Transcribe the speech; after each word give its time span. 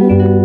están? 0.00 0.37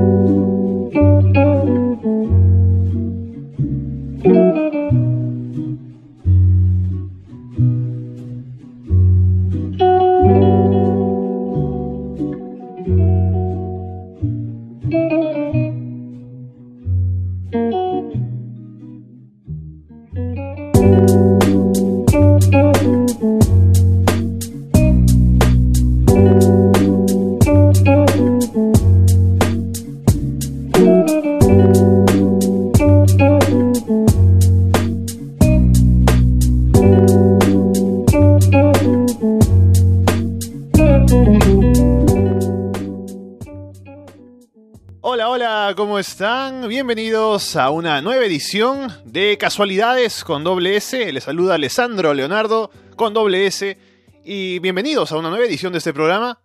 Bienvenidos 46.83 47.55
a 47.55 47.69
una 47.69 48.01
nueva 48.01 48.25
edición 48.25 48.91
de 49.05 49.37
Casualidades 49.37 50.25
con 50.25 50.43
doble 50.43 50.75
S. 50.75 51.13
Les 51.13 51.23
saluda 51.23 51.55
Alessandro 51.55 52.13
Leonardo 52.13 52.71
con 52.97 53.13
doble 53.13 53.45
S. 53.45 53.77
Y 54.25 54.59
bienvenidos 54.59 55.13
a 55.13 55.17
una 55.17 55.29
nueva 55.29 55.45
edición 55.45 55.71
de 55.71 55.77
este 55.77 55.93
programa, 55.93 56.41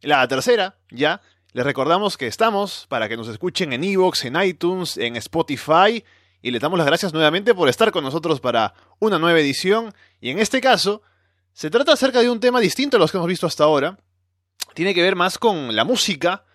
la 0.00 0.26
tercera 0.28 0.78
ya. 0.90 1.20
Les 1.52 1.62
recordamos 1.62 2.16
que 2.16 2.26
estamos 2.26 2.86
para 2.88 3.06
que 3.06 3.18
nos 3.18 3.28
escuchen 3.28 3.74
en 3.74 3.84
Evox, 3.84 4.24
en 4.24 4.42
iTunes, 4.42 4.96
en 4.96 5.16
Spotify. 5.16 6.02
Y 6.40 6.50
les 6.50 6.62
damos 6.62 6.78
las 6.78 6.86
gracias 6.86 7.12
nuevamente 7.12 7.54
por 7.54 7.68
estar 7.68 7.92
con 7.92 8.02
nosotros 8.02 8.40
para 8.40 8.72
una 8.98 9.18
nueva 9.18 9.40
edición. 9.40 9.92
Y 10.22 10.30
en 10.30 10.38
este 10.38 10.62
caso, 10.62 11.02
se 11.52 11.68
trata 11.68 11.92
acerca 11.92 12.22
de 12.22 12.30
un 12.30 12.40
tema 12.40 12.60
distinto 12.60 12.96
a 12.96 13.00
los 13.00 13.12
que 13.12 13.18
hemos 13.18 13.28
visto 13.28 13.46
hasta 13.46 13.64
ahora. 13.64 13.98
Tiene 14.72 14.94
que 14.94 15.02
ver 15.02 15.16
más 15.16 15.36
con 15.36 15.76
la 15.76 15.84
música 15.84 16.46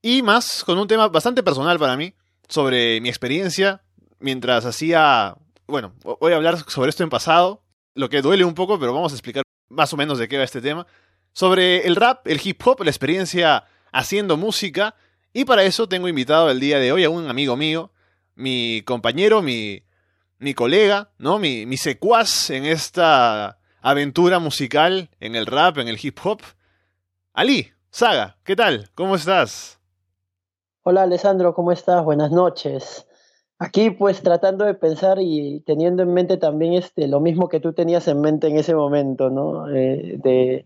y 0.00 0.22
más 0.22 0.62
con 0.62 0.78
un 0.78 0.86
tema 0.86 1.08
bastante 1.08 1.42
personal 1.42 1.76
para 1.76 1.96
mí, 1.96 2.14
sobre 2.50 3.00
mi 3.00 3.08
experiencia 3.08 3.82
mientras 4.18 4.66
hacía... 4.66 5.36
Bueno, 5.66 5.94
voy 6.02 6.32
a 6.32 6.36
hablar 6.36 6.58
sobre 6.68 6.90
esto 6.90 7.04
en 7.04 7.10
pasado, 7.10 7.62
lo 7.94 8.10
que 8.10 8.22
duele 8.22 8.44
un 8.44 8.54
poco, 8.54 8.78
pero 8.78 8.92
vamos 8.92 9.12
a 9.12 9.14
explicar 9.14 9.44
más 9.68 9.92
o 9.92 9.96
menos 9.96 10.18
de 10.18 10.28
qué 10.28 10.36
va 10.36 10.44
este 10.44 10.60
tema. 10.60 10.86
Sobre 11.32 11.86
el 11.86 11.94
rap, 11.96 12.26
el 12.26 12.40
hip 12.42 12.60
hop, 12.66 12.82
la 12.82 12.90
experiencia 12.90 13.64
haciendo 13.92 14.36
música. 14.36 14.96
Y 15.32 15.44
para 15.44 15.62
eso 15.62 15.88
tengo 15.88 16.08
invitado 16.08 16.50
el 16.50 16.58
día 16.58 16.80
de 16.80 16.90
hoy 16.90 17.04
a 17.04 17.10
un 17.10 17.30
amigo 17.30 17.56
mío, 17.56 17.92
mi 18.34 18.82
compañero, 18.82 19.42
mi, 19.42 19.84
mi 20.38 20.54
colega, 20.54 21.12
¿no? 21.18 21.38
Mi, 21.38 21.66
mi 21.66 21.76
secuaz 21.76 22.50
en 22.50 22.64
esta 22.64 23.60
aventura 23.80 24.40
musical, 24.40 25.08
en 25.20 25.36
el 25.36 25.46
rap, 25.46 25.78
en 25.78 25.86
el 25.86 25.98
hip 26.02 26.18
hop. 26.24 26.42
Ali, 27.32 27.72
Saga, 27.90 28.38
¿qué 28.44 28.56
tal? 28.56 28.90
¿Cómo 28.94 29.14
estás? 29.14 29.79
Hola 30.82 31.02
Alessandro, 31.02 31.52
¿cómo 31.52 31.72
estás? 31.72 32.02
Buenas 32.02 32.30
noches. 32.30 33.06
Aquí 33.58 33.90
pues 33.90 34.22
tratando 34.22 34.64
de 34.64 34.72
pensar 34.72 35.18
y 35.20 35.60
teniendo 35.66 36.02
en 36.02 36.14
mente 36.14 36.38
también 36.38 36.72
este, 36.72 37.06
lo 37.06 37.20
mismo 37.20 37.50
que 37.50 37.60
tú 37.60 37.74
tenías 37.74 38.08
en 38.08 38.22
mente 38.22 38.46
en 38.46 38.56
ese 38.56 38.74
momento, 38.74 39.28
¿no? 39.28 39.68
Eh, 39.68 40.16
de 40.16 40.64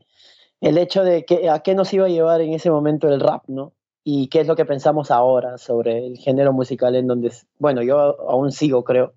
el 0.60 0.78
hecho 0.78 1.02
de 1.02 1.24
que 1.24 1.50
a 1.50 1.58
qué 1.64 1.74
nos 1.74 1.92
iba 1.92 2.06
a 2.06 2.08
llevar 2.08 2.40
en 2.42 2.52
ese 2.52 2.70
momento 2.70 3.08
el 3.08 3.18
rap, 3.18 3.42
¿no? 3.48 3.72
Y 4.04 4.28
qué 4.28 4.40
es 4.40 4.46
lo 4.46 4.54
que 4.54 4.64
pensamos 4.64 5.10
ahora 5.10 5.58
sobre 5.58 6.06
el 6.06 6.16
género 6.18 6.52
musical 6.52 6.94
en 6.94 7.08
donde, 7.08 7.32
bueno, 7.58 7.82
yo 7.82 7.98
aún 8.30 8.52
sigo, 8.52 8.84
creo. 8.84 9.14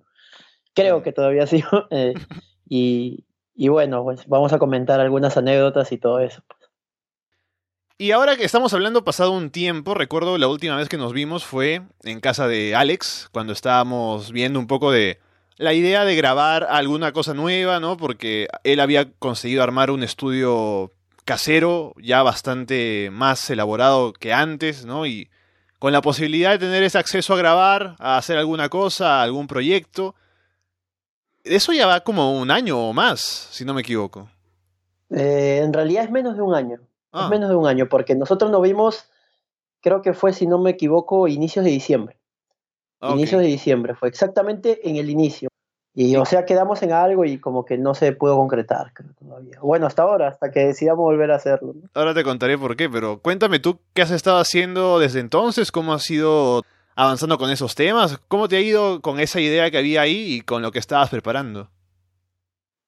Creo 0.74 1.04
que 1.04 1.14
todavía 1.14 1.46
sigo. 1.46 1.70
Eh, 1.92 2.16
y, 2.68 3.24
y 3.54 3.68
bueno, 3.68 4.04
pues 4.04 4.26
vamos 4.28 4.52
a 4.52 4.58
comentar 4.60 5.00
algunas 5.00 5.38
anécdotas 5.38 5.92
y 5.92 6.00
todo 6.00 6.20
eso. 6.22 6.42
Y 8.00 8.12
ahora 8.12 8.38
que 8.38 8.46
estamos 8.46 8.76
hablando 8.76 9.04
pasado 9.04 9.32
un 9.32 9.50
tiempo, 9.50 9.96
recuerdo 9.96 10.38
la 10.38 10.48
última 10.48 10.76
vez 10.76 10.88
que 10.88 10.98
nos 10.98 11.14
vimos 11.14 11.44
fue 11.44 11.82
en 12.04 12.20
casa 12.20 12.48
de 12.48 12.76
Alex, 12.76 13.28
cuando 13.32 13.54
estábamos 13.54 14.32
viendo 14.32 14.60
un 14.60 14.68
poco 14.68 14.92
de 14.92 15.20
la 15.56 15.74
idea 15.74 16.06
de 16.06 16.16
grabar 16.16 16.68
alguna 16.70 17.12
cosa 17.12 17.34
nueva, 17.34 17.80
¿no? 17.80 17.98
Porque 17.98 18.50
él 18.64 18.82
había 18.82 19.12
conseguido 19.14 19.64
armar 19.64 19.90
un 19.90 20.04
estudio 20.04 20.94
casero 21.26 21.96
ya 22.00 22.22
bastante 22.22 23.10
más 23.12 23.50
elaborado 23.50 24.14
que 24.14 24.32
antes, 24.32 24.86
¿no? 24.86 25.08
Y 25.08 25.32
con 25.80 25.92
la 25.92 26.04
posibilidad 26.04 26.52
de 26.52 26.60
tener 26.60 26.84
ese 26.84 27.00
acceso 27.00 27.34
a 27.34 27.38
grabar, 27.38 27.96
a 27.98 28.18
hacer 28.18 28.38
alguna 28.38 28.70
cosa, 28.70 29.24
algún 29.24 29.48
proyecto. 29.48 30.14
Eso 31.44 31.74
ya 31.74 31.88
va 31.88 32.02
como 32.02 32.40
un 32.40 32.52
año 32.52 32.78
o 32.78 32.94
más, 32.94 33.22
si 33.22 33.66
no 33.66 33.74
me 33.74 33.82
equivoco. 33.82 34.30
Eh, 35.10 35.62
en 35.64 35.74
realidad 35.74 36.04
es 36.04 36.12
menos 36.12 36.36
de 36.36 36.44
un 36.44 36.54
año. 36.54 36.80
Ah. 37.26 37.30
menos 37.30 37.50
de 37.50 37.56
un 37.56 37.68
año, 37.68 37.88
porque 37.90 38.16
nosotros 38.16 38.52
nos 38.52 38.62
vimos, 38.62 39.10
creo 39.82 40.02
que 40.02 40.14
fue, 40.14 40.34
si 40.34 40.48
no 40.48 40.60
me 40.60 40.72
equivoco, 40.72 41.28
inicios 41.28 41.66
de 41.66 41.72
diciembre. 41.72 42.18
Inicios 43.02 43.42
de 43.42 43.48
diciembre, 43.48 43.94
fue 43.94 44.10
exactamente 44.10 44.90
en 44.90 44.96
el 44.96 45.10
inicio. 45.10 45.50
Y 45.94 46.16
o 46.16 46.26
sea, 46.26 46.46
quedamos 46.46 46.84
en 46.84 46.92
algo 46.92 47.26
y 47.26 47.40
como 47.40 47.66
que 47.66 47.78
no 47.78 47.96
se 47.96 48.12
pudo 48.12 48.36
concretar, 48.36 48.94
creo 48.94 49.14
todavía. 49.18 49.58
Bueno, 49.62 49.88
hasta 49.88 50.04
ahora, 50.04 50.28
hasta 50.28 50.52
que 50.52 50.60
decidamos 50.68 51.04
volver 51.04 51.32
a 51.32 51.38
hacerlo. 51.38 51.74
Ahora 51.96 52.14
te 52.14 52.24
contaré 52.24 52.56
por 52.56 52.76
qué, 52.76 52.88
pero 52.88 53.20
cuéntame 53.20 53.60
tú 53.60 53.80
qué 53.94 54.04
has 54.04 54.12
estado 54.12 54.38
haciendo 54.38 55.00
desde 55.00 55.20
entonces, 55.20 55.72
cómo 55.72 55.94
has 55.94 56.08
ido 56.12 56.64
avanzando 56.96 57.40
con 57.40 57.50
esos 57.50 57.74
temas, 57.74 58.20
cómo 58.28 58.48
te 58.48 58.58
ha 58.58 58.62
ido 58.62 59.02
con 59.02 59.20
esa 59.20 59.40
idea 59.40 59.72
que 59.72 59.80
había 59.80 60.02
ahí 60.02 60.36
y 60.36 60.42
con 60.42 60.62
lo 60.62 60.72
que 60.72 60.78
estabas 60.78 61.10
preparando. 61.10 61.70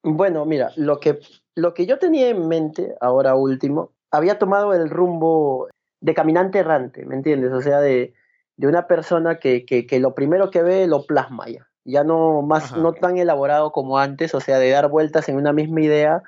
Bueno, 0.04 0.46
mira, 0.46 0.72
lo 0.76 1.00
que, 1.00 1.20
lo 1.56 1.74
que 1.74 1.86
yo 1.86 1.98
tenía 1.98 2.30
en 2.30 2.48
mente 2.48 2.96
ahora 3.02 3.36
último 3.36 3.92
había 4.12 4.40
tomado 4.40 4.74
el 4.74 4.90
rumbo 4.90 5.68
de 6.02 6.14
caminante 6.14 6.60
errante, 6.60 7.06
¿me 7.06 7.16
entiendes? 7.16 7.52
O 7.52 7.62
sea, 7.62 7.80
de, 7.80 8.14
de 8.58 8.68
una 8.68 8.88
persona 8.88 9.40
que, 9.40 9.66
que, 9.66 9.86
que, 9.86 10.00
lo 10.00 10.16
primero 10.16 10.50
que 10.50 10.62
ve 10.62 10.88
lo 10.88 11.06
plasma 11.06 11.48
ya. 11.48 11.68
Ya 11.86 12.04
no 12.04 12.42
más, 12.42 12.76
no 12.78 12.94
tan 12.94 13.18
elaborado 13.18 13.72
como 13.72 13.98
antes, 13.98 14.36
o 14.36 14.42
sea, 14.42 14.60
de 14.60 14.70
dar 14.70 14.90
vueltas 14.90 15.28
en 15.30 15.38
una 15.38 15.54
misma 15.54 15.82
idea 15.82 16.24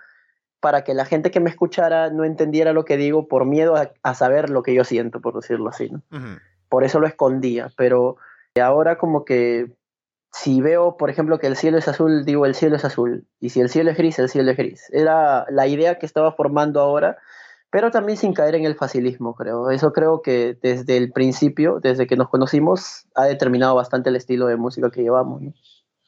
para 0.59 0.84
que 0.84 0.94
la 0.94 1.06
gente 1.06 1.31
que 1.31 1.40
me 1.40 1.50
escuchara 1.50 2.09
no 2.09 2.24
entendiera 2.24 2.74
lo 2.74 2.86
que 2.86 2.97
digo 2.97 3.28
por 3.28 3.46
miedo 3.46 3.75
a, 3.75 4.14
saber 4.14 4.50
lo 4.50 4.64
que 4.64 4.74
yo 4.74 4.84
siento, 4.84 5.20
por 5.20 5.36
decirlo 5.36 5.70
así, 5.70 5.90
¿no? 5.90 6.02
Por 6.70 6.84
eso 6.84 7.00
lo 7.00 7.08
escondía, 7.08 7.72
pero 7.75 8.18
ahora 8.59 8.97
como 8.97 9.25
que 9.25 9.72
si 10.31 10.62
veo, 10.62 10.97
por 10.97 11.09
ejemplo, 11.09 11.40
que 11.40 11.47
el 11.47 11.58
cielo 11.58 11.78
es 11.78 11.88
azul, 11.88 12.24
digo 12.25 12.46
el 12.46 12.56
cielo 12.56 12.75
es 12.75 12.86
azul, 12.86 13.25
y 13.40 13.50
si 13.50 13.59
el 13.59 13.70
cielo 13.70 13.91
es 13.91 13.97
gris, 13.97 14.20
el 14.20 14.30
cielo 14.30 14.52
es 14.52 14.58
gris. 14.58 14.88
Era 14.91 15.46
la 15.50 15.68
idea 15.68 16.00
que 16.00 16.06
estaba 16.06 16.31
formando 16.31 16.80
ahora 16.80 17.18
pero 17.72 17.90
también 17.90 18.18
sin 18.18 18.34
caer 18.34 18.56
en 18.56 18.66
el 18.66 18.76
facilismo, 18.76 19.34
creo. 19.34 19.72
Eso 19.72 19.94
creo 19.94 20.22
que 20.22 20.58
desde 20.62 20.98
el 20.98 21.12
principio, 21.12 21.80
desde 21.82 22.06
que 22.06 22.18
nos 22.18 22.30
conocimos, 22.30 23.06
ha 23.16 23.24
determinado 23.24 23.76
bastante 23.76 24.09
el 24.09 24.18
estilo 24.18 24.48
de 24.48 24.58
música 24.58 24.92
que 24.92 25.02
llevamos. 25.02 25.42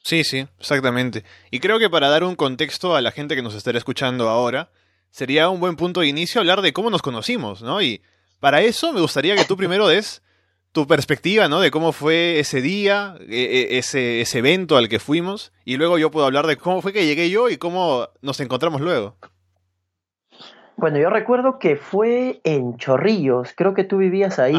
Sí, 0.02 0.22
sí, 0.24 0.46
exactamente. 0.60 1.24
Y 1.50 1.60
creo 1.60 1.78
que 1.78 1.88
para 1.88 2.10
dar 2.10 2.22
un 2.22 2.36
contexto 2.36 2.94
a 2.94 3.00
la 3.00 3.10
gente 3.10 3.34
que 3.34 3.40
nos 3.42 3.54
estará 3.54 3.78
escuchando 3.78 4.28
ahora, 4.28 4.70
sería 5.10 5.48
un 5.48 5.58
buen 5.58 5.76
punto 5.76 6.00
de 6.00 6.08
inicio 6.08 6.42
hablar 6.42 6.60
de 6.60 6.74
cómo 6.74 6.90
nos 6.90 7.00
conocimos, 7.00 7.62
¿no? 7.62 7.80
Y 7.80 8.02
para 8.40 8.60
eso 8.60 8.92
me 8.92 9.00
gustaría 9.00 9.34
que 9.34 9.46
tú 9.46 9.56
primero 9.56 9.88
des 9.88 10.22
tu 10.72 10.86
perspectiva, 10.86 11.48
¿no? 11.48 11.60
De 11.60 11.70
cómo 11.70 11.92
fue 11.92 12.40
ese 12.40 12.60
día, 12.60 13.16
e, 13.20 13.70
e, 13.70 13.78
ese, 13.78 14.20
ese 14.20 14.40
evento 14.40 14.76
al 14.76 14.90
que 14.90 14.98
fuimos, 14.98 15.52
y 15.64 15.78
luego 15.78 15.96
yo 15.96 16.10
puedo 16.10 16.26
hablar 16.26 16.46
de 16.46 16.58
cómo 16.58 16.82
fue 16.82 16.92
que 16.92 17.06
llegué 17.06 17.30
yo 17.30 17.48
y 17.48 17.56
cómo 17.56 18.08
nos 18.20 18.38
encontramos 18.40 18.82
luego. 18.82 19.16
Bueno, 20.76 20.98
yo 20.98 21.08
recuerdo 21.08 21.58
que 21.58 21.76
fue 21.76 22.40
en 22.44 22.76
Chorrillos, 22.76 23.52
creo 23.56 23.74
que 23.74 23.84
tú 23.84 23.98
vivías 23.98 24.38
ahí, 24.38 24.56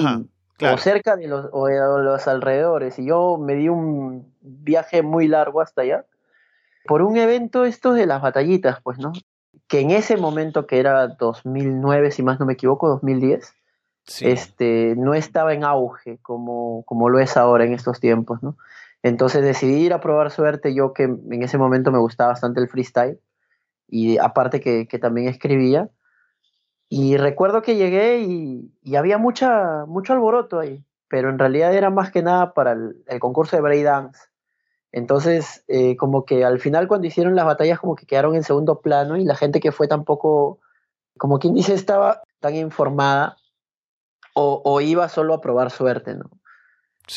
o 0.61 0.77
cerca 0.77 1.15
de 1.15 1.27
los, 1.27 1.49
o 1.51 1.67
de 1.67 1.78
los 1.78 2.28
alrededores, 2.28 2.97
y 2.99 3.05
yo 3.05 3.37
me 3.37 3.55
di 3.55 3.67
un 3.67 4.34
viaje 4.41 5.01
muy 5.01 5.28
largo 5.28 5.61
hasta 5.61 5.81
allá, 5.81 6.05
por 6.85 7.01
un 7.01 7.17
evento 7.17 7.66
esto 7.66 7.93
de 7.93 8.05
las 8.05 8.22
batallitas, 8.22 8.79
pues, 8.81 8.97
¿no? 8.97 9.11
Que 9.67 9.81
en 9.81 9.91
ese 9.91 10.17
momento, 10.17 10.67
que 10.67 10.79
era 10.79 11.07
2009, 11.07 12.11
si 12.11 12.23
más 12.23 12.40
no 12.40 12.45
me 12.45 12.53
equivoco, 12.53 12.87
2010, 12.87 13.53
este, 14.22 14.93
no 14.97 15.16
estaba 15.16 15.53
en 15.53 15.63
auge 15.63 16.19
como, 16.22 16.84
como 16.85 17.09
lo 17.09 17.19
es 17.19 17.37
ahora 17.37 17.66
en 17.66 17.73
estos 17.73 17.99
tiempos, 17.99 18.41
¿no? 18.43 18.55
Entonces 19.03 19.43
decidí 19.43 19.85
ir 19.85 19.93
a 19.93 19.99
probar 19.99 20.31
suerte, 20.31 20.73
yo 20.73 20.93
que 20.93 21.03
en 21.03 21.43
ese 21.43 21.57
momento 21.57 21.91
me 21.91 21.99
gustaba 21.99 22.29
bastante 22.29 22.61
el 22.61 22.69
freestyle, 22.69 23.19
y 23.87 24.17
aparte 24.17 24.61
que, 24.61 24.87
que 24.87 24.97
también 24.97 25.28
escribía, 25.28 25.90
y 26.90 27.17
recuerdo 27.17 27.61
que 27.61 27.76
llegué 27.76 28.20
y, 28.20 28.96
había 28.96 29.17
mucha, 29.17 29.85
mucho 29.85 30.14
alboroto 30.14 30.59
ahí, 30.59 30.84
pero 31.08 31.29
en 31.29 31.40
realidad 31.40 31.73
era 31.73 31.90
más 31.90 32.11
que 32.11 32.22
nada 32.22 32.53
para 32.53 32.73
el, 32.73 33.20
concurso 33.20 33.55
de 33.55 33.61
breakdance. 33.61 34.20
Entonces, 34.91 35.64
eh, 35.67 35.97
como 35.97 36.26
que 36.26 36.46
al 36.46 36.59
final 36.59 36.87
cuando 36.87 37.08
hicieron 37.08 37.35
las 37.35 37.46
batallas 37.46 37.79
como 37.79 37.96
que 37.96 38.05
quedaron 38.05 38.35
en 38.35 38.43
segundo 38.43 38.79
plano 38.82 39.17
y 39.17 39.26
la 39.26 39.35
gente 39.35 39.59
que 39.59 39.72
fue 39.72 39.87
tampoco, 39.87 40.59
como 41.17 41.40
quien 41.40 41.53
dice, 41.53 41.73
estaba 41.73 42.22
tan 42.40 42.55
informada 42.55 43.35
o, 44.34 44.61
o, 44.64 44.79
iba 44.79 45.09
solo 45.09 45.34
a 45.34 45.41
probar 45.41 45.72
suerte, 45.72 46.16
¿no? 46.16 46.29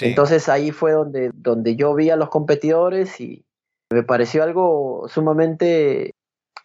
Entonces 0.00 0.49
ahí 0.49 0.71
fue 0.71 0.93
donde, 0.93 1.31
donde 1.35 1.76
yo 1.76 1.94
vi 1.94 2.11
a 2.11 2.17
los 2.17 2.29
competidores 2.29 3.21
y 3.21 3.47
me 3.91 4.03
pareció 4.03 4.43
algo 4.43 5.06
sumamente 5.09 6.14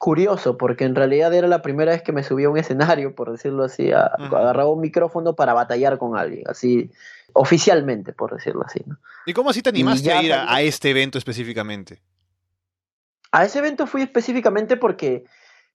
curioso, 0.04 0.58
porque 0.58 0.84
en 0.84 0.96
realidad 0.96 1.34
era 1.34 1.48
la 1.48 1.62
primera 1.62 1.94
vez 1.94 2.02
que 2.02 2.12
me 2.12 2.24
subía 2.24 2.48
a 2.48 2.50
un 2.50 2.58
escenario, 2.58 3.16
por 3.16 3.32
decirlo 3.32 3.64
así, 3.64 3.94
agarraba 3.94 4.70
un 4.70 4.82
micrófono 4.82 5.34
para 5.34 5.54
batallar 5.54 5.98
con 5.98 6.18
alguien, 6.18 6.44
así 6.46 6.92
oficialmente, 7.32 8.12
por 8.12 8.34
decirlo 8.34 8.66
así. 8.66 8.82
¿no? 8.86 8.98
¿Y 9.26 9.32
cómo 9.32 9.52
así 9.52 9.62
te 9.62 9.70
animaste 9.70 10.12
a 10.12 10.22
ir 10.22 10.34
a, 10.34 10.62
este 10.62 10.90
evento 10.90 11.18
específicamente? 11.18 12.02
A 13.32 13.46
ese 13.46 13.60
evento 13.60 13.88
fui 13.88 14.02
específicamente 14.02 14.76
porque 14.76 15.24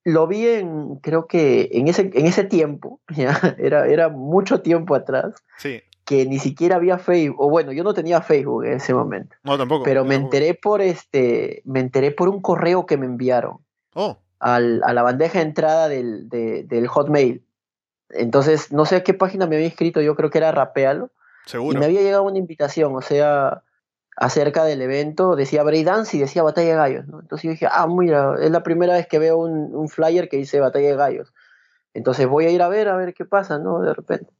lo 0.05 0.27
vi 0.27 0.47
en, 0.47 0.97
creo 0.97 1.27
que 1.27 1.71
en 1.73 1.89
ese, 1.89 2.11
en 2.13 2.27
ese 2.27 2.45
tiempo, 2.45 3.01
ya, 3.17 3.57
era, 3.57 3.87
era 3.87 4.11
mucho 4.11 4.61
tiempo 4.61 4.95
atrás. 4.95 5.37
Sí 5.57 5.81
que 6.05 6.25
ni 6.25 6.39
siquiera 6.39 6.77
había 6.77 6.97
Facebook, 6.97 7.39
o 7.39 7.51
bueno, 7.51 7.71
yo 7.71 7.85
no 7.85 7.93
tenía 7.93 8.23
Facebook 8.23 8.65
en 8.65 8.73
ese 8.79 8.95
momento. 8.95 9.37
No, 9.43 9.59
tampoco. 9.59 9.85
Pero 9.85 10.07
me 10.07 10.15
enteré 10.15 10.55
por 10.55 10.81
este, 10.81 11.61
me 11.67 11.81
enteré 11.81 12.13
por 12.13 12.31
un 12.31 12.41
correo 12.41 12.87
que 12.87 12.97
me 12.97 13.05
enviaron. 13.05 13.59
Oh. 14.00 14.17
Al, 14.39 14.81
a 14.85 14.93
la 14.93 15.03
bandeja 15.03 15.41
de 15.41 15.45
entrada 15.45 15.89
del, 15.89 16.29
del 16.29 16.87
Hotmail. 16.87 17.45
Entonces, 18.11 18.73
no 18.73 18.87
sé 18.87 18.95
a 18.95 19.03
qué 19.03 19.12
página 19.12 19.49
me 19.49 19.56
había 19.56 19.67
inscrito, 19.67 20.00
yo 20.00 20.15
creo 20.15 20.31
que 20.31 20.39
era 20.39 20.53
Rapealo. 20.53 21.11
Seguro. 21.47 21.77
Y 21.77 21.81
me 21.81 21.87
había 21.87 22.03
llegado 22.03 22.23
una 22.23 22.39
invitación, 22.39 22.95
o 22.95 23.03
sea, 23.03 23.65
acerca 24.17 24.62
del 24.62 24.83
evento, 24.83 25.35
decía 25.35 25.65
Dance 25.65 26.17
y 26.17 26.21
decía 26.21 26.45
Batalla 26.45 26.69
de 26.69 26.77
Gallos, 26.77 27.09
¿no? 27.09 27.19
Entonces 27.21 27.43
yo 27.43 27.50
dije, 27.50 27.67
ah, 27.69 27.89
mira, 27.89 28.37
es 28.41 28.53
la 28.53 28.62
primera 28.62 28.95
vez 28.95 29.09
que 29.09 29.19
veo 29.19 29.39
un, 29.39 29.75
un 29.75 29.89
flyer 29.89 30.29
que 30.29 30.37
dice 30.37 30.61
Batalla 30.61 30.91
de 30.91 30.97
Gallos. 30.97 31.35
Entonces 31.93 32.29
voy 32.29 32.47
a 32.47 32.50
ir 32.50 32.62
a 32.62 32.69
ver, 32.69 32.89
a 32.89 32.97
ver 32.97 33.15
qué 33.15 33.25
pasa, 33.25 33.59
¿no? 33.59 33.81
De 33.81 33.95
repente 33.95 34.31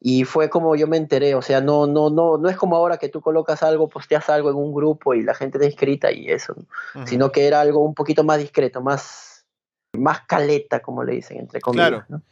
y 0.00 0.24
fue 0.24 0.50
como 0.50 0.76
yo 0.76 0.86
me 0.86 0.98
enteré, 0.98 1.34
o 1.34 1.42
sea, 1.42 1.60
no, 1.60 1.86
no, 1.86 2.10
no, 2.10 2.36
no 2.36 2.48
es 2.48 2.56
como 2.56 2.76
ahora 2.76 2.98
que 2.98 3.08
tú 3.08 3.20
colocas 3.20 3.62
algo, 3.62 3.88
posteas 3.88 4.28
algo 4.28 4.50
en 4.50 4.56
un 4.56 4.74
grupo 4.74 5.14
y 5.14 5.22
la 5.22 5.34
gente 5.34 5.58
te 5.58 5.66
inscrita 5.66 6.12
y 6.12 6.28
eso, 6.28 6.54
sino 7.06 7.32
que 7.32 7.46
era 7.46 7.60
algo 7.60 7.80
un 7.80 7.94
poquito 7.94 8.22
más 8.22 8.38
discreto, 8.38 8.82
más, 8.82 9.46
más 9.94 10.20
caleta, 10.26 10.80
como 10.80 11.02
le 11.02 11.14
dicen, 11.14 11.38
entre 11.38 11.60
comillas. 11.60 12.04
Claro. 12.06 12.22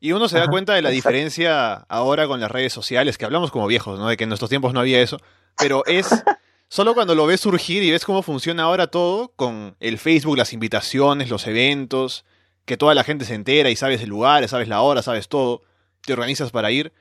Y 0.00 0.12
uno 0.12 0.28
se 0.28 0.38
da 0.38 0.48
cuenta 0.48 0.74
de 0.74 0.82
la 0.82 0.90
diferencia 0.90 1.72
ahora 1.88 2.26
con 2.26 2.38
las 2.38 2.50
redes 2.50 2.74
sociales, 2.74 3.16
que 3.16 3.24
hablamos 3.24 3.50
como 3.50 3.66
viejos, 3.66 3.98
¿no? 3.98 4.08
De 4.08 4.18
que 4.18 4.24
en 4.24 4.28
nuestros 4.28 4.50
tiempos 4.50 4.74
no 4.74 4.80
había 4.80 5.00
eso, 5.00 5.16
pero 5.56 5.82
es 5.86 6.08
solo 6.68 6.92
cuando 6.92 7.14
lo 7.14 7.26
ves 7.26 7.40
surgir 7.40 7.82
y 7.82 7.90
ves 7.90 8.04
cómo 8.04 8.20
funciona 8.22 8.64
ahora 8.64 8.88
todo 8.88 9.32
con 9.34 9.76
el 9.80 9.96
Facebook, 9.96 10.36
las 10.36 10.52
invitaciones, 10.52 11.30
los 11.30 11.46
eventos, 11.46 12.26
que 12.66 12.76
toda 12.76 12.94
la 12.94 13.02
gente 13.02 13.24
se 13.24 13.34
entera 13.34 13.70
y 13.70 13.76
sabes 13.76 14.02
el 14.02 14.10
lugar, 14.10 14.46
sabes 14.46 14.68
la 14.68 14.82
hora, 14.82 15.00
sabes 15.00 15.28
todo, 15.28 15.62
te 16.02 16.12
organizas 16.12 16.50
para 16.50 16.70
ir 16.70 16.92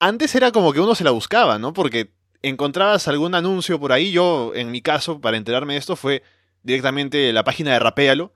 antes 0.00 0.34
era 0.34 0.50
como 0.50 0.72
que 0.72 0.80
uno 0.80 0.94
se 0.94 1.04
la 1.04 1.10
buscaba, 1.12 1.58
¿no? 1.58 1.72
Porque 1.72 2.10
encontrabas 2.42 3.06
algún 3.06 3.34
anuncio 3.34 3.78
por 3.78 3.92
ahí. 3.92 4.10
Yo, 4.10 4.52
en 4.54 4.70
mi 4.70 4.80
caso, 4.80 5.20
para 5.20 5.36
enterarme 5.36 5.74
de 5.74 5.78
esto, 5.78 5.94
fue 5.94 6.22
directamente 6.62 7.32
la 7.32 7.44
página 7.44 7.72
de 7.72 7.78
Rapéalo, 7.78 8.32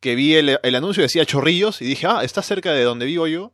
que 0.00 0.14
vi 0.14 0.34
el, 0.34 0.58
anuncio, 0.74 1.02
decía 1.02 1.26
Chorrillos, 1.26 1.82
y 1.82 1.86
dije, 1.86 2.06
ah, 2.08 2.22
está 2.22 2.42
cerca 2.42 2.72
de 2.72 2.84
donde 2.84 3.06
vivo 3.06 3.26
yo. 3.26 3.52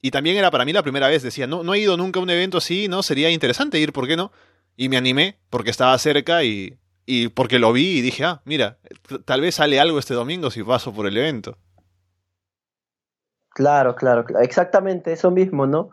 Y 0.00 0.10
también 0.10 0.36
era 0.36 0.50
para 0.50 0.64
mí 0.64 0.72
la 0.72 0.82
primera 0.82 1.08
vez, 1.08 1.22
decía, 1.22 1.46
no, 1.46 1.62
no 1.62 1.74
he 1.74 1.78
ido 1.78 1.96
nunca 1.96 2.18
a 2.18 2.22
un 2.22 2.30
evento 2.30 2.58
así, 2.58 2.88
¿no? 2.88 3.02
Sería 3.02 3.30
interesante 3.30 3.78
ir, 3.78 3.92
¿por 3.92 4.08
qué 4.08 4.16
no? 4.16 4.32
Y 4.76 4.88
me 4.88 4.96
animé, 4.96 5.38
porque 5.50 5.70
estaba 5.70 5.96
cerca 5.98 6.42
y, 6.42 6.78
y 7.06 7.28
porque 7.28 7.60
lo 7.60 7.72
vi 7.72 7.98
y 7.98 8.00
dije, 8.00 8.24
ah, 8.24 8.42
mira, 8.44 8.78
tal 9.24 9.40
vez 9.40 9.54
sale 9.56 9.78
algo 9.78 10.00
este 10.00 10.14
domingo 10.14 10.50
si 10.50 10.64
paso 10.64 10.92
por 10.92 11.06
el 11.06 11.16
evento. 11.16 11.56
Claro, 13.50 13.94
claro, 13.94 14.24
exactamente 14.40 15.12
eso 15.12 15.30
mismo, 15.30 15.66
¿no? 15.66 15.90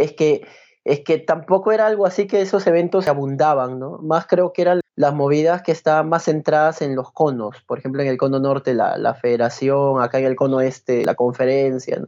Es 0.00 0.12
que, 0.12 0.46
es 0.84 1.00
que 1.00 1.18
tampoco 1.18 1.72
era 1.72 1.86
algo 1.86 2.06
así 2.06 2.26
que 2.26 2.40
esos 2.40 2.66
eventos 2.66 3.08
abundaban, 3.08 3.78
¿no? 3.78 3.98
Más 3.98 4.26
creo 4.26 4.52
que 4.52 4.62
eran 4.62 4.80
las 4.96 5.14
movidas 5.14 5.62
que 5.62 5.72
estaban 5.72 6.08
más 6.08 6.24
centradas 6.24 6.82
en 6.82 6.96
los 6.96 7.12
conos, 7.12 7.62
por 7.66 7.78
ejemplo, 7.78 8.02
en 8.02 8.08
el 8.08 8.16
cono 8.16 8.38
norte 8.38 8.74
la, 8.74 8.96
la 8.98 9.14
federación, 9.14 10.02
acá 10.02 10.18
en 10.18 10.26
el 10.26 10.36
cono 10.36 10.60
este 10.60 11.04
la 11.04 11.14
conferencia. 11.14 12.02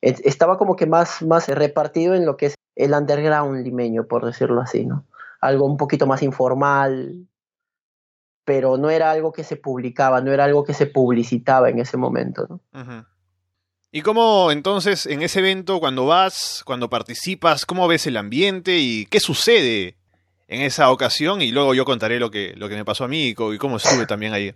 Estaba 0.00 0.58
como 0.58 0.76
que 0.76 0.86
más, 0.86 1.22
más 1.22 1.48
repartido 1.48 2.14
en 2.14 2.26
lo 2.26 2.36
que 2.36 2.46
es 2.46 2.54
el 2.76 2.92
underground 2.92 3.64
limeño, 3.64 4.06
por 4.06 4.24
decirlo 4.24 4.60
así, 4.60 4.84
¿no? 4.84 5.06
Algo 5.40 5.66
un 5.66 5.76
poquito 5.76 6.06
más 6.06 6.22
informal, 6.22 7.26
pero 8.44 8.76
no 8.76 8.90
era 8.90 9.10
algo 9.10 9.32
que 9.32 9.44
se 9.44 9.56
publicaba, 9.56 10.20
no 10.20 10.30
era 10.32 10.44
algo 10.44 10.64
que 10.64 10.74
se 10.74 10.86
publicitaba 10.86 11.70
en 11.70 11.78
ese 11.78 11.96
momento, 11.96 12.46
¿no? 12.48 12.60
¿Y 13.96 14.02
cómo 14.02 14.50
entonces 14.50 15.06
en 15.06 15.22
ese 15.22 15.38
evento, 15.38 15.78
cuando 15.78 16.04
vas, 16.04 16.64
cuando 16.66 16.90
participas, 16.90 17.64
cómo 17.64 17.86
ves 17.86 18.08
el 18.08 18.16
ambiente 18.16 18.78
y 18.78 19.06
qué 19.06 19.20
sucede 19.20 19.94
en 20.48 20.62
esa 20.62 20.90
ocasión? 20.90 21.40
Y 21.40 21.52
luego 21.52 21.74
yo 21.74 21.84
contaré 21.84 22.18
lo 22.18 22.28
que, 22.28 22.54
lo 22.56 22.68
que 22.68 22.74
me 22.74 22.84
pasó 22.84 23.04
a 23.04 23.08
mí 23.08 23.28
y 23.28 23.34
cómo 23.34 23.76
estuve 23.76 24.04
también 24.04 24.32
ahí. 24.32 24.52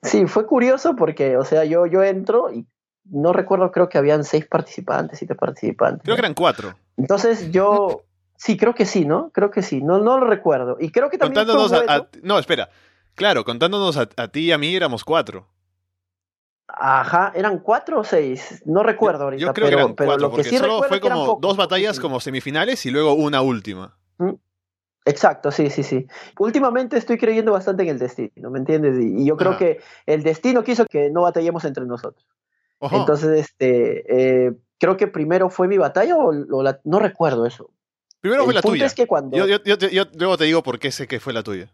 Sí, 0.00 0.24
fue 0.26 0.46
curioso 0.46 0.96
porque, 0.96 1.36
o 1.36 1.44
sea, 1.44 1.66
yo, 1.66 1.84
yo 1.84 2.02
entro 2.02 2.50
y 2.50 2.64
no 3.10 3.34
recuerdo, 3.34 3.70
creo 3.70 3.90
que 3.90 3.98
habían 3.98 4.24
seis 4.24 4.46
participantes, 4.46 5.18
siete 5.18 5.34
participantes. 5.34 6.02
Creo 6.02 6.16
que 6.16 6.22
eran 6.22 6.32
cuatro. 6.32 6.74
Entonces 6.96 7.52
yo, 7.52 8.04
sí, 8.38 8.56
creo 8.56 8.74
que 8.74 8.86
sí, 8.86 9.04
¿no? 9.04 9.30
Creo 9.34 9.50
que 9.50 9.60
sí, 9.60 9.82
no, 9.82 9.98
no 9.98 10.18
lo 10.18 10.26
recuerdo. 10.26 10.78
Y 10.80 10.92
creo 10.92 11.10
que 11.10 11.18
también... 11.18 11.44
Contándonos 11.44 11.84
a, 11.86 12.08
No, 12.22 12.38
espera. 12.38 12.70
Claro, 13.14 13.44
contándonos 13.44 13.98
a, 13.98 14.08
a 14.16 14.28
ti 14.28 14.46
y 14.46 14.52
a 14.52 14.56
mí 14.56 14.74
éramos 14.74 15.04
cuatro. 15.04 15.46
Ajá, 16.74 17.32
eran 17.34 17.58
cuatro 17.58 18.00
o 18.00 18.04
seis, 18.04 18.62
no 18.64 18.82
recuerdo 18.82 19.24
ahorita. 19.24 19.40
Yo 19.40 19.52
creo 19.52 19.66
pero, 19.66 19.76
que 19.76 19.82
eran 19.82 19.94
cuatro, 19.94 20.28
lo 20.28 20.34
que 20.34 20.44
sí 20.44 20.56
solo 20.56 20.82
fue 20.82 21.00
como 21.00 21.38
dos 21.40 21.56
batallas 21.56 22.00
como 22.00 22.18
semifinales 22.18 22.86
y 22.86 22.90
luego 22.90 23.12
una 23.12 23.42
última. 23.42 23.98
Mm, 24.18 24.34
exacto, 25.04 25.50
sí, 25.50 25.68
sí, 25.68 25.82
sí. 25.82 26.06
Últimamente 26.38 26.96
estoy 26.96 27.18
creyendo 27.18 27.52
bastante 27.52 27.82
en 27.82 27.90
el 27.90 27.98
destino, 27.98 28.50
¿me 28.50 28.58
entiendes? 28.58 28.96
Y, 28.98 29.26
yo 29.26 29.36
creo 29.36 29.58
que 29.58 29.80
el 30.06 30.22
destino 30.22 30.64
quiso 30.64 30.86
que 30.86 31.10
no 31.10 31.22
batallemos 31.22 31.64
entre 31.64 31.84
nosotros. 31.84 32.26
Entonces, 32.80 33.40
este, 33.40 34.46
eh, 34.46 34.52
creo 34.78 34.96
que 34.96 35.06
primero 35.06 35.50
fue 35.50 35.68
mi 35.68 35.78
batalla 35.78 36.16
o, 36.16 36.62
la, 36.62 36.80
no 36.84 36.98
recuerdo 36.98 37.46
eso. 37.46 37.70
Primero 38.20 38.44
fue 38.44 38.54
la 38.54 38.62
tuya. 38.62 38.86
Es 38.86 38.94
que 38.94 39.06
cuando... 39.06 39.36
yo, 39.36 39.46
yo, 39.46 39.76
yo, 39.76 40.04
luego 40.18 40.38
te 40.38 40.44
digo 40.44 40.62
por 40.62 40.78
qué 40.78 40.90
sé 40.90 41.06
que 41.06 41.20
fue 41.20 41.32
la 41.32 41.42
tuya. 41.42 41.72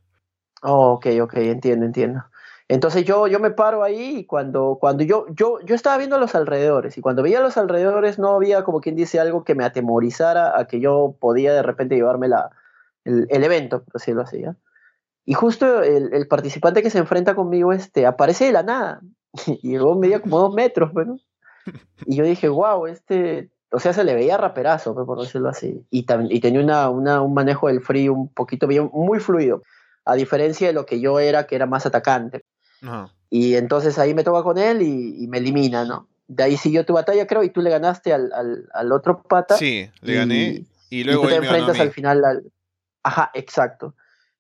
Oh, 0.63 0.95
ok, 0.95 1.07
ok, 1.23 1.35
entiendo, 1.37 1.87
entiendo. 1.87 2.25
Entonces 2.69 3.05
yo, 3.05 3.27
yo 3.27 3.41
me 3.41 3.51
paro 3.51 3.83
ahí 3.83 4.19
y 4.19 4.25
cuando, 4.27 4.77
cuando 4.79 5.03
yo, 5.03 5.27
yo, 5.31 5.59
yo 5.65 5.75
estaba 5.75 5.97
viendo 5.97 6.19
los 6.19 6.35
alrededores 6.35 6.99
y 6.99 7.01
cuando 7.01 7.23
veía 7.23 7.39
a 7.39 7.43
los 7.43 7.57
alrededores 7.57 8.19
no 8.19 8.35
había 8.35 8.63
como 8.63 8.83
quien 8.83 8.95
dice 8.95 9.19
algo 9.19 9.43
que 9.43 9.55
me 9.55 9.65
atemorizara 9.65 10.59
a 10.59 10.67
que 10.67 10.79
yo 10.79 11.17
podía 11.19 11.55
de 11.55 11.63
repente 11.63 11.95
llevarme 11.95 12.29
la, 12.29 12.51
el, 13.05 13.45
evento, 13.45 13.83
por 13.83 13.95
decirlo 13.95 14.23
así. 14.23 14.45
Y 15.25 15.33
justo 15.33 15.83
el, 15.83 16.29
participante 16.29 16.83
que 16.83 16.91
se 16.91 16.99
enfrenta 16.99 17.35
conmigo 17.35 17.73
este, 17.73 18.05
aparece 18.05 18.45
de 18.45 18.53
la 18.53 18.63
nada 18.63 19.01
y 19.47 19.77
luego 19.77 19.99
medía 19.99 20.21
como 20.21 20.39
dos 20.39 20.55
metros, 20.55 20.93
bueno. 20.93 21.17
Y 22.07 22.17
yo 22.17 22.25
dije, 22.25 22.49
wow, 22.49 22.87
este, 22.87 23.51
o 23.71 23.79
sea, 23.79 23.93
se 23.93 24.05
le 24.05 24.15
veía 24.15 24.37
raperazo, 24.37 24.95
pues, 24.95 25.07
por 25.07 25.21
decirlo 25.21 25.49
así. 25.49 25.87
Y, 25.91 26.07
y 26.31 26.41
tenía 26.41 26.61
una, 26.61 26.89
una, 26.91 27.23
un 27.23 27.35
manejo 27.35 27.69
del 27.69 27.81
frío 27.81 28.13
un 28.13 28.29
poquito 28.33 28.67
bien, 28.67 28.91
muy 28.93 29.21
fluido, 29.21 29.63
a 30.05 30.15
diferencia 30.15 30.69
de 30.69 30.73
lo 30.73 30.87
que 30.87 31.01
yo 31.01 31.19
era, 31.19 31.47
que 31.47 31.57
era 31.57 31.67
más 31.67 31.85
atacante. 31.85 32.45
Y 33.31 33.55
entonces 33.57 33.99
ahí 33.99 34.15
me 34.15 34.25
toca 34.25 34.43
con 34.43 34.59
él 34.59 34.83
y, 34.83 35.27
me 35.29 35.39
elimina, 35.39 35.85
¿no? 35.85 36.09
De 36.27 36.45
ahí 36.45 36.57
siguió 36.57 36.85
tu 36.85 36.93
batalla, 36.93 37.27
creo, 37.27 37.43
y 37.43 37.51
tú 37.51 37.63
le 37.63 37.71
ganaste 37.71 38.13
al, 38.13 38.31
al, 38.73 38.93
otro 38.93 39.23
pata. 39.23 39.57
Sí, 39.57 39.91
le 40.03 40.15
gané. 40.15 40.65
Y, 40.91 41.05
luego 41.05 41.27
te 41.27 41.37
enfrentas 41.37 41.79
al 41.81 41.91
final 41.91 42.25
al. 42.25 42.43
Ajá, 43.03 43.31
exacto. 43.35 43.95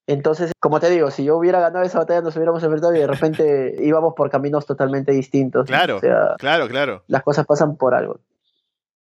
Entonces, 0.06 0.52
como 0.58 0.80
te 0.80 0.88
digo, 0.88 1.10
si 1.10 1.24
yo 1.24 1.36
hubiera 1.36 1.60
ganado 1.60 1.84
esa 1.84 1.98
batalla, 1.98 2.22
nos 2.22 2.34
hubiéramos 2.34 2.62
enfrentado 2.62 2.94
y 2.96 2.98
de 2.98 3.06
repente 3.06 3.76
íbamos 3.80 4.14
por 4.14 4.30
caminos 4.30 4.64
totalmente 4.64 5.12
distintos. 5.12 5.66
Claro, 5.66 6.00
claro, 6.38 6.68
claro. 6.68 7.04
Las 7.08 7.22
cosas 7.22 7.46
pasan 7.46 7.76
por 7.76 7.94
algo. 7.94 8.18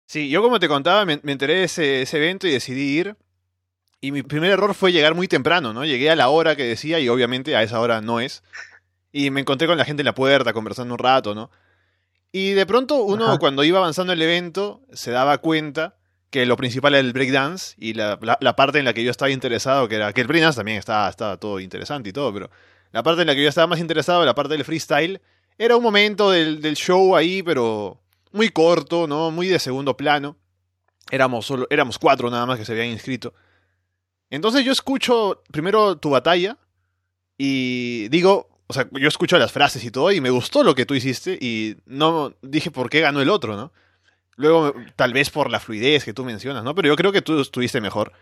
Sí, 0.07 0.29
yo 0.29 0.43
como 0.43 0.61
te 0.61 0.69
contaba, 0.69 1.07
me, 1.07 1.15
enteré 1.25 1.55
de 1.55 1.65
ese, 1.65 2.03
ese, 2.03 2.19
evento 2.19 2.47
y 2.47 2.51
decidí 2.51 2.99
ir. 2.99 3.17
Y 4.03 4.13
mi 4.13 4.23
primer 4.23 4.51
error 4.51 4.75
fue 4.75 4.93
llegar 4.93 5.15
muy 5.15 5.29
temprano, 5.29 5.73
¿no? 5.73 5.87
Llegué 5.87 6.11
a 6.11 6.17
la 6.17 6.29
hora 6.29 6.57
que 6.57 6.65
decía 6.65 7.01
y 7.01 7.09
obviamente 7.09 7.57
a 7.57 7.63
esa 7.63 7.81
hora 7.81 8.03
no 8.03 8.21
es. 8.21 8.43
Y 9.13 9.31
me 9.31 9.41
encontré 9.41 9.69
con 9.69 9.77
la 9.77 9.85
gente 9.85 10.01
en 10.01 10.07
la 10.07 10.15
puerta 10.15 10.53
conversando 10.53 10.95
un 10.95 10.99
rato, 10.99 11.35
¿no? 11.35 11.51
Y 12.33 12.53
de 12.53 12.65
pronto 12.65 13.03
uno 13.03 13.39
cuando 13.39 13.63
iba 13.63 13.79
avanzando 13.79 14.15
el 14.15 14.23
evento 14.23 14.81
se 14.93 15.11
daba 15.11 15.39
cuenta 15.39 15.97
que 16.31 16.47
lo 16.47 16.57
principal 16.57 16.95
era 16.95 17.01
el 17.01 17.13
breakdance 17.13 17.75
y 17.77 17.93
la, 17.93 18.19
la, 18.23 18.57
parte 18.57 18.79
en 18.79 18.87
la 18.87 18.95
que 18.95 19.05
yo 19.05 19.11
estaba 19.11 19.31
interesado, 19.31 19.87
que 19.87 19.97
era 19.97 20.15
que 20.15 20.23
el 20.23 20.27
breakdance 20.27 20.57
también 20.57 20.79
estaba, 20.79 21.11
estaba 21.11 21.37
todo 21.37 21.61
interesante 21.61 22.09
y 22.09 22.13
todo, 22.15 22.33
pero 22.33 22.51
la 22.91 23.03
parte 23.03 23.21
en 23.21 23.27
la 23.27 23.35
que 23.35 23.43
yo 23.43 23.51
estaba 23.51 23.67
más 23.67 23.81
interesado, 23.81 24.25
la 24.25 24.35
parte 24.35 24.55
del 24.55 24.65
freestyle, 24.65 25.21
era 25.59 25.77
un 25.77 25.83
momento 25.83 26.31
del, 26.31 26.63
del 26.63 26.75
show 26.75 27.15
ahí, 27.15 27.43
pero 27.43 28.01
muy 28.33 28.49
corto, 28.49 29.07
¿no? 29.07 29.31
Muy 29.31 29.49
de 29.49 29.59
segundo 29.59 29.95
plano. 29.95 30.39
Éramos, 31.11 31.45
solo, 31.45 31.67
éramos 31.69 31.99
cuatro 31.99 32.31
nada 32.31 32.47
más 32.47 32.59
que 32.59 32.65
se 32.65 32.73
habían 32.73 32.89
inscrito. 32.89 33.35
Entonces 34.31 34.65
yo 34.65 34.73
escucho 34.73 35.43
primero 35.51 35.99
tu 35.99 36.09
batalla 36.09 36.57
y 37.37 38.09
digo, 38.09 38.52
o 38.73 38.75
sea, 38.75 38.89
yo 38.91 39.07
escucho 39.07 39.39
las 39.39 39.53
frases 39.53 39.85
y 39.85 39.91
todo 39.91 40.11
y 40.11 40.23
me 40.23 40.31
gustó 40.31 40.65
lo 40.65 40.75
que 40.75 40.87
tú 40.87 40.95
hiciste 40.95 41.39
y 41.39 41.77
no 41.85 42.33
dije 42.41 42.71
por 42.71 42.89
qué 42.89 43.01
ganó 43.01 43.21
el 43.21 43.29
otro, 43.29 43.55
¿no? 43.55 43.71
Luego, 44.37 44.75
tal 44.97 45.13
vez 45.13 45.29
por 45.29 45.51
la 45.51 45.61
fluidez 45.61 46.05
que 46.05 46.15
tú 46.15 46.25
mencionas, 46.25 46.65
¿no? 46.65 46.75
Pero 46.75 46.89
yo 46.89 46.97
creo 46.97 47.13
que 47.13 47.21
tú 47.21 47.39
estuviste 47.39 47.83
mejor 47.83 48.13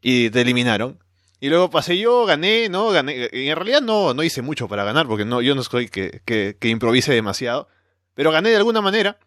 y 0.00 0.28
te 0.30 0.40
eliminaron. 0.40 0.98
Y 1.38 1.48
luego 1.50 1.70
pasé 1.70 1.96
yo, 1.96 2.26
gané, 2.26 2.68
¿no? 2.68 2.90
Gané. 2.90 3.30
Y 3.32 3.48
en 3.48 3.56
realidad 3.56 3.80
no, 3.80 4.12
no 4.12 4.24
hice 4.24 4.42
mucho 4.42 4.66
para 4.66 4.82
ganar, 4.82 5.06
porque 5.06 5.24
no, 5.24 5.40
yo 5.40 5.54
no 5.54 5.62
soy 5.62 5.88
que, 5.88 6.20
que, 6.24 6.68
improvise 6.68 7.12
demasiado. 7.12 7.68
Pero 8.14 8.32
gané 8.32 8.50
de 8.50 8.56
alguna 8.56 8.80
manera. 8.80 9.18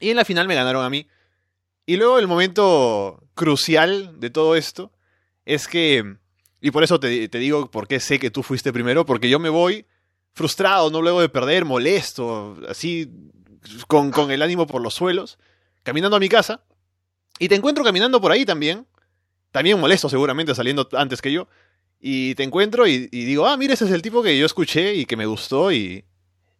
Y 0.00 0.08
en 0.08 0.16
la 0.16 0.24
final 0.24 0.48
me 0.48 0.54
ganaron 0.54 0.84
a 0.84 0.90
mí. 0.90 1.06
Y 1.84 1.96
luego 1.96 2.18
el 2.18 2.26
momento 2.26 3.22
crucial 3.34 4.18
de 4.20 4.30
todo 4.30 4.56
esto 4.56 4.90
es 5.44 5.68
que, 5.68 6.16
y 6.60 6.70
por 6.70 6.82
eso 6.82 6.98
te, 6.98 7.28
te, 7.28 7.38
digo 7.38 7.70
por 7.70 7.88
qué 7.88 8.00
sé 8.00 8.18
que 8.18 8.30
tú 8.30 8.42
fuiste 8.42 8.72
primero, 8.72 9.06
porque 9.06 9.28
yo 9.28 9.38
me 9.38 9.48
voy 9.48 9.86
frustrado, 10.38 10.90
no 10.90 11.02
luego 11.02 11.20
de 11.20 11.28
perder, 11.28 11.64
molesto, 11.64 12.56
así, 12.68 13.10
con, 13.88 14.12
con 14.12 14.30
el 14.30 14.40
ánimo 14.40 14.66
por 14.66 14.80
los 14.80 14.94
suelos, 14.94 15.38
caminando 15.82 16.16
a 16.16 16.20
mi 16.20 16.28
casa, 16.28 16.62
y 17.38 17.48
te 17.48 17.56
encuentro 17.56 17.84
caminando 17.84 18.20
por 18.20 18.30
ahí 18.32 18.46
también, 18.46 18.86
también 19.50 19.78
molesto 19.78 20.08
seguramente 20.08 20.54
saliendo 20.54 20.88
antes 20.92 21.20
que 21.20 21.32
yo, 21.32 21.48
y 22.00 22.36
te 22.36 22.44
encuentro 22.44 22.86
y, 22.86 23.08
digo, 23.08 23.46
ah, 23.46 23.56
mira, 23.56 23.74
ese 23.74 23.84
es 23.84 23.90
el 23.90 24.00
tipo 24.00 24.22
que 24.22 24.38
yo 24.38 24.46
escuché 24.46 24.94
y 24.94 25.04
que 25.04 25.16
me 25.16 25.26
gustó 25.26 25.72
y, 25.72 26.04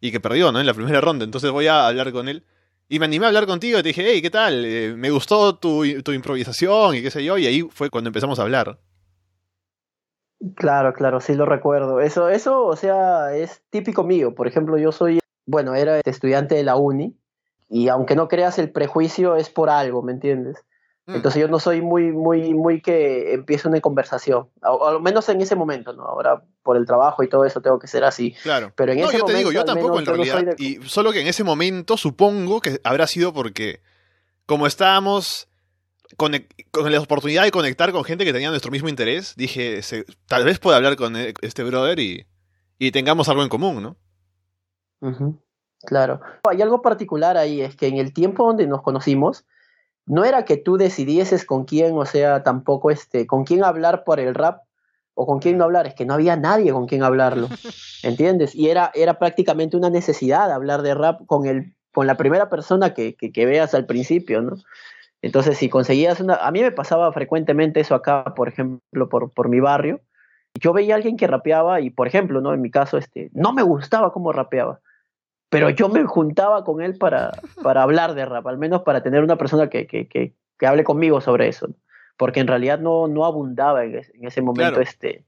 y 0.01 0.11
que 0.11 0.19
perdió, 0.19 0.51
¿no? 0.51 0.59
En 0.59 0.65
la 0.65 0.73
primera 0.73 0.99
ronda, 0.99 1.23
entonces 1.23 1.49
voy 1.49 1.67
a 1.67 1.87
hablar 1.87 2.11
con 2.11 2.27
él. 2.27 2.43
Y 2.89 2.99
me 2.99 3.05
animé 3.05 3.25
a 3.25 3.27
hablar 3.29 3.45
contigo 3.45 3.79
y 3.79 3.83
te 3.83 3.89
dije, 3.89 4.03
hey, 4.05 4.21
¿qué 4.21 4.29
tal? 4.29 4.65
Eh, 4.65 4.93
me 4.97 5.11
gustó 5.11 5.55
tu, 5.55 6.01
tu, 6.03 6.11
improvisación 6.11 6.95
y 6.95 7.01
qué 7.01 7.11
sé 7.11 7.23
yo, 7.23 7.37
y 7.37 7.45
ahí 7.45 7.61
fue 7.61 7.89
cuando 7.89 8.09
empezamos 8.09 8.39
a 8.39 8.41
hablar. 8.41 8.79
Claro, 10.55 10.93
claro, 10.93 11.19
sí 11.19 11.33
lo 11.33 11.45
recuerdo. 11.45 11.99
Eso, 11.99 12.29
eso, 12.29 12.65
o 12.65 12.75
sea, 12.75 13.35
es 13.35 13.61
típico 13.69 14.03
mío. 14.03 14.33
Por 14.35 14.47
ejemplo, 14.47 14.77
yo 14.77 14.91
soy, 14.91 15.19
bueno, 15.45 15.75
era 15.75 15.99
estudiante 16.05 16.55
de 16.55 16.63
la 16.63 16.77
uni, 16.77 17.15
y 17.67 17.89
aunque 17.89 18.15
no 18.15 18.27
creas 18.27 18.57
el 18.57 18.71
prejuicio, 18.71 19.35
es 19.35 19.49
por 19.49 19.69
algo, 19.69 20.01
¿me 20.01 20.13
entiendes? 20.13 20.63
Mm. 21.05 21.15
Entonces 21.15 21.41
yo 21.41 21.47
no 21.49 21.59
soy 21.59 21.81
muy, 21.81 22.11
muy, 22.11 22.53
muy 22.53 22.81
que 22.81 23.33
empiece 23.33 23.67
una 23.67 23.81
conversación, 23.81 24.47
o 24.61 24.87
al 24.87 25.01
menos 25.01 25.27
en 25.27 25.41
ese 25.41 25.55
momento, 25.55 25.91
¿no? 25.91 26.03
Ahora 26.03 26.41
por 26.63 26.77
el 26.77 26.85
trabajo 26.85 27.21
y 27.21 27.27
todo 27.27 27.43
eso 27.43 27.61
tengo 27.61 27.77
que 27.77 27.87
ser 27.87 28.05
así. 28.05 28.33
Claro. 28.41 28.71
Pero 28.75 28.93
en 28.93 29.01
no, 29.01 29.11
yo 29.11 29.25
te 29.25 29.33
digo, 29.33 29.51
yo 29.51 29.65
tampoco 29.65 29.99
en 29.99 30.05
realidad, 30.05 30.55
y 30.57 30.75
solo 30.83 31.11
que 31.11 31.19
en 31.19 31.27
ese 31.27 31.43
momento 31.43 31.97
supongo 31.97 32.61
que 32.61 32.79
habrá 32.85 33.07
sido 33.07 33.33
porque 33.33 33.81
como 34.45 34.67
estábamos 34.67 35.48
con, 36.17 36.33
con, 36.71 36.91
la 36.91 36.99
oportunidad 36.99 37.43
de 37.43 37.51
conectar 37.51 37.91
con 37.91 38.03
gente 38.03 38.25
que 38.25 38.33
tenía 38.33 38.49
nuestro 38.49 38.71
mismo 38.71 38.89
interés, 38.89 39.35
dije, 39.35 39.81
tal 40.27 40.45
vez 40.45 40.59
pueda 40.59 40.77
hablar 40.77 40.95
con 40.95 41.15
e, 41.15 41.33
este 41.41 41.63
brother 41.63 41.99
y, 41.99 42.25
y 42.77 42.91
tengamos 42.91 43.29
algo 43.29 43.43
en 43.43 43.49
común, 43.49 43.83
¿no? 43.83 43.97
Claro. 45.83 46.19
Hay 46.49 46.61
algo 46.61 46.81
particular 46.81 47.37
ahí, 47.37 47.61
es 47.61 47.75
que 47.75 47.87
en 47.87 47.97
el 47.97 48.13
tiempo 48.13 48.45
donde 48.45 48.67
nos 48.67 48.81
conocimos, 48.81 49.45
no 50.05 50.25
era 50.25 50.43
que 50.43 50.57
tú 50.57 50.77
decidieses 50.77 51.45
con 51.45 51.65
quién, 51.65 51.95
o 51.95 52.05
sea, 52.05 52.43
tampoco 52.43 52.91
este, 52.91 53.27
con 53.27 53.45
quién 53.45 53.63
hablar 53.63 54.03
por 54.03 54.19
el 54.19 54.33
rap 54.33 54.63
o 55.13 55.25
con 55.25 55.39
quién 55.39 55.57
no 55.57 55.65
hablar, 55.65 55.85
es 55.85 55.93
que 55.93 56.05
no 56.05 56.13
había 56.13 56.35
nadie 56.35 56.71
con 56.71 56.87
quien 56.87 57.03
hablarlo, 57.03 57.47
¿entiendes? 58.03 58.55
Y 58.55 58.69
era, 58.69 58.91
era 58.93 59.19
prácticamente 59.19 59.77
una 59.77 59.89
necesidad 59.89 60.51
hablar 60.51 60.81
de 60.81 60.95
rap 60.95 61.25
con, 61.25 61.45
el, 61.45 61.75
con 61.93 62.07
la 62.07 62.17
primera 62.17 62.49
persona 62.49 62.93
que, 62.93 63.15
que, 63.15 63.45
veas 63.45 63.73
al 63.73 63.85
principio, 63.85 64.41
¿no? 64.41 64.55
Entonces, 65.21 65.57
si 65.57 65.69
conseguías 65.69 66.19
una... 66.19 66.35
A 66.35 66.51
mí 66.51 66.61
me 66.61 66.71
pasaba 66.71 67.11
frecuentemente 67.11 67.79
eso 67.79 67.95
acá, 67.95 68.33
por 68.35 68.47
ejemplo, 68.47 69.09
por, 69.09 69.31
por 69.31 69.49
mi 69.49 69.59
barrio. 69.59 70.01
Yo 70.59 70.73
veía 70.73 70.95
a 70.95 70.97
alguien 70.97 71.17
que 71.17 71.27
rapeaba 71.27 71.81
y, 71.81 71.89
por 71.89 72.07
ejemplo, 72.07 72.41
¿no? 72.41 72.53
En 72.53 72.61
mi 72.61 72.71
caso, 72.71 72.97
este, 72.97 73.29
no 73.33 73.53
me 73.53 73.63
gustaba 73.63 74.11
cómo 74.11 74.31
rapeaba 74.31 74.79
pero 75.49 75.69
yo 75.71 75.89
me 75.89 76.05
juntaba 76.05 76.63
con 76.63 76.81
él 76.81 76.97
para, 76.97 77.31
para 77.63 77.81
hablar 77.81 78.13
de 78.13 78.25
rap, 78.25 78.45
al 78.47 78.57
menos 78.57 78.83
para 78.83 79.01
tener 79.01 79.23
una 79.23 79.37
persona 79.37 79.69
que, 79.69 79.87
que, 79.87 80.07
que, 80.07 80.33
que 80.57 80.67
hable 80.67 80.83
conmigo 80.83 81.21
sobre 81.21 81.47
eso, 81.47 81.69
porque 82.17 82.39
en 82.39 82.47
realidad 82.47 82.79
no, 82.79 83.07
no 83.07 83.25
abundaba 83.25 83.83
en, 83.83 84.01
ese 84.21 84.41
momento 84.41 84.79
este, 84.79 85.25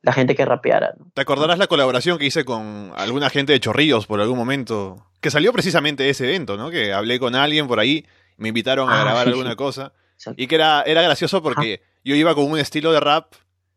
la 0.00 0.12
gente 0.12 0.34
que 0.34 0.46
rapeara. 0.46 0.94
¿Te 1.12 1.20
acordarás 1.20 1.58
la 1.58 1.66
colaboración 1.66 2.18
que 2.18 2.24
hice 2.26 2.44
con 2.44 2.92
alguna 2.96 3.28
gente 3.28 3.52
de 3.52 3.60
Chorrillos 3.60 4.06
por 4.06 4.20
algún 4.20 4.38
momento? 4.38 5.06
Que 5.20 5.30
salió 5.30 5.52
precisamente 5.52 6.04
de 6.04 6.10
ese 6.10 6.24
evento, 6.24 6.56
¿no? 6.56 6.70
Que 6.70 6.94
hablé 6.94 7.18
con 7.18 7.34
alguien 7.34 7.68
por 7.68 7.80
ahí, 7.80 8.06
me 8.40 8.48
invitaron 8.48 8.90
a 8.90 9.00
ah, 9.00 9.04
grabar 9.04 9.28
alguna 9.28 9.54
cosa, 9.54 9.92
y 10.36 10.48
que 10.48 10.56
era, 10.56 10.82
era 10.82 11.02
gracioso 11.02 11.42
porque 11.42 11.82
yo 12.04 12.14
iba 12.16 12.34
con 12.34 12.50
un 12.50 12.58
estilo 12.58 12.92
de 12.92 13.00
rap 13.00 13.34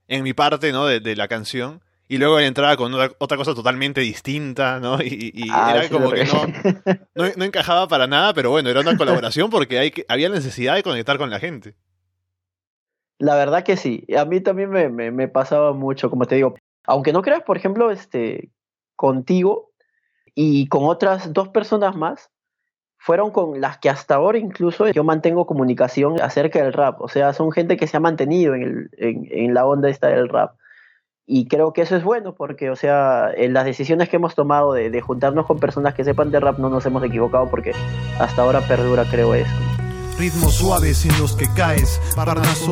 en 0.07 0.23
mi 0.23 0.33
parte, 0.33 0.71
¿no? 0.71 0.85
De, 0.85 0.99
de 0.99 1.15
la 1.15 1.27
canción 1.27 1.81
y 2.13 2.17
luego 2.17 2.37
él 2.37 2.45
entraba 2.45 2.75
con 2.77 2.93
otra, 2.93 3.37
cosa 3.37 3.55
totalmente 3.55 4.01
distinta, 4.01 4.79
¿no? 4.79 4.97
Y, 5.01 5.49
ah, 5.51 5.73
era 5.75 5.89
como 5.89 6.11
que 6.11 6.25
no, 7.15 7.25
no, 7.35 7.45
encajaba 7.45 7.87
para 7.87 8.07
nada, 8.07 8.33
pero 8.33 8.51
bueno, 8.51 8.69
era 8.69 8.81
una 8.81 8.97
colaboración 8.97 9.49
porque 9.49 9.79
hay 9.79 9.93
había 10.07 10.29
necesidad 10.29 10.75
de 10.75 10.83
conectar 10.83 11.17
con 11.17 11.29
la 11.29 11.39
gente. 11.39 11.75
La 13.19 13.35
verdad 13.35 13.63
que 13.63 13.77
sí, 13.77 14.05
a 14.17 14.25
mí 14.25 14.41
también 14.41 14.69
me, 14.69 14.89
me, 14.89 15.27
pasaba 15.27 15.73
mucho, 15.73 16.09
como 16.09 16.25
te 16.25 16.35
digo, 16.35 16.55
aunque 16.85 17.13
no 17.13 17.21
creas, 17.21 17.43
por 17.43 17.57
ejemplo, 17.57 17.89
este, 17.89 18.49
contigo 18.95 19.71
y 20.35 20.67
con 20.67 20.83
otras 20.85 21.31
dos 21.31 21.49
personas 21.49 21.95
más, 21.95 22.29
fueron 23.03 23.31
con 23.31 23.59
las 23.59 23.79
que 23.79 23.89
hasta 23.89 24.15
ahora 24.15 24.37
incluso 24.37 24.87
yo 24.87 25.03
mantengo 25.03 25.45
comunicación 25.45 26.21
acerca 26.21 26.63
del 26.63 26.71
rap, 26.71 27.01
o 27.01 27.09
sea, 27.09 27.33
son 27.33 27.51
gente 27.51 27.75
que 27.75 27.85
se 27.85 27.97
ha 27.97 27.99
mantenido 27.99 28.55
en, 28.55 28.61
el, 28.61 28.89
en, 29.29 29.53
la 29.53 29.65
onda 29.65 29.89
esta 29.89 30.07
del 30.07 30.29
rap. 30.29 30.55
Y 31.25 31.49
creo 31.49 31.73
que 31.73 31.81
eso 31.81 31.97
es 31.97 32.03
bueno 32.05 32.33
porque, 32.33 32.69
o 32.69 32.77
sea, 32.77 33.29
en 33.35 33.53
las 33.53 33.65
decisiones 33.65 34.07
que 34.07 34.15
hemos 34.15 34.35
tomado 34.35 34.71
de, 34.71 34.89
de 34.89 35.01
juntarnos 35.01 35.45
con 35.45 35.59
personas 35.59 35.95
que 35.95 36.05
sepan 36.05 36.31
de 36.31 36.39
rap 36.39 36.59
no 36.59 36.69
nos 36.69 36.85
hemos 36.85 37.03
equivocado 37.03 37.49
porque 37.49 37.73
hasta 38.19 38.41
ahora 38.41 38.61
perdura, 38.61 39.03
creo, 39.11 39.33
eso. 39.33 39.51
Ritmos 40.17 40.53
suaves 40.53 41.05
en 41.05 41.19
los 41.19 41.35
que 41.35 41.47
caes, 41.57 41.99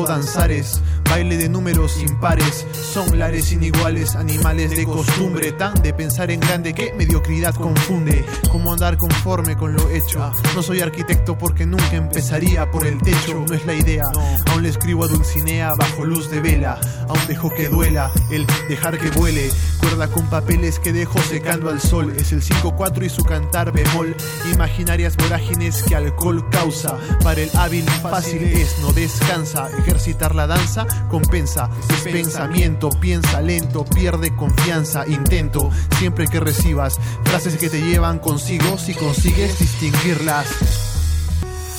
danzares, 0.08 0.82
baile 1.12 1.36
de 1.36 1.50
números 1.50 2.02
impares, 2.02 2.66
son 2.72 3.20
lares 3.20 3.52
iniguales, 3.52 4.16
animales 4.16 4.70
de 4.72 4.86
costumbre, 4.86 5.52
tan 5.52 5.74
de 5.84 5.94
pensar 5.94 6.32
en 6.32 6.40
grande 6.40 6.74
que 6.74 6.94
mediocridad 6.94 7.54
confunde, 7.54 8.24
como 8.50 8.72
andar 8.72 8.96
conforme 8.96 9.58
con 9.58 9.74
lo 9.74 9.90
hecho. 9.90 10.32
No 10.56 10.64
soy 10.64 10.80
arquitecto 10.80 11.38
porque 11.38 11.66
nunca 11.66 11.98
empezaría 11.98 12.72
por 12.72 12.88
el 12.88 12.98
techo, 13.02 13.44
no 13.46 13.54
es 13.54 13.66
la 13.66 13.74
idea. 13.74 14.04
Aún 14.52 14.64
le 14.64 14.70
escribo 14.70 15.04
a 15.04 15.10
Dulcinea 15.10 15.72
bajo 15.78 16.06
luz 16.06 16.32
de 16.32 16.40
vela, 16.40 16.80
aún 17.10 17.20
dejo 17.28 17.54
que 17.54 17.68
duela 17.68 18.10
el 18.30 18.48
dejar 18.70 18.98
que 18.98 19.10
vuele, 19.10 19.52
cuerda 19.82 20.08
con 20.08 20.30
papeles 20.30 20.80
que 20.80 20.94
dejo 20.94 21.20
secando 21.20 21.70
al 21.70 21.82
sol, 21.82 22.14
es 22.18 22.32
el 22.32 22.42
5-4 22.42 23.06
y 23.06 23.10
su 23.10 23.26
cantar 23.26 23.74
bemol, 23.74 24.16
imaginarias 24.54 25.18
vorágines 25.18 25.84
que 25.84 25.94
alcohol 25.94 26.50
causa. 26.50 26.98
El 27.36 27.50
hábil 27.58 27.86
fácil 28.04 28.44
es, 28.44 28.78
no 28.82 28.94
descansa. 28.94 29.68
Ejercitar 29.80 30.36
la 30.36 30.46
danza 30.46 30.86
compensa. 31.10 31.70
Es 31.90 32.04
pensamiento, 32.04 32.90
piensa 32.90 33.42
lento, 33.42 33.86
pierde 33.86 34.36
confianza. 34.36 35.06
Intento 35.08 35.70
siempre 35.98 36.28
que 36.28 36.40
recibas 36.40 36.98
frases 37.24 37.58
que 37.58 37.70
te 37.70 37.82
llevan 37.82 38.20
consigo 38.20 38.78
si 38.78 38.94
consigues 38.94 39.60
distinguirlas. 39.60 40.48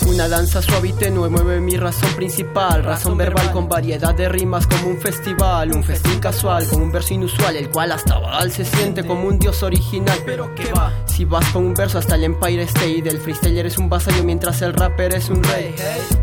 Una 0.07 0.29
danza 0.29 0.61
suave 0.61 0.88
y 0.88 0.93
tenue 0.93 1.31
mueve 1.31 1.61
mi 1.61 1.76
razón 1.76 2.12
principal, 2.14 2.83
razón 2.83 3.17
verbal 3.17 3.52
con 3.52 3.69
variedad 3.69 4.14
de 4.14 4.29
rimas 4.29 4.67
como 4.67 4.88
un 4.88 5.00
festival, 5.00 5.73
un 5.73 5.85
festín 5.85 6.19
casual 6.19 6.67
con 6.69 6.83
un 6.83 6.91
verso 6.91 7.14
inusual, 7.14 7.57
el 7.57 7.71
cual 7.71 7.93
hasta 7.93 8.19
Baal 8.19 8.50
se 8.50 8.64
siente 8.64 9.05
como 9.05 9.29
un 9.29 9.38
dios 9.38 9.62
original. 9.62 10.19
Pero 10.26 10.55
que 10.55 10.73
va, 10.73 10.93
si 11.12 11.26
vas 11.26 11.47
con 11.52 11.66
un 11.66 11.75
verso 11.75 11.99
hasta 11.99 12.14
el 12.14 12.25
Empire 12.25 12.62
State, 12.62 13.07
el 13.07 13.19
freestyler 13.19 13.66
es 13.66 13.76
un 13.76 13.90
vasallo 13.90 14.25
mientras 14.25 14.62
el 14.62 14.73
rapper 14.73 15.14
es 15.14 15.28
un 15.28 15.42
rey. 15.42 15.75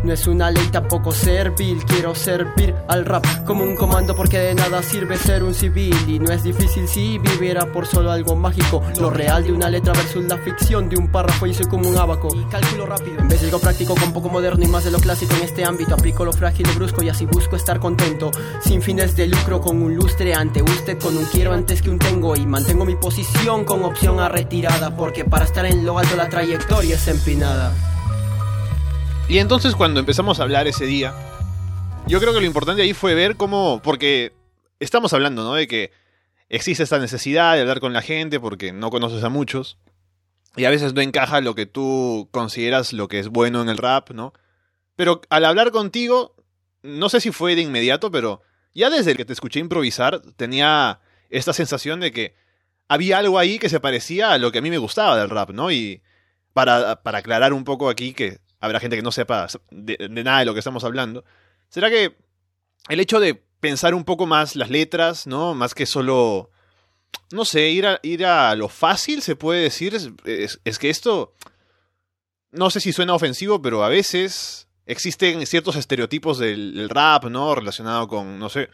No 0.02 0.12
es 0.12 0.26
una 0.26 0.50
ley 0.50 0.66
tampoco 0.72 1.12
servil, 1.12 1.84
quiero 1.84 2.14
servir 2.14 2.74
al 2.88 3.04
rap 3.04 3.24
como 3.44 3.62
un 3.62 3.76
comando 3.76 4.16
porque 4.16 4.38
de 4.38 4.54
nada 4.54 4.82
sirve 4.82 5.16
ser 5.16 5.44
un 5.44 5.54
civil 5.54 5.96
y 6.08 6.18
no 6.18 6.32
es 6.32 6.42
difícil 6.42 6.88
si 6.88 7.18
viviera 7.18 7.70
por 7.72 7.86
solo 7.86 8.10
algo 8.10 8.34
mágico, 8.34 8.82
lo 8.98 9.10
real 9.10 9.44
de 9.44 9.52
una 9.52 9.70
letra 9.70 9.92
versus 9.92 10.24
la 10.24 10.38
ficción 10.38 10.88
de 10.88 10.96
un 10.96 11.08
párrafo 11.08 11.46
y 11.46 11.54
soy 11.54 11.66
como 11.66 11.88
un 11.88 11.96
abaco. 11.96 12.28
Y 12.34 12.44
cálculo 12.50 12.86
rápido 12.86 13.20
en 13.20 13.28
vez 13.28 13.40
de 13.40 13.46
algo 13.46 13.60
práctico 13.60 13.94
con 13.94 14.12
poco 14.12 14.28
moderno 14.28 14.64
y 14.64 14.68
más 14.68 14.84
de 14.84 14.90
lo 14.90 14.98
clásico 14.98 15.34
en 15.36 15.42
este 15.42 15.64
ámbito. 15.64 15.94
Aplico 15.94 16.24
lo 16.24 16.32
frágil 16.32 16.66
y 16.68 16.74
brusco 16.74 17.02
y 17.02 17.10
así 17.10 17.26
busco 17.26 17.54
estar 17.54 17.78
contento. 17.78 18.32
Sin 18.60 18.82
fines 18.82 19.14
de 19.14 19.28
lucro, 19.28 19.60
con 19.60 19.80
un 19.80 19.94
lustre 19.94 20.34
ante 20.34 20.62
usted, 20.62 20.98
con 20.98 21.16
un 21.16 21.24
quiero 21.26 21.52
antes 21.52 21.80
que 21.80 21.90
un 21.90 21.98
tengo. 21.98 22.34
Y 22.34 22.44
mantengo 22.44 22.84
mi 22.84 22.96
posición 22.96 23.64
con 23.64 23.84
opción 23.84 24.18
a 24.18 24.28
retirada. 24.28 24.80
Porque 24.96 25.24
para 25.24 25.44
estar 25.44 25.64
en 25.66 25.84
lo 25.84 25.98
alto 25.98 26.16
la 26.16 26.28
trayectoria 26.28 26.96
es 26.96 27.08
empinada. 27.08 27.72
Y 29.28 29.38
entonces 29.38 29.74
cuando 29.74 30.00
empezamos 30.00 30.40
a 30.40 30.42
hablar 30.42 30.66
ese 30.66 30.86
día, 30.86 31.14
yo 32.06 32.20
creo 32.20 32.32
que 32.32 32.40
lo 32.40 32.46
importante 32.46 32.82
ahí 32.82 32.94
fue 32.94 33.14
ver 33.14 33.36
cómo. 33.36 33.80
Porque 33.82 34.32
estamos 34.80 35.12
hablando, 35.12 35.44
¿no? 35.44 35.54
De 35.54 35.68
que 35.68 35.92
existe 36.48 36.82
esta 36.82 36.98
necesidad 36.98 37.54
de 37.54 37.60
hablar 37.60 37.80
con 37.80 37.92
la 37.92 38.02
gente 38.02 38.40
porque 38.40 38.72
no 38.72 38.90
conoces 38.90 39.22
a 39.24 39.28
muchos. 39.28 39.78
Y 40.56 40.64
a 40.64 40.70
veces 40.70 40.94
no 40.94 41.00
encaja 41.00 41.40
lo 41.40 41.54
que 41.54 41.66
tú 41.66 42.28
consideras 42.32 42.92
lo 42.92 43.06
que 43.06 43.20
es 43.20 43.28
bueno 43.28 43.62
en 43.62 43.68
el 43.68 43.78
rap, 43.78 44.10
¿no? 44.10 44.32
Pero 44.96 45.20
al 45.30 45.44
hablar 45.44 45.70
contigo, 45.70 46.34
no 46.82 47.08
sé 47.08 47.20
si 47.20 47.30
fue 47.30 47.54
de 47.54 47.62
inmediato, 47.62 48.10
pero 48.10 48.42
ya 48.74 48.90
desde 48.90 49.14
que 49.14 49.24
te 49.24 49.32
escuché 49.32 49.60
improvisar, 49.60 50.20
tenía 50.36 51.00
esta 51.30 51.52
sensación 51.52 52.00
de 52.00 52.12
que 52.12 52.34
había 52.90 53.18
algo 53.18 53.38
ahí 53.38 53.60
que 53.60 53.68
se 53.68 53.78
parecía 53.78 54.32
a 54.32 54.38
lo 54.38 54.50
que 54.50 54.58
a 54.58 54.62
mí 54.62 54.68
me 54.68 54.76
gustaba 54.76 55.16
del 55.16 55.30
rap, 55.30 55.50
¿no? 55.50 55.70
Y 55.70 56.02
para, 56.52 57.04
para 57.04 57.18
aclarar 57.18 57.52
un 57.52 57.62
poco 57.62 57.88
aquí 57.88 58.12
que 58.12 58.40
habrá 58.58 58.80
gente 58.80 58.96
que 58.96 59.02
no 59.02 59.12
sepa 59.12 59.46
de, 59.70 60.08
nada 60.08 60.40
de 60.40 60.44
lo 60.44 60.54
que 60.54 60.58
estamos 60.58 60.82
hablando. 60.82 61.24
¿Será 61.68 61.88
que 61.88 62.16
el 62.88 62.98
hecho 62.98 63.20
de 63.20 63.34
pensar 63.60 63.94
un 63.94 64.02
poco 64.02 64.26
más 64.26 64.56
las 64.56 64.70
letras, 64.70 65.28
¿no? 65.28 65.54
Más 65.54 65.72
que 65.72 65.86
solo, 65.86 66.50
no 67.30 67.44
sé, 67.44 67.68
ir 67.68 67.86
a, 67.86 68.00
ir 68.02 68.26
a 68.26 68.56
lo 68.56 68.68
fácil, 68.68 69.22
se 69.22 69.36
puede 69.36 69.62
decir, 69.62 69.96
es, 70.24 70.78
que 70.80 70.90
esto, 70.90 71.36
no 72.50 72.70
sé 72.70 72.80
si 72.80 72.92
suena 72.92 73.14
ofensivo, 73.14 73.62
pero 73.62 73.84
a 73.84 73.88
veces 73.88 74.66
existen 74.84 75.46
ciertos 75.46 75.76
estereotipos 75.76 76.40
del, 76.40 76.88
rap, 76.88 77.26
¿no? 77.26 77.54
Relacionado 77.54 78.08
con, 78.08 78.40
no 78.40 78.48
sé, 78.48 78.68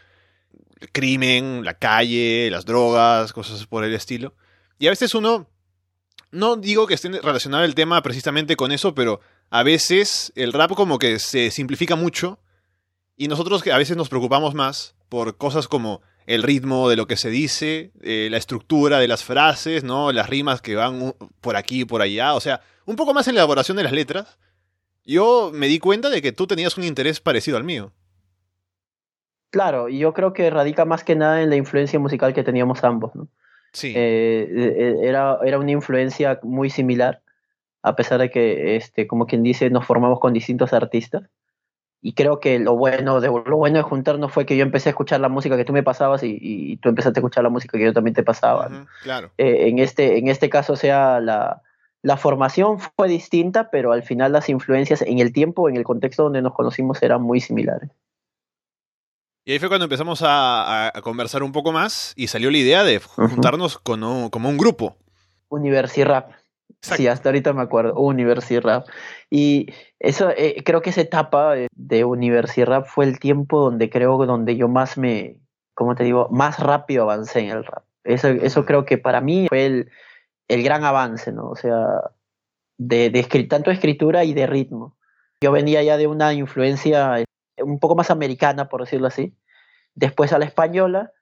el 0.81 0.91
crimen, 0.93 1.65
la 1.65 1.75
calle, 1.75 2.51
las 2.51 2.67
drogas, 2.67 3.33
cosas 3.33 3.67
por 3.67 3.85
el 3.85 3.95
estilo. 3.95 4.35
Y 4.79 4.87
a 4.87 4.91
veces 4.91 5.15
uno, 5.15 5.49
no 6.31 6.57
digo 6.57 6.87
que 6.87 6.95
esté 6.95 7.09
relacionado 7.09 7.65
el 7.65 7.75
tema 7.75 8.03
precisamente 8.03 8.57
con 8.57 8.73
eso, 8.73 8.95
pero 8.95 9.21
a 9.51 9.63
veces 9.63 10.33
el 10.35 10.53
rap 10.53 10.73
como 10.75 10.99
que 10.99 11.19
se 11.19 11.51
simplifica 11.51 11.97
mucho 11.97 12.39
y 13.17 13.29
nosotros 13.29 13.63
que 13.63 13.73
a 13.73 13.79
veces 13.79 13.97
nos 13.97 14.09
preocupamos 14.09 14.55
más 14.55 14.95
por 15.09 15.37
cosas 15.39 15.69
como 15.69 16.03
el 16.27 16.43
ritmo 16.43 16.89
de 16.89 16.97
lo 16.97 17.07
que 17.07 17.17
se 17.17 17.31
dice, 17.31 17.93
eh, 18.03 18.29
la 18.31 18.37
estructura 18.37 18.99
de 18.99 19.09
las 19.09 19.23
frases, 19.23 19.85
¿no? 19.85 20.13
Las 20.13 20.29
rimas 20.29 20.61
que 20.61 20.75
van 20.75 21.15
por 21.41 21.57
aquí 21.57 21.83
y 21.83 21.85
por 21.85 22.03
allá, 22.03 22.35
o 22.35 22.41
sea, 22.41 22.61
un 22.85 22.97
poco 22.97 23.15
más 23.15 23.29
en 23.29 23.37
la 23.37 23.43
elaboración 23.43 23.77
de 23.77 23.85
las 23.85 23.93
letras. 23.93 24.39
Yo 25.05 25.53
me 25.55 25.69
di 25.69 25.79
cuenta 25.79 26.11
de 26.11 26.21
que 26.21 26.33
tú 26.33 26.49
tenías 26.49 26.77
un 26.77 26.85
interés 26.85 27.21
parecido 27.21 27.57
al 27.57 27.65
mío. 27.65 27.93
Claro, 29.57 29.89
y 29.89 29.97
yo 29.97 30.13
creo 30.13 30.35
que 30.35 30.51
radica 30.51 30.85
más 30.85 31.03
que 31.03 31.17
nada 31.17 31.41
en 31.41 31.49
la 31.49 31.57
influencia 31.57 31.99
musical 31.99 32.35
que 32.35 32.45
teníamos 32.45 32.85
ambos, 32.85 33.15
¿no? 33.15 33.27
Sí. 33.73 33.95
Eh, 33.97 34.47
eh, 34.55 34.97
era, 35.01 35.39
era 35.43 35.59
una 35.59 35.71
influencia 35.71 36.39
muy 36.43 36.69
similar, 36.69 37.23
a 37.81 37.97
pesar 37.97 38.21
de 38.21 38.29
que, 38.29 38.77
este, 38.77 39.07
como 39.07 39.27
quien 39.27 39.43
dice, 39.43 39.71
nos 39.71 39.87
formamos 39.87 40.21
con 40.21 40.35
distintos 40.35 40.75
artistas 40.75 41.23
y 42.03 42.13
creo 42.13 42.39
que 42.39 42.59
lo 42.59 42.77
bueno 42.77 43.23
de 43.23 43.29
lo 43.29 43.57
bueno 43.57 43.79
de 43.79 43.83
juntarnos 43.83 44.31
fue 44.31 44.45
que 44.45 44.59
yo 44.59 44.63
empecé 44.63 44.91
a 44.91 44.93
escuchar 44.93 45.21
la 45.21 45.31
música 45.31 45.57
que 45.57 45.65
tú 45.65 45.73
me 45.73 45.83
pasabas 45.83 46.23
y, 46.23 46.77
tú 46.83 46.91
empezaste 46.91 47.19
a 47.19 47.23
escuchar 47.23 47.43
la 47.43 47.49
música 47.49 47.79
que 47.79 47.85
yo 47.85 47.95
también 47.95 48.13
te 48.13 48.23
pasaba. 48.23 48.87
claro. 49.03 49.31
Eh, 49.39 49.69
en, 49.69 49.79
este, 49.79 50.19
en 50.19 50.29
este 50.29 50.51
caso, 50.51 50.77
sea, 50.77 51.19
la, 51.19 51.63
la 52.03 52.19
formación 52.19 52.79
fue 52.79 53.09
distinta, 53.09 53.71
pero 53.71 53.93
al 53.93 54.03
final 54.03 54.33
las 54.33 54.51
influencias 54.51 55.01
en 55.01 55.19
el 55.19 55.33
tiempo, 55.33 55.71
en 55.71 55.77
el 55.77 55.85
contexto 55.85 56.25
donde 56.25 56.43
nos 56.43 56.53
conocimos, 56.53 57.03
eran 57.03 57.23
muy 57.23 57.41
similares. 57.41 57.89
Y 59.49 59.53
ahí 59.53 59.59
fue 59.61 59.69
cuando 59.69 59.85
empezamos 59.85 60.25
a, 60.27 60.93
conversar 61.05 61.45
un 61.45 61.53
poco 61.53 61.71
más 61.71 62.15
y 62.17 62.27
salió 62.27 62.51
la 62.51 62.59
idea 62.59 62.83
de 62.83 62.99
juntarnos 62.99 63.79
con 63.79 64.29
como 64.29 64.49
un 64.49 64.59
grupo. 64.59 64.97
Universirap. 65.49 66.33
Sí, 66.81 67.07
hasta 67.07 67.29
ahorita 67.29 67.53
me 67.53 67.63
acuerdo, 67.63 67.95
Universirap. 67.95 68.89
Y 69.31 69.73
eso, 70.01 70.31
eh, 70.37 70.65
creo 70.65 70.83
que 70.83 70.91
esa 70.91 71.01
etapa 71.01 71.55
de 71.71 72.05
Universirap 72.05 72.87
fue 72.87 73.05
el 73.05 73.21
tiempo 73.21 73.61
donde 73.61 73.89
creo 73.89 74.19
donde 74.27 74.57
yo 74.57 74.67
más 74.67 74.99
me, 74.99 75.39
¿cómo 75.75 75.95
te 75.95 76.03
digo? 76.03 76.29
Más 76.33 76.59
rápido 76.59 77.05
avancé 77.05 77.39
en 77.39 77.51
el 77.51 77.65
rap. 77.65 77.85
Eso, 78.03 78.27
eso 78.27 78.67
creo 78.67 78.85
que 78.85 78.99
para 78.99 79.21
mí 79.21 79.47
fue 79.49 79.65
el, 79.67 79.91
el 80.49 80.65
gran 80.65 80.83
avance, 80.83 81.31
¿no? 81.31 81.51
O 81.51 81.57
sea, 81.57 81.87
de, 82.79 83.11
de 83.11 83.23
tanto 83.45 83.71
escritura 83.71 84.25
y 84.25 84.35
de 84.35 84.49
ritmo. 84.49 84.97
Yo 85.41 85.53
venía 85.53 85.85
ya 85.85 85.97
de 85.97 86.09
una 86.09 86.33
influencia 86.33 87.25
un 87.59 87.79
poco 87.79 87.95
más 87.95 88.11
americana, 88.11 88.69
por 88.69 88.81
decirlo 88.81 89.07
así, 89.07 89.35
después 89.95 90.33
a 90.33 90.39
la 90.39 90.45
española, 90.45 91.13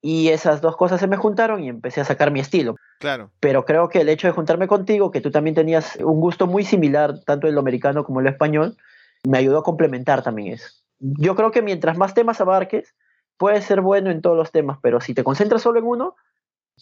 y 0.00 0.28
esas 0.28 0.60
dos 0.60 0.76
cosas 0.76 1.00
se 1.00 1.06
me 1.06 1.16
juntaron 1.16 1.64
y 1.64 1.70
empecé 1.70 2.02
a 2.02 2.04
sacar 2.04 2.30
mi 2.30 2.38
estilo. 2.38 2.76
Claro. 3.00 3.30
Pero 3.40 3.64
creo 3.64 3.88
que 3.88 4.02
el 4.02 4.10
hecho 4.10 4.26
de 4.26 4.34
juntarme 4.34 4.68
contigo, 4.68 5.10
que 5.10 5.22
tú 5.22 5.30
también 5.30 5.54
tenías 5.54 5.96
un 5.96 6.20
gusto 6.20 6.46
muy 6.46 6.62
similar, 6.62 7.20
tanto 7.24 7.48
en 7.48 7.54
lo 7.54 7.60
americano 7.60 8.04
como 8.04 8.20
en 8.20 8.24
lo 8.24 8.30
español, 8.30 8.76
me 9.26 9.38
ayudó 9.38 9.60
a 9.60 9.62
complementar 9.62 10.22
también 10.22 10.52
eso. 10.52 10.68
Yo 10.98 11.34
creo 11.34 11.50
que 11.52 11.62
mientras 11.62 11.96
más 11.96 12.12
temas 12.12 12.38
abarques, 12.42 12.94
puedes 13.38 13.64
ser 13.64 13.80
bueno 13.80 14.10
en 14.10 14.20
todos 14.20 14.36
los 14.36 14.52
temas, 14.52 14.78
pero 14.82 15.00
si 15.00 15.14
te 15.14 15.24
concentras 15.24 15.62
solo 15.62 15.78
en 15.78 15.86
uno, 15.86 16.16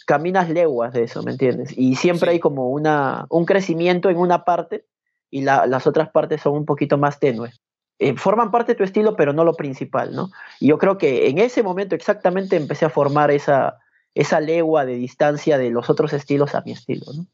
caminas 0.05 0.51
leguas 0.51 0.93
de 0.93 1.05
eso, 1.05 1.23
¿me 1.23 1.31
entiendes? 1.31 1.73
Y 1.79 1.95
siempre 1.95 2.33
hay 2.33 2.41
como 2.41 2.71
una, 2.71 3.27
un 3.31 3.45
crecimiento 3.45 4.11
en 4.11 4.17
una 4.17 4.45
parte 4.45 4.85
y 5.31 5.43
las 5.43 5.87
otras 5.87 6.11
partes 6.11 6.43
son 6.43 6.55
un 6.55 6.67
poquito 6.67 6.99
más 6.99 7.21
tenues. 7.21 7.62
Eh, 8.05 8.17
forman 8.17 8.51
parte 8.51 8.73
de 8.73 8.77
tu 8.77 8.83
estilo, 8.83 9.15
pero 9.15 9.33
no 9.33 9.45
lo 9.45 9.55
principal, 9.55 10.13
¿no? 10.13 10.33
Y 10.59 10.67
yo 10.67 10.79
creo 10.79 10.99
que 10.99 11.29
en 11.29 11.39
ese 11.39 11.63
momento 11.63 11.95
exactamente 11.95 12.57
empecé 12.57 12.85
a 12.85 12.91
formar 12.91 13.31
esa, 13.31 13.79
esa 14.13 14.41
legua 14.41 14.85
de 14.85 14.97
distancia 14.97 15.57
de 15.57 15.71
los 15.71 15.89
otros 15.89 16.13
estilos 16.13 16.57
a 16.57 16.63
mi 16.63 16.73
estilo, 16.73 17.05
¿no? 17.15 17.27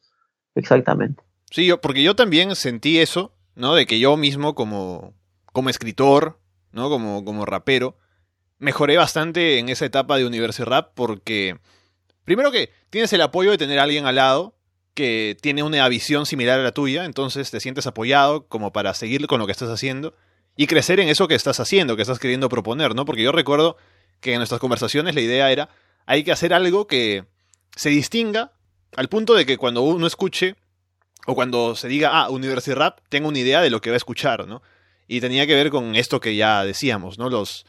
Exactamente. 0.54 1.22
Sí, 1.50 1.64
yo, 1.64 1.80
porque 1.80 2.02
yo 2.02 2.14
también 2.14 2.54
sentí 2.54 2.98
eso, 2.98 3.32
¿no? 3.54 3.74
De 3.74 3.86
que 3.86 3.98
yo 3.98 4.18
mismo 4.18 4.54
como, 4.54 5.14
como 5.54 5.70
escritor, 5.70 6.38
¿no? 6.70 6.90
Como, 6.90 7.24
como 7.24 7.46
rapero, 7.46 7.96
mejoré 8.58 8.98
bastante 8.98 9.58
en 9.58 9.70
esa 9.70 9.86
etapa 9.86 10.18
de 10.18 10.26
Universo 10.26 10.66
Rap 10.66 10.90
porque, 10.94 11.58
primero 12.26 12.52
que 12.52 12.68
tienes 12.90 13.10
el 13.14 13.22
apoyo 13.22 13.52
de 13.52 13.56
tener 13.56 13.78
a 13.78 13.84
alguien 13.84 14.04
al 14.04 14.16
lado 14.16 14.54
que 14.92 15.34
tiene 15.40 15.62
una 15.62 15.88
visión 15.88 16.26
similar 16.26 16.60
a 16.60 16.62
la 16.62 16.72
tuya, 16.72 17.06
entonces 17.06 17.50
te 17.50 17.58
sientes 17.58 17.86
apoyado 17.86 18.48
como 18.48 18.70
para 18.70 18.92
seguir 18.92 19.26
con 19.28 19.40
lo 19.40 19.46
que 19.46 19.52
estás 19.52 19.70
haciendo 19.70 20.12
y 20.60 20.66
crecer 20.66 20.98
en 20.98 21.08
eso 21.08 21.28
que 21.28 21.36
estás 21.36 21.60
haciendo, 21.60 21.94
que 21.94 22.02
estás 22.02 22.18
queriendo 22.18 22.48
proponer, 22.48 22.92
¿no? 22.92 23.04
Porque 23.04 23.22
yo 23.22 23.30
recuerdo 23.30 23.76
que 24.20 24.32
en 24.32 24.38
nuestras 24.38 24.60
conversaciones 24.60 25.14
la 25.14 25.20
idea 25.20 25.52
era, 25.52 25.68
hay 26.04 26.24
que 26.24 26.32
hacer 26.32 26.52
algo 26.52 26.88
que 26.88 27.26
se 27.76 27.90
distinga 27.90 28.50
al 28.96 29.08
punto 29.08 29.34
de 29.34 29.46
que 29.46 29.56
cuando 29.56 29.82
uno 29.82 30.08
escuche 30.08 30.56
o 31.26 31.36
cuando 31.36 31.76
se 31.76 31.86
diga, 31.86 32.10
ah, 32.12 32.28
University 32.28 32.74
Rap, 32.74 32.98
tenga 33.08 33.28
una 33.28 33.38
idea 33.38 33.62
de 33.62 33.70
lo 33.70 33.80
que 33.80 33.90
va 33.90 33.94
a 33.94 33.98
escuchar, 33.98 34.48
¿no? 34.48 34.60
Y 35.06 35.20
tenía 35.20 35.46
que 35.46 35.54
ver 35.54 35.70
con 35.70 35.94
esto 35.94 36.18
que 36.18 36.34
ya 36.34 36.64
decíamos, 36.64 37.20
¿no? 37.20 37.30
Los, 37.30 37.64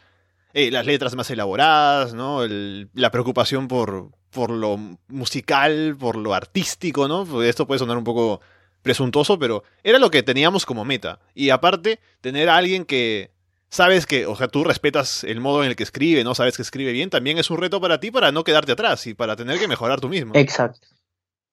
eh, 0.54 0.71
las 0.71 0.88
letras 0.88 1.13
más 1.13 1.30
elaboradas, 1.30 2.15
¿no? 2.15 2.41
la 2.47 3.12
preocupación 3.12 3.67
por, 3.67 4.10
por 4.32 4.49
lo 4.49 4.80
musical, 5.10 5.95
por 5.95 6.15
lo 6.15 6.34
artístico, 6.34 7.08
¿no? 7.08 7.43
esto 7.43 7.67
puede 7.67 7.78
sonar 7.78 7.97
un 7.97 8.04
poco 8.04 8.41
presuntuoso, 8.81 9.37
pero 9.39 9.63
era 9.83 9.99
lo 9.99 10.11
que 10.11 10.23
teníamos 10.23 10.65
como 10.65 10.85
meta. 10.85 11.19
Y 11.33 11.49
aparte, 11.49 11.99
tener 12.21 12.49
a 12.49 12.57
alguien 12.57 12.85
que 12.85 13.31
sabes 13.69 14.05
que, 14.05 14.25
o 14.25 14.35
sea, 14.35 14.47
tú 14.47 14.63
respetas 14.63 15.23
el 15.23 15.39
modo 15.39 15.63
en 15.63 15.69
el 15.69 15.75
que 15.75 15.83
escribe, 15.83 16.23
¿no? 16.23 16.35
Sabes 16.35 16.55
que 16.55 16.63
escribe 16.63 16.91
bien, 16.91 17.09
también 17.09 17.37
es 17.37 17.49
un 17.49 17.57
reto 17.57 17.79
para 17.79 17.99
ti 17.99 18.11
para 18.11 18.31
no 18.31 18.43
quedarte 18.43 18.71
atrás 18.71 19.05
y 19.07 19.13
para 19.13 19.35
tener 19.35 19.59
que 19.59 19.67
mejorar 19.67 20.01
tú 20.01 20.09
mismo. 20.09 20.33
Exacto. 20.35 20.87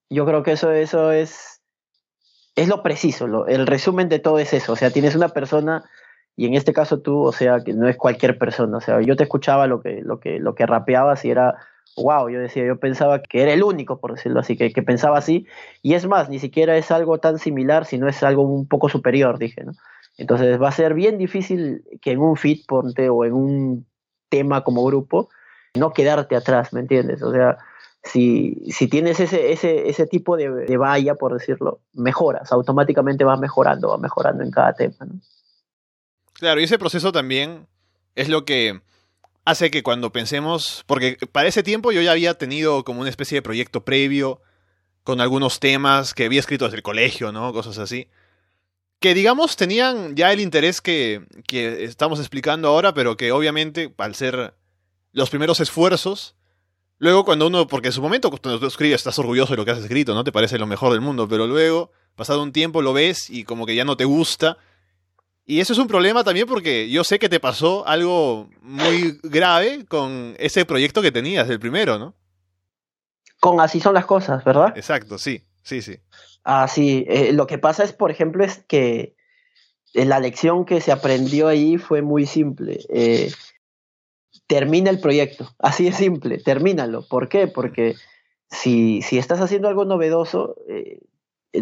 Yo 0.08 0.24
creo 0.24 0.42
que 0.42 0.52
eso, 0.52 0.70
eso 0.72 1.12
es, 1.12 1.60
es 2.54 2.68
lo 2.68 2.82
preciso, 2.82 3.46
el 3.46 3.66
resumen 3.66 4.08
de 4.08 4.18
todo 4.18 4.38
es 4.38 4.52
eso. 4.52 4.72
O 4.72 4.76
sea, 4.76 4.90
tienes 4.90 5.14
una 5.14 5.28
persona, 5.28 5.84
y 6.36 6.46
en 6.46 6.54
este 6.54 6.72
caso 6.72 7.00
tú, 7.00 7.22
o 7.22 7.32
sea, 7.32 7.60
que 7.64 7.74
no 7.74 7.88
es 7.88 7.96
cualquier 7.96 8.38
persona. 8.38 8.78
O 8.78 8.80
sea, 8.80 9.00
yo 9.02 9.16
te 9.16 9.24
escuchaba 9.24 9.66
lo 9.66 9.80
que, 9.80 10.00
lo 10.02 10.20
que, 10.20 10.38
lo 10.38 10.54
que 10.54 10.66
rapeabas 10.66 11.24
y 11.24 11.30
era 11.30 11.56
wow, 11.96 12.29
yo 12.29 12.40
decía, 12.40 12.66
yo 12.66 12.79
pensaba 12.79 13.22
que 13.22 13.42
era 13.42 13.53
el 13.53 13.62
único, 13.62 13.99
por 13.99 14.14
decirlo 14.14 14.40
así, 14.40 14.57
que, 14.57 14.70
pensaba 14.83 15.18
así, 15.18 15.46
y 15.83 15.94
es 15.94 16.07
más, 16.07 16.29
ni 16.29 16.38
siquiera 16.38 16.77
es 16.77 16.90
algo 16.90 17.18
tan 17.18 17.38
similar, 17.38 17.87
sino 17.87 18.09
es 18.09 18.22
algo 18.22 18.42
un 18.42 18.66
poco 18.66 18.88
superior, 18.88 19.38
dije, 19.38 19.64
¿no? 19.64 19.72
Entonces 20.18 20.61
va 20.61 20.68
a 20.68 20.72
ser 20.72 20.94
bien 20.94 21.18
difícil 21.18 21.85
que 22.01 22.12
en 22.12 22.20
un 22.20 22.37
fit, 22.37 22.66
ponte, 22.66 23.09
o 23.09 23.25
en 23.25 23.33
un 23.33 23.87
tema 24.29 24.64
como 24.64 24.85
grupo, 24.85 25.29
no 25.75 25.92
quedarte 25.92 26.37
atrás, 26.37 26.72
¿me 26.72 26.81
entiendes? 26.81 27.22
O 27.22 27.33
sea, 27.33 27.59
si, 28.03 28.62
si 28.70 28.88
tienes 28.88 29.20
ese, 29.20 29.53
ese, 29.53 29.88
ese 29.88 30.07
tipo 30.07 30.37
de, 30.37 30.51
de 30.51 30.77
valla, 30.77 31.16
por 31.16 31.35
decirlo, 31.35 31.81
mejoras, 31.92 32.51
automáticamente 32.53 33.25
vas 33.25 33.38
mejorando, 33.38 33.88
vas 33.88 34.01
mejorando 34.01 34.42
en 34.42 34.51
cada 34.51 34.72
tema, 34.72 34.96
¿no? 35.01 35.20
Claro, 36.35 36.61
y 36.61 36.64
ese 36.64 36.79
proceso 36.79 37.12
también 37.12 37.66
es 38.14 38.29
lo 38.29 38.44
que 38.44 38.81
hace 39.46 39.70
que 39.70 39.85
cuando 39.85 40.12
pensemos, 40.12 40.82
porque 40.87 41.16
para 41.30 41.48
ese 41.48 41.62
tiempo 41.62 41.92
yo 41.92 42.02
ya 42.02 42.11
había 42.11 42.35
tenido 42.35 42.85
como 42.85 43.00
una 43.00 43.11
especie 43.11 43.37
de 43.37 43.42
proyecto 43.42 43.85
previo 43.85 44.42
con 45.04 45.20
algunos 45.20 45.61
temas 45.61 46.14
que 46.14 46.24
había 46.24 46.40
escrito 46.40 46.64
desde 46.64 46.78
el 46.78 46.82
colegio, 46.82 47.30
¿no? 47.30 47.52
Cosas 47.52 47.78
así. 47.78 48.09
Que 48.98 49.14
digamos 49.14 49.54
tenían 49.54 50.16
ya 50.16 50.32
el 50.32 50.40
interés 50.40 50.80
que, 50.80 51.26
que 51.46 51.85
estamos 51.85 52.18
explicando 52.18 52.68
ahora, 52.68 52.92
pero 52.92 53.16
que 53.16 53.30
obviamente 53.30 53.94
al 53.98 54.16
ser 54.16 54.54
los 55.12 55.30
primeros 55.30 55.61
esfuerzos, 55.61 56.35
luego 56.98 57.24
cuando 57.24 57.46
uno, 57.46 57.68
porque 57.68 57.88
en 57.88 57.92
su 57.92 58.02
momento 58.02 58.30
cuando 58.30 58.59
tú 58.59 58.66
escribes 58.66 58.96
estás 58.96 59.18
orgulloso 59.20 59.52
de 59.52 59.59
lo 59.59 59.64
que 59.64 59.70
has 59.70 59.78
escrito, 59.78 60.12
¿no? 60.12 60.24
Te 60.24 60.32
parece 60.32 60.59
lo 60.59 60.66
mejor 60.66 60.90
del 60.90 61.00
mundo, 61.00 61.28
pero 61.28 61.46
luego, 61.46 61.92
pasado 62.16 62.42
un 62.42 62.50
tiempo, 62.50 62.82
lo 62.82 62.92
ves 62.92 63.30
y 63.30 63.44
como 63.44 63.64
que 63.64 63.76
ya 63.76 63.85
no 63.85 63.96
te 63.96 64.06
gusta 64.06 64.59
y 65.48 65.61
eso 65.61 65.72
es 65.72 65.78
un 65.78 65.87
problema 65.87 66.24
también 66.24 66.48
porque 66.48 66.90
yo 66.90 67.04
sé 67.04 67.20
que 67.20 67.28
te 67.28 67.38
pasó 67.38 67.87
algo 67.87 68.48
muy 68.62 69.20
grave 69.22 69.87
con 69.87 70.35
ese 70.38 70.64
proyecto 70.64 71.00
que 71.00 71.12
tenías, 71.12 71.48
el 71.48 71.61
primero, 71.61 72.00
¿no? 72.00 72.14
Con 73.38 73.61
así 73.61 73.78
son 73.78 73.94
las 73.94 74.06
cosas, 74.06 74.42
¿verdad? 74.44 74.76
Exacto, 74.76 75.18
sí, 75.18 75.44
sí, 75.62 75.82
sí. 75.82 75.98
Ah, 76.42 76.66
sí. 76.66 77.04
Eh, 77.09 77.32
lo 77.32 77.46
que 77.46 77.59
pasa 77.59 77.85
es, 77.85 77.92
por 77.92 78.11
ejemplo, 78.11 78.44
es 78.44 78.59
que 78.66 79.14
eh, 79.94 80.04
la 80.04 80.18
lección 80.18 80.64
que 80.64 80.80
se 80.80 80.90
aprendió 80.90 81.46
ahí 81.46 81.78
fue 81.78 82.02
muy 82.02 82.26
simple. 82.26 82.80
Eh, 82.88 83.30
termina 84.48 84.90
el 84.90 84.98
proyecto, 84.98 85.54
así 85.61 85.87
es 85.87 85.94
simple, 85.94 86.38
termínalo. 86.38 87.06
¿Por 87.06 87.28
qué? 87.28 87.46
Porque 87.46 87.94
si, 88.50 89.00
si 89.02 89.16
estás 89.18 89.40
haciendo 89.40 89.68
algo 89.68 89.85
novedoso, 89.85 90.56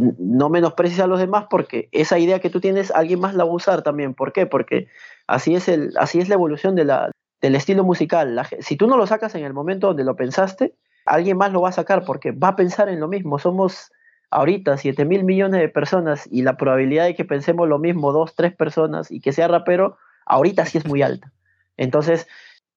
no 0.01 0.49
menosprecies 0.49 1.01
a 1.01 1.07
los 1.07 1.19
demás 1.19 1.47
porque 1.51 1.89
esa 1.93 2.19
idea 2.19 2.41
que 2.41 2.51
tú 2.51 2.61
tienes 2.61 2.91
alguien 2.91 3.21
más 3.21 3.35
la 3.35 3.45
va 3.45 3.51
a 3.51 3.55
usar 3.55 3.83
también. 3.83 4.15
¿Por 4.15 4.33
qué? 4.33 4.47
Porque 4.47 4.89
así 5.27 5.55
es, 5.55 5.69
el, 5.69 5.93
así 5.99 6.21
es 6.21 6.29
la 6.29 6.35
evolución 6.35 6.75
del 6.75 7.55
estilo 7.55 7.85
musical. 7.85 8.41
si 8.61 8.77
tú 8.77 8.87
no 8.87 8.97
lo 8.97 9.07
sacas 9.07 9.35
en 9.35 9.45
el 9.45 9.53
momento 9.53 9.89
donde 9.89 10.05
lo 10.05 10.17
pensaste, 10.17 10.75
alguien 11.07 11.37
más 11.37 11.53
lo 11.53 11.63
va 11.63 11.71
a 11.71 11.73
sacar 11.73 12.05
porque 12.05 12.33
va 12.33 12.49
a 12.49 12.57
pensar 12.57 12.89
en 12.89 13.01
lo 13.01 13.09
mismo. 13.09 13.39
Somos 13.39 13.93
ahorita 14.31 14.77
7 14.77 15.05
mil 15.05 15.25
millones 15.25 15.61
de 15.61 15.69
personas 15.69 16.29
y 16.31 16.43
la 16.43 16.57
probabilidad 16.57 17.05
de 17.05 17.15
que 17.15 17.25
pensemos 17.25 17.69
lo 17.69 17.79
mismo, 17.79 18.13
dos, 18.13 18.35
tres 18.35 18.55
personas 18.55 19.11
y 19.11 19.21
que 19.21 19.33
sea 19.33 19.49
rapero, 19.49 19.97
ahorita 20.27 20.67
sí 20.67 20.79
es 20.79 20.87
muy 20.87 21.03
alta. 21.03 21.33
Entonces, 21.77 22.27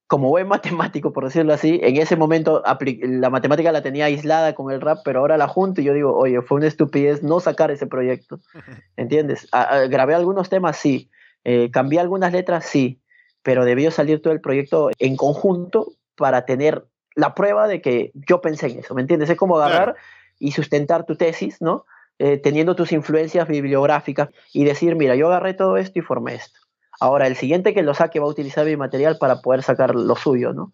como 0.07 0.29
buen 0.29 0.47
matemático, 0.47 1.11
por 1.11 1.25
decirlo 1.25 1.53
así, 1.53 1.79
en 1.83 1.97
ese 1.97 2.15
momento 2.15 2.63
la 3.01 3.29
matemática 3.29 3.71
la 3.71 3.83
tenía 3.83 4.05
aislada 4.05 4.55
con 4.55 4.71
el 4.71 4.81
rap, 4.81 4.99
pero 5.03 5.19
ahora 5.19 5.37
la 5.37 5.47
junto 5.47 5.81
y 5.81 5.83
yo 5.83 5.93
digo, 5.93 6.15
oye, 6.15 6.41
fue 6.41 6.57
una 6.57 6.67
estupidez 6.67 7.23
no 7.23 7.39
sacar 7.39 7.71
ese 7.71 7.87
proyecto. 7.87 8.39
¿Entiendes? 8.97 9.47
grabé 9.89 10.15
algunos 10.15 10.49
temas, 10.49 10.77
sí. 10.77 11.09
Eh, 11.43 11.69
cambié 11.71 11.99
algunas 11.99 12.31
letras, 12.31 12.65
sí. 12.65 13.01
Pero 13.43 13.65
debió 13.65 13.91
salir 13.91 14.21
todo 14.21 14.33
el 14.33 14.41
proyecto 14.41 14.91
en 14.97 15.15
conjunto 15.15 15.93
para 16.15 16.45
tener 16.45 16.85
la 17.15 17.33
prueba 17.33 17.67
de 17.67 17.81
que 17.81 18.11
yo 18.13 18.41
pensé 18.41 18.67
en 18.67 18.79
eso, 18.79 18.93
¿me 18.93 19.01
entiendes? 19.01 19.29
Es 19.29 19.37
como 19.37 19.57
agarrar 19.57 19.95
y 20.39 20.51
sustentar 20.51 21.05
tu 21.05 21.15
tesis, 21.15 21.61
¿no? 21.61 21.85
Eh, 22.19 22.37
teniendo 22.37 22.75
tus 22.75 22.91
influencias 22.91 23.47
bibliográficas 23.47 24.29
y 24.53 24.63
decir, 24.63 24.95
mira, 24.95 25.15
yo 25.15 25.27
agarré 25.27 25.53
todo 25.53 25.77
esto 25.77 25.99
y 25.99 26.01
formé 26.01 26.35
esto. 26.35 26.59
Ahora, 26.99 27.27
el 27.27 27.35
siguiente 27.35 27.73
que 27.73 27.83
lo 27.83 27.93
saque 27.93 28.19
va 28.19 28.25
a 28.25 28.29
utilizar 28.29 28.65
mi 28.65 28.75
material 28.75 29.17
para 29.17 29.41
poder 29.41 29.63
sacar 29.63 29.95
lo 29.95 30.15
suyo, 30.15 30.53
¿no? 30.53 30.73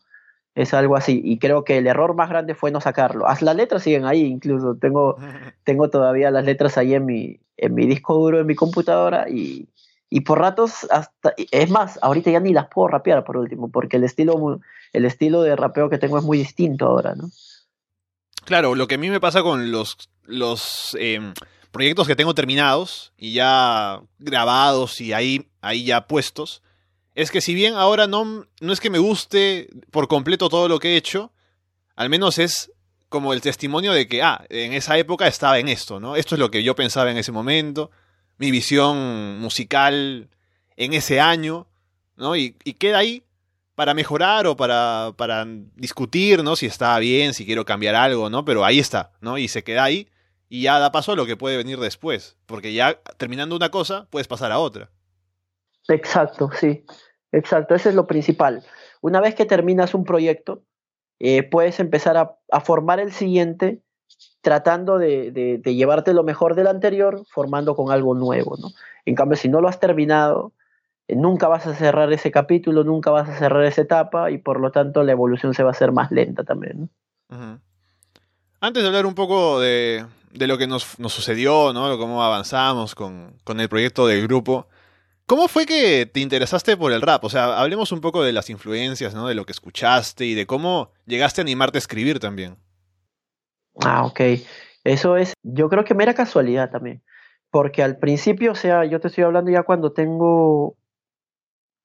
Es 0.56 0.74
algo 0.74 0.96
así. 0.96 1.22
Y 1.24 1.40
creo 1.40 1.64
que 1.64 1.78
el 1.78 1.88
error 1.88 2.16
más 2.16 2.30
grande 2.30 2.56
fue 2.56 2.72
no 2.72 2.80
sacarlo. 2.80 3.26
Las 3.42 3.56
letras 3.56 3.84
siguen 3.84 4.06
ahí, 4.06 4.22
incluso. 4.22 4.76
Tengo, 4.76 5.18
tengo 5.64 5.90
todavía 5.90 6.32
las 6.32 6.46
letras 6.46 6.78
ahí 6.78 6.94
en 6.94 7.06
mi, 7.06 7.40
en 7.58 7.74
mi 7.74 7.86
disco 7.86 8.16
duro, 8.16 8.40
en 8.40 8.48
mi 8.48 8.56
computadora. 8.56 9.28
Y, 9.30 9.68
y 10.10 10.22
por 10.22 10.40
ratos, 10.40 10.86
hasta, 10.92 11.34
es 11.52 11.70
más, 11.72 11.98
ahorita 12.04 12.30
ya 12.30 12.40
ni 12.40 12.54
las 12.54 12.68
puedo 12.68 12.88
rapear 12.88 13.24
por 13.24 13.36
último, 13.36 13.72
porque 13.72 13.98
el 13.98 14.04
estilo, 14.04 14.62
el 14.92 15.06
estilo 15.06 15.42
de 15.42 15.56
rapeo 15.56 15.90
que 15.90 15.98
tengo 15.98 16.20
es 16.20 16.24
muy 16.24 16.38
distinto 16.38 16.86
ahora, 16.86 17.16
¿no? 17.16 17.30
Claro, 18.46 18.76
lo 18.76 18.88
que 18.88 18.96
a 18.96 18.98
mí 19.00 19.10
me 19.10 19.20
pasa 19.20 19.42
con 19.42 19.72
los, 19.72 19.98
los 20.26 20.96
em, 21.00 21.34
proyectos 21.72 22.08
que 22.08 22.16
tengo 22.16 22.36
terminados 22.36 23.14
y 23.18 23.34
ya 23.34 24.02
grabados 24.20 25.02
y 25.02 25.14
ahí, 25.14 25.50
ahí 25.64 25.86
ya 25.86 26.08
puestos, 26.08 26.62
es 27.16 27.32
que 27.32 27.42
si 27.42 27.54
bien 27.54 27.74
ahora 27.76 28.08
no, 28.08 28.48
no 28.60 28.74
es 28.74 28.80
que 28.80 28.90
me 28.90 29.00
guste 29.00 29.70
por 29.92 30.08
completo 30.08 30.50
todo 30.50 30.68
lo 30.68 30.80
que 30.80 30.94
he 30.94 30.98
hecho, 30.98 31.32
al 31.96 32.10
menos 32.10 32.38
es 32.38 32.72
como 33.10 33.34
el 33.34 33.42
testimonio 33.42 33.94
de 33.94 34.08
que, 34.08 34.24
ah, 34.24 34.44
en 34.50 34.74
esa 34.74 34.98
época 34.98 35.28
estaba 35.28 35.60
en 35.60 35.70
esto, 35.70 36.00
¿no? 36.00 36.16
Esto 36.16 36.36
es 36.36 36.40
lo 36.40 36.50
que 36.50 36.64
yo 36.64 36.76
pensaba 36.76 37.12
en 37.12 37.18
ese 37.18 37.32
momento, 37.32 37.92
mi 38.38 38.50
visión 38.50 39.40
musical 39.40 40.30
en 40.76 40.94
ese 40.94 41.20
año, 41.20 41.68
¿no? 42.16 42.36
Y, 42.36 42.54
queda 42.54 42.98
ahí 42.98 43.24
para 43.76 43.94
mejorar 43.94 44.48
o 44.48 44.58
para, 44.58 45.14
para 45.16 45.46
discutir, 45.76 46.44
¿no? 46.44 46.56
Si 46.56 46.66
está 46.66 46.98
bien, 46.98 47.36
si 47.36 47.46
quiero 47.46 47.66
cambiar 47.66 47.96
algo, 47.96 48.30
¿no? 48.32 48.44
Pero 48.44 48.66
ahí 48.66 48.80
está, 48.80 49.12
¿no? 49.22 49.38
Y 49.38 49.48
se 49.48 49.64
queda 49.64 49.84
ahí 49.84 50.08
y 50.50 50.64
ya 50.64 50.80
da 50.80 50.92
paso 50.92 51.12
a 51.12 51.16
lo 51.16 51.28
que 51.28 51.38
puede 51.38 51.58
venir 51.58 51.80
después, 51.80 52.38
porque 52.48 52.74
ya 52.74 53.00
terminando 53.18 53.56
una 53.56 53.70
cosa, 53.70 54.08
puedes 54.10 54.28
pasar 54.28 54.52
a 54.52 54.60
otra. 54.60 54.90
Exacto, 55.88 56.50
sí, 56.60 56.86
exacto, 57.32 57.76
eso 57.76 57.90
es 57.90 57.96
lo 57.96 58.08
principal. 58.08 58.64
Una 59.02 59.22
vez 59.22 59.36
que 59.36 59.46
terminas 59.46 59.94
un 59.94 60.06
proyecto, 60.06 60.64
eh, 61.20 61.44
puedes 61.44 61.80
empezar 61.80 62.18
a, 62.18 62.60
formar 62.62 63.00
el 63.00 63.12
siguiente 63.12 63.82
tratando 64.42 64.98
de, 64.98 65.32
de, 65.32 65.58
de, 65.58 65.76
llevarte 65.76 66.14
lo 66.14 66.24
mejor 66.24 66.56
del 66.56 66.68
anterior, 66.68 67.24
formando 67.30 67.76
con 67.76 67.92
algo 67.92 68.14
nuevo, 68.14 68.58
¿no? 68.58 68.70
En 69.06 69.16
cambio, 69.16 69.38
si 69.38 69.50
no 69.50 69.62
lo 69.62 69.68
has 69.68 69.80
terminado, 69.80 70.54
eh, 71.08 71.16
nunca 71.16 71.48
vas 71.48 71.68
a 71.68 71.76
cerrar 71.76 72.12
ese 72.14 72.32
capítulo, 72.32 72.84
nunca 72.84 73.12
vas 73.12 73.30
a 73.30 73.38
cerrar 73.38 73.66
esa 73.66 73.82
etapa 73.82 74.32
y 74.32 74.38
por 74.38 74.60
lo 74.60 74.72
tanto 74.72 75.04
la 75.04 75.12
evolución 75.12 75.54
se 75.54 75.64
va 75.64 75.70
a 75.70 75.72
hacer 75.72 75.92
más 75.92 76.12
lenta 76.12 76.44
también. 76.44 76.90
Antes 78.60 78.84
de 78.84 78.88
hablar 78.88 79.06
un 79.06 79.16
poco 79.16 79.60
de, 79.60 80.06
lo 80.34 80.58
que 80.58 80.68
nos, 80.68 80.84
sucedió, 80.84 81.74
¿no? 81.74 81.98
cómo 81.98 82.24
avanzamos 82.24 82.96
con, 82.96 83.36
el 83.48 83.70
proyecto 83.70 84.08
del 84.08 84.24
grupo, 84.24 84.68
¿cómo 85.26 85.48
fue 85.48 85.66
que 85.66 86.06
te 86.06 86.20
interesaste 86.20 86.78
por 86.78 86.92
el 86.92 87.02
rap? 87.02 87.24
O 87.24 87.30
sea, 87.30 87.60
hablemos 87.60 87.92
un 87.92 88.02
poco 88.02 88.24
de 88.24 88.34
las 88.34 88.50
influencias, 88.50 89.14
¿no? 89.14 89.28
de 89.28 89.36
lo 89.36 89.46
que 89.46 89.52
escuchaste 89.52 90.26
y 90.26 90.34
de 90.34 90.46
cómo 90.46 90.92
llegaste 91.06 91.42
a 91.42 91.44
animarte 91.44 91.78
a 91.78 91.80
escribir 91.80 92.20
también. 92.20 92.58
Ah, 93.84 94.06
ok. 94.06 94.22
Eso 94.84 95.18
es, 95.18 95.34
yo 95.44 95.70
creo 95.70 95.86
que 95.86 95.96
mera 95.96 96.14
casualidad 96.14 96.70
también. 96.70 97.02
Porque 97.50 97.84
al 97.84 97.98
principio, 97.98 98.52
o 98.52 98.56
sea, 98.56 98.86
yo 98.86 99.00
te 99.00 99.08
estoy 99.08 99.24
hablando 99.24 99.52
ya 99.52 99.64
cuando 99.64 99.94
tengo 99.94 100.76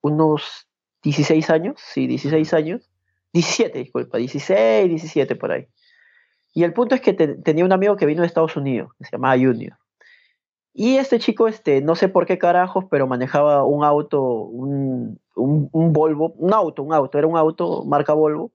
unos 0.01 0.67
16 1.03 1.51
años, 1.51 1.77
sí, 1.79 2.07
16 2.07 2.55
años, 2.55 2.91
17, 3.33 3.79
disculpa, 3.79 4.19
16, 4.19 4.89
17 4.89 5.37
por 5.37 5.53
ahí. 5.53 5.67
Y 6.55 6.65
el 6.65 6.73
punto 6.73 6.95
es 6.95 7.01
que 7.01 7.13
tenía 7.13 7.65
un 7.65 7.73
amigo 7.73 7.97
que 7.97 8.07
vino 8.07 8.23
de 8.23 8.27
Estados 8.27 8.57
Unidos, 8.57 8.91
que 8.99 9.05
se 9.05 9.11
llamaba 9.13 9.37
Junior. 9.37 9.77
Y 10.81 10.97
este 10.97 11.19
chico, 11.19 11.49
este, 11.49 11.81
no 11.81 11.97
sé 11.97 12.09
por 12.09 12.25
qué 12.25 12.39
carajos, 12.39 12.85
pero 12.89 13.09
manejaba 13.09 13.65
un 13.65 13.83
auto, 13.83 14.23
un, 14.23 15.19
un, 15.35 15.93
Volvo, 15.93 16.35
un 16.37 16.55
auto, 16.55 16.85
un 16.85 16.95
auto, 16.95 17.19
era 17.19 17.27
un 17.27 17.37
auto 17.37 17.83
marca 17.85 18.13
Volvo, 18.13 18.53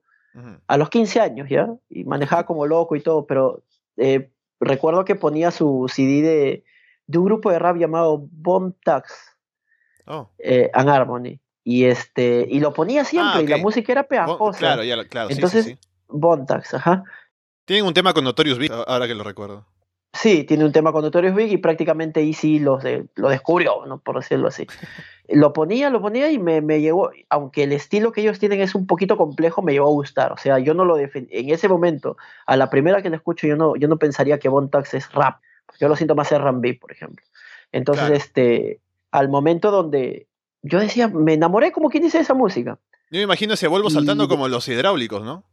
a 0.68 0.78
los 0.78 0.90
15 0.90 1.20
años 1.20 1.50
ya, 1.50 1.68
y 1.90 2.06
manejaba 2.06 2.46
como 2.46 2.66
loco 2.66 2.96
y 2.96 3.02
todo, 3.02 3.28
pero 3.28 3.62
eh, 3.98 4.32
recuerdo 4.62 5.04
que 5.04 5.16
ponía 5.16 5.52
su 5.52 5.92
CD 5.94 6.22
de, 6.22 6.64
de 7.08 7.18
un 7.18 7.26
grupo 7.26 7.52
de 7.52 7.60
rap 7.60 7.76
llamado 7.76 8.26
Bomb 8.32 8.74
Tax, 8.86 9.36
oh. 10.08 10.30
eh, 10.40 10.72
An 10.74 10.88
Harmony. 10.88 11.42
Y 11.66 11.84
este, 11.84 12.48
y 12.50 12.62
lo 12.62 12.72
ponía 12.74 13.04
siempre, 13.04 13.40
ah, 13.40 13.42
y 13.42 13.48
la 13.48 13.58
música 13.58 13.92
era 13.92 14.04
pegajosa. 14.04 14.60
claro, 14.60 14.86
ya, 14.86 15.04
claro. 15.10 15.30
Entonces, 15.30 15.66
sí, 15.66 15.78
Bontax, 16.08 16.74
ajá. 16.76 17.04
Tienen 17.66 17.86
un 17.86 17.94
tema 17.94 18.14
con 18.14 18.24
Notorious 18.24 18.58
Big, 18.58 18.72
ahora 18.72 19.08
que 19.08 19.14
lo 19.14 19.26
recuerdo. 19.26 19.66
Sí, 20.14 20.44
tiene 20.44 20.64
un 20.64 20.72
tema 20.72 20.92
con 20.92 21.02
Notorious 21.02 21.36
Big 21.36 21.52
y 21.52 21.58
prácticamente 21.58 22.22
Easy 22.22 22.60
lo, 22.60 22.80
lo 23.16 23.30
descubrió, 23.30 23.86
¿no? 23.88 24.00
por 24.00 24.18
decirlo 24.18 24.50
así. 24.50 24.68
lo 25.28 25.54
ponía, 25.54 25.90
lo 25.90 26.02
ponía 26.02 26.30
y 26.30 26.38
me, 26.38 26.62
me 26.62 26.82
llegó, 26.82 27.10
aunque 27.30 27.64
el 27.64 27.72
estilo 27.72 28.12
que 28.12 28.22
ellos 28.22 28.38
tienen 28.38 28.62
es 28.62 28.76
un 28.76 28.86
poquito 28.86 29.18
complejo, 29.18 29.64
me 29.64 29.74
llegó 29.74 29.88
a 29.88 29.92
gustar. 29.92 30.32
O 30.32 30.38
sea, 30.38 30.60
yo 30.60 30.76
no 30.76 30.86
lo 30.86 31.00
en 31.00 31.10
ese 31.32 31.68
momento, 31.68 32.16
a 32.46 32.56
la 32.58 32.70
primera 32.70 33.02
que 33.02 33.10
lo 33.10 33.16
escucho, 33.16 33.48
yo 33.48 33.56
no, 33.56 33.76
yo 33.76 33.88
no 33.88 33.98
pensaría 33.98 34.38
que 34.38 34.50
Bontax 34.50 34.94
es 34.94 35.12
rap. 35.14 35.42
Yo 35.80 35.88
lo 35.88 35.96
siento 35.96 36.14
más 36.14 36.32
R&B, 36.32 36.76
por 36.76 36.92
ejemplo. 36.92 37.26
Entonces, 37.72 38.12
este, 38.12 38.82
al 39.12 39.30
momento 39.30 39.72
donde 39.72 40.28
yo 40.62 40.80
decía, 40.80 41.08
me 41.08 41.34
enamoré 41.34 41.72
como 41.72 41.90
quien 41.90 42.04
dice 42.04 42.20
esa 42.20 42.36
música. 42.36 42.78
Yo 43.10 43.18
me 43.18 43.24
imagino 43.24 43.56
ese 43.56 43.68
Volvo 43.68 43.90
saltando 43.90 44.28
como 44.28 44.48
los 44.48 44.68
hidráulicos, 44.68 45.24
¿no? 45.24 45.44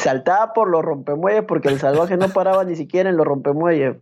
Saltaba 0.00 0.52
por 0.52 0.68
los 0.68 0.82
rompemuelles 0.82 1.44
porque 1.44 1.68
el 1.68 1.78
salvaje 1.78 2.16
no 2.16 2.28
paraba 2.30 2.64
ni 2.64 2.76
siquiera 2.76 3.10
en 3.10 3.16
los 3.16 3.26
rompemuelles. 3.26 3.96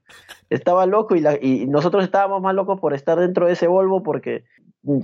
Estaba 0.51 0.87
loco 0.87 1.17
y, 1.17 1.25
y 1.41 1.67
nosotros 1.67 2.05
estábamos 2.05 2.41
más 2.41 2.55
locos 2.55 2.81
por 2.81 2.95
estar 2.95 3.19
dentro 3.19 3.47
de 3.47 3.53
ese 3.53 3.67
Volvo 3.67 4.03
porque, 4.03 4.45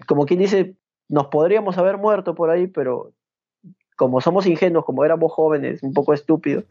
como 0.07 0.27
quien 0.27 0.41
dice, 0.41 0.77
nos 1.09 1.27
podríamos 1.27 1.79
haber 1.79 1.99
muerto 1.99 2.35
por 2.35 2.51
ahí, 2.51 2.67
pero 2.67 3.13
como 3.97 4.21
somos 4.21 4.47
ingenuos, 4.47 4.85
como 4.85 5.05
éramos 5.05 5.33
jóvenes, 5.33 5.83
un 5.83 5.93
poco 5.93 6.15
estúpidos, 6.15 6.65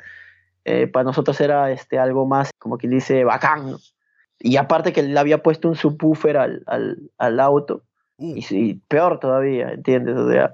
eh, 0.65 0.87
para 0.87 1.03
nosotros 1.03 1.39
era 1.41 1.71
este, 1.71 1.99
algo 1.99 2.25
más, 2.25 2.51
como 2.57 2.77
quien 2.77 2.91
dice, 2.91 3.23
bacán. 3.23 3.75
Y 4.39 4.57
aparte 4.57 4.93
que 4.93 5.03
le 5.03 5.19
había 5.19 5.43
puesto 5.43 5.67
un 5.67 5.75
subwoofer 5.75 6.37
al, 6.37 6.63
al, 6.67 6.97
al 7.17 7.39
auto. 7.39 7.83
Uh. 8.17 8.35
Y, 8.35 8.75
peor 8.87 9.19
todavía, 9.19 9.71
¿entiendes? 9.71 10.15
O 10.17 10.29
sea, 10.29 10.53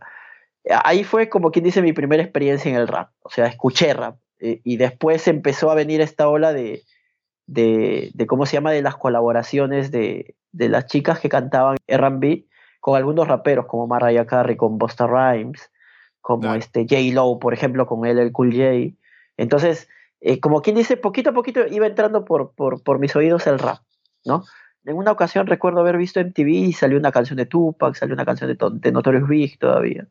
ahí 0.84 1.04
fue 1.04 1.30
como 1.30 1.52
quien 1.52 1.66
dice 1.66 1.82
mi 1.82 1.94
primera 1.94 2.24
experiencia 2.24 2.70
en 2.70 2.78
el 2.78 2.88
rap. 2.88 3.12
O 3.22 3.30
sea, 3.30 3.46
escuché 3.46 3.94
rap. 3.94 4.18
Eh, 4.40 4.62
y 4.64 4.78
después 4.78 5.28
empezó 5.28 5.70
a 5.70 5.76
venir 5.76 6.02
esta 6.02 6.30
ola 6.30 6.54
de, 6.54 6.84
de, 7.46 8.12
de, 8.14 8.28
¿cómo 8.28 8.46
se 8.46 8.54
llama? 8.54 8.72
De 8.72 8.82
las 8.82 8.96
colaboraciones 8.96 9.92
de, 9.92 10.36
de 10.52 10.70
las 10.70 10.86
chicas 10.86 11.20
que 11.20 11.30
cantaban 11.30 11.78
R&B 11.88 12.46
con 12.80 12.96
algunos 12.96 13.28
raperos 13.28 13.66
como 13.66 13.88
Mariah 13.88 14.26
Carey 14.26 14.56
con 14.56 14.78
Busta 14.78 15.08
Rhymes, 15.08 15.70
como 16.22 16.54
este 16.56 16.86
J. 16.90 17.14
Lo, 17.14 17.40
por 17.40 17.54
ejemplo, 17.54 17.86
con 17.86 18.06
él, 18.06 18.20
el 18.20 18.32
Cool 18.32 18.52
J. 18.52 18.96
Entonces, 19.38 19.90
eh, 20.22 20.40
como 20.40 20.62
quien 20.62 20.76
dice, 20.76 20.98
poquito 20.98 21.32
a 21.32 21.34
poquito 21.34 21.66
iba 21.68 21.88
entrando 21.88 22.26
por, 22.26 22.54
por, 22.54 22.84
por, 22.84 23.00
mis 23.00 23.16
oídos 23.16 23.48
el 23.48 23.60
rap, 23.60 23.80
¿no? 24.26 24.44
En 24.86 24.96
una 24.96 25.12
ocasión 25.12 25.48
recuerdo 25.48 25.82
haber 25.82 25.98
visto 25.98 26.20
en 26.20 26.34
TV 26.34 26.52
y 26.52 26.74
salió 26.74 26.98
una 26.98 27.12
canción 27.12 27.38
de 27.38 27.46
Tupac, 27.46 27.96
salió 27.96 28.16
una 28.16 28.26
canción 28.26 28.50
de, 28.50 28.58
de 28.72 28.92
Notorious 28.92 29.28
Big 29.28 29.60
todavía. 29.60 30.08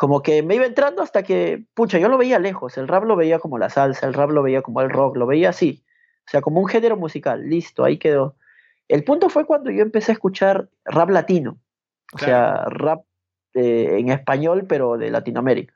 Como 0.00 0.22
que 0.22 0.42
me 0.42 0.54
iba 0.54 0.64
entrando 0.64 1.02
hasta 1.02 1.22
que, 1.22 1.62
pucha, 1.74 1.98
yo 1.98 2.08
lo 2.08 2.16
veía 2.16 2.38
lejos, 2.38 2.78
el 2.78 2.88
rap 2.88 3.04
lo 3.04 3.16
veía 3.16 3.38
como 3.38 3.58
la 3.58 3.68
salsa, 3.68 4.06
el 4.06 4.14
rap 4.14 4.30
lo 4.30 4.42
veía 4.42 4.62
como 4.62 4.80
el 4.80 4.88
rock, 4.88 5.14
lo 5.18 5.26
veía 5.26 5.50
así, 5.50 5.84
o 6.26 6.30
sea, 6.30 6.40
como 6.40 6.58
un 6.58 6.68
género 6.68 6.96
musical, 6.96 7.46
listo, 7.46 7.84
ahí 7.84 7.98
quedó. 7.98 8.34
El 8.88 9.04
punto 9.04 9.28
fue 9.28 9.44
cuando 9.44 9.70
yo 9.70 9.82
empecé 9.82 10.12
a 10.12 10.14
escuchar 10.14 10.70
rap 10.86 11.10
latino, 11.10 11.58
o 12.14 12.18
sea, 12.18 12.64
rap 12.70 13.02
eh, 13.52 13.98
en 13.98 14.08
español, 14.08 14.64
pero 14.66 14.96
de 14.96 15.10
Latinoamérica. 15.10 15.74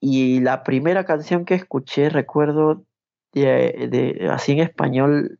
Y 0.00 0.40
la 0.40 0.64
primera 0.64 1.04
canción 1.04 1.44
que 1.44 1.54
escuché, 1.54 2.08
recuerdo, 2.08 2.82
de, 3.32 4.26
así 4.28 4.50
en 4.54 4.58
español 4.58 5.38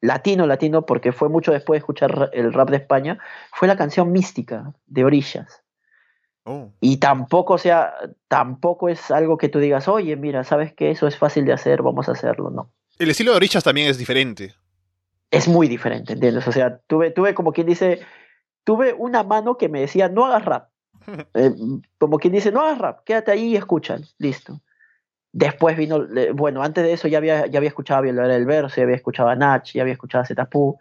latino, 0.00 0.46
latino, 0.46 0.86
porque 0.86 1.12
fue 1.12 1.28
mucho 1.28 1.52
después 1.52 1.76
de 1.76 1.80
escuchar 1.80 2.30
el 2.32 2.54
rap 2.54 2.70
de 2.70 2.78
España, 2.78 3.18
fue 3.52 3.68
la 3.68 3.76
canción 3.76 4.12
Mística 4.12 4.72
de 4.86 5.04
Orillas. 5.04 5.62
Oh. 6.48 6.70
Y 6.80 6.98
tampoco, 6.98 7.54
o 7.54 7.58
sea, 7.58 7.92
tampoco 8.28 8.88
es 8.88 9.10
algo 9.10 9.36
que 9.36 9.48
tú 9.48 9.58
digas, 9.58 9.88
oye, 9.88 10.14
mira, 10.14 10.44
sabes 10.44 10.72
que 10.72 10.92
eso 10.92 11.08
es 11.08 11.18
fácil 11.18 11.44
de 11.44 11.52
hacer, 11.52 11.82
vamos 11.82 12.08
a 12.08 12.12
hacerlo, 12.12 12.50
no. 12.50 12.70
El 13.00 13.10
estilo 13.10 13.32
de 13.32 13.38
Orillas 13.38 13.64
también 13.64 13.88
es 13.88 13.98
diferente. 13.98 14.54
Es 15.32 15.48
muy 15.48 15.66
diferente, 15.66 16.12
¿entiendes? 16.12 16.46
O 16.46 16.52
sea, 16.52 16.78
tuve, 16.86 17.10
tuve 17.10 17.34
como 17.34 17.52
quien 17.52 17.66
dice, 17.66 18.00
tuve 18.62 18.92
una 18.92 19.24
mano 19.24 19.58
que 19.58 19.68
me 19.68 19.80
decía, 19.80 20.08
no 20.08 20.24
hagas 20.24 20.44
rap. 20.44 20.68
Eh, 21.34 21.52
como 21.98 22.18
quien 22.18 22.32
dice, 22.32 22.52
no 22.52 22.60
hagas 22.60 22.78
rap, 22.78 23.04
quédate 23.04 23.32
ahí 23.32 23.48
y 23.48 23.56
escucha, 23.56 23.98
listo. 24.18 24.60
Después 25.32 25.76
vino, 25.76 26.06
bueno, 26.34 26.62
antes 26.62 26.84
de 26.84 26.92
eso 26.92 27.08
ya 27.08 27.18
había, 27.18 27.46
ya 27.46 27.58
había 27.58 27.68
escuchado 27.68 28.04
a 28.04 28.08
el 28.08 28.46
Verso, 28.46 28.76
ya 28.76 28.84
había 28.84 28.96
escuchado 28.96 29.28
a 29.28 29.36
Nach, 29.36 29.64
ya 29.72 29.82
había 29.82 29.94
escuchado 29.94 30.22
a 30.22 30.26
Zetapú. 30.26 30.78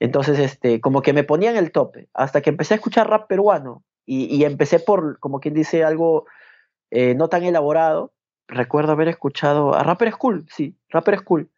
Entonces, 0.00 0.40
este, 0.40 0.80
como 0.80 1.02
que 1.02 1.12
me 1.12 1.24
ponían 1.24 1.56
el 1.56 1.70
tope, 1.70 2.08
hasta 2.14 2.40
que 2.40 2.50
empecé 2.50 2.74
a 2.74 2.76
escuchar 2.76 3.08
rap 3.08 3.28
peruano 3.28 3.84
y, 4.06 4.44
empecé 4.44 4.80
por, 4.80 5.18
como 5.18 5.40
quien 5.40 5.54
dice, 5.54 5.82
algo 5.84 6.26
eh, 6.90 7.14
no 7.14 7.28
tan 7.28 7.44
elaborado. 7.44 8.12
Recuerdo 8.46 8.92
haber 8.92 9.08
escuchado 9.08 9.74
a 9.74 9.82
Rapper 9.82 10.12
School, 10.12 10.46
sí, 10.50 10.76
Rapper 10.90 11.18
School. 11.20 11.50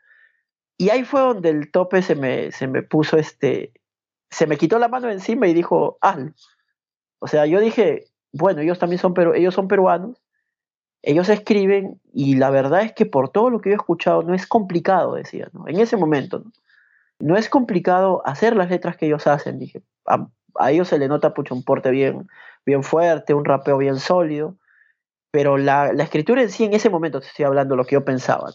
Y 0.79 0.91
ahí 0.91 1.05
fue 1.05 1.21
donde 1.21 1.51
el 1.51 1.71
tope 1.73 2.03
se 2.03 2.15
me, 2.15 2.53
se 2.53 2.69
me 2.69 2.83
puso 2.83 3.17
este, 3.17 3.73
se 4.31 4.47
me 4.47 4.57
quitó 4.57 4.79
la 4.79 4.89
mano 4.89 5.11
encima 5.11 5.49
y 5.49 5.55
dijo, 5.55 5.99
hazlo. 6.01 6.33
O 7.19 7.27
sea, 7.27 7.47
yo 7.47 7.61
dije, 7.61 8.05
bueno, 8.33 8.61
ellos 8.61 8.79
también 8.79 9.01
son, 9.01 9.15
pero 9.15 9.35
ellos 9.35 9.55
son 9.55 9.69
peruanos, 9.69 10.23
ellos 11.03 11.29
escriben 11.29 12.01
y 12.13 12.37
la 12.37 12.51
verdad 12.51 12.83
es 12.83 12.93
que 12.93 13.07
por 13.07 13.31
todo 13.31 13.51
lo 13.51 13.61
que 13.61 13.71
yo 13.71 13.75
he 13.75 13.77
escuchado 13.77 14.23
no 14.23 14.35
es 14.35 14.47
complicado, 14.47 15.15
decía, 15.15 15.49
¿no? 15.53 15.67
En 15.67 15.81
ese 15.81 15.97
momento, 15.97 16.41
¿no? 16.41 16.53
No 17.19 17.37
es 17.37 17.49
complicado 17.49 18.23
hacer 18.27 18.55
las 18.57 18.69
letras 18.69 18.97
que 18.97 19.07
ellos 19.07 19.27
hacen, 19.27 19.59
dije. 19.59 19.83
A, 20.59 20.71
ellos 20.71 20.89
se 20.89 20.99
le 20.99 21.09
nota 21.09 21.33
mucho 21.37 21.55
un 21.55 21.63
porte 21.63 21.91
bien, 21.91 22.29
bien 22.65 22.83
fuerte, 22.83 23.35
un 23.35 23.45
rapeo 23.45 23.79
bien 23.79 23.99
sólido, 23.99 24.57
pero 25.31 25.57
la, 25.59 25.91
escritura 25.91 26.43
en 26.43 26.51
sí 26.51 26.65
en 26.65 26.75
ese 26.75 26.91
momento, 26.91 27.21
te 27.21 27.27
estoy 27.27 27.45
hablando 27.45 27.77
lo 27.77 27.85
que 27.85 27.95
yo 27.95 28.05
pensaba, 28.05 28.51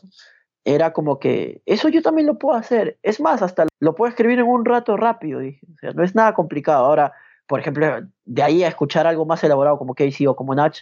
era 0.64 0.94
como 0.94 1.20
que 1.20 1.62
eso 1.66 1.90
yo 1.90 2.02
también 2.02 2.28
lo 2.28 2.38
puedo 2.38 2.58
hacer. 2.58 2.98
Es 3.02 3.20
más, 3.20 3.42
hasta 3.42 3.68
lo 3.80 3.96
puedo 3.96 4.10
escribir 4.10 4.40
en 4.40 4.48
un 4.48 4.66
rato 4.66 4.96
rápido, 4.98 5.40
dije. 5.40 5.66
O 5.74 5.78
sea, 5.80 5.92
no 5.92 6.04
es 6.04 6.14
nada 6.14 6.34
complicado. 6.34 6.86
Ahora, 6.86 7.14
por 7.48 7.60
ejemplo, 7.60 7.88
de 8.26 8.44
ahí 8.44 8.64
a 8.64 8.68
escuchar 8.68 9.08
algo 9.08 9.26
más 9.26 9.44
elaborado 9.44 9.78
como 9.78 9.96
Casey 9.96 10.28
o 10.28 10.36
como 10.36 10.54
Natch, 10.54 10.82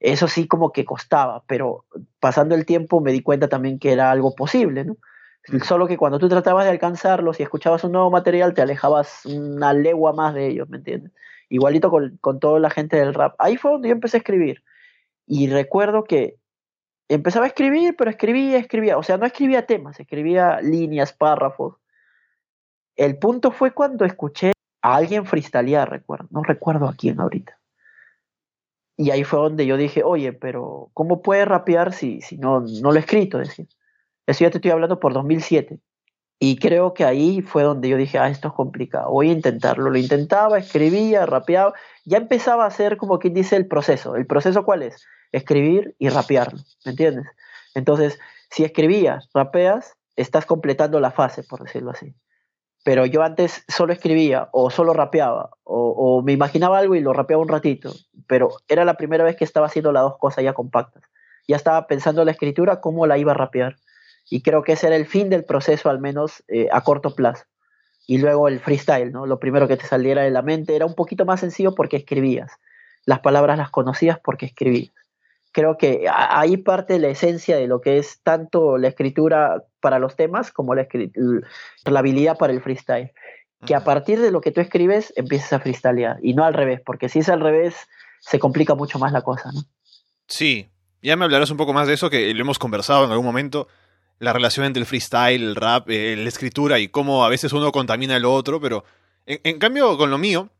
eso 0.00 0.28
sí 0.28 0.48
como 0.48 0.72
que 0.72 0.84
costaba, 0.84 1.44
pero 1.46 1.84
pasando 2.18 2.54
el 2.54 2.66
tiempo 2.66 3.00
me 3.00 3.12
di 3.12 3.22
cuenta 3.22 3.48
también 3.48 3.78
que 3.78 3.92
era 3.92 4.10
algo 4.10 4.34
posible, 4.34 4.84
¿no? 4.84 4.96
Solo 5.64 5.86
que 5.88 5.96
cuando 5.96 6.18
tú 6.18 6.28
tratabas 6.28 6.64
de 6.64 6.70
alcanzarlos 6.70 7.40
y 7.40 7.42
escuchabas 7.42 7.84
un 7.84 7.92
nuevo 7.92 8.10
material, 8.10 8.54
te 8.54 8.62
alejabas 8.62 9.24
una 9.26 9.72
legua 9.72 10.12
más 10.12 10.34
de 10.34 10.48
ellos, 10.48 10.68
¿me 10.68 10.76
entiendes? 10.76 11.12
Igualito 11.48 11.90
con, 11.90 12.18
con 12.20 12.38
toda 12.38 12.60
la 12.60 12.70
gente 12.70 12.96
del 12.96 13.14
rap. 13.14 13.34
Ahí 13.38 13.56
fue 13.56 13.72
donde 13.72 13.88
yo 13.88 13.94
empecé 13.94 14.18
a 14.18 14.18
escribir. 14.18 14.62
Y 15.26 15.48
recuerdo 15.48 16.04
que 16.04 16.36
empezaba 17.08 17.46
a 17.46 17.48
escribir, 17.48 17.96
pero 17.96 18.10
escribía, 18.10 18.58
escribía, 18.58 18.96
o 18.96 19.02
sea, 19.02 19.16
no 19.16 19.26
escribía 19.26 19.66
temas, 19.66 19.98
escribía 19.98 20.60
líneas, 20.60 21.12
párrafos. 21.12 21.76
El 22.94 23.18
punto 23.18 23.50
fue 23.50 23.72
cuando 23.72 24.04
escuché 24.04 24.52
a 24.82 24.96
alguien 24.96 25.26
freestylear, 25.26 25.90
recuerdo, 25.90 26.28
no 26.30 26.42
recuerdo 26.42 26.88
a 26.88 26.94
quién 26.94 27.18
ahorita. 27.18 27.58
Y 28.96 29.10
ahí 29.10 29.24
fue 29.24 29.40
donde 29.40 29.66
yo 29.66 29.76
dije, 29.76 30.02
oye, 30.04 30.32
pero 30.32 30.90
¿cómo 30.92 31.22
puede 31.22 31.46
rapear 31.46 31.92
si, 31.92 32.20
si 32.20 32.36
no, 32.36 32.60
no 32.60 32.92
lo 32.92 32.96
he 32.96 33.00
escrito? 33.00 33.38
Decía. 33.38 33.66
Eso 34.26 34.44
ya 34.44 34.50
te 34.50 34.58
estoy 34.58 34.70
hablando 34.70 35.00
por 35.00 35.12
2007. 35.12 35.78
Y 36.38 36.56
creo 36.56 36.94
que 36.94 37.04
ahí 37.04 37.42
fue 37.42 37.62
donde 37.62 37.88
yo 37.88 37.96
dije, 37.96 38.18
ah, 38.18 38.28
esto 38.28 38.48
es 38.48 38.54
complicado, 38.54 39.10
voy 39.10 39.28
a 39.28 39.32
intentarlo. 39.32 39.90
Lo 39.90 39.98
intentaba, 39.98 40.58
escribía, 40.58 41.26
rapeaba, 41.26 41.74
ya 42.04 42.16
empezaba 42.16 42.64
a 42.64 42.68
hacer 42.68 42.96
como 42.96 43.18
quien 43.18 43.34
dice 43.34 43.56
el 43.56 43.66
proceso. 43.66 44.16
¿El 44.16 44.26
proceso 44.26 44.64
cuál 44.64 44.82
es? 44.82 45.04
escribir 45.32 45.94
y 45.98 46.08
rapearlo, 46.08 46.60
¿me 46.84 46.92
entiendes? 46.92 47.26
Entonces, 47.74 48.18
si 48.50 48.64
escribías, 48.64 49.28
rapeas, 49.32 49.96
estás 50.16 50.46
completando 50.46 51.00
la 51.00 51.10
fase, 51.10 51.42
por 51.42 51.62
decirlo 51.62 51.90
así. 51.90 52.14
Pero 52.82 53.06
yo 53.06 53.22
antes 53.22 53.64
solo 53.68 53.92
escribía 53.92 54.48
o 54.52 54.70
solo 54.70 54.94
rapeaba 54.94 55.50
o, 55.64 56.22
me 56.22 56.32
imaginaba 56.32 56.78
algo 56.78 56.94
y 56.94 57.00
lo 57.00 57.12
rapeaba 57.12 57.42
un 57.42 57.48
ratito, 57.48 57.92
pero 58.26 58.50
era 58.68 58.84
la 58.84 58.94
primera 58.94 59.22
vez 59.22 59.36
que 59.36 59.44
estaba 59.44 59.66
haciendo 59.66 59.92
las 59.92 60.02
dos 60.02 60.18
cosas 60.18 60.44
ya 60.44 60.54
compactas. 60.54 61.02
Ya 61.46 61.56
estaba 61.56 61.86
pensando 61.86 62.22
en 62.22 62.26
la 62.26 62.32
escritura, 62.32 62.80
cómo 62.80 63.06
la 63.06 63.18
iba 63.18 63.32
a 63.32 63.34
rapear. 63.34 63.76
Y 64.30 64.42
creo 64.42 64.62
que 64.62 64.72
ese 64.72 64.86
era 64.86 64.96
el 64.96 65.06
fin 65.06 65.28
del 65.28 65.44
proceso, 65.44 65.90
al 65.90 66.00
menos 66.00 66.42
eh, 66.48 66.68
a 66.72 66.82
corto 66.82 67.14
plazo. 67.14 67.44
Y 68.06 68.18
luego 68.18 68.48
el 68.48 68.60
freestyle, 68.60 69.12
¿no? 69.12 69.26
Lo 69.26 69.38
primero 69.38 69.68
que 69.68 69.76
te 69.76 69.86
saliera 69.86 70.22
de 70.22 70.30
la 70.30 70.40
mente 70.40 70.74
era 70.74 70.86
un 70.86 70.94
poquito 70.94 71.26
más 71.26 71.40
sencillo 71.40 71.74
porque 71.74 71.98
escribías. 71.98 72.52
Las 73.04 73.20
palabras 73.20 73.58
las 73.58 73.70
conocías 73.70 74.18
porque 74.18 74.46
escribías 74.46 74.94
creo 75.52 75.76
que 75.76 76.06
ahí 76.12 76.56
parte 76.56 76.98
la 76.98 77.08
esencia 77.08 77.56
de 77.56 77.66
lo 77.66 77.80
que 77.80 77.98
es 77.98 78.20
tanto 78.22 78.78
la 78.78 78.88
escritura 78.88 79.64
para 79.80 79.98
los 79.98 80.16
temas 80.16 80.52
como 80.52 80.74
la, 80.74 80.86
la 81.84 81.98
habilidad 81.98 82.38
para 82.38 82.52
el 82.52 82.60
freestyle. 82.60 83.12
Que 83.66 83.74
a 83.74 83.84
partir 83.84 84.20
de 84.20 84.30
lo 84.30 84.40
que 84.40 84.52
tú 84.52 84.62
escribes 84.62 85.12
empiezas 85.16 85.52
a 85.52 85.60
freestylear 85.60 86.16
y 86.22 86.32
no 86.32 86.44
al 86.44 86.54
revés, 86.54 86.80
porque 86.84 87.10
si 87.10 87.18
es 87.18 87.28
al 87.28 87.40
revés 87.40 87.88
se 88.20 88.38
complica 88.38 88.74
mucho 88.74 88.98
más 88.98 89.12
la 89.12 89.20
cosa, 89.20 89.50
¿no? 89.52 89.60
Sí, 90.26 90.70
ya 91.02 91.16
me 91.16 91.26
hablarás 91.26 91.50
un 91.50 91.58
poco 91.58 91.74
más 91.74 91.86
de 91.86 91.94
eso, 91.94 92.08
que 92.08 92.32
lo 92.32 92.40
hemos 92.40 92.58
conversado 92.58 93.04
en 93.04 93.10
algún 93.10 93.26
momento, 93.26 93.68
la 94.20 94.32
relación 94.32 94.64
entre 94.64 94.80
el 94.80 94.86
freestyle, 94.86 95.42
el 95.42 95.56
rap, 95.56 95.90
eh, 95.90 96.14
la 96.16 96.28
escritura 96.28 96.78
y 96.78 96.86
cómo 96.86 97.24
a 97.24 97.28
veces 97.28 97.52
uno 97.52 97.72
contamina 97.72 98.16
el 98.16 98.24
otro, 98.24 98.60
pero 98.60 98.84
en 99.26 99.58
cambio 99.58 99.96
con 99.98 100.10
lo 100.10 100.18
mío, 100.18 100.50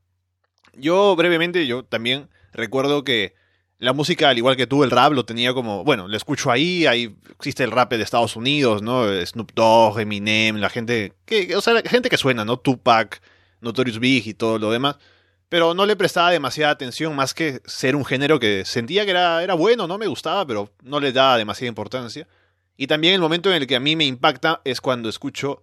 yo 0.75 1.17
brevemente, 1.17 1.67
yo 1.67 1.85
también 1.85 2.29
recuerdo 2.53 3.05
que 3.05 3.35
la 3.81 3.95
música, 3.95 4.29
al 4.29 4.37
igual 4.37 4.57
que 4.57 4.67
tú, 4.67 4.85
el 4.85 4.91
rap 4.91 5.13
lo 5.13 5.25
tenía 5.25 5.55
como, 5.55 5.85
bueno, 5.85 6.07
lo 6.07 6.17
escucho 6.17 6.51
ahí, 6.51 6.87
ahí 6.87 7.17
existe 7.31 7.65
el 7.65 7.71
rap 7.71 7.91
de 7.91 8.03
Estados 8.03 8.37
Unidos, 8.37 8.83
¿no? 8.83 9.07
Snoop 9.25 9.53
Dogg, 9.55 10.01
Eminem, 10.01 10.57
la 10.57 10.69
gente, 10.69 11.15
que, 11.25 11.57
o 11.57 11.63
sea, 11.63 11.73
la 11.75 11.83
gente 11.83 12.11
que 12.11 12.19
suena, 12.19 12.45
¿no? 12.45 12.59
Tupac, 12.59 13.23
Notorious 13.63 13.99
Big 13.99 14.27
y 14.29 14.35
todo 14.35 14.59
lo 14.59 14.71
demás. 14.71 14.97
Pero 15.49 15.73
no 15.73 15.87
le 15.87 15.97
prestaba 15.97 16.31
demasiada 16.31 16.73
atención 16.73 17.17
más 17.17 17.33
que 17.33 17.63
ser 17.65 17.97
un 17.97 18.05
género 18.05 18.39
que 18.39 18.65
sentía 18.67 19.05
que 19.05 19.13
era, 19.13 19.43
era 19.43 19.55
bueno, 19.55 19.87
no 19.87 19.97
me 19.97 20.07
gustaba, 20.07 20.47
pero 20.47 20.71
no 20.83 21.01
le 21.01 21.11
daba 21.13 21.39
demasiada 21.39 21.69
importancia. 21.71 22.29
Y 22.81 22.87
también 22.87 23.13
el 23.13 23.21
momento 23.21 23.51
en 23.51 23.57
el 23.57 23.67
que 23.67 23.77
a 23.77 23.81
mí 23.81 23.95
me 23.95 24.07
impacta 24.07 24.63
es 24.65 24.81
cuando 24.81 25.11
escucho 25.11 25.61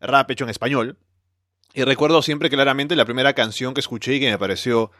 rap 0.00 0.28
hecho 0.32 0.42
en 0.42 0.50
español. 0.50 0.98
Y 1.74 1.84
recuerdo 1.84 2.22
siempre 2.22 2.50
claramente 2.50 2.96
la 2.96 3.04
primera 3.04 3.34
canción 3.34 3.72
que 3.72 3.78
escuché 3.78 4.14
y 4.14 4.18
que 4.18 4.32
me 4.32 4.36
pareció 4.36 4.90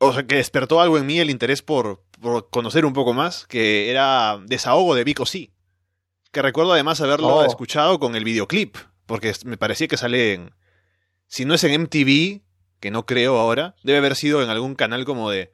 o 0.00 0.12
sea, 0.12 0.26
que 0.26 0.34
despertó 0.34 0.80
algo 0.80 0.98
en 0.98 1.06
mí 1.06 1.20
el 1.20 1.30
interés 1.30 1.62
por, 1.62 2.02
conocer 2.50 2.84
un 2.84 2.94
poco 2.94 3.12
más, 3.12 3.46
que 3.46 3.90
era 3.92 4.40
Desahogo 4.44 4.96
de 4.96 5.04
Vico 5.04 5.24
Sí. 5.24 5.52
Que 6.32 6.42
recuerdo 6.42 6.72
además 6.72 7.00
haberlo 7.00 7.28
oh. 7.28 7.44
escuchado 7.44 8.00
con 8.00 8.16
el 8.16 8.24
videoclip, 8.24 8.76
porque 9.06 9.32
me 9.44 9.56
parecía 9.56 9.86
que 9.86 9.96
sale 9.96 10.32
en... 10.32 10.50
Si 11.28 11.44
no 11.44 11.54
es 11.54 11.62
en 11.62 11.80
MTV, 11.80 12.42
que 12.80 12.90
no 12.90 13.06
creo 13.06 13.38
ahora, 13.38 13.76
debe 13.84 13.98
haber 13.98 14.16
sido 14.16 14.42
en 14.42 14.50
algún 14.50 14.74
canal 14.74 15.04
como 15.04 15.30
de... 15.30 15.52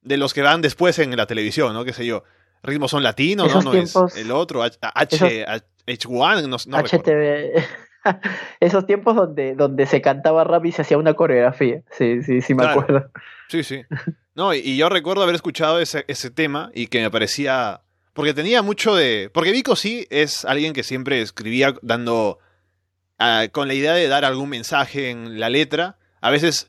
De 0.00 0.16
los 0.16 0.32
que 0.32 0.42
van 0.42 0.62
después 0.62 1.00
en 1.00 1.16
la 1.16 1.26
televisión, 1.26 1.74
¿no? 1.74 1.84
Qué 1.84 1.92
sé 1.92 2.06
yo. 2.06 2.22
Ritmos 2.64 2.90
son 2.90 3.02
latinos, 3.02 3.54
¿no? 3.54 3.62
No 3.62 3.74
es 3.74 3.94
el 4.16 4.30
otro, 4.32 4.62
H, 4.62 4.78
H, 4.80 5.46
H1, 5.86 6.48
no, 6.48 6.56
no 6.66 6.78
HTV. 6.78 7.62
Esos 8.60 8.86
tiempos 8.86 9.16
donde, 9.16 9.54
donde 9.54 9.86
se 9.86 10.00
cantaba 10.00 10.44
rap 10.44 10.64
y 10.66 10.72
se 10.72 10.82
hacía 10.82 10.98
una 10.98 11.14
coreografía. 11.14 11.82
Sí, 11.90 12.22
sí, 12.22 12.40
sí, 12.40 12.54
me 12.54 12.64
acuerdo. 12.64 13.10
Sí, 13.48 13.62
sí. 13.62 13.82
No, 14.36 14.52
y, 14.52 14.76
yo 14.76 14.88
recuerdo 14.88 15.22
haber 15.22 15.36
escuchado 15.36 15.78
ese, 15.78 16.04
ese 16.08 16.28
tema 16.28 16.72
y 16.74 16.88
que 16.88 17.00
me 17.00 17.08
parecía. 17.08 17.82
Porque 18.14 18.34
tenía 18.34 18.62
mucho 18.62 18.96
de. 18.96 19.30
Porque 19.32 19.52
Vico 19.52 19.76
sí 19.76 20.08
es 20.10 20.44
alguien 20.44 20.72
que 20.72 20.82
siempre 20.82 21.20
escribía 21.20 21.72
dando. 21.82 22.40
Ah, 23.16 23.46
con 23.52 23.68
la 23.68 23.74
idea 23.74 23.92
de 23.92 24.08
dar 24.08 24.24
algún 24.24 24.48
mensaje 24.48 25.10
en 25.10 25.38
la 25.38 25.50
letra. 25.50 25.98
A 26.20 26.30
veces 26.30 26.68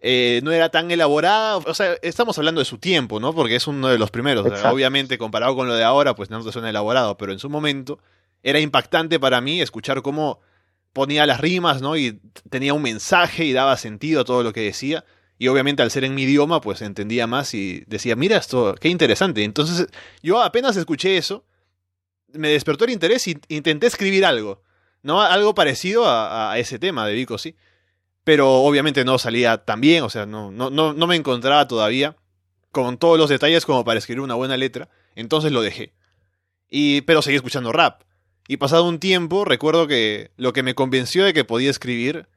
eh, 0.00 0.40
no 0.42 0.52
era 0.52 0.70
tan 0.70 0.90
elaborada. 0.90 1.58
O 1.58 1.74
sea, 1.74 1.94
estamos 2.02 2.36
hablando 2.38 2.60
de 2.60 2.64
su 2.64 2.78
tiempo, 2.78 3.20
¿no? 3.20 3.34
Porque 3.34 3.56
es 3.56 3.66
uno 3.66 3.88
de 3.88 3.98
los 3.98 4.10
primeros. 4.10 4.46
obviamente, 4.64 5.18
comparado 5.18 5.54
con 5.54 5.68
lo 5.68 5.74
de 5.74 5.84
ahora, 5.84 6.14
pues 6.14 6.30
no 6.30 6.42
suena 6.50 6.70
elaborado. 6.70 7.16
Pero 7.16 7.32
en 7.32 7.38
su 7.38 7.50
momento 7.50 7.98
era 8.42 8.60
impactante 8.60 9.20
para 9.20 9.40
mí 9.40 9.60
escuchar 9.60 10.02
cómo 10.02 10.40
ponía 10.92 11.26
las 11.26 11.40
rimas, 11.40 11.82
¿no? 11.82 11.96
Y 11.96 12.20
tenía 12.48 12.74
un 12.74 12.82
mensaje 12.82 13.44
y 13.44 13.52
daba 13.52 13.76
sentido 13.76 14.22
a 14.22 14.24
todo 14.24 14.42
lo 14.42 14.52
que 14.52 14.62
decía. 14.62 15.04
Y 15.38 15.48
obviamente 15.48 15.82
al 15.82 15.90
ser 15.90 16.04
en 16.04 16.14
mi 16.14 16.22
idioma, 16.24 16.60
pues 16.60 16.82
entendía 16.82 17.26
más 17.26 17.54
y 17.54 17.82
decía, 17.86 18.16
mira 18.16 18.36
esto, 18.36 18.74
qué 18.78 18.88
interesante. 18.88 19.42
Entonces 19.44 19.86
yo 20.22 20.42
apenas 20.42 20.76
escuché 20.76 21.16
eso, 21.16 21.44
me 22.32 22.48
despertó 22.48 22.84
el 22.84 22.90
interés 22.90 23.26
y 23.26 23.38
intenté 23.48 23.86
escribir 23.86 24.24
algo, 24.26 24.62
¿no? 25.02 25.22
Algo 25.22 25.54
parecido 25.54 26.04
a, 26.06 26.58
ese 26.58 26.78
tema 26.78 27.06
de 27.06 27.14
Vico, 27.14 27.38
sí. 27.38 27.56
Pero 28.30 28.48
obviamente 28.62 29.04
no 29.04 29.18
salía 29.18 29.58
tan 29.58 29.80
bien, 29.80 30.04
o 30.04 30.08
sea, 30.08 30.24
no, 30.24 30.52
no, 30.52 30.70
no, 30.70 30.92
no 30.92 31.06
me 31.08 31.16
encontraba 31.16 31.66
todavía 31.66 32.14
con 32.70 32.96
todos 32.96 33.18
los 33.18 33.28
detalles 33.28 33.66
como 33.66 33.84
para 33.84 33.98
escribir 33.98 34.20
una 34.20 34.36
buena 34.36 34.56
letra. 34.56 34.88
Entonces 35.16 35.50
lo 35.50 35.62
dejé. 35.62 35.94
Y, 36.68 37.00
pero 37.00 37.22
seguí 37.22 37.34
escuchando 37.34 37.72
rap. 37.72 38.02
Y 38.46 38.58
pasado 38.58 38.84
un 38.84 39.00
tiempo, 39.00 39.44
recuerdo 39.44 39.88
que 39.88 40.30
lo 40.36 40.52
que 40.52 40.62
me 40.62 40.76
convenció 40.76 41.24
de 41.24 41.32
que 41.32 41.42
podía 41.42 41.70
escribir 41.70 42.28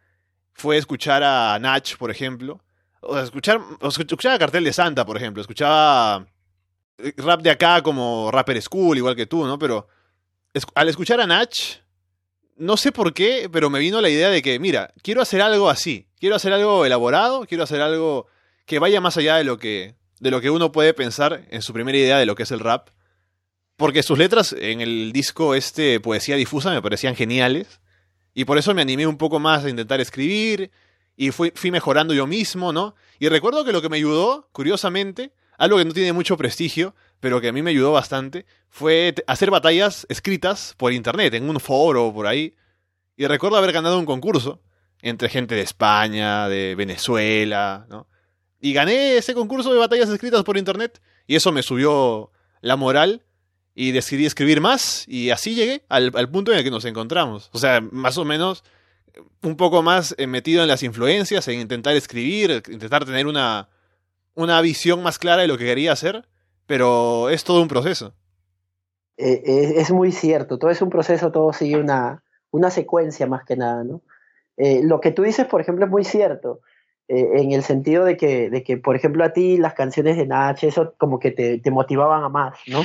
fue 0.53 0.77
escuchar 0.77 1.21
a 1.21 1.59
Nach, 1.59 1.95
por 1.97 2.09
ejemplo. 2.09 2.63
O 3.01 3.15
o 3.15 3.19
escuchar 3.19 4.31
a 4.31 4.39
Cartel 4.39 4.63
de 4.63 4.73
Santa, 4.73 5.05
por 5.05 5.15
ejemplo. 5.15 5.41
Escuchaba 5.41 6.25
eh, 6.97 7.13
rap 7.17 7.43
de 7.43 7.51
acá 7.51 7.83
como 7.83 8.31
Rapper 8.31 8.59
School, 8.63 8.97
igual 8.97 9.15
que 9.15 9.27
tú, 9.27 9.45
¿no? 9.45 9.59
Pero 9.59 9.87
al 10.73 10.89
escuchar 10.89 11.21
a 11.21 11.27
Nach, 11.27 11.53
no 12.57 12.77
sé 12.77 12.91
por 12.91 13.13
qué, 13.13 13.49
pero 13.51 13.69
me 13.69 13.79
vino 13.79 14.01
la 14.01 14.09
idea 14.09 14.29
de 14.29 14.41
que, 14.41 14.59
mira, 14.59 14.93
quiero 15.01 15.21
hacer 15.21 15.41
algo 15.41 15.69
así. 15.69 16.07
Quiero 16.19 16.35
hacer 16.35 16.53
algo 16.53 16.85
elaborado, 16.85 17.45
quiero 17.45 17.63
hacer 17.63 17.81
algo 17.81 18.27
que 18.65 18.79
vaya 18.79 19.01
más 19.01 19.17
allá 19.17 19.35
de 19.37 19.43
lo 19.43 19.57
que, 19.59 19.95
de 20.19 20.31
lo 20.31 20.41
que 20.41 20.49
uno 20.49 20.71
puede 20.71 20.93
pensar 20.93 21.45
en 21.49 21.61
su 21.61 21.73
primera 21.73 21.97
idea 21.97 22.17
de 22.17 22.25
lo 22.25 22.35
que 22.35 22.43
es 22.43 22.51
el 22.51 22.59
rap. 22.59 22.89
Porque 23.75 24.03
sus 24.03 24.17
letras 24.17 24.55
en 24.57 24.81
el 24.81 25.11
disco 25.11 25.55
este 25.55 25.99
Poesía 25.99 26.35
Difusa 26.35 26.71
me 26.71 26.81
parecían 26.81 27.15
geniales. 27.15 27.81
Y 28.33 28.45
por 28.45 28.57
eso 28.57 28.73
me 28.73 28.81
animé 28.81 29.05
un 29.05 29.17
poco 29.17 29.39
más 29.39 29.65
a 29.65 29.69
intentar 29.69 29.99
escribir. 29.99 30.71
Y 31.15 31.31
fui, 31.31 31.51
fui 31.55 31.71
mejorando 31.71 32.13
yo 32.13 32.25
mismo, 32.25 32.73
¿no? 32.73 32.95
Y 33.19 33.29
recuerdo 33.29 33.65
que 33.65 33.71
lo 33.71 33.81
que 33.81 33.89
me 33.89 33.97
ayudó, 33.97 34.49
curiosamente, 34.51 35.31
algo 35.57 35.77
que 35.77 35.85
no 35.85 35.93
tiene 35.93 36.13
mucho 36.13 36.37
prestigio, 36.37 36.95
pero 37.23 37.39
que 37.39 37.47
a 37.47 37.53
mí 37.53 37.61
me 37.61 37.69
ayudó 37.69 37.93
bastante, 37.93 38.45
fue 38.67 39.15
hacer 39.27 39.49
batallas 39.49 40.05
escritas 40.09 40.75
por 40.75 40.91
internet, 40.91 41.33
en 41.35 41.49
un 41.49 41.57
foro 41.61 42.13
por 42.13 42.27
ahí. 42.27 42.53
Y 43.15 43.25
recuerdo 43.27 43.55
haber 43.55 43.71
ganado 43.71 43.97
un 43.97 44.05
concurso 44.05 44.61
entre 45.01 45.29
gente 45.29 45.55
de 45.55 45.61
España, 45.61 46.49
de 46.49 46.75
Venezuela, 46.75 47.85
¿no? 47.87 48.09
Y 48.59 48.73
gané 48.73 49.15
ese 49.15 49.33
concurso 49.33 49.71
de 49.71 49.79
batallas 49.79 50.09
escritas 50.09 50.43
por 50.43 50.57
internet 50.57 51.01
y 51.25 51.37
eso 51.37 51.53
me 51.53 51.63
subió 51.63 52.29
la 52.59 52.75
moral 52.75 53.23
y 53.73 53.91
decidí 53.91 54.25
escribir 54.25 54.59
más 54.59 55.05
y 55.07 55.29
así 55.29 55.55
llegué 55.55 55.85
al, 55.87 56.11
punto 56.29 56.51
en 56.51 56.57
el 56.57 56.65
que 56.65 56.71
nos 56.71 56.83
encontramos. 56.83 57.49
O 57.53 57.57
sea, 57.57 57.79
más 57.79 58.17
o 58.17 58.25
menos 58.25 58.65
un 59.43 59.55
poco 59.55 59.81
más 59.81 60.13
eh, 60.17 60.27
metido 60.27 60.61
en 60.61 60.67
las 60.67 60.83
influencias, 60.83 61.47
en 61.47 61.61
intentar 61.61 61.95
escribir, 61.95 62.61
intentar 62.67 63.05
tener 63.05 63.27
una, 63.27 63.69
una 64.33 64.59
visión 64.59 65.01
más 65.01 65.19
clara 65.19 65.43
de 65.43 65.47
lo 65.47 65.57
que 65.57 65.63
quería 65.63 65.93
hacer, 65.93 66.27
pero 66.65 67.29
es 67.29 67.43
todo 67.43 67.61
un 67.61 67.67
proceso. 67.67 68.13
Eh, 69.17 69.73
es, 69.77 69.91
muy 69.91 70.11
cierto, 70.11 70.57
todo 70.57 70.71
es 70.71 70.81
un 70.81 70.89
proceso, 70.89 71.31
todo 71.31 71.53
sigue 71.53 71.77
una, 71.77 72.23
una 72.51 72.71
secuencia 72.71 73.27
más 73.27 73.45
que 73.45 73.55
nada, 73.55 73.83
¿no? 73.83 74.01
Eh, 74.57 74.81
lo 74.83 74.99
que 74.99 75.11
tú 75.11 75.23
dices, 75.23 75.45
por 75.47 75.61
ejemplo, 75.61 75.85
es 75.85 75.91
muy 75.91 76.03
cierto, 76.03 76.61
en 77.09 77.51
el 77.51 77.63
sentido 77.63 78.05
de 78.05 78.15
que, 78.15 78.49
de 78.49 78.63
que, 78.63 78.77
por 78.77 78.95
ejemplo, 78.95 79.23
a 79.25 79.33
ti 79.33 79.57
las 79.57 79.73
canciones 79.73 80.15
de 80.15 80.25
Nach, 80.25 80.63
eso 80.63 80.95
como 80.97 81.19
que 81.19 81.31
te, 81.31 81.59
te 81.59 81.69
motivaban 81.69 82.23
a 82.23 82.29
más, 82.29 82.57
¿no? 82.65 82.81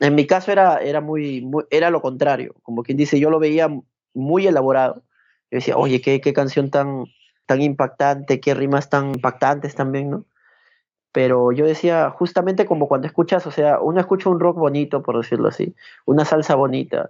En 0.00 0.14
mi 0.14 0.26
caso 0.26 0.52
era, 0.52 0.76
era, 0.78 1.00
muy, 1.00 1.48
era 1.70 1.90
lo 1.90 2.02
contrario, 2.02 2.54
como 2.62 2.82
quien 2.82 2.98
dice, 2.98 3.18
yo 3.18 3.30
lo 3.30 3.38
veía 3.38 3.68
muy 4.14 4.46
elaborado. 4.46 5.02
Yo 5.50 5.58
decía, 5.58 5.76
oye, 5.76 6.00
qué, 6.00 6.20
qué 6.20 6.32
canción 6.32 6.70
tan, 6.70 7.06
tan 7.46 7.62
impactante, 7.62 8.40
qué 8.40 8.54
rimas 8.54 8.90
tan 8.90 9.14
impactantes 9.14 9.74
también, 9.74 10.10
¿no? 10.10 10.24
Pero 11.16 11.50
yo 11.50 11.64
decía, 11.64 12.10
justamente 12.10 12.66
como 12.66 12.88
cuando 12.88 13.06
escuchas, 13.06 13.46
o 13.46 13.50
sea, 13.50 13.80
uno 13.80 13.98
escucha 13.98 14.28
un 14.28 14.38
rock 14.38 14.58
bonito, 14.58 15.02
por 15.02 15.16
decirlo 15.16 15.48
así, 15.48 15.74
una 16.04 16.26
salsa 16.26 16.56
bonita, 16.56 17.08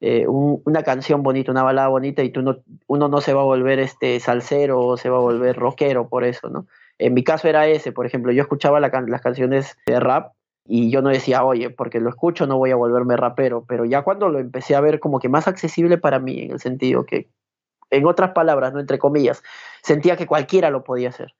eh, 0.00 0.24
una 0.26 0.82
canción 0.82 1.22
bonita, 1.22 1.52
una 1.52 1.62
balada 1.62 1.88
bonita, 1.88 2.22
y 2.22 2.30
tú 2.30 2.40
no, 2.40 2.60
uno 2.86 3.08
no 3.08 3.20
se 3.20 3.34
va 3.34 3.42
a 3.42 3.44
volver 3.44 3.78
este 3.78 4.18
salsero 4.20 4.80
o 4.80 4.96
se 4.96 5.10
va 5.10 5.18
a 5.18 5.20
volver 5.20 5.54
rockero 5.54 6.08
por 6.08 6.24
eso, 6.24 6.48
¿no? 6.48 6.66
En 6.96 7.12
mi 7.12 7.24
caso 7.24 7.46
era 7.46 7.66
ese, 7.66 7.92
por 7.92 8.06
ejemplo, 8.06 8.32
yo 8.32 8.40
escuchaba 8.40 8.80
las 8.80 9.20
canciones 9.20 9.76
de 9.84 10.00
rap 10.00 10.32
y 10.66 10.90
yo 10.90 11.02
no 11.02 11.10
decía, 11.10 11.44
oye, 11.44 11.68
porque 11.68 12.00
lo 12.00 12.08
escucho 12.08 12.46
no 12.46 12.56
voy 12.56 12.70
a 12.70 12.76
volverme 12.76 13.18
rapero, 13.18 13.66
pero 13.68 13.84
ya 13.84 14.00
cuando 14.00 14.30
lo 14.30 14.38
empecé 14.38 14.76
a 14.76 14.80
ver 14.80 14.98
como 14.98 15.20
que 15.20 15.28
más 15.28 15.46
accesible 15.46 15.98
para 15.98 16.18
mí, 16.20 16.40
en 16.40 16.52
el 16.52 16.58
sentido 16.58 17.04
que, 17.04 17.28
en 17.90 18.06
otras 18.06 18.30
palabras, 18.30 18.72
no 18.72 18.80
entre 18.80 18.98
comillas, 18.98 19.42
sentía 19.82 20.16
que 20.16 20.26
cualquiera 20.26 20.70
lo 20.70 20.84
podía 20.84 21.10
hacer. 21.10 21.34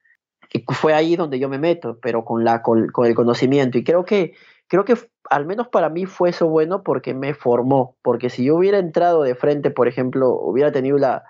Y 0.53 0.65
fue 0.73 0.95
ahí 0.95 1.17
donde 1.17 1.39
yo 1.39 1.49
me 1.49 1.59
meto, 1.59 1.99
pero 2.01 2.25
con, 2.25 2.45
la, 2.45 2.63
con, 2.63 2.91
el 3.05 3.15
conocimiento. 3.15 3.79
Y 3.79 3.85
creo 3.85 4.05
que, 4.05 4.35
creo 4.69 4.85
que 4.85 4.95
al 5.31 5.47
menos 5.47 5.69
para 5.69 5.89
mí 5.89 6.07
fue 6.07 6.31
eso 6.31 6.49
bueno 6.49 6.83
porque 6.83 7.15
me 7.15 7.35
formó, 7.35 7.97
porque 8.03 8.29
si 8.29 8.45
yo 8.45 8.57
hubiera 8.57 8.79
entrado 8.79 9.23
de 9.23 9.35
frente, 9.35 9.71
por 9.71 9.89
ejemplo, 9.89 10.31
hubiera 10.31 10.73
tenido 10.73 10.99
la, 10.99 11.25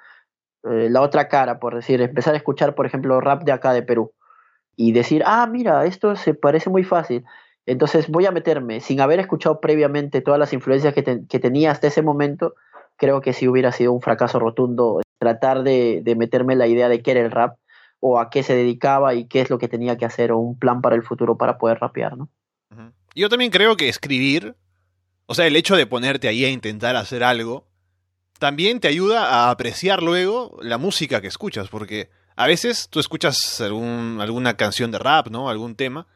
eh, 0.64 0.88
la 0.90 1.02
otra 1.02 1.28
cara, 1.28 1.60
por 1.60 1.74
decir, 1.74 2.00
empezar 2.00 2.34
a 2.34 2.38
escuchar, 2.38 2.74
por 2.74 2.86
ejemplo, 2.86 3.20
rap 3.20 3.44
de 3.44 3.52
acá 3.52 3.72
de 3.72 3.82
Perú 3.82 4.12
y 4.74 4.92
decir, 4.92 5.22
ah, 5.26 5.46
mira, 5.46 5.84
esto 5.84 6.16
se 6.16 6.34
parece 6.34 6.70
muy 6.70 6.82
fácil 6.82 7.24
entonces 7.66 8.08
voy 8.08 8.26
a 8.26 8.32
meterme, 8.32 8.80
sin 8.80 9.00
haber 9.00 9.20
escuchado 9.20 9.60
previamente 9.60 10.20
todas 10.20 10.40
las 10.40 10.52
influencias 10.52 10.94
que, 10.94 11.02
tenía 11.02 11.70
hasta 11.70 11.86
ese 11.86 12.02
momento, 12.02 12.54
creo 12.96 13.20
que 13.20 13.32
sí 13.32 13.48
hubiera 13.48 13.72
sido 13.72 13.92
un 13.92 14.00
fracaso 14.00 14.38
rotundo 14.38 15.00
tratar 15.18 15.62
de, 15.62 16.02
meterme 16.16 16.56
la 16.56 16.66
idea 16.66 16.88
de 16.88 17.02
qué 17.02 17.12
era 17.12 17.20
el 17.20 17.30
rap 17.30 17.56
o 18.04 18.18
a 18.18 18.30
qué 18.30 18.42
se 18.42 18.56
dedicaba 18.56 19.14
y 19.14 19.26
qué 19.26 19.42
es 19.42 19.48
lo 19.48 19.58
que 19.58 19.68
tenía 19.68 19.96
que 19.96 20.04
hacer 20.04 20.32
o 20.32 20.38
un 20.38 20.58
plan 20.58 20.80
para 20.80 20.96
el 20.96 21.04
futuro 21.04 21.38
para 21.38 21.56
poder 21.56 21.78
rapear, 21.78 22.16
¿no? 22.16 22.28
Yo 23.14 23.28
también 23.28 23.52
creo 23.52 23.76
que 23.76 23.88
escribir, 23.88 24.56
o 25.26 25.34
sea, 25.34 25.46
el 25.46 25.54
hecho 25.54 25.76
de 25.76 25.86
ponerte 25.86 26.26
ahí 26.26 26.44
a 26.44 26.50
intentar 26.50 26.96
hacer 26.96 27.22
algo, 27.22 27.68
también 28.40 28.80
te 28.80 28.88
ayuda 28.88 29.28
a 29.28 29.50
apreciar 29.50 30.02
luego 30.02 30.58
la 30.62 30.78
música 30.78 31.20
que 31.20 31.28
escuchas, 31.28 31.68
porque 31.68 32.10
a 32.34 32.48
veces 32.48 32.88
tú 32.90 32.98
escuchas 32.98 33.60
alguna 33.60 34.56
canción 34.56 34.90
de 34.90 34.98
rap, 34.98 35.28
¿no? 35.28 35.48
Algún 35.48 35.76
tema, 35.76 36.08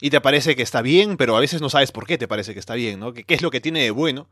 y 0.00 0.08
te 0.08 0.22
parece 0.22 0.56
que 0.56 0.62
está 0.62 0.80
bien, 0.80 1.18
pero 1.18 1.36
a 1.36 1.40
veces 1.40 1.60
no 1.60 1.68
sabes 1.68 1.92
por 1.92 2.06
qué 2.06 2.16
te 2.16 2.28
parece 2.28 2.54
que 2.54 2.60
está 2.60 2.74
bien, 2.74 2.98
¿no? 2.98 3.12
¿Qué, 3.12 3.26
es 3.28 3.42
lo 3.42 3.50
que 3.50 3.60
tiene 3.60 3.82
de 3.82 3.90
bueno? 3.90 4.30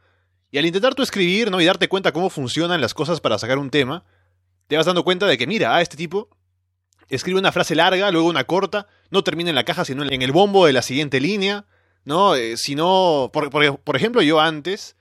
Y 0.50 0.56
al 0.56 0.64
intentar 0.64 0.94
tú 0.94 1.02
escribir, 1.02 1.50
¿no? 1.50 1.60
Y 1.60 1.66
darte 1.66 1.88
cuenta 1.88 2.12
cómo 2.12 2.30
funcionan 2.30 2.80
las 2.80 2.94
cosas 2.94 3.20
para 3.20 3.38
sacar 3.38 3.58
un 3.58 3.68
tema, 3.68 4.04
te 4.68 4.78
vas 4.78 4.86
dando 4.86 5.04
cuenta 5.04 5.26
de 5.26 5.36
que, 5.36 5.46
mira, 5.46 5.76
ah, 5.76 5.82
este 5.82 5.98
tipo 5.98 6.30
escribe 7.08 7.38
una 7.38 7.52
frase 7.52 7.74
larga, 7.74 8.10
luego 8.10 8.28
una 8.28 8.44
corta, 8.44 8.86
no 9.10 9.24
termina 9.24 9.50
en 9.50 9.56
la 9.56 9.64
caja, 9.64 9.84
sino 9.84 10.04
en 10.04 10.22
el 10.22 10.32
bombo 10.32 10.66
de 10.66 10.72
la 10.72 10.82
siguiente 10.82 11.20
línea, 11.20 11.66
¿no? 12.04 12.34
Eh, 12.34 12.56
si 12.56 12.74
no, 12.74 13.30
por, 13.32 13.50
por, 13.50 13.96
ejemplo, 13.96 14.22
yo 14.22 14.40
antes 14.40 14.96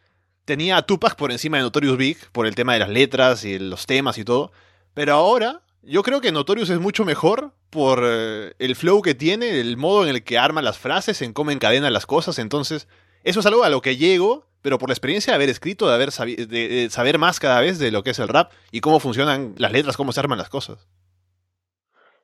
tenía 0.45 0.77
a 0.77 0.85
Tupac 0.85 1.15
por 1.15 1.31
encima 1.31 1.57
de 1.57 1.63
Notorious 1.63 1.97
Big, 1.97 2.17
por 2.31 2.47
el 2.47 2.55
tema 2.55 2.73
de 2.73 2.79
las 2.79 2.89
letras 2.89 3.45
y 3.45 3.59
los 3.59 3.85
temas 3.85 4.17
y 4.17 4.23
todo, 4.23 4.51
pero 4.93 5.13
ahora 5.13 5.61
yo 5.81 6.01
creo 6.03 6.21
que 6.21 6.31
Notorious 6.31 6.69
es 6.69 6.79
mucho 6.79 7.05
mejor 7.05 7.53
por 7.69 8.03
eh, 8.05 8.53
el 8.59 8.75
flow 8.75 9.01
que 9.01 9.15
tiene, 9.15 9.59
el 9.59 9.77
modo 9.77 10.03
en 10.03 10.09
el 10.09 10.23
que 10.23 10.37
arma 10.37 10.61
las 10.61 10.77
frases, 10.77 11.21
en 11.21 11.33
cómo 11.33 11.51
encadena 11.51 11.89
las 11.89 12.05
cosas. 12.05 12.39
Entonces, 12.39 12.87
eso 13.23 13.39
es 13.39 13.45
algo 13.45 13.63
a 13.63 13.69
lo 13.69 13.81
que 13.81 13.97
llego, 13.97 14.47
pero 14.61 14.77
por 14.77 14.89
la 14.89 14.93
experiencia 14.93 15.31
de 15.31 15.35
haber 15.35 15.49
escrito, 15.49 15.87
de 15.87 15.93
haber 15.93 16.11
de, 16.11 16.87
saber 16.89 17.17
más 17.17 17.39
cada 17.39 17.59
vez 17.59 17.79
de 17.79 17.91
lo 17.91 18.03
que 18.03 18.11
es 18.11 18.19
el 18.19 18.29
rap 18.29 18.51
y 18.71 18.79
cómo 18.79 18.99
funcionan 18.99 19.55
las 19.57 19.71
letras, 19.71 19.97
cómo 19.97 20.13
se 20.13 20.19
arman 20.21 20.37
las 20.37 20.49
cosas. 20.49 20.87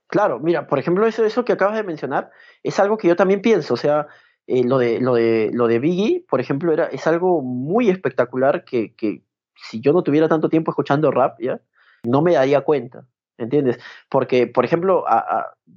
Claro, 0.10 0.39
mira, 0.39 0.67
por 0.67 0.80
ejemplo, 0.80 1.08
eso, 1.08 1.24
eso 1.24 1.45
que 1.45 1.54
acabas 1.54 1.76
de 1.76 1.84
mencionar 1.84 2.32
es 2.63 2.80
algo 2.80 2.98
que 2.98 3.08
yo 3.08 3.15
también 3.15 3.41
pienso. 3.41 3.76
O 3.76 3.78
sea, 3.78 4.08
eh, 4.48 4.63
lo, 4.63 4.80
de, 4.80 5.00
lo, 5.00 5.13
de, 5.13 5.52
lo 5.54 5.67
de 5.67 5.80
Biggie, 5.80 6.26
por 6.28 6.41
ejemplo, 6.41 6.74
era, 6.74 6.86
es 6.88 7.08
algo 7.08 7.41
muy 7.41 7.89
espectacular 7.89 8.65
que, 8.65 8.95
que 8.95 9.24
si 9.56 9.80
yo 9.80 9.93
no 9.93 10.04
tuviera 10.04 10.28
tanto 10.28 10.50
tiempo 10.50 10.72
escuchando 10.72 11.12
rap, 11.12 11.39
¿ya? 11.39 11.62
no 12.04 12.22
me 12.22 12.34
daría 12.34 12.62
cuenta. 12.62 13.06
¿entiendes? 13.39 13.80
Porque, 14.10 14.48
por 14.48 14.65
ejemplo, 14.65 15.06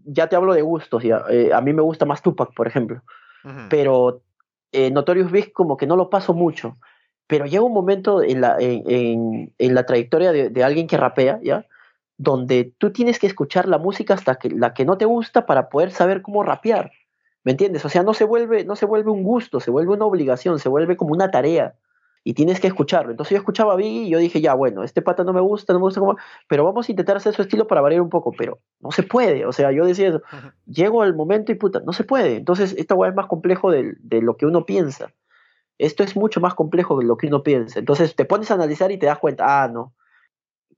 ya 0.05 0.29
te 0.29 0.37
hablo 0.37 0.53
de 0.53 0.63
gustos, 0.63 1.03
ya, 1.03 1.25
eh, 1.31 1.53
a 1.55 1.61
mí 1.61 1.73
me 1.73 1.83
gusta 1.83 2.05
más 2.05 2.21
Tupac, 2.21 2.53
por 2.55 2.67
ejemplo, 2.67 3.03
pero 3.71 4.23
eh, 4.73 4.91
Notorious 4.91 5.31
Big 5.31 5.53
como 5.53 5.77
que 5.77 5.87
no 5.87 5.97
lo 5.97 6.11
paso 6.11 6.35
mucho, 6.35 6.77
pero 7.27 7.47
llega 7.47 7.63
un 7.63 7.73
momento 7.73 8.23
en 8.23 8.41
la, 8.41 8.57
en, 8.59 9.53
en, 9.57 9.75
la 9.75 9.87
trayectoria 9.87 10.33
de, 10.33 10.51
de, 10.51 10.65
alguien 10.65 10.87
que 10.87 10.97
rapea, 10.97 11.41
¿ya? 11.43 11.67
Donde 12.23 12.73
tú 12.79 12.93
tienes 12.93 13.19
que 13.19 13.27
escuchar 13.27 13.67
la 13.67 13.79
música 13.79 14.15
hasta 14.15 14.37
que 14.37 14.49
la 14.49 14.75
que 14.75 14.85
no 14.85 14.97
te 14.97 15.07
gusta 15.07 15.45
para 15.45 15.69
poder 15.69 15.91
saber 15.91 16.23
cómo 16.23 16.45
rapear, 16.45 16.93
¿me 17.43 17.51
entiendes? 17.51 17.85
O 17.85 17.89
sea, 17.89 18.05
no 18.05 18.15
se 18.15 18.25
vuelve, 18.25 18.65
no 18.65 18.77
se 18.77 18.87
vuelve 18.87 19.11
un 19.11 19.25
gusto, 19.25 19.59
se 19.59 19.73
vuelve 19.73 19.93
una 19.93 20.05
obligación, 20.05 20.61
se 20.61 20.69
vuelve 20.69 20.97
como 20.97 21.13
una 21.13 21.33
tarea 21.33 21.75
y 22.25 22.35
tienes 22.35 22.61
que 22.61 22.69
escucharlo. 22.69 23.11
Entonces 23.11 23.33
yo 23.33 23.39
escuchaba 23.39 23.73
a 23.73 23.77
Biggie 23.77 24.05
y 24.05 24.11
yo 24.11 24.19
dije, 24.19 24.41
ya, 24.41 24.55
bueno, 24.55 24.85
este 24.85 25.03
pata 25.03 25.25
no 25.25 25.33
me 25.33 25.41
gusta, 25.41 25.73
no 25.73 25.81
me 25.81 25.85
gusta 25.85 25.99
como, 25.99 26.17
pero 26.49 26.65
vamos 26.65 26.89
a 26.89 26.93
intentar 26.93 27.17
hacer 27.17 27.35
su 27.35 27.43
estilo 27.43 27.67
para 27.67 27.81
variar 27.81 28.01
un 28.01 28.11
poco, 28.11 28.31
pero 28.31 28.61
no 28.79 28.93
se 28.93 29.03
puede. 29.03 29.45
O 29.45 29.53
sea, 29.53 29.73
yo 29.73 29.85
decía 29.85 30.11
eso, 30.11 30.23
llego 30.67 31.03
al 31.03 31.17
momento 31.17 31.51
y 31.51 31.57
puta, 31.57 31.81
no 31.85 31.93
se 31.93 32.05
puede. 32.05 32.37
Entonces 32.37 32.75
esta 32.79 32.95
es 32.95 33.15
más 33.15 33.27
complejo 33.27 33.71
de, 33.73 33.97
de, 33.99 34.23
lo 34.23 34.37
que 34.37 34.47
uno 34.47 34.65
piensa. 34.65 35.13
Esto 35.79 36.05
es 36.05 36.15
mucho 36.17 36.41
más 36.41 36.55
complejo 36.55 36.97
de 36.99 37.05
lo 37.05 37.17
que 37.17 37.27
uno 37.27 37.43
piensa. 37.43 37.81
Entonces 37.81 38.15
te 38.15 38.25
pones 38.25 38.51
a 38.51 38.55
analizar 38.55 38.93
y 38.93 38.99
te 38.99 39.07
das 39.07 39.19
cuenta, 39.19 39.65
ah, 39.65 39.69
no, 39.69 39.93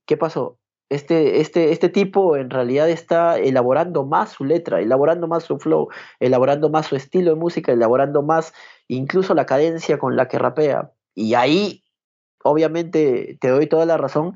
¿qué 0.07 0.17
pasó? 0.17 0.59
Este, 0.91 1.41
este, 1.41 1.73
este 1.73 1.89
tipo 1.89 2.37
en 2.37 2.51
realidad 2.51 2.89
está 2.91 3.39
elaborando 3.39 4.05
más 4.05 4.33
su 4.33 4.45
letra, 4.45 4.81
elaborando 4.81 5.27
más 5.27 5.45
su 5.45 5.59
flow, 5.59 5.89
elaborando 6.21 6.69
más 6.69 6.87
su 6.87 6.97
estilo 6.97 7.31
de 7.31 7.37
música, 7.37 7.73
elaborando 7.73 8.23
más 8.23 8.53
incluso 8.87 9.35
la 9.35 9.47
cadencia 9.47 9.99
con 9.99 10.15
la 10.15 10.29
que 10.29 10.39
rapea 10.39 10.93
y 11.15 11.35
ahí, 11.35 11.85
obviamente, 12.43 13.39
te 13.41 13.49
doy 13.49 13.67
toda 13.67 13.87
la 13.87 13.97
razón 13.97 14.35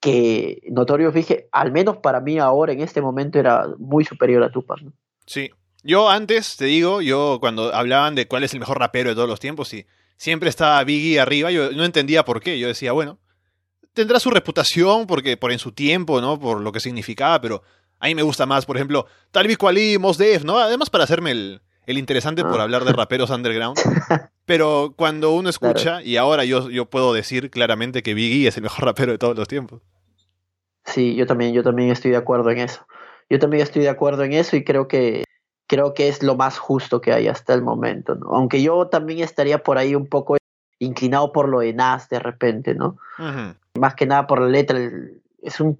que 0.00 0.60
Notorio 0.70 1.12
Fije, 1.12 1.48
al 1.50 1.72
menos 1.72 1.96
para 1.98 2.20
mí 2.20 2.38
ahora, 2.38 2.72
en 2.72 2.80
este 2.80 3.00
momento, 3.00 3.38
era 3.38 3.66
muy 3.78 4.04
superior 4.04 4.42
a 4.42 4.50
Tupac. 4.50 4.80
Sí. 5.26 5.50
Yo 5.82 6.08
antes, 6.08 6.56
te 6.56 6.66
digo, 6.66 7.02
yo 7.02 7.38
cuando 7.40 7.74
hablaban 7.74 8.14
de 8.14 8.26
cuál 8.26 8.44
es 8.44 8.54
el 8.54 8.60
mejor 8.60 8.78
rapero 8.78 9.10
de 9.10 9.16
todos 9.16 9.28
los 9.28 9.40
tiempos, 9.40 9.74
y 9.74 9.86
siempre 10.16 10.48
estaba 10.48 10.82
Biggie 10.84 11.20
arriba. 11.20 11.50
Yo 11.50 11.72
no 11.72 11.84
entendía 11.84 12.24
por 12.24 12.40
qué. 12.40 12.58
Yo 12.58 12.68
decía, 12.68 12.92
bueno, 12.92 13.18
tendrá 13.94 14.20
su 14.20 14.30
reputación 14.30 15.06
porque 15.06 15.36
por 15.36 15.52
en 15.52 15.58
su 15.58 15.72
tiempo, 15.72 16.20
¿no? 16.20 16.38
Por 16.38 16.60
lo 16.60 16.72
que 16.72 16.80
significaba, 16.80 17.40
pero 17.40 17.62
a 18.00 18.06
mí 18.06 18.14
me 18.14 18.22
gusta 18.22 18.44
más, 18.44 18.66
por 18.66 18.76
ejemplo, 18.76 19.06
Talib 19.30 19.56
Kweli, 19.56 19.98
Mos 19.98 20.18
Def, 20.18 20.44
¿no? 20.44 20.58
Además 20.58 20.90
para 20.90 21.04
hacerme 21.04 21.30
el, 21.30 21.60
interesante 21.86 22.42
por 22.42 22.60
ah. 22.60 22.64
hablar 22.64 22.84
de 22.84 22.92
raperos 22.92 23.30
underground. 23.30 23.78
Pero 24.46 24.92
cuando 24.94 25.32
uno 25.32 25.48
escucha, 25.48 26.02
y 26.02 26.18
ahora 26.18 26.44
yo, 26.44 26.68
yo 26.68 26.84
puedo 26.84 27.14
decir 27.14 27.50
claramente 27.50 28.02
que 28.02 28.12
Biggie 28.12 28.46
es 28.46 28.58
el 28.58 28.62
mejor 28.64 28.84
rapero 28.84 29.12
de 29.12 29.18
todos 29.18 29.34
los 29.34 29.48
tiempos. 29.48 29.80
Sí, 30.84 31.14
yo 31.14 31.26
también, 31.26 31.54
yo 31.54 31.62
también 31.62 31.90
estoy 31.90 32.10
de 32.10 32.18
acuerdo 32.18 32.50
en 32.50 32.58
eso. 32.58 32.86
Yo 33.30 33.38
también 33.38 33.62
estoy 33.62 33.82
de 33.82 33.88
acuerdo 33.88 34.22
en 34.22 34.34
eso 34.34 34.54
y 34.56 34.64
creo 34.64 34.86
que 34.86 35.24
creo 35.66 35.94
que 35.94 36.08
es 36.08 36.22
lo 36.22 36.36
más 36.36 36.58
justo 36.58 37.00
que 37.00 37.12
hay 37.12 37.26
hasta 37.26 37.54
el 37.54 37.62
momento, 37.62 38.14
¿no? 38.16 38.28
Aunque 38.34 38.62
yo 38.62 38.88
también 38.88 39.20
estaría 39.20 39.62
por 39.62 39.78
ahí 39.78 39.94
un 39.94 40.06
poco 40.06 40.36
inclinado 40.84 41.32
por 41.32 41.48
lo 41.48 41.60
de 41.60 41.72
Nas 41.72 42.08
de 42.08 42.18
repente, 42.18 42.74
¿no? 42.74 42.96
Más 43.78 43.94
que 43.94 44.06
nada 44.06 44.26
por 44.26 44.40
la 44.40 44.48
letra. 44.48 44.78
Es, 45.42 45.60
un, 45.60 45.78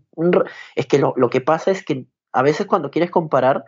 es 0.75 0.87
que 0.87 0.99
lo, 0.99 1.31
que 1.31 1.41
pasa 1.41 1.71
es 1.71 1.85
que 1.85 2.07
a 2.33 2.43
veces 2.43 2.67
cuando 2.67 2.91
quieres 2.91 3.11
comparar 3.11 3.65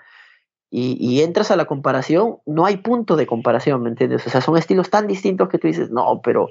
y, 0.71 0.97
y, 1.01 1.23
entras 1.23 1.51
a 1.51 1.57
la 1.57 1.65
comparación, 1.65 2.39
no 2.45 2.67
hay 2.67 2.79
punto 2.79 3.17
de 3.17 3.27
comparación, 3.27 3.83
¿me 3.83 3.89
entiendes? 3.89 4.27
O 4.27 4.31
sea, 4.31 4.41
son 4.41 4.59
estilos 4.59 4.91
tan 4.91 5.07
distintos 5.07 5.49
que 5.49 5.59
tú 5.59 5.69
dices, 5.69 5.91
no, 5.91 6.21
pero 6.23 6.49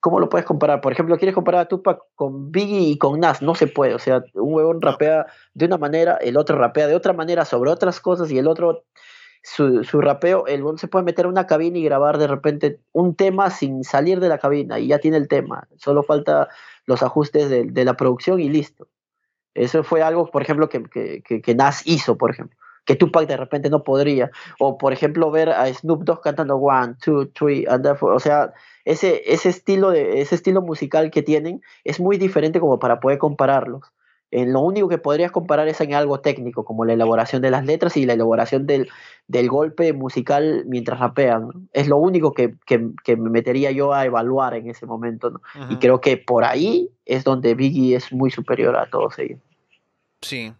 ¿cómo 0.00 0.20
lo 0.20 0.28
puedes 0.28 0.46
comparar? 0.46 0.80
Por 0.80 0.92
ejemplo, 0.92 1.16
quieres 1.18 1.34
comparar 1.34 1.62
a 1.62 1.68
Tupac 1.68 2.00
con 2.14 2.52
Biggie 2.52 2.90
y 2.90 2.98
con 2.98 3.20
Nas, 3.20 3.42
no 3.42 3.54
se 3.54 3.66
puede. 3.66 3.94
O 3.94 3.98
sea, 3.98 4.22
un 4.34 4.54
huevón 4.54 4.80
rapea 4.80 5.26
de 5.54 5.66
una 5.66 5.78
manera, 5.78 6.16
el 6.20 6.36
otro 6.36 6.56
rapea 6.56 6.86
de 6.86 6.94
otra 6.94 7.12
manera 7.12 7.44
sobre 7.44 7.70
otras 7.70 8.00
cosas 8.00 8.30
y 8.30 8.38
el 8.38 8.46
otro 8.46 8.84
su, 9.42 9.84
su 9.84 10.00
rapeo, 10.00 10.46
el 10.46 10.64
se 10.78 10.88
puede 10.88 11.04
meter 11.04 11.24
en 11.24 11.32
una 11.32 11.46
cabina 11.46 11.78
y 11.78 11.84
grabar 11.84 12.18
de 12.18 12.26
repente 12.26 12.80
un 12.92 13.14
tema 13.14 13.50
sin 13.50 13.84
salir 13.84 14.20
de 14.20 14.28
la 14.28 14.38
cabina 14.38 14.78
y 14.78 14.88
ya 14.88 14.98
tiene 14.98 15.16
el 15.16 15.28
tema. 15.28 15.68
Solo 15.76 16.02
falta 16.02 16.48
los 16.86 17.02
ajustes 17.02 17.48
de, 17.48 17.64
de 17.64 17.84
la 17.84 17.94
producción 17.94 18.40
y 18.40 18.48
listo. 18.48 18.88
Eso 19.54 19.82
fue 19.82 20.02
algo, 20.02 20.30
por 20.30 20.42
ejemplo, 20.42 20.68
que, 20.68 20.82
que, 20.84 21.42
que, 21.42 21.54
Nas 21.54 21.86
hizo, 21.86 22.16
por 22.16 22.30
ejemplo 22.30 22.56
que 22.88 22.96
Tupac 22.96 23.28
de 23.28 23.36
repente 23.36 23.68
no 23.68 23.84
podría. 23.84 24.30
O, 24.58 24.78
por 24.78 24.94
ejemplo, 24.94 25.30
ver 25.30 25.50
a 25.50 25.66
Snoop 25.72 26.04
Dogg 26.04 26.22
cantando 26.22 26.56
One, 26.56 26.94
Two, 27.02 27.28
Three, 27.28 27.66
and 27.68 27.86
O 28.00 28.18
sea, 28.18 28.54
ese, 28.86 29.22
ese, 29.26 29.50
estilo 29.50 29.90
de, 29.90 30.22
ese 30.22 30.34
estilo 30.34 30.62
musical 30.62 31.10
que 31.10 31.22
tienen 31.22 31.60
es 31.84 32.00
muy 32.00 32.16
diferente 32.16 32.60
como 32.60 32.78
para 32.78 32.98
poder 32.98 33.18
compararlos. 33.18 33.92
En 34.30 34.52
lo 34.52 34.60
único 34.60 34.88
que 34.88 34.98
podrías 34.98 35.32
comparar 35.32 35.68
es 35.68 35.80
en 35.80 35.94
algo 35.94 36.20
técnico, 36.20 36.64
como 36.64 36.84
la 36.84 36.92
elaboración 36.92 37.40
de 37.40 37.50
las 37.50 37.64
letras 37.64 37.96
y 37.96 38.04
la 38.04 38.12
elaboración 38.12 38.66
del, 38.66 38.88
del 39.26 39.48
golpe 39.48 39.92
musical 39.92 40.64
mientras 40.66 41.00
rapean. 41.00 41.68
Es 41.72 41.88
lo 41.88 41.96
único 41.96 42.32
que, 42.32 42.54
que, 42.66 43.16
me 43.16 43.30
metería 43.30 43.70
yo 43.70 43.94
a 43.94 44.04
evaluar 44.04 44.54
en 44.54 44.68
ese 44.68 44.84
momento. 44.84 45.30
¿no? 45.30 45.40
Y 45.70 45.76
creo 45.76 46.00
que 46.00 46.18
por 46.18 46.44
ahí 46.44 46.90
es 47.06 47.24
donde 47.24 47.54
Biggie 47.54 47.96
es 47.96 48.12
muy 48.12 48.30
superior 48.30 48.76
a 48.76 48.88
todos 48.90 49.18
ellos. 49.18 49.40
Sí. 50.20 50.52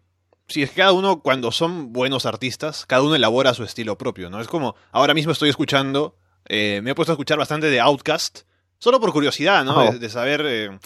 Sí, 0.49 0.63
es 0.63 0.71
que 0.71 0.77
cada 0.77 0.93
uno, 0.93 1.21
cuando 1.21 1.53
son 1.53 1.93
buenos 1.93 2.25
artistas, 2.25 2.87
cada 2.87 3.03
uno 3.03 3.15
elabora 3.15 3.53
su 3.53 3.65
estilo 3.65 3.99
propio, 3.99 4.31
¿no? 4.31 4.41
Es 4.41 4.49
como, 4.49 4.77
ahora 4.93 5.13
mismo 5.13 5.33
estoy 5.33 5.51
escuchando, 5.51 6.17
eh, 6.47 6.81
me 6.83 6.93
he 6.93 6.95
puesto 6.95 7.13
a 7.13 7.15
escuchar 7.15 7.37
bastante 7.37 7.67
de 7.67 7.81
Outcast, 7.81 8.48
Solo 8.79 9.01
por 9.01 9.13
curiosidad, 9.13 9.65
¿no? 9.65 9.89
Oh. 9.89 9.93
De, 9.93 10.09
saber 10.09 10.43
eh, 10.47 10.79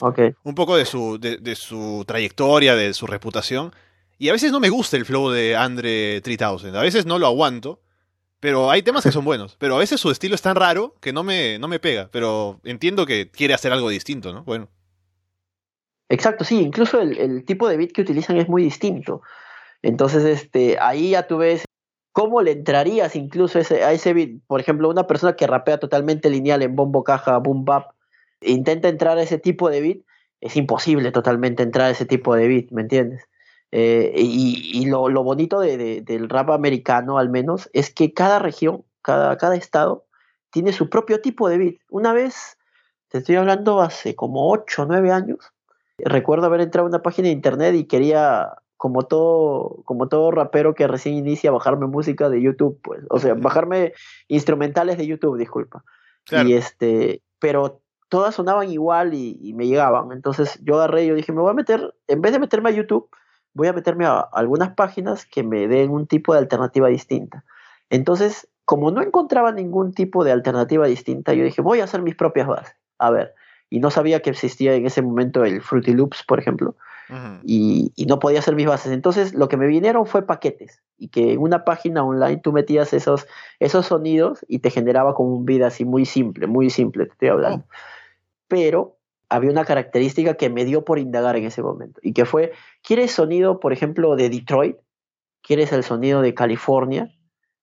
un 0.45 0.55
poco 0.55 0.77
de 0.77 0.87
su, 0.87 1.19
de, 1.19 1.55
su 1.55 2.05
trayectoria, 2.07 2.75
de 2.75 2.95
su 2.95 3.07
reputación. 3.07 3.73
Y 4.19 4.31
a 4.31 4.33
veces 4.33 4.51
no 4.51 4.61
me 4.61 4.71
gusta 4.71 4.97
el 4.97 5.05
flow 5.05 5.31
de 5.31 5.57
Andre 5.57 6.21
3000. 6.23 6.75
A 6.77 6.81
veces 6.81 7.05
no 7.05 7.19
lo 7.19 7.27
aguanto. 7.27 7.81
Pero 8.41 8.71
hay 8.71 8.83
temas 8.83 9.05
que 9.05 9.13
son 9.13 9.25
buenos. 9.25 9.57
Pero 9.61 9.77
a 9.77 9.79
veces 9.79 10.01
su 10.01 10.11
estilo 10.11 10.35
es 10.35 10.43
tan 10.43 10.57
raro 10.57 10.97
que 11.01 11.13
no 11.13 11.23
me, 11.23 11.59
no 11.59 11.69
me 11.69 11.79
pega. 11.79 12.09
Pero 12.11 12.61
entiendo 12.65 13.05
que 13.05 13.31
quiere 13.31 13.55
hacer 13.55 13.73
algo 13.73 13.91
distinto, 13.91 14.33
¿no? 14.33 14.43
Bueno. 14.45 14.69
Exacto, 16.09 16.45
sí. 16.45 16.61
Incluso 16.61 17.01
el, 17.01 17.45
tipo 17.45 17.69
de 17.69 17.77
beat 17.77 17.93
que 17.93 18.03
utilizan 18.03 18.39
es 18.39 18.49
muy 18.49 18.63
distinto. 18.63 19.23
Entonces, 19.83 20.25
este, 20.25 20.79
ahí 20.81 21.11
ya 21.11 21.27
tú 21.27 21.39
ves 21.39 21.65
¿Cómo 22.13 22.43
le 22.43 22.53
entrarías 22.53 23.17
incluso 23.17 23.59
ese, 23.59 23.85
a 23.85 23.93
ese 23.93 24.13
beat? 24.13 24.43
Por 24.47 24.61
ejemplo, 24.61 24.89
una 24.89 25.07
persona 25.07 25.35
que 25.35 25.47
rapea 25.47 25.79
totalmente 25.79 26.29
lineal 26.29 26.63
en 26.63 26.77
bombo, 26.77 27.05
caja, 27.05 27.39
boom, 27.39 27.65
bap, 27.65 27.93
intenta 28.43 28.89
entrar 28.89 29.17
a 29.19 29.23
ese 29.23 29.39
tipo 29.39 29.71
de 29.71 29.81
beat, 29.81 29.99
es 30.41 30.57
imposible 30.57 31.11
totalmente 31.13 31.63
entrar 31.63 31.87
a 31.87 31.91
ese 31.91 32.05
tipo 32.05 32.35
de 32.35 32.49
beat, 32.49 32.71
¿me 32.71 32.83
entiendes? 32.83 33.25
Eh, 33.71 34.13
y, 34.17 34.85
lo, 34.87 35.09
bonito 35.25 35.61
del 35.61 36.29
rap 36.29 36.51
americano, 36.51 37.17
al 37.17 37.31
menos, 37.31 37.71
es 37.73 37.91
que 37.93 38.13
cada 38.13 38.39
región, 38.39 38.85
cada, 39.01 39.39
cada 39.39 39.57
estado, 39.57 40.05
tiene 40.51 40.73
su 40.73 40.91
propio 40.91 41.23
tipo 41.23 41.49
de 41.49 41.57
beat. 41.57 41.77
Una 41.89 42.13
vez, 42.13 42.59
te 43.09 43.19
estoy 43.19 43.37
hablando 43.37 43.81
hace 43.81 44.15
como 44.15 44.51
8 44.51 44.83
o 44.83 44.87
9 44.87 45.11
años, 45.11 45.53
recuerdo 45.99 46.47
haber 46.47 46.61
entrado 46.61 46.87
a 46.87 46.91
una 46.91 47.03
página 47.03 47.29
de 47.29 47.33
internet 47.33 47.75
y 47.75 47.85
quería 47.85 48.51
como 48.83 49.05
todo, 49.05 49.81
como 49.85 50.09
todo 50.09 50.33
rapero 50.33 50.75
que 50.75 50.89
recién 50.89 51.15
inicia, 51.15 51.53
bajarme 51.53 51.87
música 51.87 52.29
de 52.29 52.43
YouTube, 52.43 52.81
pues, 52.83 53.05
o 53.11 53.21
sea, 53.21 53.35
bajarme 53.35 53.93
instrumentales 54.27 54.99
de 54.99 55.07
YouTube, 55.07 55.39
disculpa. 55.39 55.85
Y 56.33 56.55
este, 56.55 57.23
pero 57.39 57.81
todas 58.09 58.35
sonaban 58.35 58.73
igual 58.73 59.15
y, 59.15 59.53
me 59.55 59.69
llegaban. 59.69 60.11
Entonces 60.11 60.59
yo 60.65 60.75
agarré 60.75 61.05
y 61.05 61.07
yo 61.07 61.15
dije, 61.15 61.31
me 61.31 61.43
voy 61.43 61.53
a 61.53 61.55
meter, 61.55 61.95
en 62.09 62.23
vez 62.23 62.33
de 62.33 62.41
meterme 62.41 62.71
a 62.71 62.73
YouTube, 62.73 63.09
voy 63.55 63.69
a 63.69 63.73
meterme 63.73 64.05
a 64.05 64.19
algunas 64.19 64.75
páginas 64.75 65.27
que 65.27 65.45
me 65.45 65.69
den 65.69 65.93
un 65.93 66.09
tipo 66.09 66.33
de 66.33 66.41
alternativa 66.41 66.89
distinta. 66.89 67.45
Entonces, 67.89 68.49
como 68.65 68.91
no 68.91 69.01
encontraba 69.01 69.53
ningún 69.53 69.95
tipo 69.95 70.25
de 70.25 70.33
alternativa 70.33 70.89
distinta, 70.89 71.35
yo 71.35 71.45
dije, 71.45 71.63
voy 71.63 71.79
a 71.79 71.85
hacer 71.85 72.03
mis 72.03 72.17
propias 72.17 72.49
bases. 72.49 72.75
A 72.99 73.13
ver, 73.13 73.33
y 73.71 73.79
no 73.79 73.93
sabía 73.93 74.23
que 74.23 74.31
existía 74.31 74.75
en 74.75 74.87
ese 74.87 75.03
momento 75.03 75.45
el 75.45 75.63
Fruity 75.63 75.93
Loops, 75.93 76.25
por 76.27 76.41
ejemplo 76.41 76.75
y, 77.45 77.93
no 78.07 78.19
podía 78.19 78.41
hacer 78.41 78.55
mis 78.55 78.67
bases. 78.67 78.93
Entonces 78.93 79.35
lo 79.35 79.49
que 79.49 79.57
me 79.57 79.67
vinieron 79.67 80.07
fue 80.07 80.27
paquetes 80.27 80.83
y 80.99 81.09
que 81.09 81.33
en 81.33 81.41
una 81.41 81.65
página 81.65 82.05
online 82.05 82.39
tú 82.39 82.53
metías 82.53 82.93
esos, 82.93 83.27
esos 83.61 83.87
sonidos 83.87 84.45
y 84.49 84.61
te 84.61 84.71
generaba 84.71 85.15
como 85.15 85.35
un 85.35 85.45
beat 85.45 85.63
así 85.63 85.85
muy 85.85 86.05
simple, 86.05 86.47
muy 86.47 86.71
simple, 86.71 87.07
te 87.07 87.13
estoy 87.13 87.29
hablando. 87.29 87.65
Oh. 87.69 87.75
Pero 88.49 88.97
había 89.29 89.51
una 89.51 89.65
característica 89.65 90.35
que 90.35 90.51
me 90.51 90.65
dio 90.65 90.85
por 90.85 90.99
indagar 90.99 91.37
en 91.37 91.45
ese 91.45 91.63
momento 91.63 92.01
y 92.03 92.13
que 92.13 92.25
fue, 92.25 92.53
¿quieres 92.83 93.13
sonido, 93.13 93.61
por 93.61 93.73
ejemplo, 93.73 94.15
de 94.17 94.29
Detroit? 94.29 94.77
¿Quieres 95.43 95.73
el 95.73 95.83
sonido 95.83 96.23
de 96.23 96.35
California? 96.35 97.11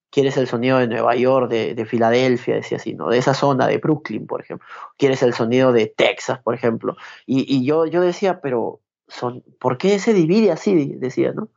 ¿Quieres 0.09 0.37
el 0.37 0.47
sonido 0.47 0.79
de 0.79 0.87
Nueva 0.87 1.15
York, 1.15 1.49
de, 1.49 1.75
de 1.75 1.85
Filadelfia, 1.85 2.55
decía 2.55 2.77
así, 2.77 2.95
¿no? 2.95 3.09
De 3.09 3.19
esa 3.19 3.35
zona, 3.35 3.67
de 3.67 3.77
Brooklyn, 3.77 4.25
por 4.25 4.41
ejemplo. 4.41 4.67
¿Quieres 4.97 5.21
el 5.21 5.33
sonido 5.33 5.71
de 5.71 5.85
Texas, 5.85 6.39
por 6.39 6.55
ejemplo? 6.55 6.97
Y, 7.27 7.45
y 7.55 7.63
yo, 7.63 7.85
yo 7.85 8.01
decía, 8.01 8.41
pero 8.41 8.81
son, 9.09 9.43
¿por 9.59 9.77
qué 9.77 9.99
se 9.99 10.13
divide 10.13 10.51
así? 10.51 10.95
Decía, 10.95 11.33
¿no? 11.33 11.49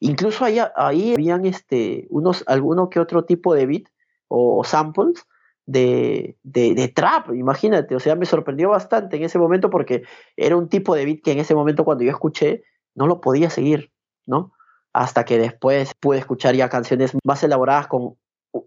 Incluso 0.00 0.44
ahí, 0.44 0.58
ahí 0.76 1.14
habían 1.14 1.44
este, 1.46 2.06
unos, 2.10 2.44
alguno 2.46 2.88
que 2.88 3.00
otro 3.00 3.24
tipo 3.24 3.54
de 3.54 3.66
beat 3.66 3.84
o, 4.28 4.62
samples 4.62 5.26
de, 5.66 6.36
de, 6.42 6.88
trap, 6.88 7.30
imagínate, 7.34 7.94
o 7.94 8.00
sea, 8.00 8.14
me 8.14 8.26
sorprendió 8.26 8.70
bastante 8.70 9.16
en 9.16 9.24
ese 9.24 9.38
momento 9.38 9.70
porque 9.70 10.02
era 10.36 10.56
un 10.56 10.68
tipo 10.68 10.94
de 10.94 11.04
beat 11.04 11.22
que 11.22 11.32
en 11.32 11.38
ese 11.40 11.54
momento 11.54 11.84
cuando 11.84 12.04
yo 12.04 12.10
escuché 12.10 12.62
no 12.94 13.06
lo 13.06 13.20
podía 13.20 13.50
seguir, 13.50 13.90
¿no? 14.26 14.52
Hasta 14.92 15.24
que 15.24 15.38
después 15.38 15.94
pude 15.94 16.18
escuchar 16.18 16.54
ya 16.54 16.68
canciones 16.68 17.12
más 17.24 17.42
elaboradas 17.42 17.86
con 17.86 18.16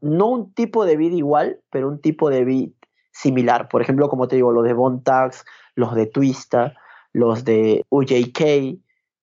no 0.02 0.28
un 0.28 0.54
tipo 0.54 0.86
de 0.86 0.98
beat 0.98 1.14
igual, 1.14 1.60
pero 1.72 1.88
un 1.88 2.00
tipo 2.00 2.30
de 2.30 2.46
beat 2.46 2.72
similar. 3.12 3.68
Por 3.68 3.82
ejemplo, 3.82 4.10
como 4.10 4.28
te 4.28 4.36
digo, 4.36 4.52
los 4.52 4.64
de 4.64 4.74
Bontax, 4.74 5.46
los 5.76 5.96
de 5.96 6.06
Twista, 6.06 6.76
los 7.14 7.44
de 7.44 7.86
UJK, 7.90 8.80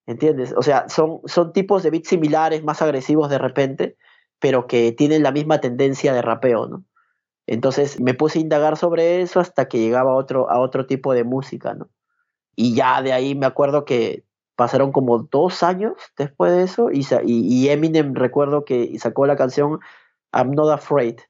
¿entiendes? 0.07 0.55
O 0.57 0.62
sea, 0.62 0.89
son, 0.89 1.20
son 1.26 1.53
tipos 1.53 1.82
de 1.82 1.91
beats 1.91 2.09
similares, 2.09 2.64
más 2.64 2.82
agresivos 2.82 3.30
de 3.30 3.39
repente, 3.39 3.97
pero 4.39 4.66
que 4.66 4.93
tienen 4.93 5.22
la 5.22 5.32
misma 5.32 5.61
tendencia 5.61 6.12
de 6.12 6.22
rapeo, 6.22 6.66
¿no? 6.66 6.84
Entonces 7.47 7.99
me 8.01 8.14
puse 8.14 8.39
a 8.39 8.43
indagar 8.43 8.76
sobre 8.76 9.22
eso 9.22 9.41
hasta 9.41 9.68
que 9.68 9.78
llegaba 9.78 10.12
a 10.12 10.16
otro, 10.16 10.51
a 10.51 10.61
otro 10.61 10.86
tipo 10.86 11.14
de 11.14 11.24
música, 11.24 11.74
¿no? 11.74 11.89
Y 12.55 12.74
ya 12.74 13.03
de 13.03 13.12
ahí 13.12 13.34
me 13.34 13.47
acuerdo 13.47 13.84
que 13.84 14.24
pasaron 14.55 14.93
como 14.93 15.20
dos 15.20 15.62
años 15.62 15.95
después 16.18 16.53
de 16.53 16.64
eso 16.64 16.91
y, 16.91 17.07
y, 17.24 17.68
Eminem 17.68 18.14
recuerdo 18.14 18.64
que 18.64 18.99
sacó 18.99 19.24
la 19.24 19.36
canción 19.36 19.78
I'm 20.32 20.51
Not 20.51 20.70
Afraid. 20.70 21.20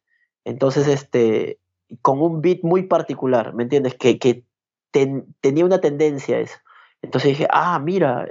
Entonces, 0.45 0.89
este, 0.89 1.61
con 2.01 2.23
un 2.23 2.41
beat 2.41 2.61
muy 2.63 2.85
particular, 2.85 3.55
¿me 3.55 3.65
entiendes? 3.65 3.95
Que, 3.95 4.19
que 4.19 4.45
tenía 4.91 5.65
una 5.65 5.81
tendencia 5.81 6.37
a 6.37 6.41
eso. 6.41 6.59
Entonces 7.03 7.31
dije, 7.31 7.47
ah, 7.51 7.79
mira, 7.79 8.29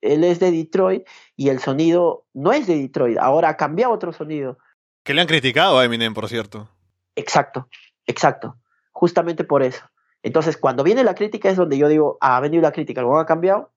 él 0.00 0.24
es 0.24 0.38
de 0.40 0.50
Detroit 0.50 1.06
y 1.36 1.48
el 1.48 1.60
sonido 1.60 2.26
no 2.32 2.52
es 2.52 2.66
de 2.66 2.76
Detroit, 2.76 3.18
ahora 3.18 3.50
ha 3.50 3.56
cambiado 3.56 3.92
otro 3.92 4.12
sonido. 4.12 4.58
Que 5.02 5.14
le 5.14 5.20
han 5.20 5.26
criticado 5.26 5.78
a 5.78 5.84
Eminem, 5.84 6.14
por 6.14 6.28
cierto. 6.28 6.68
Exacto, 7.16 7.68
exacto, 8.06 8.56
justamente 8.92 9.44
por 9.44 9.62
eso. 9.62 9.84
Entonces, 10.22 10.56
cuando 10.56 10.84
viene 10.84 11.04
la 11.04 11.14
crítica 11.14 11.50
es 11.50 11.56
donde 11.56 11.76
yo 11.76 11.88
digo, 11.88 12.18
ah, 12.20 12.36
ha 12.36 12.40
venido 12.40 12.62
la 12.62 12.72
crítica, 12.72 13.00
algo 13.00 13.18
ha 13.18 13.26
cambiado. 13.26 13.72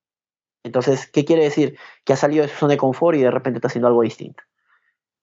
Entonces, 0.64 1.08
¿qué 1.08 1.26
quiere 1.26 1.44
decir? 1.44 1.78
Que 2.04 2.14
ha 2.14 2.18
salido 2.18 2.44
de 2.44 2.50
su 2.50 2.58
zona 2.58 2.72
de 2.72 2.78
confort 2.78 3.18
y 3.18 3.22
de 3.22 3.32
repente 3.32 3.58
está 3.58 3.68
haciendo 3.68 3.88
algo 3.88 4.02
distinto. 4.02 4.44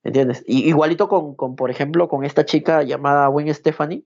¿Entiendes? 0.02 0.44
igualito 0.46 1.08
con, 1.08 1.34
con, 1.34 1.56
por 1.56 1.70
ejemplo, 1.70 2.08
con 2.08 2.24
esta 2.24 2.44
chica 2.44 2.82
llamada 2.82 3.26
Gwen 3.28 3.52
Stephanie, 3.54 4.04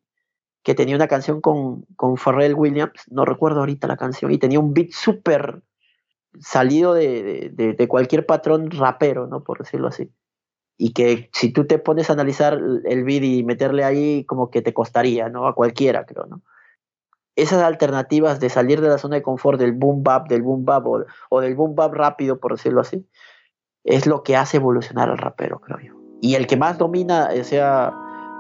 que 0.69 0.75
tenía 0.75 0.97
una 0.97 1.09
canción 1.09 1.41
con, 1.41 1.87
con 1.97 2.19
Pharrell 2.19 2.53
Williams, 2.53 2.93
no 3.11 3.25
recuerdo 3.25 3.61
ahorita 3.61 3.87
la 3.87 3.97
canción, 3.97 4.31
y 4.31 4.37
tenía 4.37 4.61
un 4.61 4.75
beat 4.75 4.91
súper 4.91 5.63
salido 6.41 6.93
de, 6.93 7.51
de, 7.55 7.89
cualquier 7.89 8.27
patrón 8.27 8.71
rapero, 8.71 9.27
¿no? 9.27 9.43
Por 9.43 9.61
decirlo 9.61 9.89
así. 9.89 10.13
Y 10.77 10.93
que 10.93 11.31
si 11.33 11.55
tú 11.55 11.67
te 11.67 11.79
pones 11.79 12.11
a 12.11 12.13
analizar 12.13 12.61
el 12.85 13.05
beat 13.05 13.25
y 13.25 13.45
meterle 13.45 13.83
ahí, 13.83 14.27
como 14.27 14.51
que 14.51 14.61
te 14.61 14.75
costaría, 14.75 15.31
¿no? 15.31 15.47
A 15.47 15.55
cualquiera, 15.55 16.05
creo, 16.05 16.27
¿no? 16.27 16.43
Esas 17.35 17.63
alternativas 17.63 18.39
de 18.39 18.51
salir 18.51 18.83
de 18.83 18.89
la 18.89 18.99
zona 18.99 19.17
de 19.17 19.23
confort 19.23 19.59
del 19.59 19.73
boom 19.73 20.03
bap, 20.03 20.29
del 20.29 20.43
boom 20.43 20.67
bap 20.67 20.87
o, 21.31 21.41
del 21.41 21.55
boom 21.55 21.77
bap 21.77 21.95
rápido, 21.95 22.41
por 22.41 22.53
decirlo 22.53 22.83
así, 22.83 23.09
es 23.85 24.07
lo 24.07 24.23
que 24.23 24.37
hace 24.37 24.59
evolucionar 24.59 25.09
al 25.09 25.17
rapero, 25.17 25.61
creo 25.61 25.79
yo. 25.81 25.95
Y 26.21 26.35
el 26.35 26.47
que 26.47 26.59
más 26.59 26.77
domina, 26.77 27.31
o 27.33 27.45
sea, 27.45 27.95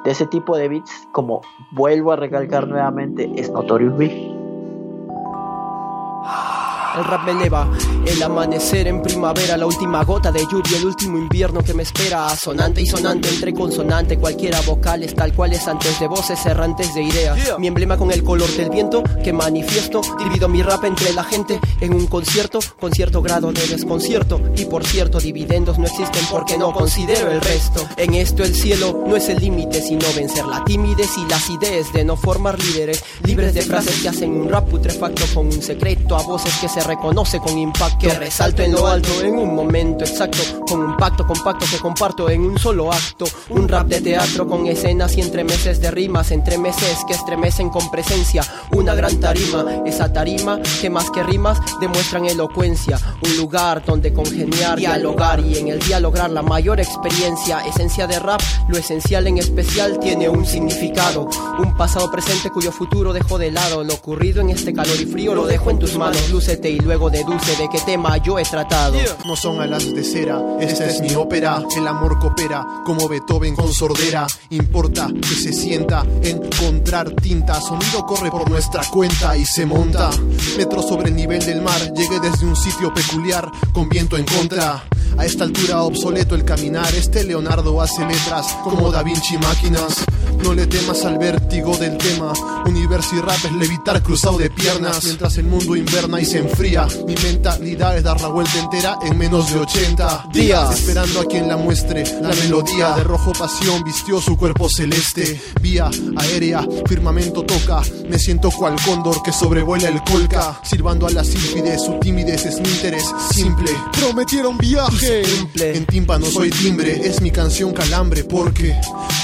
de 0.04 0.10
ese 0.10 0.26
tipo 0.26 0.56
de 0.56 0.68
beats, 0.68 1.08
como 1.12 1.40
vuelvo 1.72 2.12
a 2.12 2.16
recalcar 2.16 2.68
nuevamente, 2.68 3.30
es 3.36 3.50
Notorious 3.50 3.96
Big 3.96 4.12
el 6.96 7.04
rap 7.04 7.24
me 7.24 7.32
eleva. 7.32 7.68
El 8.06 8.22
amanecer 8.22 8.88
en 8.88 9.02
primavera, 9.02 9.56
la 9.56 9.66
última 9.66 10.02
gota 10.04 10.32
de 10.32 10.40
lluvia, 10.40 10.78
el 10.78 10.86
último 10.86 11.18
invierno 11.18 11.62
que 11.62 11.74
me 11.74 11.82
espera. 11.82 12.28
Sonante 12.36 12.80
y 12.80 12.86
sonante, 12.86 13.28
entre 13.28 13.52
consonante, 13.52 14.18
cualquiera 14.18 14.60
vocal 14.62 15.02
es 15.02 15.14
tal 15.14 15.32
cual 15.32 15.52
es 15.52 15.66
antes 15.68 16.00
de 16.00 16.08
voces 16.08 16.44
errantes 16.46 16.94
de 16.94 17.02
ideas. 17.02 17.38
Mi 17.58 17.66
emblema 17.66 17.96
con 17.96 18.10
el 18.10 18.22
color 18.22 18.48
del 18.50 18.70
viento 18.70 19.02
que 19.22 19.32
manifiesto. 19.32 20.00
Divido 20.18 20.48
mi 20.48 20.62
rap 20.62 20.84
entre 20.84 21.12
la 21.12 21.24
gente 21.24 21.60
en 21.80 21.94
un 21.94 22.06
concierto, 22.06 22.60
con 22.80 22.92
cierto 22.92 23.22
grado 23.22 23.52
de 23.52 23.66
desconcierto. 23.66 24.40
Y 24.56 24.64
por 24.64 24.84
cierto, 24.84 25.20
dividendos 25.20 25.78
no 25.78 25.86
existen 25.86 26.24
porque 26.30 26.58
no 26.58 26.72
considero 26.72 27.30
el 27.30 27.40
resto. 27.40 27.86
En 27.96 28.14
esto 28.14 28.42
el 28.42 28.54
cielo 28.54 29.04
no 29.06 29.16
es 29.16 29.28
el 29.28 29.38
límite, 29.38 29.82
sino 29.82 30.06
vencer 30.16 30.46
la 30.46 30.64
timidez 30.64 31.10
y 31.18 31.28
las 31.28 31.48
ideas 31.50 31.92
de 31.92 32.04
no 32.04 32.16
formar 32.16 32.58
líderes. 32.58 33.04
Libres 33.24 33.54
de 33.54 33.62
frases 33.62 34.00
que 34.00 34.08
hacen 34.08 34.32
un 34.32 34.48
rap 34.48 34.68
putrefacto 34.68 35.24
con 35.34 35.46
un 35.46 35.62
secreto 35.62 36.16
a 36.16 36.22
voces 36.22 36.54
que 36.60 36.68
se 36.68 36.77
reconoce 36.82 37.40
con 37.40 37.56
impacto. 37.58 37.98
Que 37.98 38.14
resalto 38.14 38.62
en 38.62 38.72
lo 38.72 38.86
alto 38.86 39.08
en 39.22 39.38
un 39.38 39.54
momento 39.54 40.04
exacto. 40.04 40.38
Con 40.66 40.80
un 40.80 40.96
pacto 40.96 41.26
compacto 41.26 41.66
que 41.70 41.78
comparto 41.78 42.28
en 42.30 42.42
un 42.42 42.58
solo 42.58 42.92
acto. 42.92 43.26
Un 43.50 43.68
rap 43.68 43.86
de 43.88 44.00
teatro 44.00 44.46
con 44.46 44.66
escenas 44.66 45.16
y 45.16 45.20
entremeses 45.20 45.80
de 45.80 45.90
rimas. 45.90 46.30
Entre 46.30 46.58
meses 46.58 46.98
que 47.06 47.14
estremecen 47.14 47.70
con 47.70 47.90
presencia. 47.90 48.42
Una 48.72 48.94
gran 48.94 49.18
tarima. 49.20 49.64
Esa 49.84 50.12
tarima 50.12 50.60
que 50.80 50.90
más 50.90 51.10
que 51.10 51.22
rimas 51.22 51.58
demuestran 51.80 52.24
elocuencia. 52.26 52.98
Un 53.22 53.36
lugar 53.36 53.84
donde 53.84 54.12
congeniar, 54.12 54.78
dialogar 54.78 55.40
y 55.40 55.58
en 55.58 55.68
el 55.68 55.78
dialogar 55.80 56.30
la 56.30 56.42
mayor 56.42 56.80
experiencia. 56.80 57.66
Esencia 57.66 58.06
de 58.06 58.18
rap, 58.18 58.40
lo 58.68 58.76
esencial 58.76 59.26
en 59.26 59.38
especial 59.38 59.98
tiene 59.98 60.28
un 60.28 60.44
significado. 60.46 61.28
Un 61.58 61.76
pasado 61.76 62.10
presente 62.10 62.50
cuyo 62.50 62.72
futuro 62.72 63.12
dejo 63.12 63.38
de 63.38 63.50
lado. 63.50 63.84
Lo 63.84 63.94
ocurrido 63.94 64.40
en 64.40 64.50
este 64.50 64.72
calor 64.72 64.96
y 65.00 65.06
frío 65.06 65.34
lo 65.34 65.46
dejo 65.46 65.70
en 65.70 65.78
tus 65.78 65.96
manos. 65.96 66.30
Lúcete 66.30 66.67
y 66.68 66.78
luego 66.80 67.10
deduce 67.10 67.56
de 67.56 67.68
qué 67.68 67.78
tema 67.80 68.16
yo 68.18 68.38
he 68.38 68.44
tratado. 68.44 68.98
No 69.26 69.36
son 69.36 69.60
alas 69.60 69.92
de 69.92 70.04
cera, 70.04 70.40
esta 70.60 70.86
es 70.86 71.00
mi 71.00 71.14
ópera. 71.14 71.62
El 71.76 71.86
amor 71.86 72.18
coopera 72.18 72.66
como 72.84 73.08
Beethoven 73.08 73.54
con 73.54 73.72
sordera. 73.72 74.26
Importa 74.50 75.08
que 75.20 75.34
se 75.34 75.52
sienta 75.52 76.04
encontrar 76.22 77.10
tinta. 77.10 77.60
Sonido 77.60 78.04
corre 78.06 78.30
por 78.30 78.48
nuestra 78.50 78.82
cuenta 78.90 79.36
y 79.36 79.44
se 79.44 79.66
monta. 79.66 80.10
Metro 80.56 80.82
sobre 80.82 81.08
el 81.08 81.16
nivel 81.16 81.44
del 81.44 81.62
mar. 81.62 81.92
Llegué 81.94 82.20
desde 82.20 82.46
un 82.46 82.56
sitio 82.56 82.92
peculiar 82.92 83.50
con 83.72 83.88
viento 83.88 84.16
en 84.16 84.24
contra. 84.24 84.84
A 85.16 85.24
esta 85.24 85.44
altura 85.44 85.82
obsoleto 85.82 86.34
el 86.34 86.44
caminar. 86.44 86.94
Este 86.94 87.24
Leonardo 87.24 87.80
hace 87.80 88.04
letras 88.04 88.46
como 88.62 88.90
Da 88.90 89.02
Vinci 89.02 89.38
máquinas. 89.38 90.04
No 90.42 90.54
le 90.54 90.66
temas 90.66 91.04
al 91.04 91.18
vértigo 91.18 91.76
del 91.76 91.98
tema. 91.98 92.32
Universo 92.66 93.16
y 93.16 93.20
rap 93.20 93.38
es 93.44 93.52
levitar 93.52 94.02
cruzado 94.02 94.38
de 94.38 94.50
piernas. 94.50 95.04
Mientras 95.04 95.36
el 95.38 95.46
mundo 95.46 95.76
inverna 95.76 96.20
y 96.20 96.24
se 96.24 96.38
enfría. 96.38 96.86
Mi 97.06 97.14
mentalidad 97.16 97.96
es 97.96 98.04
dar 98.04 98.20
la 98.20 98.28
vuelta 98.28 98.58
entera 98.58 98.98
en 99.02 99.18
menos 99.18 99.52
de 99.52 99.58
80 99.60 100.28
días. 100.32 100.80
Esperando 100.80 101.20
a 101.20 101.24
quien 101.24 101.48
la 101.48 101.56
muestre. 101.56 102.04
La 102.20 102.30
melodía 102.30 102.92
de 102.92 103.04
rojo 103.04 103.32
pasión 103.32 103.82
vistió 103.84 104.20
su 104.20 104.36
cuerpo 104.36 104.68
celeste. 104.68 105.40
Vía 105.60 105.90
aérea, 106.16 106.66
firmamento 106.86 107.42
toca. 107.42 107.82
Me 108.08 108.18
siento 108.18 108.50
cual 108.50 108.76
cóndor 108.84 109.22
que 109.22 109.32
sobrevuela 109.32 109.88
el 109.88 110.02
colca. 110.04 110.60
Sirvando 110.62 111.06
a 111.06 111.10
la 111.10 111.24
sílfide, 111.24 111.78
su 111.78 111.98
timidez 112.00 112.46
es 112.46 112.60
mi 112.60 112.68
interés 112.68 113.04
simple. 113.32 113.70
Prometieron 113.92 114.56
viaje. 114.58 115.24
Simple. 115.24 115.76
En 115.76 115.86
tímpano 115.86 116.26
soy 116.26 116.50
timbre, 116.50 117.06
es 117.06 117.20
mi 117.20 117.30
canción 117.30 117.72
calambre. 117.72 118.24
Porque 118.24 118.74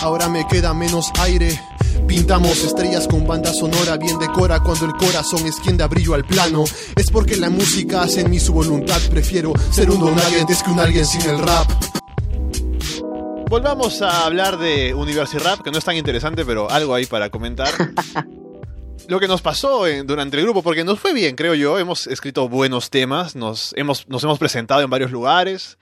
ahora 0.03 0.29
me 0.29 0.47
queda 0.47 0.75
menos 0.75 1.04
aire. 1.21 1.61
Pintamos 2.07 2.63
estrellas 2.63 3.09
con 3.09 3.27
banda 3.27 3.53
sonora 3.53 3.97
bien 3.97 4.19
decora 4.19 4.61
cuando 4.61 4.87
el 4.87 4.93
corazón 4.93 5.47
es 5.47 5.57
quien 5.57 5.77
da 5.77 5.89
brillo 5.89 6.15
al 6.15 6.25
plano. 6.25 6.65
Es 6.97 7.11
porque 7.11 7.37
la 7.37 7.51
música 7.51 8.03
hace 8.03 8.21
en 8.21 8.31
mí 8.31 8.39
su 8.39 8.53
voluntad. 8.53 9.01
Prefiero 9.11 9.53
ser 9.71 9.91
un 9.91 10.01
don 10.01 10.19
antes 10.19 10.63
que 10.63 10.71
un 10.71 10.81
alguien 10.81 11.07
sin 11.07 11.23
el 11.23 11.39
rap. 11.39 11.71
Volvamos 13.49 14.03
a 14.03 14.27
hablar 14.27 14.59
de 14.59 14.95
University 14.95 15.39
Rap, 15.39 15.61
que 15.61 15.71
no 15.71 15.79
es 15.79 15.85
tan 15.85 15.97
interesante, 15.97 16.45
pero 16.45 16.71
algo 16.71 16.95
ahí 16.95 17.07
para 17.07 17.31
comentar. 17.31 17.73
Lo 19.09 19.21
que 19.21 19.29
nos 19.29 19.43
pasó 19.43 19.85
durante 20.05 20.39
el 20.39 20.45
grupo, 20.45 20.63
porque 20.63 20.83
nos 20.83 20.99
fue 20.99 21.13
bien, 21.13 21.37
creo 21.37 21.55
yo. 21.55 21.79
Hemos 21.79 22.07
escrito 22.07 22.49
buenos 22.49 22.91
temas, 22.91 23.37
nos 23.37 23.73
hemos, 23.77 24.09
nos 24.09 24.25
hemos 24.25 24.39
presentado 24.39 24.81
en 24.81 24.91
varios 24.91 25.11
lugares 25.11 25.79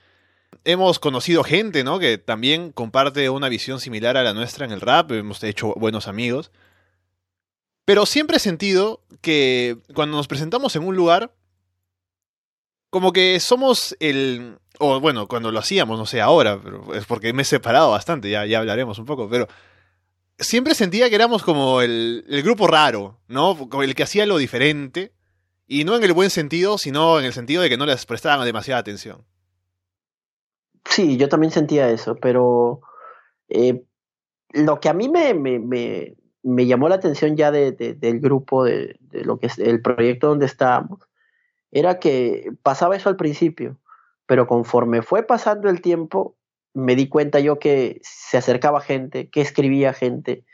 hemos 0.63 0.99
conocido 0.99 1.43
gente, 1.43 1.83
¿no? 1.83 1.99
Que 1.99 2.17
también 2.17 2.71
comparte 2.71 3.29
una 3.29 3.49
visión 3.49 3.79
similar 3.79 4.17
a 4.17 4.23
la 4.23 4.33
nuestra 4.33 4.65
en 4.65 4.71
el 4.71 4.81
rap, 4.81 5.11
hemos 5.11 5.43
hecho 5.43 5.73
buenos 5.75 6.07
amigos. 6.07 6.51
Pero 7.85 8.05
siempre 8.05 8.37
he 8.37 8.39
sentido 8.39 9.01
que 9.21 9.77
cuando 9.93 10.17
nos 10.17 10.27
presentamos 10.27 10.75
en 10.75 10.83
un 10.83 10.95
lugar, 10.95 11.33
como 12.89 13.11
que 13.11 13.39
somos 13.39 13.95
el... 13.99 14.57
O 14.79 14.99
bueno, 14.99 15.27
cuando 15.27 15.51
lo 15.51 15.59
hacíamos, 15.59 15.99
no 15.99 16.05
sé, 16.05 16.21
ahora, 16.21 16.59
pero 16.61 16.93
es 16.95 17.05
porque 17.05 17.33
me 17.33 17.43
he 17.43 17.45
separado 17.45 17.91
bastante, 17.91 18.29
ya, 18.29 18.45
ya 18.45 18.59
hablaremos 18.59 18.97
un 18.99 19.05
poco, 19.05 19.29
pero 19.29 19.47
siempre 20.39 20.75
sentía 20.75 21.09
que 21.09 21.15
éramos 21.15 21.43
como 21.43 21.81
el, 21.81 22.25
el 22.27 22.43
grupo 22.43 22.67
raro, 22.67 23.19
¿no? 23.27 23.57
Como 23.69 23.83
el 23.83 23.95
que 23.95 24.03
hacía 24.03 24.25
lo 24.25 24.37
diferente. 24.37 25.13
Y 25.67 25.85
no 25.85 25.95
en 25.95 26.03
el 26.03 26.13
buen 26.13 26.29
sentido, 26.29 26.77
sino 26.77 27.19
en 27.19 27.25
el 27.25 27.33
sentido 27.33 27.61
de 27.61 27.69
que 27.69 27.77
no 27.77 27.85
les 27.85 28.05
prestaban 28.05 28.45
demasiada 28.45 28.79
atención. 28.79 29.25
Sí, 30.85 31.17
yo 31.17 31.29
también 31.29 31.51
sentía 31.51 31.89
eso, 31.89 32.15
pero 32.15 32.81
eh, 33.49 33.83
lo 34.53 34.79
que 34.79 34.89
a 34.89 34.93
mí 34.93 35.09
me, 35.09 36.15
llamó 36.65 36.89
la 36.89 36.95
atención 36.95 37.35
ya 37.35 37.51
de, 37.51 37.71
del 37.71 38.19
grupo, 38.19 38.63
de, 38.65 38.99
lo 39.11 39.39
que 39.39 39.47
es 39.47 39.59
el 39.59 39.81
proyecto 39.81 40.27
donde 40.27 40.45
estábamos, 40.45 40.99
era 41.71 41.99
que 41.99 42.51
pasaba 42.63 42.95
eso 42.95 43.09
al 43.09 43.15
principio, 43.15 43.79
pero 44.27 44.47
conforme 44.47 45.01
fue 45.01 45.23
pasando 45.23 45.69
el 45.69 45.81
tiempo, 45.81 46.37
me 46.73 46.95
di 46.95 47.09
cuenta 47.09 47.39
yo 47.39 47.59
que 47.59 47.99
se 48.03 48.37
acercaba 48.37 48.81
gente, 48.81 49.29
que 49.29 49.41
escribía 49.41 49.93
gente, 49.93 50.45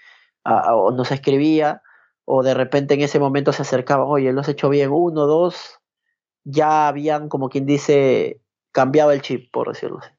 o 0.44 0.92
nos 0.92 1.12
escribía, 1.12 1.82
o 2.26 2.44
de 2.44 2.54
repente 2.54 2.94
en 2.94 3.02
ese 3.02 3.20
momento 3.20 3.54
se 3.54 3.64
acercaba, 3.64 4.06
oye, 4.06 4.32
lo 4.34 4.42
has 4.42 4.50
hecho 4.50 4.70
bien, 4.70 4.92
uno, 4.92 5.26
dos, 5.26 5.80
ya 6.44 6.88
habían, 6.88 7.30
como 7.30 7.50
quien 7.50 7.66
dice, 7.66 8.42
cambiado 8.72 9.12
el 9.12 9.22
chip, 9.22 9.52
por 9.52 9.70
decirlo 9.70 10.00
así 10.00 10.19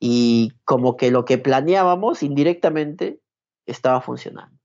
y 0.00 0.52
como 0.64 0.96
que 0.96 1.10
lo 1.10 1.24
que 1.24 1.38
planeábamos 1.38 2.22
indirectamente 2.22 3.20
estaba 3.66 4.00
funcionando. 4.00 4.56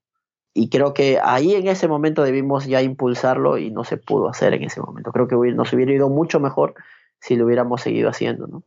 Y 0.54 0.70
creo 0.70 0.94
que 0.94 1.20
ahí 1.24 1.56
en 1.56 1.68
ese 1.68 1.88
momento 1.88 2.24
debimos 2.24 2.66
ya 2.66 2.82
impulsarlo 2.82 3.58
y 3.58 3.72
no 3.72 3.84
se 3.84 3.98
pudo 3.98 4.30
hacer 4.30 4.54
en 4.54 4.64
ese 4.64 4.82
momento. 4.82 5.12
Creo 5.12 5.28
que 5.28 5.36
nos 5.54 5.74
hubiera 5.74 5.92
ido 5.92 6.10
mucho 6.10 6.40
mejor 6.40 6.76
si 7.20 7.36
lo 7.36 7.46
hubiéramos 7.46 7.82
seguido 7.82 8.10
haciendo, 8.10 8.48
¿no? 8.48 8.64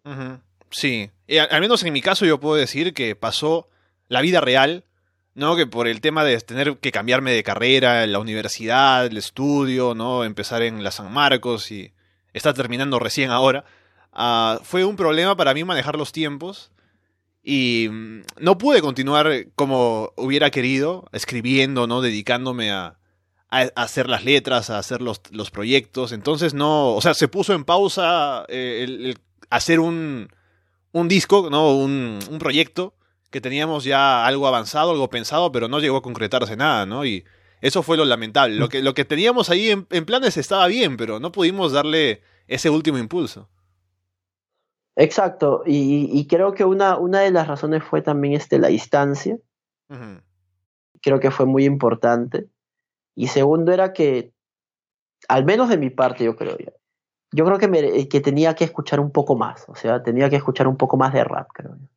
Sí, 0.71 1.11
al 1.51 1.61
menos 1.61 1.85
en 1.85 1.93
mi 1.93 2.03
caso 2.03 2.27
yo 2.27 2.41
puedo 2.41 2.57
decir 2.57 2.93
que 2.93 3.14
pasó 3.14 3.69
la 4.09 4.21
vida 4.21 4.41
real, 4.41 4.83
¿no? 5.35 5.55
Que 5.55 5.67
por 5.67 5.87
el 5.87 6.01
tema 6.01 6.25
de 6.25 6.41
tener 6.41 6.79
que 6.79 6.91
cambiarme 6.91 7.31
de 7.31 7.45
carrera, 7.45 8.05
la 8.09 8.19
universidad, 8.19 9.07
el 9.07 9.17
estudio, 9.17 9.95
¿no? 9.95 10.25
Empezar 10.25 10.62
en 10.62 10.83
la 10.83 10.91
San 10.91 11.12
Marcos 11.12 11.71
y 11.71 11.93
está 12.33 12.53
terminando 12.53 12.99
recién 12.99 13.31
ahora 13.31 13.64
Ah, 14.19 14.61
fue 14.62 14.83
un 14.83 14.97
problema 14.97 15.37
para 15.37 15.53
mí 15.53 15.62
manejar 15.62 15.97
los 15.97 16.11
tiempos 16.11 16.73
y 17.43 17.87
mm, 17.91 18.23
no 18.41 18.57
pude 18.57 18.81
continuar 18.81 19.31
como 19.55 20.14
hubiera 20.17 20.51
querido, 20.51 21.05
escribiendo, 21.12 21.87
¿no? 21.87 22.01
Dedicándome 22.01 22.73
a, 22.73 22.99
hacer 23.51 24.09
las 24.09 24.25
letras, 24.25 24.71
a 24.71 24.79
hacer 24.79 25.03
los, 25.03 25.21
los, 25.33 25.51
proyectos. 25.51 26.12
Entonces 26.12 26.55
no, 26.55 26.95
o 26.95 27.01
sea, 27.03 27.12
se 27.12 27.29
puso 27.29 27.53
en 27.53 27.64
pausa 27.64 28.47
eh, 28.49 29.14
hacer 29.51 29.81
un, 29.81 30.29
un 30.93 31.09
disco, 31.09 31.51
¿no? 31.51 31.77
Un, 31.77 32.19
un, 32.31 32.39
proyecto 32.39 32.95
que 33.31 33.43
teníamos 33.43 33.85
ya 33.85 34.27
algo 34.27 34.49
avanzado, 34.49 34.93
algo 34.93 35.11
pensado, 35.11 35.53
pero 35.53 35.69
no 35.69 35.79
llegó 35.79 35.99
a 35.99 36.03
concretarse 36.03 36.57
nada, 36.57 36.87
¿no? 36.87 37.05
Y 37.05 37.25
eso 37.61 37.83
fue 37.83 37.99
lo 37.99 38.07
lamentable. 38.07 38.57
Lo 38.57 38.71
que, 38.71 38.83
lo 38.83 38.95
que 38.95 39.05
teníamos 39.05 39.51
ahí 39.51 39.71
en, 39.71 39.87
en 39.91 40.07
planes 40.07 40.39
estaba 40.39 40.67
bien, 40.69 40.97
pero 40.97 41.21
no 41.21 41.33
pudimos 41.33 41.73
darle 41.73 42.23
ese 42.49 42.71
último 42.71 42.97
impulso. 42.97 43.51
Exacto, 44.97 45.62
y, 45.66 46.26
creo 46.26 46.55
que 46.55 46.64
una, 46.64 46.97
una 46.97 47.20
de 47.20 47.30
las 47.30 47.47
razones 47.47 47.84
fue 47.84 48.01
también 48.01 48.32
este, 48.32 48.59
la 48.59 48.68
distancia, 48.68 49.36
creo 51.03 51.20
que 51.20 51.30
fue 51.30 51.44
muy 51.44 51.66
importante. 51.66 52.49
Y 53.14 53.28
segundo 53.28 53.72
era 53.72 53.92
que, 53.92 54.32
al 55.28 55.44
menos 55.44 55.68
de 55.68 55.76
mi 55.76 55.90
parte, 55.90 56.24
yo 56.24 56.34
creo, 56.34 56.57
yo 57.30 57.44
creo 57.44 57.59
que, 57.59 57.68
me, 57.68 58.09
que 58.09 58.20
tenía 58.22 58.55
que 58.55 58.64
escuchar 58.64 58.99
un 58.99 59.11
poco 59.11 59.36
más, 59.36 59.68
o 59.68 59.74
sea, 59.74 60.03
tenía 60.03 60.30
que 60.30 60.36
escuchar 60.36 60.66
un 60.66 60.78
poco 60.78 60.97
más 60.97 61.12
de 61.12 61.24
rap, 61.24 61.49
creo 61.53 61.76
yo. 61.76 61.88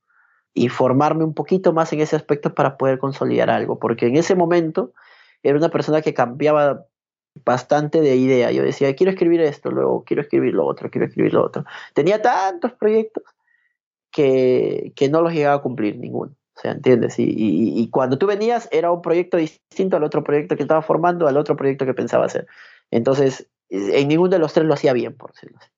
Y 0.54 0.68
formarme 0.68 1.24
un 1.24 1.34
poquito 1.34 1.72
más 1.72 1.93
en 1.93 2.02
ese 2.02 2.18
aspecto 2.18 2.54
para 2.54 2.76
poder 2.76 3.00
consolidar 3.00 3.50
algo, 3.50 3.80
porque 3.80 4.08
en 4.08 4.18
ese 4.18 4.36
momento 4.36 4.93
era 5.41 5.58
una 5.58 5.70
persona 5.70 6.02
que 6.02 6.14
cambiaba 6.14 6.86
bastante 7.46 8.02
de 8.02 8.16
idea. 8.16 8.52
Yo 8.52 8.64
decía, 8.64 8.96
quiero 8.96 9.12
escribir 9.12 9.42
esto, 9.42 9.72
luego 9.72 10.04
quiero 10.04 10.22
escribir 10.22 10.54
lo 10.54 10.66
otro, 10.66 10.90
quiero 10.90 11.08
escribir 11.08 11.34
lo 11.34 11.46
otro. 11.46 11.66
Tenía 11.94 12.22
tantos 12.22 12.74
proyectos 12.74 13.24
que, 14.12 14.92
que 14.96 15.10
no 15.10 15.22
los 15.22 15.34
llegaba 15.34 15.56
a 15.56 15.62
cumplir 15.62 15.98
ninguno. 15.98 16.34
O 16.60 16.62
sea, 16.62 16.74
¿entiendes? 16.74 17.16
Y, 17.18 17.90
cuando 17.90 18.18
tú 18.18 18.28
venías 18.28 18.68
era 18.74 18.92
un 18.92 19.02
proyecto 19.02 19.38
distinto 19.38 19.96
al 19.96 20.04
otro 20.04 20.26
proyecto 20.26 20.58
que 20.58 20.64
estaba 20.64 20.82
formando, 20.82 21.26
al 21.26 21.38
otro 21.38 21.56
proyecto 21.56 21.86
que 21.86 21.94
pensaba 21.94 22.26
hacer. 22.26 22.48
Entonces, 22.92 23.48
en 23.70 24.10
ninguno 24.10 24.32
de 24.32 24.40
los 24.40 24.52
tres 24.52 24.66
lo 24.66 24.74
hacía 24.74 24.92
bien, 24.92 25.16
por 25.16 25.32
decirlo 25.32 25.58
así. 25.58 25.70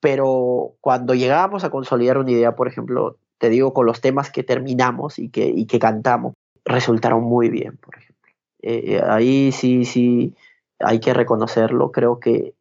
Pero 0.00 0.74
cuando 0.80 1.14
llegábamos 1.14 1.64
a 1.64 1.70
consolidar 1.70 2.16
una 2.16 2.30
idea, 2.30 2.56
por 2.56 2.66
ejemplo, 2.66 3.18
te 3.36 3.50
digo, 3.50 3.74
con 3.74 3.84
los 3.84 4.00
temas 4.00 4.30
que 4.30 4.42
terminamos 4.42 5.18
y 5.18 5.28
que, 5.28 5.44
y 5.46 5.66
que 5.66 5.78
cantamos, 5.78 6.32
resultaron 6.64 7.22
muy 7.24 7.50
bien, 7.50 7.76
por 7.76 7.98
ejemplo. 7.98 8.32
Eh, 8.62 8.94
eh, 8.94 9.02
ahí 9.06 9.52
sí, 9.52 9.84
sí, 9.84 10.34
hay 10.82 11.00
que 11.00 11.14
reconocerlo. 11.14 11.92
Creo 11.92 12.20
que 12.20 12.54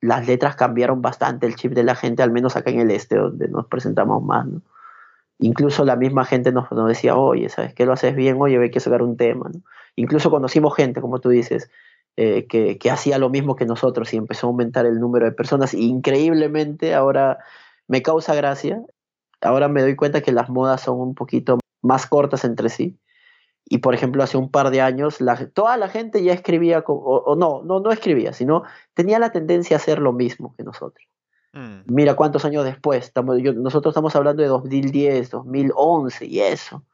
las 0.00 0.26
letras 0.26 0.56
cambiaron 0.56 1.02
bastante 1.02 1.46
el 1.46 1.56
chip 1.56 1.72
de 1.72 1.82
la 1.82 1.94
gente, 1.94 2.22
al 2.22 2.30
menos 2.30 2.56
acá 2.56 2.70
en 2.70 2.80
el 2.80 2.90
este, 2.90 3.16
donde 3.16 3.48
nos 3.48 3.66
presentamos 3.66 4.22
más. 4.22 4.46
Incluso 5.38 5.84
la 5.84 5.96
misma 5.96 6.24
gente 6.24 6.52
nos, 6.52 6.68
decía, 6.86 7.16
oye, 7.16 7.48
¿sabes 7.48 7.74
qué 7.74 7.86
lo 7.86 7.92
haces 7.92 8.14
bien? 8.14 8.36
Oye, 8.40 8.58
hay 8.58 8.70
que 8.70 8.80
sacar 8.80 9.02
un 9.02 9.16
tema. 9.16 9.50
Incluso 9.96 10.30
conocimos 10.30 10.74
gente, 10.74 11.00
como 11.00 11.20
tú 11.20 11.30
dices, 11.30 11.70
eh, 12.16 12.46
que, 12.46 12.78
que, 12.78 12.90
hacía 12.90 13.18
lo 13.18 13.30
mismo 13.30 13.56
que 13.56 13.66
nosotros 13.66 14.12
y 14.14 14.16
empezó 14.16 14.46
a 14.46 14.50
aumentar 14.50 14.86
el 14.86 15.00
número 15.00 15.24
de 15.26 15.32
personas. 15.32 15.74
Increíblemente, 15.74 16.94
ahora 16.94 17.38
me 17.88 18.02
causa 18.02 18.34
gracia. 18.34 18.80
Ahora 19.40 19.68
me 19.68 19.82
doy 19.82 19.96
cuenta 19.96 20.20
que 20.20 20.32
las 20.32 20.48
modas 20.48 20.82
son 20.82 21.00
un 21.00 21.14
poquito 21.14 21.58
más 21.82 22.06
cortas 22.06 22.44
entre 22.44 22.68
sí 22.68 22.98
y 23.66 23.78
por 23.78 23.94
ejemplo 23.94 24.22
hace 24.22 24.36
un 24.36 24.50
par 24.50 24.70
de 24.70 24.80
años 24.80 25.20
la, 25.20 25.36
toda 25.48 25.76
la 25.76 25.88
gente 25.88 26.22
ya 26.22 26.32
escribía, 26.32 26.84
o, 26.86 27.36
no, 27.36 27.62
no, 27.64 27.80
no 27.80 27.90
escribía, 27.90 28.32
sino 28.32 28.62
tenía 28.92 29.18
la 29.18 29.32
tendencia 29.32 29.76
a 29.76 29.80
hacer 29.80 29.98
lo 29.98 30.12
mismo 30.12 30.54
que 30.56 30.64
nosotros. 30.64 31.06
Mm. 31.52 31.82
Mira 31.86 32.14
cuántos 32.14 32.44
años 32.44 32.64
después, 32.64 33.04
estamos, 33.04 33.38
nosotros 33.38 33.92
estamos 33.92 34.14
hablando 34.16 34.42
de 34.42 34.48
2010, 34.48 35.30
2011 35.30 36.26
y 36.26 36.40
eso. 36.40 36.84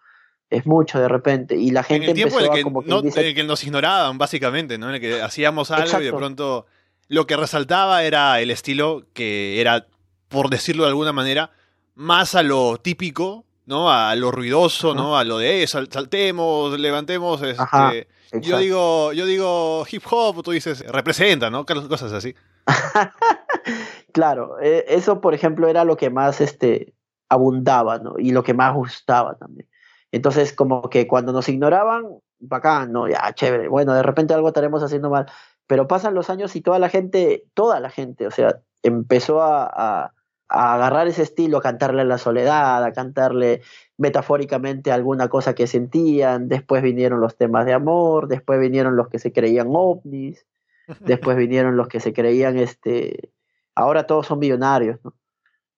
Es 0.48 0.66
mucho 0.66 1.00
de 1.00 1.08
repente. 1.08 1.56
Y 1.56 1.70
la 1.70 1.84
gente 1.84 2.06
en 2.06 2.10
el 2.10 2.16
tiempo 2.16 2.40
en 2.40 2.52
que, 2.52 2.62
como 2.64 2.82
que, 2.82 3.44
nos 3.44 3.64
ignoraban, 3.64 4.18
básicamente, 4.18 4.78
¿no? 4.78 4.88
En 4.88 4.96
el 4.96 5.00
que 5.00 5.22
hacíamos 5.22 5.70
algo 5.70 6.00
y 6.00 6.04
de 6.04 6.12
pronto 6.12 6.66
lo 7.06 7.26
que 7.26 7.36
resaltaba 7.36 8.02
era 8.02 8.40
el 8.40 8.50
estilo 8.50 9.04
que 9.12 9.60
era, 9.60 9.86
por 10.28 10.50
decirlo 10.50 10.82
de 10.84 10.90
alguna 10.90 11.12
manera, 11.12 11.52
más 11.94 12.34
a 12.34 12.42
lo 12.42 12.78
típico 12.78 13.44
¿no? 13.70 13.90
A 13.90 14.14
lo 14.16 14.32
ruidoso, 14.32 14.94
¿no? 14.94 15.16
A 15.16 15.24
lo 15.24 15.38
de 15.38 15.66
saltemos, 15.66 16.78
levantemos. 16.78 17.40
Este, 17.40 18.08
yo 18.32 18.58
digo, 18.58 19.12
yo 19.12 19.24
digo 19.24 19.84
hip 19.90 20.02
hop, 20.10 20.42
tú 20.42 20.50
dices 20.50 20.84
representa, 20.86 21.48
¿no? 21.48 21.64
Cosas 21.64 22.12
así. 22.12 22.34
claro, 24.12 24.58
e, 24.60 24.84
eso 24.88 25.20
por 25.20 25.34
ejemplo 25.34 25.68
era 25.68 25.84
lo 25.84 25.96
que 25.96 26.10
más 26.10 26.40
este, 26.40 26.94
abundaba, 27.28 27.98
¿no? 27.98 28.14
Y 28.18 28.32
lo 28.32 28.42
que 28.42 28.54
más 28.54 28.74
gustaba 28.74 29.36
también. 29.36 29.68
Entonces, 30.10 30.52
como 30.52 30.90
que 30.90 31.06
cuando 31.06 31.32
nos 31.32 31.48
ignoraban, 31.48 32.04
bacán, 32.40 32.90
¿no? 32.90 33.08
Ya, 33.08 33.32
chévere. 33.32 33.68
Bueno, 33.68 33.94
de 33.94 34.02
repente 34.02 34.34
algo 34.34 34.48
estaremos 34.48 34.82
haciendo 34.82 35.10
mal. 35.10 35.26
Pero 35.68 35.86
pasan 35.86 36.14
los 36.14 36.28
años 36.28 36.56
y 36.56 36.60
toda 36.60 36.80
la 36.80 36.88
gente, 36.88 37.44
toda 37.54 37.78
la 37.78 37.90
gente, 37.90 38.26
o 38.26 38.32
sea, 38.32 38.58
empezó 38.82 39.40
a 39.40 39.70
a 39.72 40.12
agarrar 40.51 41.07
ese 41.07 41.22
estilo, 41.22 41.59
a 41.59 41.62
cantarle 41.62 42.03
a 42.03 42.05
la 42.05 42.18
soledad, 42.18 42.84
a 42.84 42.92
cantarle 42.92 43.62
metafóricamente 43.96 44.90
alguna 44.90 45.28
cosa 45.28 45.55
que 45.55 45.66
sentían, 45.66 46.48
después 46.48 46.82
vinieron 46.82 47.20
los 47.20 47.36
temas 47.36 47.66
de 47.66 47.72
amor, 47.72 48.26
después 48.26 48.59
vinieron 48.59 48.96
los 48.96 49.09
que 49.09 49.20
se 49.20 49.32
creían 49.32 49.68
ovnis, 49.70 50.46
después 51.01 51.36
vinieron 51.36 51.76
los 51.76 51.86
que 51.86 52.01
se 52.01 52.12
creían, 52.12 52.59
este, 52.59 53.30
ahora 53.76 54.07
todos 54.07 54.26
son 54.26 54.40
millonarios, 54.40 54.98
¿no? 55.05 55.14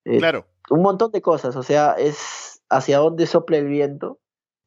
Eh, 0.04 0.18
claro. 0.18 0.46
Un 0.70 0.82
montón 0.82 1.12
de 1.12 1.20
cosas, 1.20 1.54
o 1.56 1.62
sea, 1.62 1.92
es 1.92 2.62
hacia 2.70 2.98
dónde 2.98 3.26
sopla 3.26 3.58
el 3.58 3.66
viento 3.66 4.20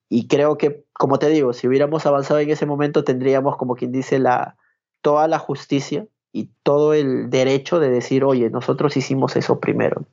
y 0.07 0.27
creo 0.27 0.57
que, 0.57 0.85
como 0.93 1.17
te 1.17 1.29
digo, 1.29 1.53
si 1.53 1.67
hubiéramos 1.67 2.05
avanzado 2.05 2.39
en 2.39 2.49
ese 2.51 2.67
momento 2.67 3.03
tendríamos, 3.03 3.57
como 3.57 3.75
quien 3.75 3.91
dice, 3.91 4.19
la, 4.19 4.55
toda 5.01 5.27
la 5.27 5.39
justicia 5.39 6.07
y 6.35 6.49
todo 6.63 6.93
el 6.93 7.29
derecho 7.29 7.79
de 7.79 7.89
decir, 7.89 8.25
oye, 8.25 8.49
nosotros 8.49 8.97
hicimos 8.97 9.37
eso 9.37 9.61
primero. 9.61 10.05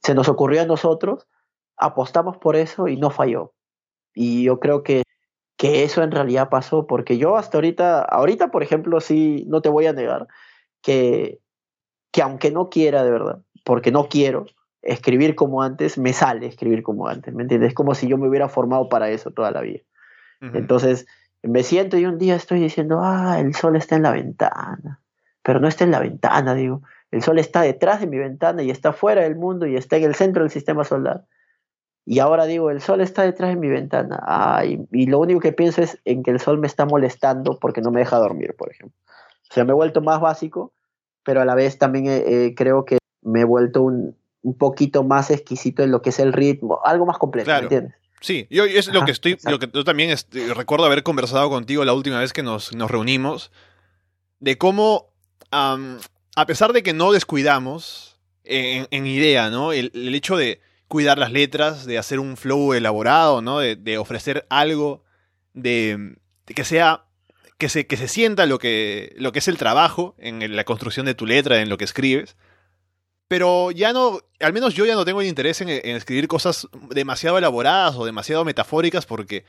Se 0.00 0.14
nos 0.14 0.28
ocurrió 0.28 0.62
a 0.62 0.64
nosotros, 0.64 1.26
apostamos 1.76 2.36
por 2.36 2.54
eso 2.54 2.86
y 2.86 2.96
no 2.96 3.10
falló. 3.10 3.52
Y 4.14 4.44
yo 4.44 4.60
creo 4.60 4.84
que, 4.84 5.02
que 5.56 5.82
eso 5.82 6.04
en 6.04 6.12
realidad 6.12 6.50
pasó, 6.50 6.86
porque 6.86 7.18
yo 7.18 7.36
hasta 7.36 7.58
ahorita, 7.58 8.00
ahorita 8.00 8.52
por 8.52 8.62
ejemplo, 8.62 9.00
sí, 9.00 9.44
no 9.48 9.60
te 9.60 9.68
voy 9.68 9.86
a 9.86 9.92
negar, 9.92 10.28
que, 10.82 11.40
que 12.12 12.22
aunque 12.22 12.52
no 12.52 12.70
quiera 12.70 13.02
de 13.02 13.10
verdad, 13.10 13.42
porque 13.64 13.90
no 13.90 14.08
quiero 14.08 14.46
escribir 14.82 15.34
como 15.34 15.62
antes, 15.62 15.98
me 15.98 16.12
sale 16.12 16.46
escribir 16.46 16.84
como 16.84 17.08
antes, 17.08 17.34
¿me 17.34 17.42
entiendes? 17.42 17.70
Es 17.70 17.74
como 17.74 17.96
si 17.96 18.06
yo 18.06 18.18
me 18.18 18.28
hubiera 18.28 18.48
formado 18.48 18.88
para 18.88 19.10
eso 19.10 19.32
toda 19.32 19.50
la 19.50 19.62
vida. 19.62 19.80
Entonces, 20.40 21.08
me 21.42 21.64
siento 21.64 21.98
y 21.98 22.06
un 22.06 22.18
día 22.18 22.36
estoy 22.36 22.60
diciendo, 22.60 23.00
ah, 23.02 23.40
el 23.40 23.52
sol 23.52 23.74
está 23.74 23.96
en 23.96 24.04
la 24.04 24.12
ventana 24.12 25.00
pero 25.42 25.60
no 25.60 25.68
está 25.68 25.84
en 25.84 25.90
la 25.90 26.00
ventana, 26.00 26.54
digo. 26.54 26.82
El 27.10 27.22
sol 27.22 27.38
está 27.38 27.62
detrás 27.62 28.00
de 28.00 28.06
mi 28.06 28.18
ventana 28.18 28.62
y 28.62 28.70
está 28.70 28.92
fuera 28.92 29.22
del 29.22 29.36
mundo 29.36 29.66
y 29.66 29.76
está 29.76 29.96
en 29.96 30.04
el 30.04 30.14
centro 30.14 30.42
del 30.42 30.50
sistema 30.50 30.84
solar. 30.84 31.24
Y 32.06 32.18
ahora 32.18 32.46
digo, 32.46 32.70
el 32.70 32.80
sol 32.80 33.00
está 33.00 33.22
detrás 33.22 33.50
de 33.50 33.56
mi 33.56 33.68
ventana. 33.68 34.22
Ay, 34.26 34.86
y 34.92 35.06
lo 35.06 35.18
único 35.18 35.40
que 35.40 35.52
pienso 35.52 35.82
es 35.82 35.98
en 36.04 36.22
que 36.22 36.30
el 36.30 36.40
sol 36.40 36.58
me 36.58 36.66
está 36.66 36.86
molestando 36.86 37.58
porque 37.58 37.82
no 37.82 37.90
me 37.90 38.00
deja 38.00 38.16
dormir, 38.18 38.54
por 38.56 38.70
ejemplo. 38.70 38.96
O 39.50 39.54
sea, 39.54 39.64
me 39.64 39.70
he 39.70 39.74
vuelto 39.74 40.00
más 40.00 40.20
básico, 40.20 40.72
pero 41.24 41.40
a 41.40 41.44
la 41.44 41.54
vez 41.54 41.78
también 41.78 42.06
eh, 42.06 42.22
eh, 42.26 42.54
creo 42.56 42.84
que 42.84 42.98
me 43.22 43.40
he 43.40 43.44
vuelto 43.44 43.82
un, 43.82 44.16
un, 44.42 44.56
poquito 44.56 45.04
más 45.04 45.30
exquisito 45.30 45.82
en 45.82 45.90
lo 45.90 46.02
que 46.02 46.10
es 46.10 46.20
el 46.20 46.32
ritmo, 46.32 46.80
algo 46.84 47.06
más 47.06 47.18
completo, 47.18 47.50
¿me 47.50 47.58
entiendes? 47.58 47.94
Sí, 48.20 48.46
yo 48.50 48.64
es 48.64 48.92
lo 48.92 49.04
que 49.04 49.12
estoy, 49.12 49.38
lo 49.44 49.58
que 49.58 49.68
yo 49.72 49.82
también 49.82 50.14
recuerdo 50.54 50.84
haber 50.84 51.02
conversado 51.02 51.48
contigo 51.48 51.84
la 51.84 51.94
última 51.94 52.18
vez 52.18 52.32
que 52.32 52.42
nos, 52.42 52.74
nos 52.74 52.90
reunimos, 52.90 53.50
de 54.40 54.58
cómo 54.58 55.09
a 55.50 56.46
pesar 56.46 56.72
de 56.72 56.82
que 56.82 56.92
no 56.92 57.12
descuidamos 57.12 58.20
en, 58.44 59.06
idea, 59.06 59.50
¿no? 59.50 59.72
El, 59.72 60.14
hecho 60.14 60.36
de 60.36 60.60
cuidar 60.88 61.18
las 61.18 61.32
letras, 61.32 61.86
de 61.86 61.98
hacer 61.98 62.18
un 62.18 62.36
flow 62.36 62.74
elaborado, 62.74 63.42
¿no? 63.42 63.58
De, 63.60 63.98
ofrecer 63.98 64.46
algo, 64.50 65.04
de, 65.54 66.16
que 66.46 66.64
sea 66.64 67.04
que 67.58 67.68
se, 67.68 67.86
que 67.86 67.98
se 67.98 68.08
sienta 68.08 68.46
lo 68.46 68.58
que, 68.58 69.14
lo 69.18 69.32
que 69.32 69.38
es 69.40 69.48
el 69.48 69.58
trabajo 69.58 70.14
en 70.18 70.56
la 70.56 70.64
construcción 70.64 71.04
de 71.04 71.14
tu 71.14 71.26
letra, 71.26 71.60
en 71.60 71.68
lo 71.68 71.76
que 71.76 71.84
escribes. 71.84 72.36
Pero 73.28 73.70
ya 73.70 73.92
no, 73.92 74.20
al 74.40 74.52
menos 74.52 74.74
yo 74.74 74.86
ya 74.86 74.94
no 74.94 75.04
tengo 75.04 75.20
el 75.20 75.28
interés 75.28 75.60
en, 75.60 75.68
escribir 75.68 76.26
cosas 76.26 76.66
demasiado 76.88 77.38
elaboradas 77.38 77.94
o 77.96 78.04
demasiado 78.04 78.44
metafóricas 78.44 79.06
porque 79.06 79.44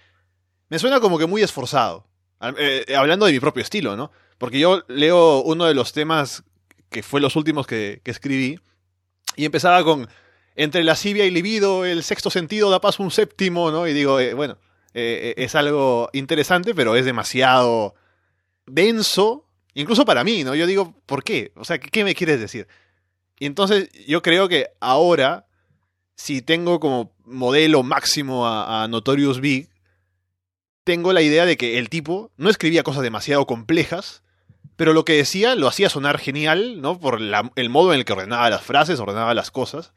me 0.69 0.77
suena 0.77 0.99
como 0.99 1.17
que 1.17 1.25
muy 1.25 1.41
esforzado. 1.41 2.05
Eh, 2.57 2.93
hablando 2.95 3.25
de 3.25 3.31
mi 3.31 3.39
propio 3.39 3.63
estilo, 3.63 3.95
¿no? 3.95 4.11
Porque 4.41 4.57
yo 4.57 4.83
leo 4.87 5.43
uno 5.43 5.65
de 5.65 5.75
los 5.75 5.93
temas 5.93 6.43
que 6.89 7.03
fue 7.03 7.21
los 7.21 7.35
últimos 7.35 7.67
que, 7.67 8.01
escribí 8.05 8.59
y 9.35 9.45
empezaba 9.45 9.83
con 9.83 10.09
entre 10.55 10.83
lascivia 10.83 11.25
y 11.25 11.29
libido, 11.29 11.85
el 11.85 12.01
sexto 12.01 12.31
sentido 12.31 12.71
da 12.71 12.81
paso 12.81 13.03
un 13.03 13.11
séptimo, 13.11 13.69
¿no? 13.69 13.87
Y 13.87 13.93
digo, 13.93 14.19
eh, 14.19 14.33
bueno, 14.33 14.57
eh, 14.95 15.35
eh, 15.37 15.43
es 15.43 15.53
algo 15.53 16.09
interesante, 16.13 16.73
pero 16.73 16.95
es 16.95 17.05
demasiado 17.05 17.93
denso, 18.65 19.45
incluso 19.75 20.05
para 20.05 20.23
mí, 20.23 20.43
¿no? 20.43 20.55
Yo 20.55 20.65
digo, 20.65 20.95
¿por 21.05 21.23
qué? 21.23 21.51
O 21.55 21.63
sea, 21.63 21.77
¿qué, 21.77 22.03
me 22.03 22.15
quieres 22.15 22.39
decir? 22.39 22.67
Y 23.37 23.45
entonces 23.45 23.91
yo 24.07 24.23
creo 24.23 24.49
que 24.49 24.69
ahora, 24.79 25.45
si 26.15 26.41
tengo 26.41 26.79
como 26.79 27.13
modelo 27.25 27.83
máximo 27.83 28.47
a 28.47 28.87
Notorious 28.89 29.39
Big, 29.39 29.69
tengo 30.83 31.13
la 31.13 31.21
idea 31.21 31.45
de 31.45 31.57
que 31.57 31.77
el 31.77 31.89
tipo 31.89 32.31
no 32.37 32.49
escribía 32.49 32.81
cosas 32.81 33.03
demasiado 33.03 33.45
complejas, 33.45 34.23
pero 34.75 34.93
lo 34.93 35.05
que 35.05 35.13
decía 35.13 35.55
lo 35.55 35.67
hacía 35.67 35.89
sonar 35.89 36.17
genial, 36.17 36.81
¿no? 36.81 36.99
Por 36.99 37.19
el 37.21 37.69
modo 37.69 37.93
en 37.93 37.99
el 37.99 38.05
que 38.05 38.13
ordenaba 38.13 38.49
las 38.49 38.61
frases, 38.61 38.99
ordenaba 38.99 39.33
las 39.33 39.51
cosas. 39.51 39.93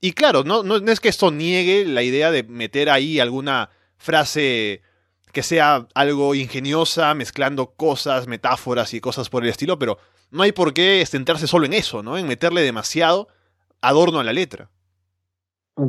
Y 0.00 0.12
claro, 0.12 0.44
no, 0.44 0.62
no, 0.62 0.76
es 0.76 1.00
que 1.00 1.08
esto 1.08 1.30
niegue 1.30 1.84
la 1.84 2.02
idea 2.02 2.30
de 2.30 2.42
meter 2.42 2.90
ahí 2.90 3.18
alguna 3.18 3.70
frase 3.96 4.82
que 5.32 5.42
sea 5.42 5.88
algo 5.94 6.34
ingeniosa, 6.34 7.14
mezclando 7.14 7.72
cosas, 7.72 8.26
metáforas 8.26 8.94
y 8.94 9.00
cosas 9.00 9.28
por 9.28 9.42
el 9.42 9.50
estilo, 9.50 9.78
pero 9.78 9.98
no 10.30 10.42
hay 10.42 10.52
por 10.52 10.74
qué 10.74 11.04
centrarse 11.06 11.46
solo 11.46 11.66
en 11.66 11.72
eso, 11.72 12.02
¿no? 12.02 12.16
En 12.18 12.26
meterle 12.26 12.62
demasiado 12.62 13.28
adorno 13.80 14.20
a 14.20 14.24
la 14.24 14.32
letra. 14.32 14.70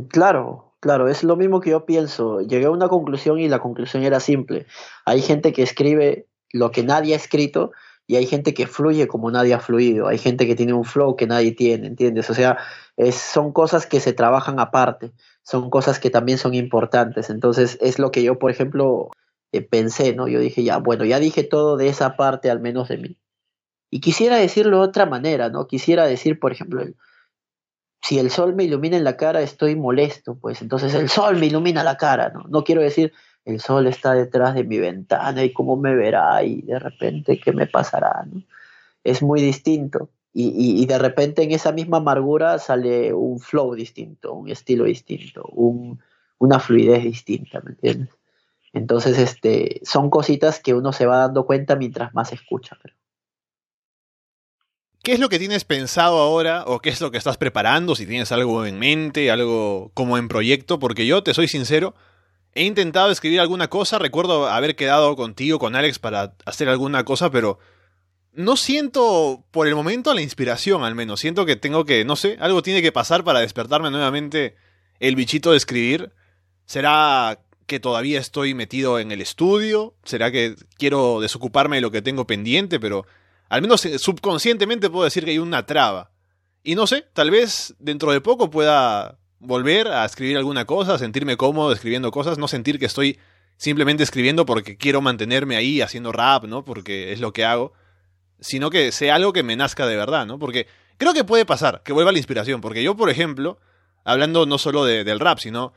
Claro, 0.10 0.68
Claro, 0.80 1.08
es 1.08 1.24
lo 1.24 1.36
mismo 1.36 1.60
que 1.60 1.72
yo 1.72 1.86
pienso. 1.86 2.42
Llegué 2.42 2.66
a 2.66 2.72
una 2.72 2.88
conclusión 2.88 3.40
y 3.40 3.48
la 3.48 3.60
conclusión 3.60 4.04
era 4.04 4.20
simple. 4.20 4.68
Hay 5.06 5.22
gente 5.22 5.52
que 5.52 5.64
escribe 5.64 6.28
lo 6.52 6.72
que 6.72 6.84
nadie 6.84 7.14
ha 7.14 7.18
escrito 7.18 7.72
y 8.08 8.16
hay 8.16 8.26
gente 8.26 8.54
que 8.54 8.68
fluye 8.68 9.08
como 9.08 9.30
nadie 9.30 9.54
ha 9.54 9.60
fluido. 9.60 10.08
Hay 10.08 10.18
gente 10.18 10.48
que 10.48 10.56
tiene 10.56 10.74
un 10.74 10.86
flow 10.86 11.18
que 11.18 11.28
nadie 11.28 11.52
tiene, 11.52 11.88
¿entiendes? 11.88 12.30
O 12.30 12.34
sea, 12.34 12.58
es, 12.96 13.16
son 13.16 13.52
cosas 13.52 13.86
que 13.86 14.00
se 14.00 14.14
trabajan 14.14 14.62
aparte, 14.62 15.12
son 15.44 15.70
cosas 15.70 16.00
que 16.00 16.10
también 16.10 16.38
son 16.38 16.54
importantes. 16.54 17.30
Entonces, 17.30 17.78
es 17.82 18.00
lo 18.00 18.12
que 18.12 18.24
yo, 18.24 18.40
por 18.40 18.50
ejemplo, 18.50 19.10
eh, 19.52 19.62
pensé, 19.62 20.14
¿no? 20.16 20.30
Yo 20.30 20.40
dije, 20.40 20.64
ya, 20.64 20.78
bueno, 20.78 21.04
ya 21.04 21.20
dije 21.20 21.44
todo 21.44 21.76
de 21.76 21.90
esa 21.90 22.16
parte 22.16 22.50
al 22.50 22.62
menos 22.62 22.88
de 22.88 22.98
mí. 22.98 23.18
Y 23.92 24.00
quisiera 24.00 24.38
decirlo 24.38 24.78
de 24.80 24.88
otra 24.88 25.06
manera, 25.06 25.50
¿no? 25.50 25.68
Quisiera 25.68 26.06
decir, 26.06 26.40
por 26.40 26.54
ejemplo, 26.54 26.84
si 28.02 28.20
el 28.20 28.32
sol 28.32 28.56
me 28.56 28.64
ilumina 28.64 28.96
en 28.96 29.04
la 29.04 29.18
cara, 29.18 29.42
estoy 29.42 29.76
molesto, 29.76 30.38
pues 30.40 30.62
entonces 30.62 30.94
el 30.94 31.10
sol 31.10 31.38
me 31.38 31.48
ilumina 31.48 31.84
la 31.84 31.98
cara, 31.98 32.30
¿no? 32.30 32.46
No 32.48 32.64
quiero 32.64 32.82
decir, 32.82 33.12
el 33.48 33.62
sol 33.62 33.88
está 33.88 34.14
detrás 34.14 34.56
de 34.56 34.66
mi 34.66 34.78
ventana 34.78 35.42
y 35.42 35.54
cómo 35.54 35.78
me 35.78 35.96
verá 35.96 36.44
y 36.44 36.62
de 36.64 36.80
repente 36.80 37.40
qué 37.40 37.54
me 37.54 37.66
pasará, 37.66 38.26
¿no? 38.30 38.44
Es 39.06 39.24
muy 39.24 39.42
distinto. 39.42 40.10
Y, 40.40 40.86
de 40.86 41.00
repente 41.00 41.42
en 41.42 41.52
esa 41.52 41.72
misma 41.72 41.98
amargura 41.98 42.60
sale 42.60 43.12
un 43.12 43.40
flow 43.40 43.74
distinto, 43.74 44.34
un 44.34 44.50
estilo 44.50 44.84
distinto, 44.84 45.50
una 46.38 46.60
fluidez 46.60 47.02
distinta, 47.02 47.60
¿me 47.62 47.72
entiendes? 47.72 48.10
Entonces, 48.72 49.18
este, 49.18 49.82
son 49.84 50.12
cositas 50.12 50.60
que 50.60 50.76
uno 50.76 50.94
se 50.94 51.08
va 51.08 51.18
dando 51.20 51.48
cuenta 51.48 51.76
mientras 51.76 52.14
más 52.14 52.34
escucha. 52.34 52.78
¿Qué 55.02 55.14
es 55.14 55.20
lo 55.20 55.30
que 55.30 55.40
tienes 55.40 55.64
pensado 55.64 56.20
ahora 56.20 56.66
o 56.68 56.82
qué 56.82 56.90
es 56.90 57.02
lo 57.02 57.10
que 57.10 57.18
estás 57.18 57.38
preparando? 57.38 57.96
Si 57.96 58.06
tienes 58.06 58.32
algo 58.32 58.64
en 58.66 58.78
mente, 58.78 59.32
algo 59.32 59.90
como 59.96 60.20
en 60.20 60.28
proyecto, 60.28 60.78
porque 60.78 61.08
yo 61.08 61.24
te 61.24 61.34
soy 61.34 61.48
sincero, 61.48 61.96
he 62.58 62.64
intentado 62.64 63.12
escribir 63.12 63.40
alguna 63.40 63.70
cosa, 63.70 64.00
recuerdo 64.00 64.48
haber 64.48 64.76
quedado 64.76 65.16
contigo, 65.16 65.60
con 65.60 65.76
Alex, 65.76 66.00
para 66.00 66.36
hacer 66.46 66.68
alguna 66.70 67.06
cosa, 67.06 67.30
pero 67.30 67.60
no 68.34 68.58
siento 68.58 69.46
por 69.52 69.68
el 69.68 69.76
momento 69.76 70.14
la 70.16 70.24
inspiración 70.24 70.84
al 70.84 70.96
menos. 70.96 71.20
Siento 71.20 71.46
que 71.46 71.56
tengo 71.56 71.86
que, 71.86 72.04
no 72.04 72.16
sé, 72.16 72.38
algo 72.40 72.64
tiene 72.64 72.82
que 72.82 72.92
pasar 72.92 73.24
para 73.24 73.42
despertarme 73.42 73.92
nuevamente 73.92 74.56
el 75.00 75.16
bichito 75.16 75.52
de 75.52 75.58
escribir. 75.58 76.14
¿Será 76.66 77.42
que 77.68 77.80
todavía 77.80 78.20
estoy 78.20 78.56
metido 78.56 78.98
en 78.98 79.12
el 79.12 79.22
estudio? 79.22 79.96
¿Será 80.04 80.32
que 80.32 80.56
quiero 80.78 81.20
desocuparme 81.22 81.78
de 81.78 81.82
lo 81.82 81.92
que 81.92 82.02
tengo 82.02 82.26
pendiente? 82.26 82.80
Pero 82.80 83.06
al 83.50 83.62
menos 83.62 83.86
eh, 83.86 84.00
subconscientemente 84.00 84.90
puedo 84.90 85.06
decir 85.06 85.26
que 85.26 85.32
hay 85.32 85.40
una 85.40 85.68
traba. 85.68 86.12
Y 86.64 86.74
no 86.74 86.88
sé, 86.88 87.06
tal 87.14 87.30
vez 87.30 87.76
dentro 87.78 88.12
de 88.12 88.22
poco 88.22 88.50
pueda 88.50 89.20
volver 89.40 89.88
a 89.88 90.06
escribir 90.06 90.38
alguna 90.38 90.66
cosa, 90.66 90.98
sentirme 90.98 91.38
cómodo 91.38 91.72
escribiendo 91.72 92.12
cosas, 92.12 92.38
no 92.38 92.48
sentir 92.48 92.80
que 92.80 92.86
estoy 92.86 93.20
simplemente 93.58 94.04
escribiendo 94.04 94.46
porque 94.46 94.78
quiero 94.78 95.02
mantenerme 95.02 95.56
ahí 95.56 95.82
haciendo 95.82 96.12
rap, 96.12 96.46
¿no? 96.46 96.64
Porque 96.64 97.12
es 97.12 97.20
lo 97.20 97.34
que 97.34 97.46
hago, 97.46 97.74
sino 98.40 98.70
que 98.70 98.92
sea 98.92 99.16
algo 99.16 99.34
que 99.34 99.44
me 99.44 99.56
nazca 99.56 99.86
de 99.88 99.96
verdad, 99.96 100.26
¿no? 100.26 100.40
Porque 100.40 100.68
creo 100.98 101.14
que 101.14 101.24
puede 101.24 101.46
pasar, 101.46 101.82
que 101.84 101.94
vuelva 101.94 102.12
la 102.12 102.20
inspiración, 102.20 102.62
porque 102.62 102.84
yo, 102.84 102.96
por 102.96 103.10
ejemplo, 103.10 103.60
hablando 104.04 104.46
no 104.46 104.58
solo 104.58 104.86
del 104.86 105.20
rap, 105.20 105.40
sino 105.40 105.74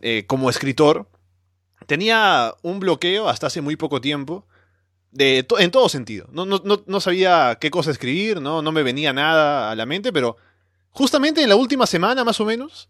eh, 0.00 0.24
como 0.26 0.50
escritor, 0.50 1.08
tenía 1.86 2.54
un 2.62 2.80
bloqueo 2.80 3.28
hasta 3.28 3.46
hace 3.46 3.60
muy 3.60 3.76
poco 3.76 4.00
tiempo 4.00 4.46
de 5.12 5.46
en 5.58 5.70
todo 5.70 5.88
sentido. 5.88 6.28
No, 6.32 6.46
no, 6.46 6.60
no, 6.64 7.00
sabía 7.00 7.58
qué 7.60 7.70
cosa 7.70 7.90
escribir, 7.90 8.40
¿no? 8.40 8.62
no 8.62 8.72
me 8.72 8.82
venía 8.82 9.12
nada 9.12 9.70
a 9.70 9.74
la 9.74 9.86
mente, 9.86 10.12
pero 10.12 10.36
justamente 10.90 11.42
en 11.42 11.48
la 11.48 11.56
última 11.56 11.86
semana 11.86 12.24
más 12.24 12.40
o 12.40 12.44
menos 12.44 12.88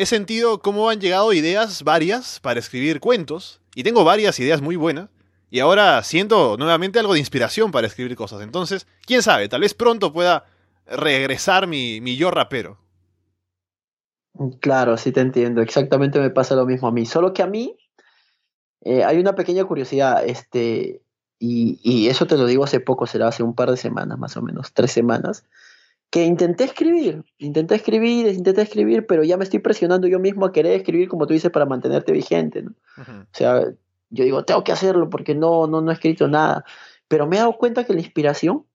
he 0.00 0.06
sentido 0.06 0.60
cómo 0.60 0.88
han 0.88 1.00
llegado 1.00 1.32
ideas 1.32 1.82
varias 1.82 2.40
para 2.40 2.60
escribir 2.60 3.00
cuentos, 3.00 3.60
y 3.74 3.82
tengo 3.82 4.04
varias 4.04 4.38
ideas 4.40 4.60
muy 4.60 4.76
buenas, 4.76 5.10
y 5.50 5.60
ahora 5.60 6.02
siento 6.02 6.56
nuevamente 6.56 6.98
algo 6.98 7.12
de 7.12 7.18
inspiración 7.18 7.70
para 7.70 7.86
escribir 7.86 8.16
cosas. 8.16 8.42
Entonces, 8.42 8.86
quién 9.04 9.22
sabe, 9.22 9.48
tal 9.48 9.60
vez 9.60 9.74
pronto 9.74 10.12
pueda 10.12 10.46
regresar 10.86 11.66
mi, 11.66 12.00
mi 12.00 12.16
yo 12.16 12.30
rapero. 12.30 12.78
Claro, 14.60 14.96
sí 14.96 15.12
te 15.12 15.20
entiendo. 15.20 15.60
Exactamente 15.60 16.20
me 16.20 16.30
pasa 16.30 16.54
lo 16.54 16.66
mismo 16.66 16.88
a 16.88 16.92
mí. 16.92 17.04
Solo 17.04 17.34
que 17.34 17.42
a 17.42 17.46
mí 17.46 17.76
eh, 18.82 19.04
hay 19.04 19.18
una 19.18 19.34
pequeña 19.34 19.64
curiosidad. 19.64 20.24
Este, 20.24 21.02
y, 21.38 22.08
eso 22.08 22.26
te 22.26 22.36
lo 22.36 22.46
digo 22.46 22.64
hace 22.64 22.80
poco, 22.80 23.06
será 23.06 23.28
hace 23.28 23.42
un 23.42 23.54
par 23.54 23.70
de 23.70 23.76
semanas 23.76 24.18
más 24.18 24.36
o 24.36 24.42
menos, 24.42 24.72
tres 24.74 24.92
semanas, 24.92 25.46
que 26.10 26.24
intenté 26.24 26.64
escribir, 26.64 27.24
intenté 27.38 27.76
escribir, 27.76 28.26
intenté 28.26 28.62
escribir, 28.62 29.06
pero 29.06 29.22
ya 29.22 29.36
me 29.36 29.44
estoy 29.44 29.60
presionando 29.60 30.08
yo 30.08 30.18
mismo 30.18 30.44
a 30.44 30.52
querer 30.52 30.72
escribir, 30.72 31.08
como 31.08 31.26
tú 31.26 31.34
dices, 31.34 31.50
para 31.52 31.66
mantenerte 31.66 32.12
vigente, 32.12 32.62
¿no? 32.62 32.72
O 32.98 33.26
sea, 33.32 33.64
yo 34.10 34.24
digo, 34.24 34.44
tengo 34.44 34.64
que 34.64 34.72
hacerlo 34.72 35.08
porque 35.08 35.36
no, 35.36 35.68
no, 35.68 35.80
no 35.80 35.90
he 35.90 35.94
escrito 35.94 36.26
nada, 36.26 36.64
pero 37.06 37.28
me 37.28 37.36
he 37.36 37.38
dado 37.38 37.56
cuenta 37.56 37.84
que 37.84 37.94
la 37.94 38.00
inspiración 38.00 38.66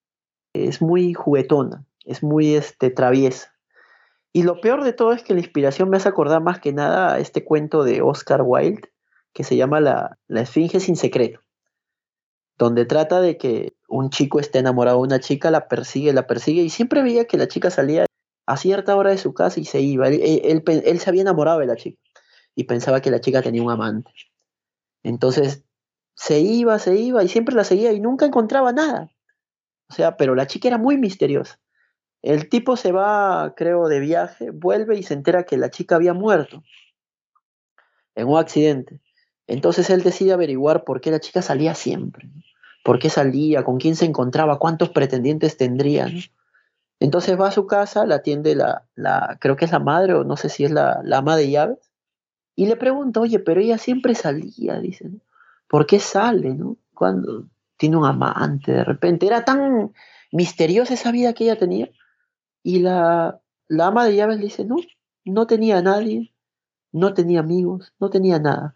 es 0.54 0.82
muy 0.82 1.14
juguetona, 1.14 1.86
es 2.06 2.24
muy 2.24 2.56
este, 2.56 2.90
traviesa. 2.90 3.54
Y 4.32 4.44
lo 4.44 4.62
peor 4.62 4.84
de 4.84 4.94
todo 4.94 5.12
es 5.12 5.24
que 5.24 5.34
la 5.34 5.42
inspiración 5.42 5.90
me 5.90 5.98
hace 5.98 6.10
acordar 6.10 6.42
más 6.42 6.60
que 6.60 6.72
nada 6.72 7.16
a 7.16 7.20
este 7.20 7.44
cuento 7.44 7.84
de 7.84 8.02
Oscar 8.02 8.44
Wilde, 8.46 8.90
que 9.34 9.44
se 9.44 9.58
llama 9.58 9.82
La, 9.82 10.18
la 10.28 10.42
Esfinge 10.42 10.80
sin 10.80 10.96
secreto 10.96 11.42
donde 12.58 12.86
trata 12.86 13.22
de 13.22 13.38
que 13.38 13.75
un 13.88 14.10
chico 14.10 14.40
está 14.40 14.60
enamorado 14.60 14.98
de 14.98 15.04
una 15.04 15.20
chica, 15.20 15.52
la 15.52 15.68
persigue, 15.68 16.14
la 16.14 16.28
persigue, 16.28 16.62
y 16.62 16.70
siempre 16.70 17.04
veía 17.04 17.26
que 17.26 17.38
la 17.38 17.48
chica 17.48 17.70
salía 17.70 18.06
a 18.46 18.58
cierta 18.58 18.96
hora 18.96 19.12
de 19.12 19.18
su 19.18 19.34
casa 19.34 19.60
y 19.60 19.66
se 19.66 19.82
iba. 19.82 20.08
Él, 20.08 20.64
él, 20.66 21.00
se 21.00 21.10
había 21.10 21.22
enamorado 21.22 21.60
de 21.60 21.66
la 21.66 21.76
chica 21.76 22.00
y 22.56 22.66
pensaba 22.66 23.02
que 23.02 23.12
la 23.12 23.22
chica 23.22 23.42
tenía 23.42 23.64
un 23.64 23.72
amante. 23.72 24.12
Entonces 25.04 25.64
se 26.16 26.40
iba, 26.40 26.80
se 26.80 26.96
iba 26.96 27.24
y 27.24 27.28
siempre 27.28 27.56
la 27.56 27.64
seguía 27.64 27.92
y 27.92 28.00
nunca 28.00 28.26
encontraba 28.26 28.72
nada. 28.72 29.12
O 29.90 29.94
sea, 29.94 30.18
pero 30.18 30.36
la 30.36 30.48
chica 30.48 30.68
era 30.68 30.78
muy 30.78 30.98
misteriosa. 30.98 31.60
El 32.22 32.50
tipo 32.50 32.76
se 32.76 32.92
va, 32.92 33.54
creo, 33.56 33.88
de 33.88 34.00
viaje, 34.00 34.50
vuelve 34.50 34.98
y 34.98 35.04
se 35.04 35.14
entera 35.14 35.44
que 35.44 35.58
la 35.58 35.70
chica 35.70 35.96
había 35.96 36.14
muerto 36.14 36.64
en 38.16 38.28
un 38.28 38.40
accidente. 38.40 39.02
Entonces 39.48 39.90
él 39.92 40.02
decide 40.02 40.34
averiguar 40.34 40.86
por 40.86 41.02
qué 41.02 41.12
la 41.12 41.20
chica 41.20 41.44
salía 41.44 41.76
siempre, 41.76 42.30
por 42.86 43.00
qué 43.00 43.10
salía, 43.10 43.64
con 43.64 43.80
quién 43.80 43.96
se 43.96 44.06
encontraba, 44.06 44.60
cuántos 44.60 44.90
pretendientes 44.90 45.58
tendría. 45.58 46.08
Entonces 47.00 47.36
va 47.42 47.48
a 47.48 47.52
su 47.52 47.66
casa, 47.66 48.06
la 48.06 48.18
atiende 48.18 48.54
la, 48.54 48.88
la, 48.94 49.40
creo 49.42 49.56
que 49.56 49.66
es 49.66 49.72
la 49.72 49.80
madre 49.80 50.14
o 50.14 50.24
no 50.24 50.38
sé 50.38 50.50
si 50.50 50.66
es 50.66 50.72
la, 50.72 51.02
la 51.04 51.18
ama 51.18 51.36
de 51.36 51.50
llaves, 51.50 51.80
y 52.56 52.68
le 52.68 52.76
pregunta, 52.76 53.22
oye, 53.22 53.40
pero 53.40 53.60
ella 53.60 53.80
siempre 53.80 54.14
salía, 54.14 54.80
dice, 54.80 55.10
¿por 55.68 55.88
qué 55.88 56.00
sale, 56.00 56.54
no? 56.54 56.78
Cuando 56.94 57.48
tiene 57.76 57.98
un 57.98 58.06
amante 58.06 58.72
de 58.72 58.84
repente, 58.84 59.26
era 59.26 59.44
tan 59.44 59.92
misteriosa 60.32 60.94
esa 60.94 61.12
vida 61.12 61.34
que 61.34 61.46
ella 61.46 61.58
tenía. 61.58 61.90
Y 62.62 62.80
la, 62.82 63.42
la 63.68 63.88
ama 63.88 64.06
de 64.06 64.16
llaves 64.16 64.38
le 64.38 64.44
dice, 64.44 64.64
no, 64.64 64.76
no 65.26 65.48
tenía 65.48 65.80
a 65.80 65.82
nadie, 65.82 66.36
no 66.92 67.16
tenía 67.16 67.40
amigos, 67.40 67.94
no 68.00 68.12
tenía 68.12 68.38
nada 68.38 68.76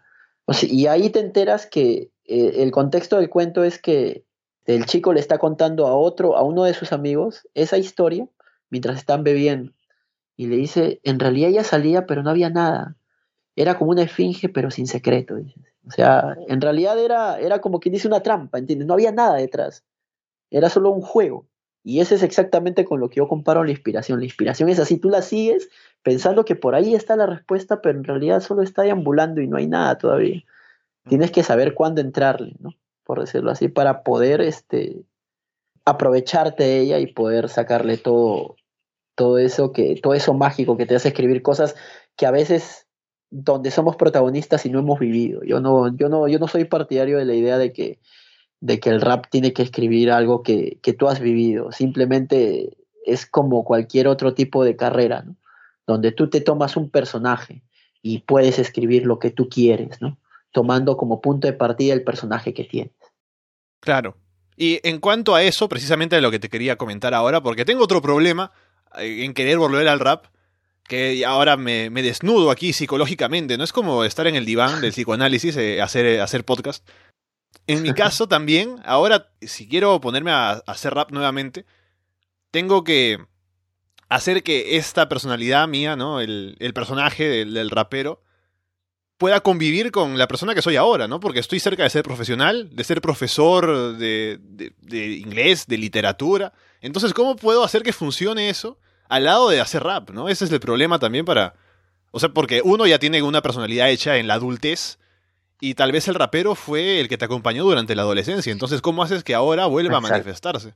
y 0.62 0.86
ahí 0.86 1.10
te 1.10 1.20
enteras 1.20 1.66
que 1.66 2.10
eh, 2.30 2.62
el 2.62 2.70
contexto 2.70 3.16
del 3.16 3.28
cuento 3.28 3.64
es 3.64 3.80
que 3.80 4.24
el 4.64 4.86
chico 4.86 5.12
le 5.12 5.18
está 5.18 5.38
contando 5.38 5.88
a 5.88 5.96
otro, 5.96 6.36
a 6.36 6.44
uno 6.44 6.62
de 6.62 6.74
sus 6.74 6.92
amigos, 6.92 7.48
esa 7.54 7.76
historia 7.76 8.28
mientras 8.70 8.98
están 8.98 9.24
bebiendo. 9.24 9.72
Y 10.36 10.46
le 10.46 10.56
dice, 10.56 11.00
en 11.02 11.18
realidad 11.18 11.50
ella 11.50 11.64
salía, 11.64 12.06
pero 12.06 12.22
no 12.22 12.30
había 12.30 12.48
nada. 12.48 12.96
Era 13.56 13.76
como 13.76 13.90
una 13.90 14.02
esfinge, 14.02 14.48
pero 14.48 14.70
sin 14.70 14.86
secreto. 14.86 15.34
O 15.86 15.90
sea, 15.90 16.36
en 16.46 16.60
realidad 16.60 16.98
era, 17.02 17.40
era 17.40 17.60
como 17.60 17.80
quien 17.80 17.94
dice 17.94 18.06
una 18.06 18.22
trampa, 18.22 18.58
¿entiendes? 18.58 18.86
No 18.86 18.94
había 18.94 19.10
nada 19.10 19.34
detrás. 19.34 19.84
Era 20.50 20.68
solo 20.68 20.90
un 20.90 21.02
juego. 21.02 21.46
Y 21.82 21.98
ese 21.98 22.14
es 22.14 22.22
exactamente 22.22 22.84
con 22.84 23.00
lo 23.00 23.08
que 23.10 23.16
yo 23.16 23.26
comparo 23.26 23.64
la 23.64 23.72
inspiración. 23.72 24.20
La 24.20 24.26
inspiración 24.26 24.68
es 24.68 24.78
así, 24.78 24.98
tú 24.98 25.10
la 25.10 25.22
sigues 25.22 25.68
pensando 26.04 26.44
que 26.44 26.54
por 26.54 26.76
ahí 26.76 26.94
está 26.94 27.16
la 27.16 27.26
respuesta, 27.26 27.82
pero 27.82 27.98
en 27.98 28.04
realidad 28.04 28.40
solo 28.40 28.62
está 28.62 28.82
deambulando 28.82 29.40
y 29.40 29.48
no 29.48 29.56
hay 29.56 29.66
nada 29.66 29.98
todavía. 29.98 30.44
Tienes 31.08 31.30
que 31.30 31.42
saber 31.42 31.74
cuándo 31.74 32.00
entrarle, 32.00 32.54
¿no? 32.58 32.70
Por 33.04 33.20
decirlo 33.20 33.50
así, 33.50 33.68
para 33.68 34.02
poder 34.02 34.40
este, 34.40 35.02
aprovecharte 35.84 36.62
de 36.64 36.80
ella 36.80 36.98
y 36.98 37.06
poder 37.06 37.48
sacarle 37.48 37.96
todo, 37.96 38.56
todo 39.14 39.38
eso 39.38 39.72
que, 39.72 39.96
todo 40.00 40.14
eso 40.14 40.34
mágico 40.34 40.76
que 40.76 40.86
te 40.86 40.94
hace 40.94 41.08
escribir 41.08 41.42
cosas 41.42 41.74
que 42.16 42.26
a 42.26 42.30
veces 42.30 42.86
donde 43.30 43.70
somos 43.70 43.96
protagonistas 43.96 44.66
y 44.66 44.70
no 44.70 44.80
hemos 44.80 44.98
vivido. 44.98 45.42
Yo 45.44 45.60
no, 45.60 45.96
yo 45.96 46.08
no, 46.08 46.28
yo 46.28 46.38
no 46.38 46.48
soy 46.48 46.64
partidario 46.64 47.18
de 47.18 47.24
la 47.24 47.34
idea 47.34 47.58
de 47.58 47.72
que 47.72 47.98
de 48.60 48.78
que 48.78 48.90
el 48.90 49.00
rap 49.00 49.26
tiene 49.30 49.52
que 49.52 49.62
escribir 49.62 50.10
algo 50.10 50.42
que, 50.42 50.78
que 50.82 50.92
tú 50.92 51.08
has 51.08 51.18
vivido. 51.18 51.72
Simplemente 51.72 52.76
es 53.04 53.26
como 53.26 53.64
cualquier 53.64 54.06
otro 54.06 54.34
tipo 54.34 54.64
de 54.64 54.76
carrera, 54.76 55.22
¿no? 55.22 55.36
Donde 55.86 56.12
tú 56.12 56.28
te 56.28 56.40
tomas 56.40 56.76
un 56.76 56.90
personaje 56.90 57.62
y 58.02 58.18
puedes 58.20 58.58
escribir 58.58 59.06
lo 59.06 59.18
que 59.18 59.30
tú 59.30 59.48
quieres, 59.48 60.00
¿no? 60.00 60.18
Tomando 60.52 60.96
como 60.96 61.20
punto 61.20 61.46
de 61.46 61.52
partida 61.52 61.94
el 61.94 62.04
personaje 62.04 62.54
que 62.54 62.64
tienes. 62.64 62.92
Claro. 63.80 64.16
Y 64.56 64.80
en 64.86 65.00
cuanto 65.00 65.34
a 65.34 65.42
eso, 65.42 65.68
precisamente 65.68 66.16
de 66.16 66.22
lo 66.22 66.30
que 66.30 66.38
te 66.38 66.48
quería 66.48 66.76
comentar 66.76 67.14
ahora, 67.14 67.42
porque 67.42 67.64
tengo 67.64 67.84
otro 67.84 68.02
problema 68.02 68.52
eh, 68.98 69.24
en 69.24 69.32
querer 69.32 69.58
volver 69.58 69.88
al 69.88 70.00
rap, 70.00 70.26
que 70.90 71.24
ahora 71.24 71.56
me, 71.56 71.88
desnudo 71.90 72.50
aquí 72.50 72.72
psicológicamente, 72.72 73.56
no 73.56 73.64
es 73.64 73.72
como 73.72 74.04
estar 74.04 74.26
en 74.26 74.34
el 74.34 74.44
diván 74.44 74.80
del 74.80 74.90
psicoanálisis, 74.90 75.56
eh, 75.56 75.80
hacer, 75.80 76.20
hacer 76.20 76.44
podcast. 76.44 76.86
En 77.66 77.82
mi 77.82 77.92
caso 77.94 78.26
también, 78.26 78.76
ahora 78.84 79.32
si 79.40 79.68
quiero 79.68 80.00
ponerme 80.00 80.32
a, 80.32 80.62
hacer 80.66 80.92
rap 80.94 81.12
nuevamente, 81.12 81.64
tengo 82.50 82.84
que 82.84 83.18
hacer 84.08 84.42
que 84.42 84.76
esta 84.76 85.08
personalidad 85.08 85.68
mía, 85.68 85.96
¿no? 85.96 86.20
El, 86.20 86.56
personaje 86.74 87.44
del, 87.46 87.70
rapero, 87.70 88.22
pueda 89.20 89.40
convivir 89.40 89.92
con 89.92 90.16
la 90.16 90.26
persona 90.26 90.54
que 90.54 90.62
soy 90.62 90.76
ahora, 90.76 91.06
¿no? 91.06 91.20
Porque 91.20 91.40
estoy 91.40 91.60
cerca 91.60 91.82
de 91.82 91.90
ser 91.90 92.02
profesional, 92.02 92.70
de 92.74 92.84
ser 92.84 93.02
profesor 93.02 93.98
de, 93.98 94.38
de, 94.40 95.06
inglés, 95.08 95.66
de 95.66 95.76
literatura. 95.76 96.54
Entonces, 96.80 97.12
¿cómo 97.12 97.36
puedo 97.36 97.62
hacer 97.62 97.82
que 97.82 97.92
funcione 97.92 98.48
eso 98.48 98.78
al 99.10 99.24
lado 99.24 99.50
de 99.50 99.60
hacer 99.60 99.82
rap, 99.82 100.08
¿no? 100.08 100.30
Ese 100.30 100.46
es 100.46 100.52
el 100.52 100.58
problema 100.58 100.98
también 100.98 101.26
para... 101.26 101.52
O 102.12 102.18
sea, 102.18 102.30
porque 102.30 102.62
uno 102.64 102.86
ya 102.86 102.98
tiene 102.98 103.20
una 103.20 103.42
personalidad 103.42 103.90
hecha 103.90 104.16
en 104.16 104.26
la 104.26 104.34
adultez 104.34 104.98
y 105.60 105.74
tal 105.74 105.92
vez 105.92 106.08
el 106.08 106.14
rapero 106.14 106.54
fue 106.54 106.98
el 106.98 107.10
que 107.10 107.18
te 107.18 107.26
acompañó 107.26 107.64
durante 107.64 107.94
la 107.94 108.00
adolescencia. 108.00 108.50
Entonces, 108.52 108.80
¿cómo 108.80 109.02
haces 109.02 109.22
que 109.22 109.34
ahora 109.34 109.66
vuelva 109.66 109.98
a 109.98 110.00
manifestarse? 110.00 110.72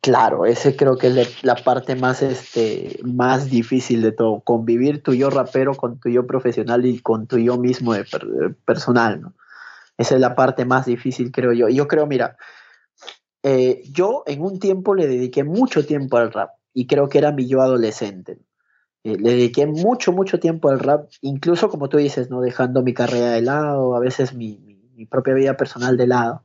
Claro, 0.00 0.46
ese 0.46 0.76
creo 0.76 0.96
que 0.96 1.08
es 1.08 1.42
la 1.42 1.56
parte 1.56 1.96
más, 1.96 2.22
este, 2.22 3.00
más 3.04 3.50
difícil 3.50 4.00
de 4.02 4.12
todo, 4.12 4.40
convivir 4.40 5.02
tu 5.02 5.12
yo 5.14 5.28
rapero 5.30 5.74
con 5.74 5.98
tu 5.98 6.08
yo 6.08 6.26
profesional 6.26 6.86
y 6.86 7.00
con 7.00 7.26
tu 7.26 7.38
yo 7.38 7.56
mismo 7.58 7.94
de 7.94 8.04
personal, 8.64 9.20
¿no? 9.20 9.34
Esa 9.98 10.16
es 10.16 10.20
la 10.20 10.34
parte 10.36 10.64
más 10.64 10.86
difícil, 10.86 11.32
creo 11.32 11.52
yo. 11.52 11.68
Yo 11.68 11.88
creo, 11.88 12.06
mira, 12.06 12.36
eh, 13.42 13.82
yo 13.92 14.22
en 14.26 14.42
un 14.42 14.58
tiempo 14.58 14.94
le 14.94 15.06
dediqué 15.06 15.44
mucho 15.44 15.84
tiempo 15.86 16.16
al 16.16 16.32
rap 16.32 16.50
y 16.74 16.86
creo 16.86 17.08
que 17.08 17.18
era 17.18 17.32
mi 17.32 17.46
yo 17.46 17.60
adolescente. 17.62 18.38
Eh, 19.04 19.16
le 19.18 19.30
dediqué 19.32 19.66
mucho, 19.66 20.12
mucho 20.12 20.40
tiempo 20.40 20.70
al 20.70 20.80
rap, 20.80 21.08
incluso 21.22 21.70
como 21.70 21.88
tú 21.88 21.98
dices, 21.98 22.30
¿no? 22.30 22.40
Dejando 22.40 22.82
mi 22.82 22.94
carrera 22.94 23.32
de 23.32 23.42
lado, 23.42 23.96
a 23.96 24.00
veces 24.00 24.34
mi, 24.34 24.58
mi 24.94 25.06
propia 25.06 25.34
vida 25.34 25.56
personal 25.56 25.96
de 25.96 26.06
lado. 26.08 26.44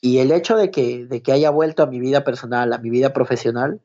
Y 0.00 0.18
el 0.18 0.30
hecho 0.32 0.56
de 0.56 0.70
que, 0.70 1.06
de 1.06 1.22
que 1.22 1.32
haya 1.32 1.50
vuelto 1.50 1.82
a 1.82 1.86
mi 1.86 1.98
vida 1.98 2.24
personal, 2.24 2.72
a 2.72 2.78
mi 2.78 2.90
vida 2.90 3.12
profesional, 3.12 3.80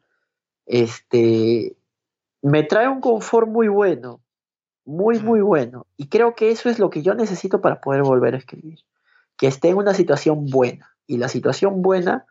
este, 0.66 1.76
me 2.42 2.64
trae 2.64 2.88
un 2.88 3.02
confort 3.02 3.48
muy 3.48 3.68
bueno, 3.68 4.22
muy, 4.86 5.20
muy 5.20 5.42
bueno. 5.42 5.88
Y 5.98 6.08
creo 6.08 6.36
que 6.36 6.52
eso 6.52 6.70
es 6.70 6.80
lo 6.80 6.90
que 6.90 7.02
yo 7.02 7.16
necesito 7.16 7.62
para 7.62 7.82
poder 7.82 8.04
volver 8.04 8.36
a 8.36 8.38
escribir. 8.38 8.80
Que 9.38 9.48
esté 9.48 9.70
en 9.70 9.78
una 9.78 9.94
situación 9.94 10.46
buena. 10.46 10.96
Y 11.08 11.18
la 11.18 11.30
situación 11.30 11.82
buena, 11.82 12.26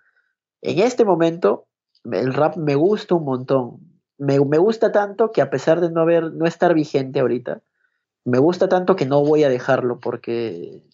en 0.60 0.78
este 0.78 1.04
momento, 1.04 1.66
el 2.04 2.32
rap 2.34 2.56
me 2.56 2.74
gusta 2.74 3.14
un 3.14 3.24
montón. 3.24 3.80
Me, 4.18 4.38
me 4.40 4.58
gusta 4.58 4.92
tanto 4.92 5.32
que 5.32 5.42
a 5.42 5.50
pesar 5.50 5.80
de 5.80 5.90
no, 5.90 6.02
haber, 6.02 6.32
no 6.32 6.46
estar 6.46 6.74
vigente 6.74 7.20
ahorita, 7.20 7.62
me 8.24 8.38
gusta 8.38 8.68
tanto 8.68 8.94
que 8.96 9.06
no 9.06 9.24
voy 9.24 9.42
a 9.44 9.48
dejarlo 9.48 9.98
porque 9.98 10.84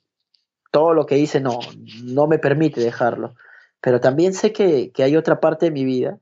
todo 0.70 0.94
lo 0.94 1.06
que 1.06 1.18
hice 1.18 1.40
no, 1.40 1.60
no 2.02 2.26
me 2.26 2.38
permite 2.38 2.80
dejarlo. 2.80 3.34
Pero 3.80 4.00
también 4.00 4.34
sé 4.34 4.52
que, 4.52 4.92
hay 4.96 5.16
otra 5.16 5.40
parte 5.40 5.66
de 5.66 5.72
mi 5.72 5.84
vida 5.84 6.18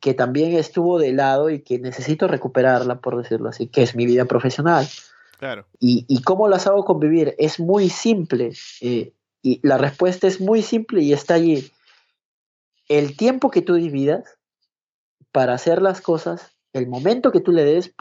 que 0.00 0.14
también 0.14 0.54
estuvo 0.54 0.98
de 0.98 1.12
lado 1.12 1.50
y 1.50 1.60
que 1.60 1.78
necesito 1.78 2.28
recuperarla, 2.28 3.00
por 3.00 3.16
decirlo 3.16 3.48
así, 3.48 3.66
que 3.66 3.82
es 3.82 3.96
mi 3.96 4.06
vida 4.06 4.26
profesional. 4.26 4.86
Claro. 5.38 5.66
Y, 5.80 6.22
cómo 6.22 6.48
las 6.48 6.66
hago 6.66 6.84
convivir 6.84 7.34
es 7.38 7.60
muy 7.60 7.88
simple. 7.88 8.52
Eh, 8.80 9.12
y 9.42 9.60
la 9.66 9.76
respuesta 9.76 10.26
es 10.26 10.40
muy 10.40 10.62
simple 10.62 11.02
y 11.02 11.12
está 11.12 11.34
allí. 11.34 11.72
El 12.88 13.16
tiempo 13.16 13.50
que 13.50 13.62
tú 13.62 13.74
dividas 13.74 14.38
para 15.32 15.54
hacer 15.54 15.82
las 15.82 16.00
cosas, 16.00 16.56
el 16.72 16.86
momento 16.86 17.32
que 17.32 17.40
tú 17.40 17.52
le 17.52 17.64
des, 17.64 17.94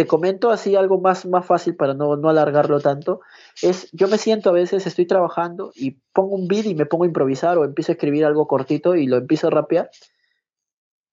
te 0.00 0.06
comento 0.06 0.48
así 0.48 0.76
algo 0.76 0.98
más, 0.98 1.26
más 1.26 1.44
fácil 1.44 1.76
para 1.76 1.92
no, 1.92 2.16
no 2.16 2.30
alargarlo 2.30 2.80
tanto, 2.80 3.20
es 3.60 3.90
yo 3.92 4.08
me 4.08 4.16
siento 4.16 4.48
a 4.48 4.52
veces, 4.54 4.86
estoy 4.86 5.06
trabajando 5.06 5.72
y 5.74 5.98
pongo 6.14 6.36
un 6.36 6.48
beat 6.48 6.64
y 6.64 6.74
me 6.74 6.86
pongo 6.86 7.04
a 7.04 7.06
improvisar 7.06 7.58
o 7.58 7.66
empiezo 7.66 7.92
a 7.92 7.96
escribir 7.96 8.24
algo 8.24 8.46
cortito 8.46 8.96
y 8.96 9.06
lo 9.06 9.18
empiezo 9.18 9.48
a 9.48 9.50
rapear 9.50 9.90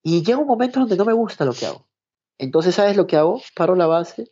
y 0.03 0.23
llega 0.23 0.39
un 0.39 0.47
momento 0.47 0.79
donde 0.79 0.95
no 0.95 1.03
me 1.03 1.11
gusta 1.11 1.43
lo 1.43 1.51
que 1.51 1.65
hago. 1.65 1.85
Entonces, 2.37 2.75
¿sabes 2.75 2.95
lo 2.95 3.07
que 3.07 3.17
hago? 3.17 3.41
Paro 3.57 3.75
la 3.75 3.87
base, 3.87 4.31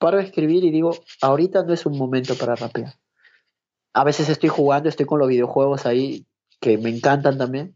paro 0.00 0.16
de 0.16 0.24
escribir 0.24 0.64
y 0.64 0.72
digo, 0.72 0.96
ahorita 1.22 1.62
no 1.62 1.72
es 1.72 1.86
un 1.86 1.96
momento 1.96 2.34
para 2.34 2.56
rapear. 2.56 2.94
A 3.92 4.02
veces 4.02 4.28
estoy 4.28 4.48
jugando, 4.48 4.88
estoy 4.88 5.06
con 5.06 5.20
los 5.20 5.28
videojuegos 5.28 5.86
ahí 5.86 6.26
que 6.58 6.78
me 6.78 6.90
encantan 6.90 7.38
también 7.38 7.75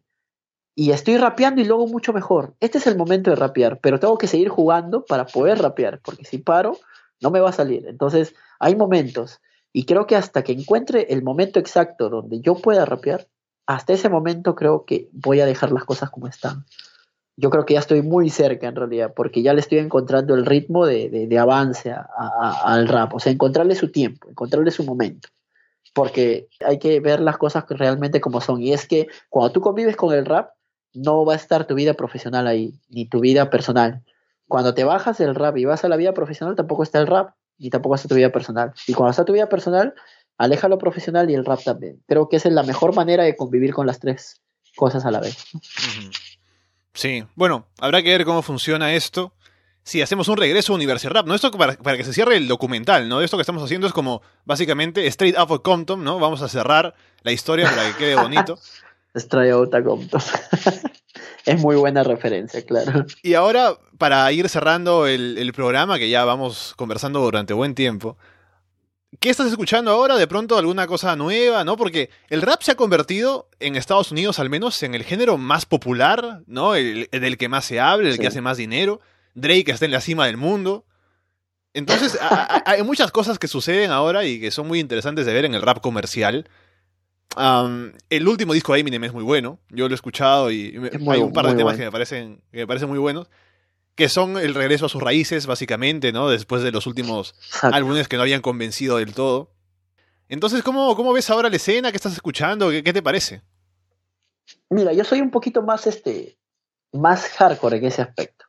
y 0.75 0.93
estoy 0.93 1.17
rapeando 1.17 1.61
y 1.61 1.65
luego 1.65 1.87
mucho 1.87 2.13
mejor. 2.13 2.55
Este 2.61 2.79
es 2.79 2.87
el 2.87 2.97
momento 2.97 3.31
de 3.31 3.37
rapear, 3.37 3.81
pero 3.81 4.01
tengo 4.01 4.19
que 4.19 4.27
seguir 4.27 4.49
jugando 4.49 5.05
para 5.05 5.27
poder 5.27 5.59
rapear, 5.59 6.01
porque 6.01 6.25
si 6.25 6.39
paro, 6.39 6.79
no 7.21 7.31
me 7.31 7.41
va 7.41 7.51
a 7.51 7.53
salir. 7.53 7.87
Entonces, 7.87 8.35
hay 8.59 8.77
momentos, 8.77 9.41
y 9.73 9.85
creo 9.85 10.07
que 10.07 10.17
hasta 10.17 10.43
que 10.43 10.53
encuentre 10.53 11.07
el 11.11 11.23
momento 11.23 11.59
exacto 11.59 12.09
donde 12.09 12.41
yo 12.41 12.55
pueda 12.55 12.85
rapear, 12.85 13.29
hasta 13.67 13.93
ese 13.93 14.09
momento 14.09 14.55
creo 14.55 14.85
que 14.85 15.09
voy 15.13 15.41
a 15.41 15.47
dejar 15.47 15.71
las 15.71 15.85
cosas 15.85 16.11
como 16.11 16.27
están. 16.27 16.65
Yo 17.37 17.51
creo 17.51 17.65
que 17.65 17.75
ya 17.75 17.81
estoy 17.81 18.03
muy 18.03 18.29
cerca 18.29 18.69
en 18.69 18.77
realidad, 18.77 19.13
porque 19.15 19.43
ya 19.43 19.55
le 19.55 19.61
estoy 19.61 19.79
encontrando 19.79 20.35
el 20.35 20.45
ritmo 20.45 20.87
de, 20.87 21.39
avance 21.39 21.95
al 22.65 22.89
rap, 22.89 23.15
o 23.15 23.21
sea, 23.21 23.33
encontrarle 23.33 23.75
su 23.75 23.91
tiempo, 23.91 24.29
encontrarle 24.29 24.71
su 24.71 24.85
momento 24.85 25.29
porque 25.93 26.49
hay 26.65 26.79
que 26.79 27.01
ver 27.01 27.21
las 27.21 27.37
cosas 27.37 27.65
realmente 27.69 28.21
como 28.21 28.41
son. 28.41 28.63
Y 28.63 28.73
es 28.73 28.87
que 28.87 29.09
cuando 29.29 29.53
tú 29.53 29.61
convives 29.61 29.97
con 29.97 30.15
el 30.15 30.25
rap, 30.25 30.51
no 30.93 31.25
va 31.25 31.35
a 31.35 31.37
estar 31.37 31.67
tu 31.67 31.75
vida 31.75 31.95
profesional 31.95 32.47
ahí, 32.47 32.75
ni 32.89 33.07
tu 33.07 33.21
vida 33.21 33.51
personal. 33.51 34.03
Cuando 34.49 34.75
te 34.75 34.85
bajas 34.85 35.19
del 35.19 35.35
rap 35.35 35.57
y 35.57 35.65
vas 35.65 35.85
a 35.85 35.89
la 35.89 35.97
vida 35.97 36.13
profesional, 36.13 36.57
tampoco 36.57 36.83
está 36.83 36.99
el 36.99 37.07
rap, 37.07 37.35
ni 37.59 37.71
tampoco 37.71 37.95
está 37.95 38.09
tu 38.09 38.17
vida 38.17 38.31
personal. 38.31 38.73
Y 38.87 38.95
cuando 38.95 39.11
está 39.11 39.25
tu 39.25 39.33
vida 39.33 39.49
personal, 39.49 39.95
aleja 40.39 40.69
lo 40.69 40.79
profesional 40.79 41.31
y 41.31 41.35
el 41.35 41.45
rap 41.45 41.63
también. 41.63 42.03
Creo 42.07 42.29
que 42.29 42.37
esa 42.37 42.49
es 42.49 42.55
la 42.55 42.63
mejor 42.63 42.95
manera 42.95 43.25
de 43.25 43.37
convivir 43.37 43.73
con 43.73 43.87
las 43.87 44.01
tres 44.01 44.41
cosas 44.77 45.05
a 45.05 45.11
la 45.11 45.21
vez. 45.21 45.37
Sí, 46.95 47.25
bueno, 47.35 47.67
habrá 47.79 48.03
que 48.03 48.11
ver 48.11 48.25
cómo 48.25 48.43
funciona 48.43 48.95
esto. 48.95 49.33
Si 49.83 50.03
hacemos 50.03 50.29
un 50.29 50.37
regreso 50.37 50.73
a 50.73 50.77
Universidad 50.77 51.13
Rap, 51.13 51.27
¿no? 51.27 51.35
Esto 51.35 51.51
para, 51.53 51.75
para, 51.75 51.97
que 51.97 52.05
se 52.05 52.13
cierre 52.13 52.37
el 52.37 52.49
documental, 52.49 53.09
¿no? 53.09 53.23
Esto 53.23 53.37
que 53.37 53.43
estamos 53.43 53.63
haciendo 53.63 53.87
es 53.87 53.93
como, 53.93 54.23
básicamente, 54.45 55.07
Straight 55.07 55.39
Up 55.39 55.51
of 55.51 55.63
Compton, 55.63 56.05
¿no? 56.05 56.19
Vamos 56.19 56.43
a 56.43 56.49
cerrar 56.49 56.95
la 57.23 57.33
historia 57.33 57.71
para 57.71 57.91
que 57.91 57.97
quede 57.97 58.17
bonito. 58.17 58.59
es 61.47 61.61
muy 61.61 61.77
buena 61.77 62.03
referencia, 62.03 62.65
claro. 62.65 63.07
Y 63.23 63.35
ahora, 63.35 63.75
para 63.99 64.31
ir 64.33 64.49
cerrando 64.49 65.07
el, 65.07 65.53
programa, 65.55 65.99
que 65.99 66.09
ya 66.09 66.25
vamos 66.25 66.75
conversando 66.77 67.21
durante 67.21 67.53
buen 67.53 67.75
tiempo, 67.75 68.17
¿qué 69.19 69.31
estás 69.31 69.49
escuchando 69.49 69.91
ahora? 69.91 70.17
De 70.17 70.27
pronto 70.27 70.57
alguna 70.57 70.87
cosa 70.87 71.17
nueva, 71.17 71.65
¿no? 71.65 71.77
Porque 71.77 72.11
el 72.29 72.43
rap 72.43 72.63
se 72.63 72.73
ha 72.73 72.77
convertido 72.77 73.49
en 73.59 73.77
Estados 73.77 74.13
Unidos, 74.13 74.39
al 74.39 74.51
menos, 74.51 74.83
en 74.83 74.95
el 74.95 75.05
género 75.05 75.39
más 75.39 75.67
popular, 75.67 76.43
¿no? 76.47 76.75
El, 76.75 77.09
del 77.11 77.37
que 77.37 77.49
más 77.49 77.65
se 77.65 77.81
habla, 77.81 78.09
el 78.09 78.19
que 78.19 78.29
hace 78.29 78.41
más 78.41 78.57
dinero. 78.57 79.01
Drake 79.35 79.71
está 79.71 79.87
en 79.87 79.93
la 79.93 80.01
cima 80.01 80.27
del 80.27 80.37
mundo. 80.37 80.85
Entonces, 81.73 82.19
hay 82.65 82.83
muchas 82.83 83.13
cosas 83.13 83.39
que 83.39 83.47
suceden 83.49 83.91
ahora 83.91 84.25
y 84.25 84.41
que 84.41 84.51
son 84.51 84.67
muy 84.67 84.81
interesantes 84.81 85.25
de 85.25 85.33
ver 85.33 85.45
en 85.45 85.55
el 85.55 85.63
rap 85.63 85.81
comercial 85.81 86.49
el 87.37 88.29
último 88.29 88.53
disco 88.53 88.73
de 88.73 88.81
Eminem 88.81 89.05
es 89.05 89.13
muy 89.13 89.23
bueno. 89.23 89.59
Yo 89.71 89.89
lo 89.89 89.95
he 89.95 89.97
escuchado 89.97 90.51
y 90.51 90.77
hay 91.09 91.21
un 91.21 91.33
par 91.33 91.47
de 91.47 91.55
temas 91.55 91.77
que, 91.77 91.85
me 91.85 91.93
parecen, 91.93 92.43
que 92.51 92.59
me 92.59 92.67
parecen 92.67 92.89
muy 92.89 92.99
buenos. 92.99 93.29
Que 93.95 94.09
son 94.09 94.39
el 94.39 94.55
regreso 94.55 94.87
a 94.87 94.89
sus 94.89 95.03
raíces, 95.03 95.47
básicamente, 95.47 96.13
¿no? 96.13 96.29
Después 96.29 96.63
de 96.63 96.73
los 96.73 96.87
últimos 96.87 97.35
álbumes 97.63 98.09
que 98.09 98.17
no 98.17 98.23
habían 98.23 98.41
convencido 98.41 98.97
del 98.97 99.15
todo. 99.15 99.53
Entonces, 100.29 100.63
¿cómo, 100.63 100.95
cómo 100.97 101.13
ves 101.13 101.29
ahora 101.29 101.51
la 101.51 101.57
escena? 101.57 101.91
¿Qué 101.91 101.97
estás 101.97 102.13
escuchando? 102.13 102.71
¿Qué, 102.71 102.93
te 102.93 103.03
parece? 103.03 103.43
Mira, 104.71 104.93
yo 104.93 105.05
soy 105.05 105.21
un 105.21 105.31
poquito 105.31 105.63
más 105.63 105.87
este 105.87 106.39
más 106.93 107.29
hardcore 107.29 107.77
en 107.79 107.87
ese 107.87 108.03
aspecto. 108.03 108.47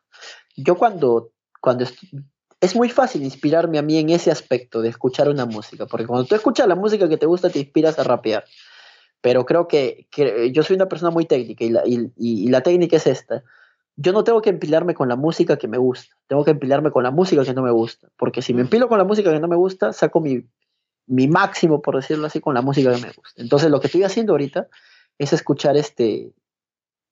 Yo 0.56 0.76
cuando, 0.76 1.32
cuando 1.60 1.86
es 2.60 2.76
muy 2.76 2.90
fácil 2.90 3.24
inspirarme 3.24 3.78
a 3.78 3.82
mí 3.82 3.98
en 3.98 4.10
ese 4.10 4.32
aspecto 4.32 4.82
de 4.82 4.90
escuchar 4.90 5.30
una 5.30 5.46
música, 5.46 5.86
porque 5.86 6.08
cuando 6.08 6.26
tú 6.26 6.36
escuchas 6.36 6.68
la 6.68 6.76
música 6.76 7.10
que 7.10 7.18
te 7.18 7.26
gusta 7.26 7.50
te 7.50 7.60
inspiras 7.60 7.98
a 8.00 8.04
rapear 8.04 8.46
pero 9.22 9.46
creo 9.46 9.68
que, 9.68 10.08
yo 10.52 10.64
soy 10.64 10.76
una 10.76 10.90
persona 10.90 11.12
muy 11.12 11.26
técnica 11.26 11.64
y 11.64 11.70
la, 11.70 11.84
y, 11.86 12.50
la, 12.50 12.62
técnica 12.62 12.98
es 12.98 13.08
esta. 13.08 13.44
Yo 13.96 14.14
no 14.14 14.24
tengo 14.24 14.42
que 14.42 14.50
empilarme 14.50 14.96
con 14.96 15.08
la 15.10 15.16
música 15.16 15.58
que 15.58 15.68
me 15.68 15.78
gusta, 15.78 16.16
tengo 16.28 16.44
que 16.44 16.52
empilarme 16.52 16.92
con 16.92 17.04
la 17.04 17.12
música 17.12 17.44
que 17.44 17.54
no 17.54 17.62
me 17.62 17.72
gusta, 17.72 18.10
porque 18.18 18.42
si 18.42 18.54
me 18.54 18.62
empilo 18.62 18.88
con 18.88 18.98
la 18.98 19.04
música 19.04 19.32
que 19.32 19.40
no 19.40 19.48
me 19.48 19.56
gusta, 19.56 19.94
saco 19.94 20.22
mi, 20.22 20.44
mi 21.06 21.28
máximo, 21.28 21.82
por 21.82 21.96
decirlo 21.96 22.26
así, 22.26 22.40
con 22.40 22.56
la 22.56 22.62
música 22.62 22.94
que 22.94 23.02
me 23.02 23.12
gusta. 23.12 23.42
Entonces 23.42 23.70
lo 23.70 23.80
que 23.80 23.88
estoy 23.88 24.04
haciendo 24.04 24.34
ahorita 24.34 24.68
es 25.20 25.34
escuchar 25.34 25.78
este, 25.78 26.34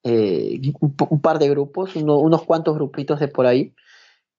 eh, 0.02 0.60
un, 0.80 1.20
par 1.20 1.38
de 1.38 1.48
grupos, 1.48 1.94
unos 1.94 2.42
cuantos 2.42 2.74
grupitos 2.74 3.20
de 3.20 3.28
por 3.28 3.46
ahí, 3.46 3.74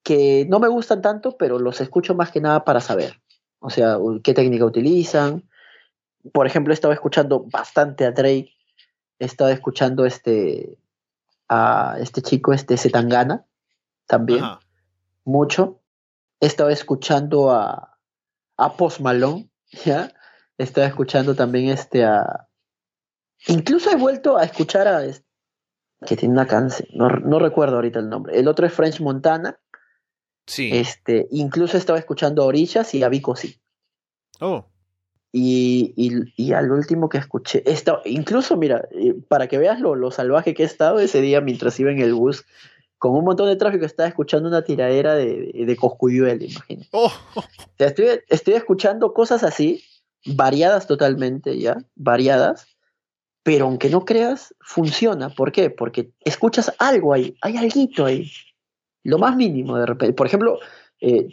que 0.03 0.45
no 0.49 0.59
me 0.59 0.67
gustan 0.67 1.01
tanto, 1.01 1.37
pero 1.37 1.59
los 1.59 1.79
escucho 1.79 2.15
más 2.15 2.31
que 2.31 2.41
nada 2.41 2.65
para 2.65 2.81
saber. 2.81 3.21
O 3.59 3.69
sea, 3.69 3.97
qué 4.23 4.33
técnica 4.33 4.65
utilizan, 4.65 5.43
por 6.33 6.47
ejemplo, 6.47 6.73
he 6.73 6.75
estado 6.75 6.93
escuchando 6.93 7.45
bastante 7.51 8.05
a 8.05 8.11
Drake, 8.11 8.55
he 9.19 9.25
estado 9.25 9.49
escuchando 9.49 10.05
este, 10.05 10.77
a 11.49 11.97
este 11.99 12.21
chico, 12.21 12.53
este 12.53 12.77
Zetangana, 12.77 13.45
también, 14.07 14.43
mucho. 15.23 15.81
He 16.39 16.47
estado 16.47 16.69
escuchando 16.69 17.51
a, 17.51 17.97
a 18.57 18.77
Post 18.77 18.99
Malone, 18.99 19.49
¿ya? 19.85 20.11
He 20.57 20.63
estado 20.63 20.87
escuchando 20.87 21.35
también 21.35 21.69
este 21.69 22.03
a... 22.03 22.47
Incluso 23.47 23.89
he 23.89 23.95
vuelto 23.95 24.37
a 24.37 24.43
escuchar 24.43 24.87
a... 24.87 25.01
Que 26.05 26.17
tiene 26.17 26.33
una 26.33 26.47
canción, 26.47 26.87
no, 26.93 27.09
no 27.09 27.37
recuerdo 27.37 27.75
ahorita 27.75 27.99
el 27.99 28.09
nombre. 28.09 28.39
El 28.39 28.47
otro 28.47 28.65
es 28.65 28.73
French 28.73 28.99
Montana. 29.01 29.59
Sí. 30.47 30.71
Este, 30.73 31.27
incluso 31.29 31.77
he 31.77 31.79
estado 31.79 31.99
escuchando 31.99 32.41
a 32.41 32.45
Orillas 32.45 32.95
y 32.95 33.03
a 33.03 33.09
Vico 33.09 33.35
sí. 33.35 33.61
Oh. 34.39 34.70
Y, 35.33 35.93
y, 36.35 36.51
al 36.51 36.71
último 36.71 37.07
que 37.07 37.17
escuché, 37.17 37.63
esto, 37.65 38.01
incluso 38.03 38.57
mira, 38.57 38.89
eh, 38.91 39.15
para 39.29 39.47
que 39.47 39.57
veas 39.57 39.79
lo, 39.79 39.95
lo, 39.95 40.11
salvaje 40.11 40.53
que 40.53 40.63
he 40.63 40.65
estado 40.65 40.99
ese 40.99 41.21
día 41.21 41.39
mientras 41.39 41.79
iba 41.79 41.89
en 41.89 41.99
el 41.99 42.13
bus, 42.13 42.45
con 42.97 43.15
un 43.15 43.23
montón 43.23 43.47
de 43.47 43.55
tráfico, 43.55 43.85
estaba 43.85 44.09
escuchando 44.09 44.49
una 44.49 44.63
tiradera 44.63 45.15
de, 45.15 45.51
de 45.53 45.75
Coscuyuel, 45.77 46.43
imagínate. 46.43 46.89
Oh. 46.91 47.11
estoy, 47.77 48.07
estoy 48.27 48.55
escuchando 48.55 49.13
cosas 49.13 49.43
así, 49.43 49.83
variadas 50.25 50.85
totalmente, 50.85 51.57
¿ya? 51.57 51.77
Variadas, 51.95 52.67
pero 53.41 53.65
aunque 53.65 53.89
no 53.89 54.05
creas, 54.05 54.53
funciona. 54.59 55.29
¿Por 55.29 55.51
qué? 55.51 55.69
Porque 55.69 56.11
escuchas 56.19 56.73
algo 56.77 57.13
ahí, 57.13 57.35
hay 57.41 57.57
algo 57.57 58.05
ahí, 58.05 58.29
lo 59.03 59.17
más 59.17 59.35
mínimo 59.35 59.77
de 59.77 59.85
repente. 59.85 60.13
Por 60.13 60.27
ejemplo, 60.27 60.59
eh, 60.99 61.29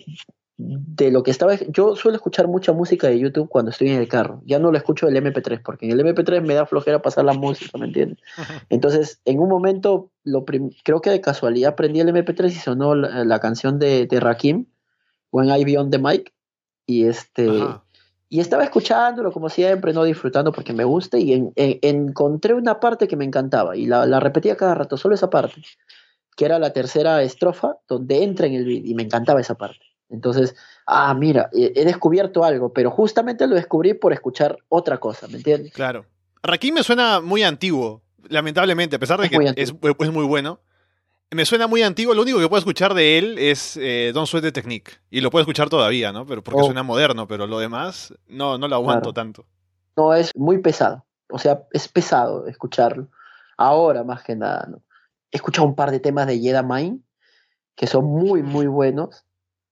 de 0.59 1.13
lo 1.13 1.23
que 1.23 1.31
estaba. 1.31 1.55
Yo 1.69 1.95
suelo 1.95 2.17
escuchar 2.17 2.49
mucha 2.49 2.73
música 2.73 3.07
de 3.07 3.19
YouTube 3.19 3.49
cuando 3.49 3.71
estoy 3.71 3.91
en 3.91 4.01
el 4.01 4.09
carro. 4.09 4.43
Ya 4.45 4.59
no 4.59 4.73
lo 4.73 4.77
escucho 4.77 5.07
del 5.07 5.17
MP3, 5.17 5.63
porque 5.63 5.87
en 5.87 5.93
el 5.93 6.05
MP3 6.05 6.43
me 6.43 6.55
da 6.55 6.67
flojera 6.67 7.01
pasar 7.01 7.25
la 7.25 7.33
música, 7.33 7.79
¿me 7.79 7.87
entiendes? 7.87 8.19
Entonces, 8.69 9.21
en 9.25 9.39
un 9.39 9.49
momento, 9.49 10.11
lo 10.25 10.45
creo 10.45 11.01
que 11.01 11.11
de 11.11 11.21
casualidad 11.21 11.77
prendí 11.77 12.01
el 12.01 12.09
MP3 12.09 12.49
y 12.49 12.55
sonó 12.55 12.97
la, 12.97 13.39
canción 13.39 13.79
de, 13.79 14.07
de, 14.07 14.19
Rakim, 14.19 14.67
When 15.31 15.49
I 15.49 15.65
Beyond 15.65 15.93
the 15.93 15.99
Mic, 15.99 16.35
y 16.87 17.05
este. 17.05 17.49
Y 18.31 18.41
estaba 18.41 18.63
escuchándolo 18.63 19.33
como 19.33 19.49
siempre, 19.49 19.95
no 19.95 20.05
disfrutando 20.05 20.53
porque 20.53 20.75
me 20.75 20.85
gusta, 20.85 21.19
y 21.19 21.51
encontré 21.57 22.53
una 22.53 22.79
parte 22.81 23.07
que 23.07 23.17
me 23.17 23.25
encantaba, 23.25 23.77
y 23.77 23.87
la, 23.87 24.05
la 24.07 24.19
repetía 24.19 24.57
cada 24.57 24.75
rato, 24.75 24.97
solo 24.97 25.15
esa 25.15 25.31
parte, 25.31 25.63
que 26.37 26.45
era 26.45 26.59
la 26.59 26.73
tercera 26.73 27.23
estrofa, 27.23 27.77
donde 27.89 28.25
entra 28.25 28.49
en 28.49 28.55
el 28.55 28.67
beat, 28.67 28.85
y 28.85 28.95
me 28.95 29.05
encantaba 29.05 29.41
esa 29.41 29.55
parte. 29.55 29.88
Entonces, 30.11 30.57
ah, 30.87 31.13
mira, 31.15 31.51
he 31.53 31.85
descubierto 31.85 32.45
algo, 32.45 32.73
pero 32.73 32.91
justamente 32.91 33.47
lo 33.47 33.55
descubrí 33.55 33.95
por 33.95 34.13
escuchar 34.13 34.59
otra 34.69 34.99
cosa, 34.99 35.29
¿me 35.29 35.37
entiendes? 35.37 35.73
Claro. 35.73 36.07
Rakim 36.43 36.75
me 36.75 36.83
suena 36.83 37.21
muy 37.21 37.43
antiguo, 37.43 38.03
lamentablemente, 38.29 38.97
a 38.97 38.99
pesar 38.99 39.21
de 39.21 39.29
que 39.29 39.53
es, 39.57 39.75
muy 40.13 40.25
bueno. 40.25 40.61
Me 41.31 41.45
suena 41.45 41.67
muy 41.67 41.83
antiguo, 41.83 42.15
lo 42.15 42.23
único 42.23 42.39
que 42.39 42.49
puedo 42.49 42.59
escuchar 42.59 42.95
de 42.95 43.19
él 43.19 43.39
es 43.39 43.77
eh, 43.77 44.13
Don't 44.15 44.27
Sweat 44.27 44.45
the 44.45 44.53
Technique. 44.53 44.93
Y 45.11 45.21
lo 45.21 45.31
puedo 45.31 45.43
escuchar 45.43 45.69
todavía, 45.69 46.11
¿no? 46.11 46.25
Pero 46.25 46.43
porque 46.43 46.63
oh. 46.63 46.65
suena 46.65 46.83
moderno, 46.83 47.29
pero 47.29 47.47
lo 47.47 47.59
demás 47.59 48.15
no, 48.29 48.57
no 48.57 48.67
lo 48.67 48.77
aguanto 48.77 49.13
tanto. 49.13 49.45
No, 49.95 50.15
es 50.15 50.31
muy 50.35 50.59
pesado. 50.59 51.05
O 51.31 51.39
sea, 51.39 51.65
es 51.73 51.87
pesado 51.89 52.47
escucharlo. 52.47 53.09
Ahora, 53.59 54.05
más 54.05 54.23
que 54.23 54.37
nada, 54.37 54.67
¿no? 54.71 54.83
He 55.31 55.37
escuchado 55.37 55.67
un 55.67 55.75
par 55.75 55.91
de 55.91 56.01
temas 56.01 56.27
de 56.27 56.39
Jedi 56.39 56.63
Mind 56.65 57.03
que 57.77 57.87
son 57.87 58.07
muy, 58.07 58.43
muy 58.43 58.67
buenos. 58.67 59.25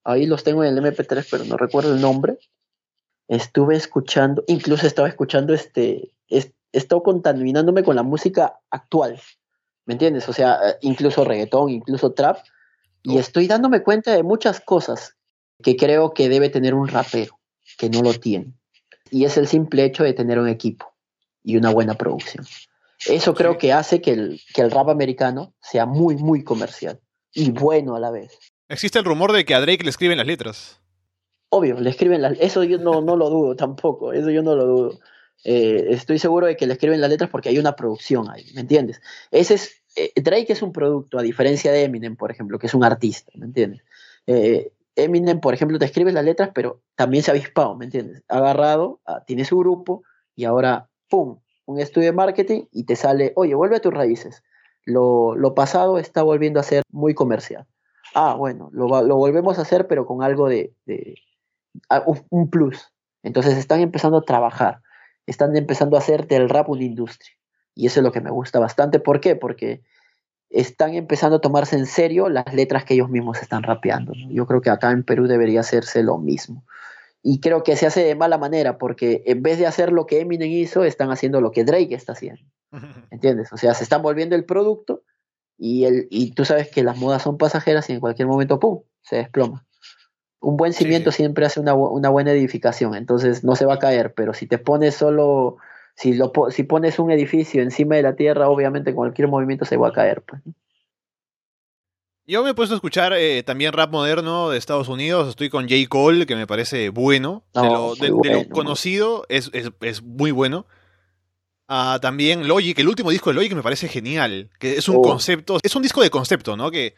Ahí 0.07 0.27
los 0.27 0.45
tengo 0.45 0.63
en 0.63 0.77
el 0.77 0.85
MP3, 0.85 1.27
pero 1.29 1.45
no 1.45 1.57
recuerdo 1.57 1.93
el 1.93 2.01
nombre. 2.01 2.39
Estuve 3.27 3.75
escuchando, 3.75 4.45
incluso 4.47 4.87
estaba 4.87 5.09
escuchando 5.09 5.53
este, 5.53 6.13
he 6.29 6.53
estado 6.71 7.03
contaminándome 7.03 7.83
con 7.83 7.97
la 7.97 8.05
música 8.05 8.61
actual. 8.71 9.21
¿Me 9.85 9.95
entiendes? 9.95 10.29
O 10.29 10.33
sea, 10.33 10.59
incluso 10.81 11.25
reggaetón, 11.25 11.71
incluso 11.71 12.13
trap. 12.13 12.39
Y 13.03 13.19
estoy 13.19 13.49
dándome 13.49 13.83
cuenta 13.83 14.13
de 14.13 14.23
muchas 14.23 14.61
cosas 14.61 15.17
que 15.61 15.77
creo 15.77 16.13
que 16.13 16.29
debe 16.29 16.51
tener 16.51 16.75
un 16.75 16.87
rapero, 16.87 17.41
que 17.77 17.91
no 17.91 18.03
lo 18.03 18.15
tiene. 18.15 18.53
Y 19.11 19.25
es 19.25 19.37
el 19.37 19.49
simple 19.49 19.85
hecho 19.85 20.05
de 20.05 20.13
tener 20.13 20.39
un 20.39 20.49
equipo 20.49 20.95
y 21.43 21.57
una 21.57 21.71
buena 21.71 21.95
producción. 21.95 22.47
Eso 23.07 23.35
creo 23.35 23.59
que 23.59 23.73
hace 23.73 24.01
que 24.01 24.13
el, 24.13 24.41
que 24.55 24.63
el 24.63 24.71
rap 24.71 24.89
americano 24.89 25.53
sea 25.61 25.85
muy, 25.85 26.15
muy 26.15 26.45
comercial 26.45 27.01
y 27.33 27.51
bueno 27.51 27.97
a 27.97 28.01
la 28.01 28.11
vez. 28.11 28.39
Existe 28.69 28.99
el 28.99 29.05
rumor 29.05 29.33
de 29.33 29.45
que 29.45 29.55
a 29.55 29.61
Drake 29.61 29.85
le 29.85 29.91
escriben 29.91 30.19
las 30.19 30.27
letras. 30.27 30.81
Obvio, 31.51 31.79
le 31.79 31.91
escriben 31.91 32.23
las 32.23 32.37
Eso 32.41 32.65
yo 32.65 32.79
no, 32.79 33.01
no 33.01 33.17
lo 33.17 33.31
dudo 33.31 33.55
tampoco, 33.55 34.13
eso 34.13 34.31
yo 34.31 34.43
no 34.43 34.57
lo 34.57 34.67
dudo. 34.67 34.99
Eh, 35.45 35.87
estoy 35.91 36.19
seguro 36.19 36.47
de 36.47 36.57
que 36.57 36.67
le 36.67 36.73
escriben 36.73 37.01
las 37.01 37.11
letras 37.11 37.31
porque 37.31 37.49
hay 37.49 37.59
una 37.59 37.77
producción 37.77 38.29
ahí, 38.29 38.45
¿me 38.55 38.63
entiendes? 38.63 39.01
Ese 39.31 39.55
es, 39.55 39.83
eh, 39.95 40.13
Drake 40.17 40.53
es 40.53 40.63
un 40.63 40.73
producto, 40.73 41.19
a 41.19 41.23
diferencia 41.23 41.71
de 41.71 41.85
Eminem, 41.85 42.17
por 42.17 42.33
ejemplo, 42.33 42.59
que 42.59 42.67
es 42.67 42.75
un 42.75 42.83
artista, 42.83 43.31
¿me 43.37 43.47
entiendes? 43.47 43.83
Eh, 44.27 44.73
Eminem, 44.97 45.41
por 45.41 45.55
ejemplo, 45.55 45.79
te 45.79 45.85
escribe 45.85 46.11
las 46.11 46.25
letras, 46.25 46.51
pero 46.53 46.83
también 46.97 47.23
se 47.23 47.31
ha 47.31 47.35
avispado, 47.35 47.77
¿me 47.77 47.85
entiendes? 47.85 48.25
Ha 48.29 48.39
agarrado, 48.39 49.01
ah, 49.07 49.23
tiene 49.25 49.45
su 49.45 49.59
grupo 49.59 50.03
y 50.35 50.45
ahora, 50.45 50.89
¡pum!, 51.09 51.39
un 51.67 51.79
estudio 51.79 52.09
de 52.09 52.17
marketing 52.17 52.65
y 52.73 52.85
te 52.85 52.97
sale, 52.97 53.33
oye, 53.37 53.55
vuelve 53.55 53.77
a 53.77 53.81
tus 53.81 53.95
raíces. 53.95 54.43
Lo, 54.85 55.37
lo 55.37 55.55
pasado 55.55 55.99
está 55.99 56.23
volviendo 56.23 56.59
a 56.59 56.65
ser 56.65 56.83
muy 56.91 57.15
comercial 57.15 57.67
ah, 58.17 58.35
bueno, 58.35 58.71
lo, 58.73 58.89
volvemos 58.89 59.59
a 59.59 59.63
hacer, 59.63 59.87
pero 59.87 60.07
con 60.07 60.23
algo 60.23 60.49
de, 60.49 60.75
un 62.31 62.49
plus. 62.49 62.93
Entonces 63.23 63.59
están 63.59 63.81
empezando 63.81 64.19
a 64.19 64.25
trabajar, 64.25 64.81
están 65.27 65.55
empezando 65.55 65.97
a 65.97 66.01
hacer 66.01 66.27
del 66.27 66.49
rap 66.49 66.71
una 66.71 66.85
industria. 66.85 67.33
Y 67.75 67.87
eso 67.87 68.01
es 68.01 68.05
lo 68.05 68.13
que 68.13 68.23
me 68.23 68.31
gusta 68.31 68.59
bastante. 68.59 69.01
¿Por 69.01 69.21
qué? 69.21 69.37
Porque 69.37 69.83
están 70.49 70.95
empezando 70.95 71.37
a 71.37 71.41
tomarse 71.41 71.77
en 71.77 71.85
serio 71.85 72.31
las 72.31 72.55
letras 72.55 72.85
que 72.85 72.95
ellos 72.95 73.11
mismos 73.11 73.43
están 73.43 73.63
rapeando. 73.63 74.15
Yo 74.31 74.47
creo 74.47 74.63
que 74.63 74.71
acá 74.71 74.93
en 74.93 75.03
Perú 75.03 75.27
debería 75.27 75.61
hacerse 75.61 76.03
lo 76.03 76.17
mismo. 76.17 76.65
Y 77.23 77.41
creo 77.41 77.65
que 77.65 77.77
se 77.77 77.85
hace 77.85 78.03
de 78.03 78.15
mala 78.15 78.39
manera, 78.39 78.79
porque 78.79 79.25
en 79.27 79.43
vez 79.43 79.59
de 79.59 79.67
hacer 79.67 79.93
lo 79.93 80.07
que 80.07 80.21
Eminem 80.21 80.51
hizo, 80.51 80.85
están 80.85 81.11
haciendo 81.11 81.43
lo 81.43 81.51
que 81.51 81.65
Drake 81.65 81.95
está 81.95 82.13
haciendo. 82.13 82.43
¿Entiendes? 83.11 83.53
O 83.53 83.59
sea, 83.59 83.75
se 83.75 83.85
están 83.85 84.01
volviendo 84.01 84.37
el 84.37 84.47
producto 84.47 85.03
y, 85.59 85.85
el, 85.85 86.07
y 86.11 86.33
tú 86.33 86.45
sabes 86.45 86.71
que 86.71 86.85
las 86.85 86.99
modas 86.99 87.23
son 87.23 87.39
pasajeras 87.39 87.89
y 87.89 87.95
en 87.95 88.01
cualquier 88.01 88.29
momento, 88.29 88.61
¡pum!, 88.61 88.83
se 89.03 89.17
desploma. 89.17 89.65
Un 90.41 90.57
buen 90.57 90.73
cimiento 90.73 91.11
siempre 91.13 91.47
hace 91.47 91.61
una, 91.61 91.75
una, 91.75 92.11
buena 92.11 92.33
edificación, 92.33 92.95
entonces 92.95 93.43
no 93.43 93.57
se 93.57 93.65
va 93.65 93.75
a 93.75 93.79
caer, 93.79 94.13
pero 94.15 94.35
si 94.35 94.47
te 94.47 94.59
pones 94.59 94.95
solo, 94.95 95.57
si, 95.95 96.15
lo, 96.15 96.31
si 96.51 96.63
pones 96.63 96.99
un 96.99 97.11
edificio 97.11 97.63
encima 97.63 97.97
de 97.97 98.03
la 98.03 98.17
tierra, 98.17 98.49
obviamente 98.49 98.95
cualquier 98.95 99.29
movimiento 99.29 99.65
se 99.65 99.77
va 99.77 99.89
a 99.89 99.93
caer. 99.93 100.23
Pues. 100.23 100.43
Yo 102.29 102.43
me 102.43 102.51
he 102.51 102.55
puesto 102.55 102.75
a 102.75 102.77
escuchar 102.77 103.13
eh, 103.15 103.45
también 103.45 103.73
rap 103.73 103.91
moderno 103.91 104.51
de 104.51 104.59
Estados 104.59 104.89
Unidos. 104.89 105.29
Estoy 105.29 105.49
con 105.49 105.69
J. 105.69 105.77
Cole, 105.89 106.27
que 106.27 106.35
me 106.35 106.47
parece 106.47 106.91
bueno. 106.91 107.45
de, 107.55 108.09
lo, 108.09 108.49
conocido 108.51 109.25
es, 109.29 109.51
es, 109.53 109.71
es, 109.81 110.03
muy 110.03 110.33
bueno. 110.33 110.67
Ah, 111.69 111.99
también 112.01 112.47
Logic, 112.47 112.79
el 112.79 112.89
último 112.89 113.11
disco 113.11 113.31
de 113.31 113.35
Logic 113.35 113.55
me 113.55 113.63
parece 113.63 113.89
genial, 113.89 114.51
que 114.59 114.77
es 114.77 114.89
un 114.89 114.97
oh. 114.97 115.03
concepto, 115.03 115.59
es 115.63 115.75
un 115.75 115.83
disco 115.83 116.01
de 116.01 116.11
concepto, 116.11 116.57
¿no? 116.57 116.71
Que 116.71 116.95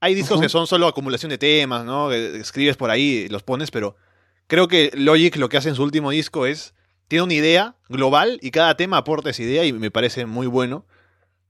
hay 0.00 0.14
discos 0.14 0.40
que 0.40 0.48
son 0.48 0.66
solo 0.66 0.86
acumulación 0.86 1.30
de 1.30 1.38
temas, 1.38 1.84
¿no? 1.84 2.10
Que 2.10 2.36
escribes 2.38 2.76
por 2.76 2.90
ahí, 2.90 3.28
los 3.28 3.42
pones, 3.42 3.70
pero 3.70 3.96
creo 4.48 4.68
que 4.68 4.90
Logic 4.94 5.36
lo 5.36 5.48
que 5.48 5.56
hace 5.56 5.70
en 5.70 5.76
su 5.76 5.82
último 5.82 6.10
disco 6.10 6.44
es, 6.44 6.74
tiene 7.08 7.22
una 7.22 7.34
idea 7.34 7.76
global 7.88 8.38
y 8.42 8.50
cada 8.50 8.76
tema 8.76 8.98
aporta 8.98 9.30
esa 9.30 9.42
idea 9.42 9.64
y 9.64 9.72
me 9.72 9.90
parece 9.90 10.26
muy 10.26 10.46
bueno. 10.46 10.84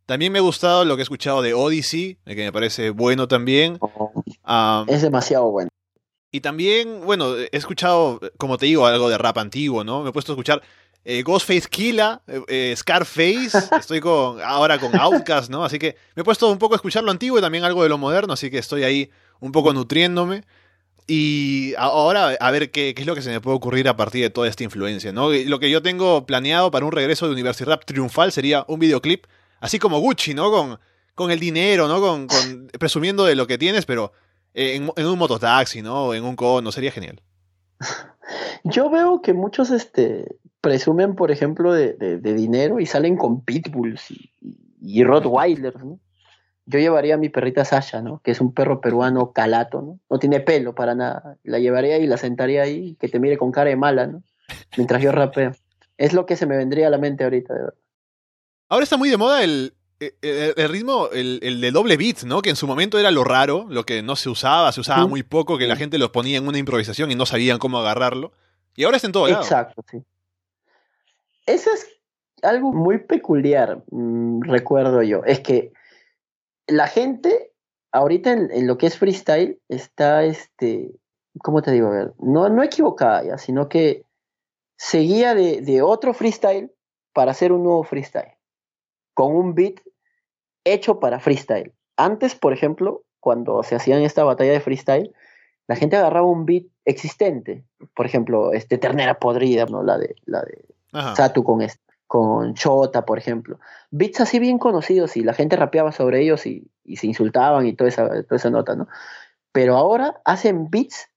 También 0.07 0.33
me 0.33 0.39
ha 0.39 0.43
gustado 0.43 0.85
lo 0.85 0.97
que 0.97 1.03
he 1.03 1.05
escuchado 1.05 1.43
de 1.43 1.55
Odyssey, 1.55 2.19
que 2.25 2.37
me 2.37 2.53
parece 2.53 2.91
bueno 2.91 3.27
también. 3.27 3.79
Oh. 3.81 4.13
Ah, 4.45 4.85
es 4.87 5.03
demasiado 5.03 5.51
bueno. 5.51 5.71
Y 6.31 6.41
también, 6.41 7.05
bueno, 7.05 7.37
he 7.37 7.49
escuchado, 7.53 8.21
como 8.39 8.57
te 8.57 8.67
digo, 8.67 8.87
algo 8.87 9.09
de 9.09 9.19
rap 9.19 9.39
antiguo, 9.39 9.85
¿no? 9.85 10.03
Me 10.03 10.11
he 10.11 10.13
puesto 10.13 10.33
a 10.33 10.35
escuchar 10.35 10.63
eh, 11.05 11.23
Ghostface 11.23 11.69
Killa, 11.69 12.23
eh, 12.27 12.43
eh, 12.47 12.75
Scarface, 12.77 13.51
estoy 13.79 14.01
con, 14.01 14.41
ahora 14.41 14.79
con 14.79 14.95
Outcast, 14.99 15.51
¿no? 15.51 15.65
Así 15.65 15.79
que 15.79 15.97
me 16.15 16.23
he 16.23 16.25
puesto 16.25 16.51
un 16.51 16.59
poco 16.59 16.75
a 16.75 16.77
escuchar 16.77 17.03
lo 17.03 17.11
antiguo 17.11 17.39
y 17.39 17.43
también 17.43 17.65
algo 17.65 17.83
de 17.83 17.89
lo 17.89 17.99
moderno, 17.99 18.35
así 18.35 18.51
que 18.51 18.59
estoy 18.59 18.85
ahí 18.85 19.11
un 19.41 19.53
poco 19.53 19.73
nutriéndome. 19.73 20.45
Y 21.09 21.75
ahora 21.79 22.37
a 22.39 22.51
ver 22.53 22.71
qué, 22.71 22.95
es 22.97 23.07
lo 23.07 23.17
que 23.17 23.23
se 23.23 23.31
me 23.31 23.41
puede 23.41 23.57
ocurrir 23.57 23.89
a 23.89 23.97
partir 23.97 24.23
de 24.23 24.31
toda 24.31 24.47
esta 24.47 24.63
influencia, 24.63 25.13
¿no? 25.13 25.31
Lo 25.33 25.59
que 25.59 25.69
yo 25.69 25.83
tengo 25.83 26.25
planeado 26.27 26.71
para 26.71 26.87
un 26.87 26.93
regreso 26.93 27.27
de 27.27 27.33
University 27.33 27.69
Rap 27.69 27.85
triunfal 27.85 28.31
sería 28.31 28.65
un 28.69 28.79
videoclip, 28.79 29.27
así 29.61 29.81
como 29.81 29.99
Gucci, 29.99 30.33
¿no? 30.33 30.53
Con, 30.53 30.79
con 31.17 31.33
el 31.33 31.41
dinero, 31.41 31.89
¿no? 31.89 32.01
Con, 32.01 32.29
presumiendo 32.79 33.25
de 33.25 33.35
lo 33.35 33.49
que 33.49 33.59
tienes, 33.59 33.85
pero 33.85 34.13
en, 34.55 34.93
en 34.95 35.07
un 35.07 35.19
mototaxi, 35.19 35.83
¿no? 35.83 36.15
En 36.15 36.23
un 36.23 36.37
cono, 36.37 36.71
sería 36.71 36.93
genial. 36.93 37.21
Yo 38.65 38.89
veo 38.89 39.23
que 39.23 39.33
muchos 39.33 39.71
este, 39.71 40.37
presumen, 40.63 41.15
por 41.15 41.31
ejemplo, 41.31 41.75
de, 41.75 42.19
dinero 42.21 42.81
y 42.81 42.87
salen 42.87 43.19
con 43.19 43.45
pitbulls 43.45 44.11
y, 44.11 44.31
y 44.81 45.05
rottweilers, 45.05 45.85
¿no? 45.85 45.99
Yo 46.65 46.79
llevaría 46.79 47.15
a 47.15 47.19
mi 47.19 47.29
perrita 47.29 47.65
Sasha, 47.65 48.03
¿no? 48.03 48.21
Que 48.23 48.31
es 48.31 48.41
un 48.41 48.55
perro 48.55 48.81
peruano 48.81 49.33
calato, 49.33 49.83
¿no? 49.83 49.99
No 50.09 50.19
tiene 50.19 50.41
pelo 50.41 50.75
para 50.75 50.95
nada. 50.95 51.37
La 51.43 51.59
llevaría 51.59 51.99
y 51.99 52.07
la 52.07 52.17
sentaría 52.17 52.63
ahí, 52.63 52.97
que 53.01 53.09
te 53.09 53.19
mire 53.19 53.37
con 53.37 53.51
cara 53.51 53.71
de 53.71 53.77
mala, 53.77 54.07
¿no? 54.07 54.23
Mientras 54.77 55.03
yo 55.03 55.11
rapeo. 55.11 55.53
Es 55.99 56.13
lo 56.13 56.25
que 56.25 56.37
se 56.37 56.47
me 56.47 56.57
vendría 56.57 56.87
a 56.87 56.91
la 56.91 56.99
mente 56.99 57.25
ahorita, 57.25 57.53
de 57.53 57.61
verdad. 57.61 57.79
Ahora 58.69 58.85
está 58.85 58.97
muy 58.97 59.11
de 59.11 59.17
moda 59.17 59.43
el, 59.43 59.75
eh, 59.99 60.15
eh, 60.23 60.55
el, 60.57 60.69
ritmo, 60.69 61.09
el, 61.13 61.61
de 61.61 61.71
doble 61.73 61.97
beat, 61.97 62.23
¿no? 62.23 62.43
Que 62.43 62.51
en 62.51 62.57
su 62.57 62.69
momento 62.69 62.99
era 62.99 63.11
lo 63.11 63.25
raro, 63.25 63.67
lo 63.69 63.85
que 63.85 64.03
no 64.03 64.15
se 64.15 64.31
usaba, 64.31 64.71
se 64.71 64.81
usaba 64.81 65.07
muy 65.07 65.25
poco, 65.25 65.59
que 65.59 65.67
la 65.67 65.77
gente 65.77 65.99
los 65.99 66.11
ponía 66.11 66.39
en 66.39 66.47
una 66.47 66.59
improvisación 66.59 67.11
y 67.11 67.17
no 67.17 67.27
sabían 67.27 67.59
cómo 67.59 67.79
agarrarlo. 67.79 68.33
Y 68.77 68.85
ahora 68.85 68.97
está 68.97 69.09
en 69.09 69.13
todo 69.13 69.27
lado. 69.27 69.43
Exacto, 69.43 69.85
sí. 69.91 69.99
Eso 71.47 71.71
es 71.73 71.89
algo 72.43 72.73
muy 72.73 72.99
peculiar, 72.99 73.83
mm, 73.91 74.43
recuerdo 74.43 75.03
yo. 75.03 75.25
Es 75.25 75.41
que 75.41 75.73
la 76.67 76.87
gente, 76.87 77.53
ahorita 77.93 78.33
en, 78.33 78.67
lo 78.67 78.79
que 78.79 78.87
es 78.87 78.99
freestyle, 78.99 79.61
está, 79.69 80.25
este, 80.25 80.93
¿cómo 81.43 81.63
te 81.63 81.73
digo? 81.73 81.89
A 81.89 81.91
ver, 81.91 82.15
no, 82.19 82.49
no 82.49 82.63
equivocada 82.63 83.25
ya, 83.25 83.39
sino 83.39 83.69
que 83.69 84.05
seguía 84.77 85.35
de, 85.35 85.61
de 85.61 85.83
otro 85.83 86.15
freestyle 86.15 86.73
para 87.13 87.33
hacer 87.33 87.53
un 87.53 87.65
nuevo 87.65 87.85
freestyle, 87.85 88.37
con 89.15 89.35
un 89.35 89.55
beat 89.55 89.81
hecho 90.65 91.01
para 91.01 91.21
freestyle. 91.21 91.73
Antes, 91.97 92.35
por 92.35 92.53
ejemplo, 92.53 93.05
cuando 93.21 93.63
se 93.63 93.75
hacían 93.75 94.03
esta 94.03 94.25
batalla 94.25 94.53
de 94.53 94.61
freestyle, 94.61 95.15
la 95.69 95.77
gente 95.77 95.97
agarraba 95.97 96.27
un 96.27 96.45
beat 96.45 96.65
existente, 96.85 97.65
por 97.95 98.07
ejemplo, 98.07 98.53
este 98.53 98.79
Ternera 98.79 99.19
Podrida, 99.19 99.67
¿no? 99.67 99.83
la 99.83 99.99
de, 99.99 100.17
la 100.25 100.43
de 100.43 100.72
Satu 100.93 101.43
con, 101.43 101.67
con 102.07 102.55
Chota, 102.55 103.05
por 103.05 103.19
ejemplo. 103.19 103.59
Beats 103.91 104.21
así 104.21 104.39
bien 104.39 104.59
conocidos 104.59 105.17
y 105.17 105.23
la 105.23 105.33
gente 105.33 105.57
rapeaba 105.57 105.93
sobre 105.93 106.21
ellos 106.21 106.47
y, 106.47 106.71
se 106.97 107.07
insultaban 107.07 107.67
y 107.67 107.75
toda 107.75 107.89
esa, 107.89 108.11
esa 108.31 108.51
nota, 108.51 108.75
¿no? 108.75 108.89
Pero 109.53 109.77
ahora 109.77 110.21
hacen 110.25 110.69
beats 110.71 111.09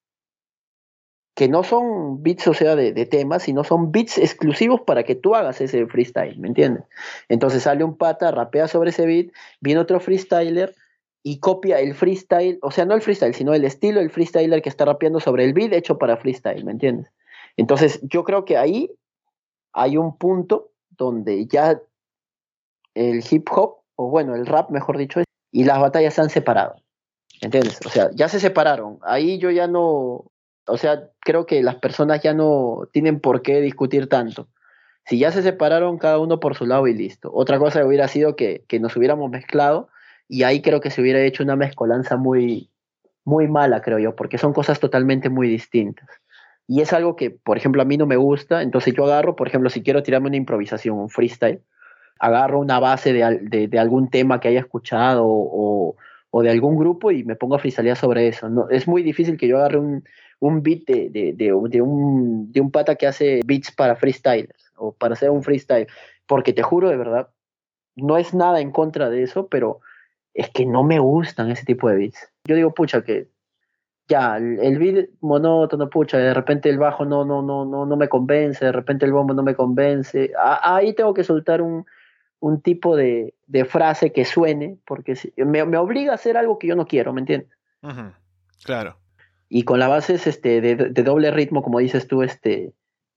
que 1.36 1.50
no 1.50 1.64
son 1.64 2.24
beats, 2.24 2.48
o 2.48 2.54
sea, 2.54 2.78
de, 2.78 2.94
de, 2.94 3.06
temas, 3.06 3.44
sino 3.44 3.66
son 3.66 3.92
beats 3.92 4.18
exclusivos 4.18 4.82
para 4.82 5.04
que 5.04 5.16
tú 5.16 5.36
hagas 5.36 5.60
ese 5.60 5.86
freestyle, 5.86 6.40
¿me 6.40 6.48
entiendes? 6.48 6.86
Entonces 7.28 7.64
sale 7.64 7.84
un 7.84 7.98
pata, 7.98 8.32
rapea 8.32 8.70
sobre 8.70 8.92
ese 8.92 9.06
beat, 9.06 9.28
viene 9.60 9.82
otro 9.82 10.00
freestyler 10.00 10.74
y 11.24 11.40
copia 11.40 11.80
el 11.80 11.94
freestyle, 11.94 12.58
o 12.62 12.72
sea, 12.72 12.86
no 12.86 12.94
el 12.94 13.02
freestyle, 13.02 13.34
sino 13.34 13.54
el 13.54 13.66
estilo 13.66 14.00
del 14.00 14.12
freestyler 14.12 14.62
que 14.62 14.70
está 14.70 14.86
rapeando 14.86 15.20
sobre 15.20 15.44
el 15.44 15.54
beat 15.54 15.74
hecho 15.74 15.98
para 15.98 16.16
freestyle, 16.16 16.64
¿me 16.64 16.72
entiendes? 16.72 17.12
Entonces 17.58 18.00
yo 18.04 18.24
creo 18.24 18.46
que 18.46 18.56
ahí 18.56 18.90
hay 19.76 19.98
un 19.98 20.18
punto 20.18 20.72
donde 20.90 21.46
ya 21.48 21.80
el 22.94 23.24
hip 23.30 23.48
hop, 23.52 23.82
o 23.96 24.10
bueno, 24.10 24.34
el 24.34 24.46
rap, 24.46 24.72
mejor 24.72 24.98
dicho, 24.98 25.22
y 25.52 25.66
las 25.66 25.80
batallas 25.80 26.14
se 26.14 26.22
han 26.22 26.30
separado. 26.30 26.78
¿Entiendes? 27.42 27.80
O 27.86 27.90
sea, 27.90 28.10
ya 28.14 28.30
se 28.30 28.40
separaron. 28.40 29.00
Ahí 29.02 29.38
yo 29.38 29.52
ya 29.52 29.68
no, 29.68 30.32
o 30.68 30.78
sea, 30.78 31.10
creo 31.20 31.46
que 31.46 31.62
las 31.62 31.76
personas 31.76 32.24
ya 32.24 32.34
no 32.34 32.88
tienen 32.94 33.20
por 33.20 33.42
qué 33.42 33.60
discutir 33.60 34.08
tanto. 34.08 34.48
Si 35.06 35.20
ya 35.20 35.32
se 35.32 35.44
separaron 35.44 35.98
cada 35.98 36.20
uno 36.20 36.40
por 36.40 36.56
su 36.56 36.66
lado 36.66 36.88
y 36.88 36.94
listo. 36.94 37.30
Otra 37.34 37.60
cosa 37.60 37.86
hubiera 37.86 38.08
sido 38.08 38.38
que, 38.38 38.64
que 38.70 38.80
nos 38.80 38.96
hubiéramos 38.96 39.30
mezclado 39.30 39.90
y 40.30 40.44
ahí 40.44 40.62
creo 40.62 40.80
que 40.80 40.90
se 40.90 41.02
hubiera 41.02 41.20
hecho 41.20 41.44
una 41.44 41.58
mezcolanza 41.58 42.16
muy, 42.16 42.72
muy 43.26 43.50
mala, 43.50 43.82
creo 43.82 44.00
yo, 44.00 44.16
porque 44.16 44.38
son 44.38 44.54
cosas 44.54 44.80
totalmente 44.80 45.30
muy 45.30 45.50
distintas. 45.50 46.08
Y 46.68 46.82
es 46.82 46.94
algo 46.94 47.16
que, 47.16 47.30
por 47.30 47.58
ejemplo, 47.58 47.82
a 47.82 47.86
mí 47.86 47.98
no 47.98 48.08
me 48.08 48.16
gusta, 48.16 48.62
entonces 48.62 48.94
yo 48.96 49.06
agarro, 49.06 49.36
por 49.36 49.48
ejemplo, 49.48 49.70
si 49.70 49.84
quiero 49.84 50.02
tirarme 50.02 50.28
una 50.28 50.38
improvisación, 50.38 50.98
un 50.98 51.10
freestyle, 51.10 51.62
agarro 52.20 52.60
una 52.60 52.80
base 52.80 53.14
de, 53.14 53.68
de, 53.68 53.80
algún 53.80 54.10
tema 54.10 54.40
que 54.40 54.48
haya 54.48 54.62
escuchado 54.62 55.26
o, 55.26 55.96
o, 56.32 56.42
de 56.42 56.50
algún 56.50 56.78
grupo 56.78 57.12
y 57.12 57.24
me 57.24 57.36
pongo 57.36 57.56
a 57.56 57.60
freestylear 57.60 57.98
sobre 57.98 58.28
eso. 58.28 58.50
No, 58.50 58.70
es 58.70 58.88
muy 58.88 59.04
difícil 59.04 59.38
que 59.38 59.48
yo 59.48 59.58
agarre 59.58 59.80
un, 59.80 60.04
un 60.40 60.64
beat 60.64 60.86
de, 60.88 61.10
de, 61.10 61.34
de, 61.34 61.54
un, 61.54 62.52
de 62.52 62.62
un 62.62 62.72
pata 62.72 62.96
que 62.96 63.08
hace 63.08 63.42
beats 63.46 63.72
para 63.72 63.96
freestylers 63.96 64.72
o 64.76 64.92
para 64.94 65.14
hacer 65.14 65.30
un 65.30 65.44
freestyle, 65.44 65.88
porque 66.26 66.54
te 66.54 66.64
juro 66.64 66.90
de 66.90 66.98
verdad, 66.98 67.30
no 67.96 68.18
es 68.18 68.34
nada 68.34 68.60
en 68.60 68.72
contra 68.72 69.10
de 69.10 69.24
eso, 69.24 69.48
pero 69.48 69.82
es 70.34 70.50
que 70.50 70.66
no 70.66 70.84
me 70.84 71.00
gustan 71.00 71.52
ese 71.52 71.66
tipo 71.66 71.90
de 71.90 71.96
beats. 71.96 72.30
Yo 72.46 72.56
digo, 72.56 72.74
pucha, 72.74 73.04
que 73.04 73.30
ya, 74.08 74.38
el, 74.38 74.78
beat 74.78 75.10
monótono, 75.22 75.90
pucha, 75.90 76.18
de 76.18 76.34
repente 76.34 76.70
el 76.70 76.78
bajo 76.78 77.06
no, 77.06 77.26
no, 77.26 77.42
no, 77.42 77.66
no, 77.66 77.86
no 77.86 77.98
me 77.98 78.08
convence, 78.08 78.64
de 78.64 78.72
repente 78.72 79.06
el 79.06 79.14
bombo 79.14 79.34
no 79.34 79.44
me 79.44 79.56
convence. 79.56 80.32
ahí 80.62 80.94
tengo 80.94 81.14
que 81.14 81.24
soltar 81.24 81.62
un, 81.62 81.86
un 82.40 82.62
tipo 82.62 82.96
de, 82.96 83.34
de, 83.48 83.66
frase 83.66 84.12
que 84.12 84.26
suene, 84.26 84.78
porque 84.86 85.16
me, 85.38 85.66
me, 85.66 85.78
obliga 85.78 86.12
a 86.12 86.16
hacer 86.16 86.38
algo 86.38 86.60
que 86.60 86.68
yo 86.68 86.76
no 86.76 86.86
quiero, 86.86 87.14
¿me 87.14 87.22
entiendes? 87.22 87.50
Claro 88.64 88.98
y 89.50 89.64
con 89.64 89.80
las 89.80 89.90
bases 89.90 90.28
este, 90.28 90.62
de, 90.62 90.76
doble 90.76 91.32
ritmo, 91.32 91.62
como 91.62 91.80
dices 91.80 92.08
tú, 92.08 92.24
este, 92.24 92.74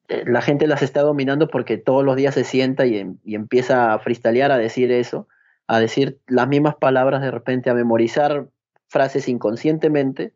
la 0.09 0.43
gente 0.43 0.67
las 0.67 0.83
está 0.83 1.03
dominando 1.03 1.49
porque 1.49 1.79
todos 1.79 2.05
los 2.05 2.17
días 2.17 2.35
se 2.35 2.45
sienta 2.45 2.87
y, 2.87 2.99
em, 2.99 3.19
y, 3.25 3.35
empieza 3.35 3.93
a 3.93 3.99
freestylear, 3.99 4.51
a 4.51 4.59
decir 4.59 4.93
eso, 4.93 5.27
a 5.67 5.81
decir 5.81 6.21
las 6.27 6.49
mismas 6.49 6.77
palabras 6.77 7.23
de 7.23 7.31
repente, 7.31 7.71
a 7.71 7.75
memorizar 7.75 8.49
frases 8.89 9.29
inconscientemente 9.29 10.33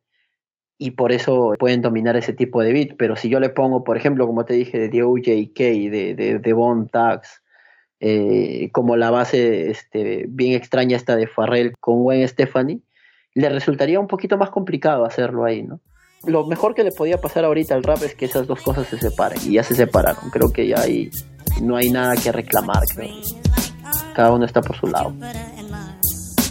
y 0.78 0.92
por 0.92 1.12
eso 1.12 1.54
pueden 1.58 1.82
dominar 1.82 2.16
ese 2.16 2.32
tipo 2.32 2.62
de 2.62 2.72
beat. 2.72 2.96
Pero 2.96 3.16
si 3.16 3.28
yo 3.28 3.40
le 3.40 3.50
pongo, 3.50 3.84
por 3.84 3.96
ejemplo, 3.96 4.26
como 4.26 4.44
te 4.44 4.54
dije, 4.54 4.78
de 4.78 5.00
DOJK, 5.00 5.58
de, 5.58 6.14
de, 6.14 6.38
de 6.38 6.52
Bone 6.52 6.88
eh, 8.00 8.68
como 8.72 8.96
la 8.96 9.10
base 9.10 9.70
este, 9.70 10.24
bien 10.28 10.54
extraña 10.54 10.96
esta 10.96 11.14
de 11.14 11.28
Farrell 11.28 11.72
con 11.78 12.02
Gwen 12.02 12.26
Stephanie, 12.26 12.80
le 13.34 13.48
resultaría 13.48 14.00
un 14.00 14.08
poquito 14.08 14.36
más 14.36 14.50
complicado 14.50 15.04
hacerlo 15.04 15.44
ahí, 15.44 15.62
¿no? 15.62 15.80
Lo 16.24 16.46
mejor 16.46 16.74
que 16.74 16.84
le 16.84 16.92
podía 16.92 17.18
pasar 17.18 17.44
ahorita 17.44 17.74
al 17.74 17.82
rap 17.82 18.02
es 18.02 18.14
que 18.14 18.26
esas 18.26 18.46
dos 18.46 18.60
cosas 18.62 18.86
se 18.86 18.98
separen 18.98 19.40
y 19.44 19.54
ya 19.54 19.64
se 19.64 19.74
separaron. 19.74 20.30
Creo 20.30 20.52
que 20.52 20.68
ya 20.68 20.80
ahí 20.80 21.10
no 21.60 21.76
hay 21.76 21.90
nada 21.90 22.14
que 22.16 22.30
reclamar, 22.30 22.82
creo. 22.94 23.10
Cada 24.14 24.32
uno 24.32 24.44
está 24.44 24.60
por 24.60 24.76
su 24.76 24.86
lado. 24.86 25.12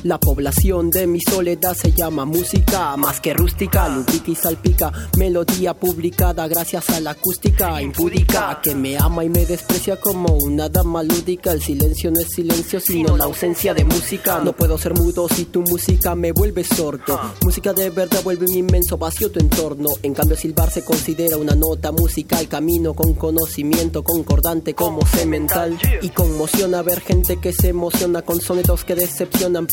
La 0.03 0.19
población 0.19 0.89
de 0.89 1.05
mi 1.05 1.21
soledad 1.21 1.75
se 1.75 1.91
llama 1.91 2.25
música, 2.25 2.97
más 2.97 3.21
que 3.21 3.35
rústica, 3.35 3.87
lubrica 3.87 4.31
y 4.31 4.35
salpica, 4.35 4.91
melodía 5.15 5.75
publicada 5.75 6.47
gracias 6.47 6.89
a 6.89 6.99
la 6.99 7.11
acústica 7.11 7.79
impúdica, 7.79 8.59
que 8.63 8.73
me 8.73 8.97
ama 8.97 9.23
y 9.23 9.29
me 9.29 9.45
desprecia 9.45 9.97
como 9.97 10.35
una 10.43 10.69
dama 10.69 11.03
lúdica. 11.03 11.51
El 11.51 11.61
silencio 11.61 12.09
no 12.09 12.19
es 12.19 12.29
silencio, 12.29 12.79
sino 12.79 13.15
la 13.15 13.25
ausencia 13.25 13.75
de 13.75 13.85
música. 13.85 14.41
No 14.43 14.53
puedo 14.53 14.75
ser 14.79 14.95
mudo 14.95 15.29
si 15.29 15.45
tu 15.45 15.61
música 15.61 16.15
me 16.15 16.31
vuelve 16.31 16.63
sordo. 16.63 17.19
Música 17.43 17.71
de 17.71 17.91
verdad 17.91 18.23
vuelve 18.23 18.47
un 18.49 18.57
inmenso 18.57 18.97
vacío 18.97 19.31
tu 19.31 19.39
entorno. 19.39 19.89
En 20.01 20.15
cambio, 20.15 20.35
silbar 20.35 20.71
se 20.71 20.83
considera 20.83 21.37
una 21.37 21.53
nota 21.53 21.91
musical, 21.91 22.47
camino 22.47 22.95
con 22.95 23.13
conocimiento 23.13 24.03
concordante 24.03 24.73
como 24.73 25.05
cemental. 25.05 25.77
Y 26.01 26.09
conmociona 26.09 26.81
ver 26.81 27.01
gente 27.01 27.39
que 27.39 27.53
se 27.53 27.69
emociona 27.69 28.23
con 28.23 28.41
sonetos 28.41 28.83
que 28.83 28.95
decepcionan, 28.95 29.67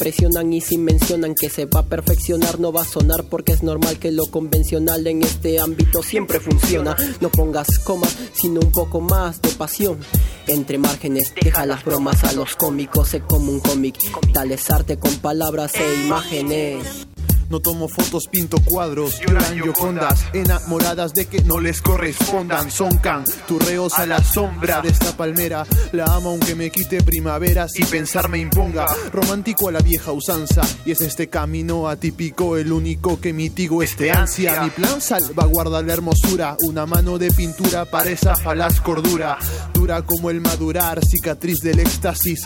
y 0.51 0.61
si 0.61 0.79
mencionan 0.79 1.35
que 1.35 1.49
se 1.49 1.67
va 1.67 1.81
a 1.81 1.87
perfeccionar 1.87 2.59
no 2.59 2.73
va 2.73 2.83
a 2.83 2.85
sonar 2.85 3.25
porque 3.25 3.53
es 3.53 3.63
normal 3.63 3.99
que 3.99 4.11
lo 4.11 4.27
convencional 4.27 5.07
en 5.07 5.23
este 5.23 5.61
ámbito 5.61 6.03
siempre 6.03 6.41
funciona. 6.41 6.97
No 7.21 7.29
pongas 7.29 7.79
comas, 7.79 8.17
sino 8.33 8.61
un 8.61 8.73
poco 8.73 9.01
más 9.01 9.41
de 9.41 9.51
pasión. 9.51 9.99
Entre 10.47 10.79
márgenes, 10.79 11.33
deja 11.41 11.67
las 11.67 11.85
bromas 11.85 12.25
a 12.25 12.33
los 12.33 12.57
cómicos, 12.57 13.09
sé 13.09 13.21
como 13.21 13.53
un 13.53 13.61
cómic. 13.61 13.97
Tal 14.33 14.51
es 14.51 14.69
arte 14.71 14.99
con 14.99 15.15
palabras 15.17 15.73
e 15.77 16.05
imágenes. 16.05 17.08
No 17.49 17.61
tomo 17.61 17.89
fotos, 17.89 18.29
pinto 18.29 18.59
cuadros, 18.63 19.21
lloran 19.21 19.55
yocondas, 19.55 20.27
enamoradas 20.35 21.15
de 21.15 21.25
que 21.25 21.43
no 21.45 21.61
les 21.61 21.81
correspondan. 21.81 22.71
Son 22.71 22.99
can, 22.99 23.25
turreos 23.47 23.99
a 23.99 24.05
la 24.05 24.23
sombra 24.23 24.83
de 24.83 24.91
esta 24.91 25.17
palmera. 25.17 25.67
La 25.93 26.05
amo 26.05 26.31
aunque 26.31 26.55
me 26.55 26.71
quite 26.71 27.03
primaveras 27.03 27.79
y 27.79 27.85
pensar 27.85 28.29
me 28.29 28.39
imponga. 28.39 28.87
Romántico 29.13 29.69
a 29.69 29.73
la 29.73 29.81
vieja 29.81 30.13
usanza, 30.13 30.61
y 30.85 30.91
es 30.91 31.01
este 31.01 31.29
camino 31.29 31.89
atípico 31.89 32.59
el 32.59 32.71
único 32.71 33.19
que 33.19 33.33
mitigo 33.33 33.83
este 33.83 34.11
ansia. 34.11 34.65
Mi 34.65 34.71
plan 34.71 35.01
salvaguarda 35.01 35.81
la 35.81 35.95
hermosura, 35.95 36.55
una 36.67 36.85
mano 36.85 37.17
de 37.17 37.31
pintura 37.31 37.87
para 37.87 38.11
esa 38.11 38.37
falaz 38.37 38.79
cordura. 38.83 39.39
Dura 39.73 40.03
como 40.03 40.29
el 40.29 40.43
madurar, 40.43 41.01
cicatriz 41.03 41.61
del 41.61 41.81
éxtasis. 41.81 42.41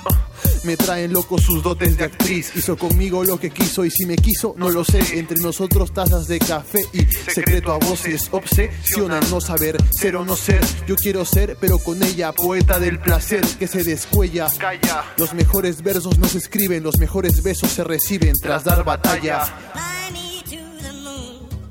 Me 0.63 0.77
traen 0.77 1.13
loco 1.13 1.39
sus 1.39 1.61
dotes 1.61 1.97
de 1.99 2.05
actriz. 2.05 2.53
Hizo 2.55 2.77
conmigo 2.77 3.25
lo 3.25 3.41
que 3.41 3.51
quiso 3.51 3.85
y 3.85 3.91
si 3.91 4.07
me 4.07 4.15
quiso, 4.15 4.55
no 4.57 4.71
lo 4.71 4.85
sé 4.93 5.19
entre 5.19 5.39
nosotros 5.41 5.93
tazas 5.93 6.29
de 6.29 6.39
café 6.39 6.81
y 6.93 7.05
secreto 7.05 7.73
a 7.73 7.79
voces. 7.79 8.29
Obsesiona 8.31 9.21
no 9.31 9.41
saber, 9.41 9.77
ser 9.91 10.17
o 10.17 10.25
no 10.25 10.37
ser. 10.37 10.61
Yo 10.87 10.97
quiero 10.97 11.25
ser, 11.25 11.57
pero 11.59 11.79
con 11.79 12.03
ella, 12.03 12.33
poeta 12.33 12.79
del 12.79 12.99
placer 12.99 13.41
que 13.59 13.67
se 13.67 13.85
descuella. 13.85 14.49
Los 15.17 15.33
mejores 15.33 15.83
versos 15.83 16.19
no 16.19 16.29
se 16.29 16.39
escriben, 16.39 16.83
los 16.83 16.99
mejores 16.99 17.43
besos 17.43 17.71
se 17.71 17.85
reciben 17.85 18.35
tras 18.41 18.65
dar 18.65 18.85
batalla. 18.85 19.45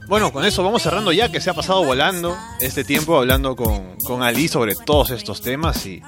Bueno, 0.08 0.34
con 0.34 0.44
eso 0.44 0.64
vamos 0.64 0.82
cerrando 0.82 1.12
ya, 1.12 1.32
que 1.32 1.40
se 1.40 1.50
ha 1.50 1.54
pasado 1.54 1.86
volando 1.86 2.36
este 2.60 2.84
tiempo 2.84 3.18
hablando 3.18 3.56
con, 3.56 3.98
con 4.04 4.24
Ali 4.24 4.48
sobre 4.48 4.74
todos 4.76 5.12
estos 5.12 5.42
temas 5.42 5.86
y 5.86 6.02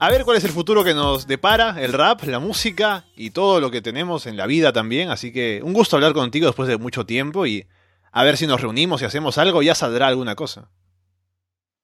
a 0.00 0.10
ver 0.10 0.24
cuál 0.24 0.38
es 0.38 0.44
el 0.44 0.50
futuro 0.50 0.82
que 0.82 0.94
nos 0.94 1.26
depara, 1.26 1.76
el 1.78 1.92
rap, 1.92 2.22
la 2.24 2.38
música 2.38 3.04
y 3.14 3.30
todo 3.30 3.60
lo 3.60 3.70
que 3.70 3.82
tenemos 3.82 4.26
en 4.26 4.38
la 4.38 4.46
vida 4.46 4.72
también. 4.72 5.10
Así 5.10 5.30
que 5.30 5.60
un 5.62 5.74
gusto 5.74 5.96
hablar 5.96 6.14
contigo 6.14 6.46
después 6.46 6.68
de 6.68 6.78
mucho 6.78 7.04
tiempo 7.04 7.44
y 7.44 7.66
a 8.10 8.24
ver 8.24 8.38
si 8.38 8.46
nos 8.46 8.62
reunimos 8.62 9.02
y 9.02 9.04
hacemos 9.04 9.36
algo, 9.36 9.60
ya 9.62 9.74
saldrá 9.74 10.06
alguna 10.06 10.34
cosa. 10.34 10.70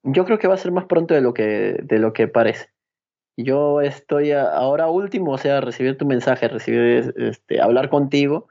Yo 0.03 0.25
creo 0.25 0.39
que 0.39 0.49
va 0.49 0.55
a 0.55 0.59
ser 0.59 0.73
más 0.73 0.87
pronto 0.87 1.13
de 1.13 1.21
lo 1.21 1.35
que, 1.35 1.77
de 1.83 1.99
lo 1.99 2.15
que 2.15 2.27
parece. 2.27 2.71
Yo 3.37 3.83
estoy 3.83 4.33
ahora 4.33 4.89
último, 4.89 5.33
o 5.33 5.39
sea, 5.39 5.61
recibir 5.61 5.99
tu 5.99 6.07
mensaje, 6.07 6.49
recibir, 6.49 7.13
este, 7.19 7.61
hablar 7.61 7.91
contigo, 7.91 8.49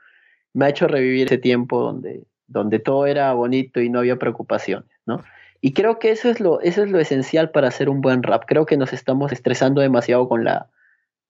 me 0.54 0.66
ha 0.66 0.70
hecho 0.70 0.88
revivir 0.88 1.26
ese 1.26 1.40
tiempo 1.40 1.82
donde, 1.82 2.28
donde 2.46 2.78
todo 2.78 3.08
era 3.08 3.34
bonito 3.34 3.82
y 3.82 3.90
no 3.90 3.98
había 3.98 4.18
preocupaciones, 4.18 4.92
¿no? 5.08 5.24
Y 5.66 5.74
creo 5.74 5.98
que 5.98 6.12
eso 6.12 6.30
es 6.30 6.40
lo, 6.40 6.62
eso 6.62 6.84
es 6.84 6.92
lo 6.92 7.00
esencial 7.00 7.50
para 7.50 7.70
hacer 7.70 7.90
un 7.90 8.00
buen 8.00 8.22
rap. 8.22 8.44
Creo 8.46 8.68
que 8.68 8.78
nos 8.78 8.94
estamos 8.94 9.32
estresando 9.32 9.82
demasiado 9.82 10.30
con 10.30 10.44
la, 10.44 10.70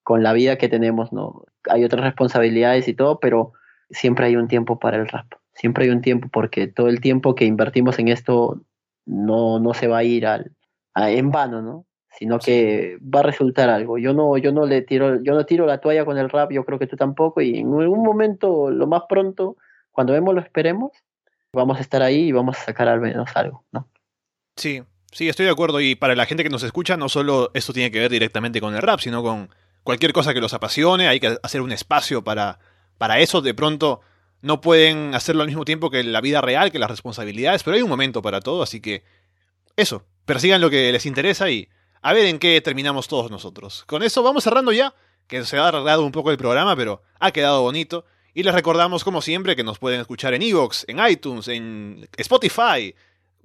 con 0.04 0.24
la 0.24 0.34
vida 0.34 0.58
que 0.58 0.68
tenemos, 0.68 1.14
¿no? 1.14 1.46
Hay 1.70 1.86
otras 1.86 2.04
responsabilidades 2.04 2.90
y 2.90 2.94
todo, 2.94 3.22
pero 3.22 3.54
siempre 3.90 4.26
hay 4.26 4.36
un 4.36 4.50
tiempo 4.50 4.78
para 4.78 4.98
el 4.98 5.08
rap. 5.08 5.26
Siempre 5.54 5.86
hay 5.86 5.92
un 5.92 6.02
tiempo 6.02 6.28
porque 6.30 6.68
todo 6.68 6.90
el 6.90 7.00
tiempo 7.00 7.34
que 7.34 7.46
invertimos 7.46 7.98
en 7.98 8.10
esto 8.10 8.60
no, 9.06 9.62
no 9.62 9.74
se 9.74 9.88
va 9.88 10.00
a 10.00 10.04
ir 10.04 10.28
al, 10.28 10.52
en 10.98 11.32
vano, 11.32 11.62
¿no? 11.62 11.86
Sino 12.10 12.38
que 12.38 12.98
va 13.00 13.22
a 13.22 13.24
resultar 13.24 13.70
algo. 13.70 13.98
Yo 13.98 14.14
no, 14.14 14.36
yo 14.38 14.52
no 14.52 14.66
le 14.66 14.82
tiro, 14.82 15.24
yo 15.24 15.34
no 15.34 15.46
tiro 15.46 15.66
la 15.66 15.80
toalla 15.80 16.04
con 16.04 16.18
el 16.18 16.30
rap, 16.30 16.52
yo 16.52 16.66
creo 16.66 16.78
que 16.78 16.88
tú 16.88 16.98
tampoco, 16.98 17.40
y 17.40 17.60
en 17.60 17.74
algún 17.74 18.04
momento, 18.04 18.70
lo 18.70 18.86
más 18.86 19.04
pronto, 19.08 19.56
cuando 19.94 20.12
vemos 20.12 20.36
lo 20.36 20.42
esperemos, 20.42 20.92
vamos 21.54 21.78
a 21.78 21.82
estar 21.82 22.02
ahí 22.02 22.24
y 22.28 22.32
vamos 22.34 22.58
a 22.58 22.66
sacar 22.66 22.90
al 22.90 23.00
menos 23.00 23.30
algo, 23.38 23.64
¿no? 23.72 23.88
Sí, 24.56 24.82
sí, 25.12 25.30
estoy 25.30 25.46
de 25.46 25.52
acuerdo. 25.52 25.82
Y 25.82 25.96
para 25.96 26.16
la 26.16 26.26
gente 26.26 26.44
que 26.44 26.50
nos 26.50 26.64
escucha, 26.64 26.98
no 26.98 27.10
solo 27.10 27.52
esto 27.54 27.74
tiene 27.74 27.92
que 27.92 28.00
ver 28.00 28.12
directamente 28.12 28.62
con 28.62 28.76
el 28.76 28.82
rap, 28.82 29.00
sino 29.00 29.22
con 29.22 29.50
cualquier 29.84 30.14
cosa 30.14 30.34
que 30.34 30.42
los 30.42 30.54
apasione. 30.54 31.08
Hay 31.08 31.20
que 31.20 31.38
hacer 31.44 31.62
un 31.62 31.72
espacio 31.72 32.24
para, 32.24 32.60
para 32.98 33.20
eso. 33.20 33.42
De 33.42 33.54
pronto 33.54 34.02
no 34.42 34.62
pueden 34.62 35.16
hacerlo 35.16 35.42
al 35.42 35.48
mismo 35.48 35.66
tiempo 35.66 35.90
que 35.90 36.04
la 36.04 36.22
vida 36.22 36.40
real, 36.40 36.72
que 36.72 36.80
las 36.80 36.90
responsabilidades, 36.92 37.64
pero 37.64 37.76
hay 37.76 37.82
un 37.82 37.90
momento 37.90 38.22
para 38.22 38.42
todo, 38.42 38.62
así 38.62 38.80
que 38.80 39.04
eso, 39.76 40.06
persigan 40.26 40.62
lo 40.62 40.70
que 40.70 40.92
les 40.92 41.08
interesa 41.08 41.50
y 41.50 41.68
a 42.04 42.14
ver 42.14 42.28
en 42.28 42.38
qué 42.38 42.62
terminamos 42.62 43.08
todos 43.08 43.32
nosotros. 43.32 43.84
Con 43.88 44.04
eso 44.04 44.22
vamos 44.22 44.44
cerrando 44.44 44.72
ya, 44.72 44.94
que 45.26 45.44
se 45.46 45.58
ha 45.58 45.68
alargado 45.68 46.06
un 46.06 46.12
poco 46.12 46.30
el 46.30 46.38
programa, 46.38 46.76
pero 46.76 47.02
ha 47.20 47.32
quedado 47.32 47.64
bonito. 47.64 48.06
Y 48.36 48.44
les 48.44 48.54
recordamos, 48.54 49.04
como 49.04 49.24
siempre, 49.24 49.56
que 49.56 49.64
nos 49.64 49.80
pueden 49.80 50.02
escuchar 50.02 50.36
en 50.36 50.44
Evox, 50.44 50.86
en 50.88 51.00
iTunes, 51.08 51.48
en 51.48 52.08
Spotify, 52.18 52.94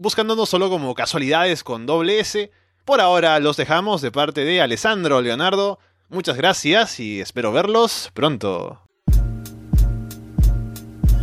buscándonos 0.01 0.49
solo 0.49 0.71
como 0.71 0.95
casualidades 0.95 1.63
con 1.63 1.87
doble 1.87 2.21
S. 2.21 2.51
Por 2.85 3.01
ahora 3.01 3.39
los 3.39 3.57
dejamos 3.57 4.01
de 4.01 4.11
parte 4.11 4.45
de 4.45 4.61
Alessandro 4.61 5.21
Leonardo. 5.21 5.79
Muchas 6.09 6.37
gracias 6.37 6.99
y 6.99 7.21
espero 7.21 7.53
verlos 7.53 8.11
pronto. 8.15 8.81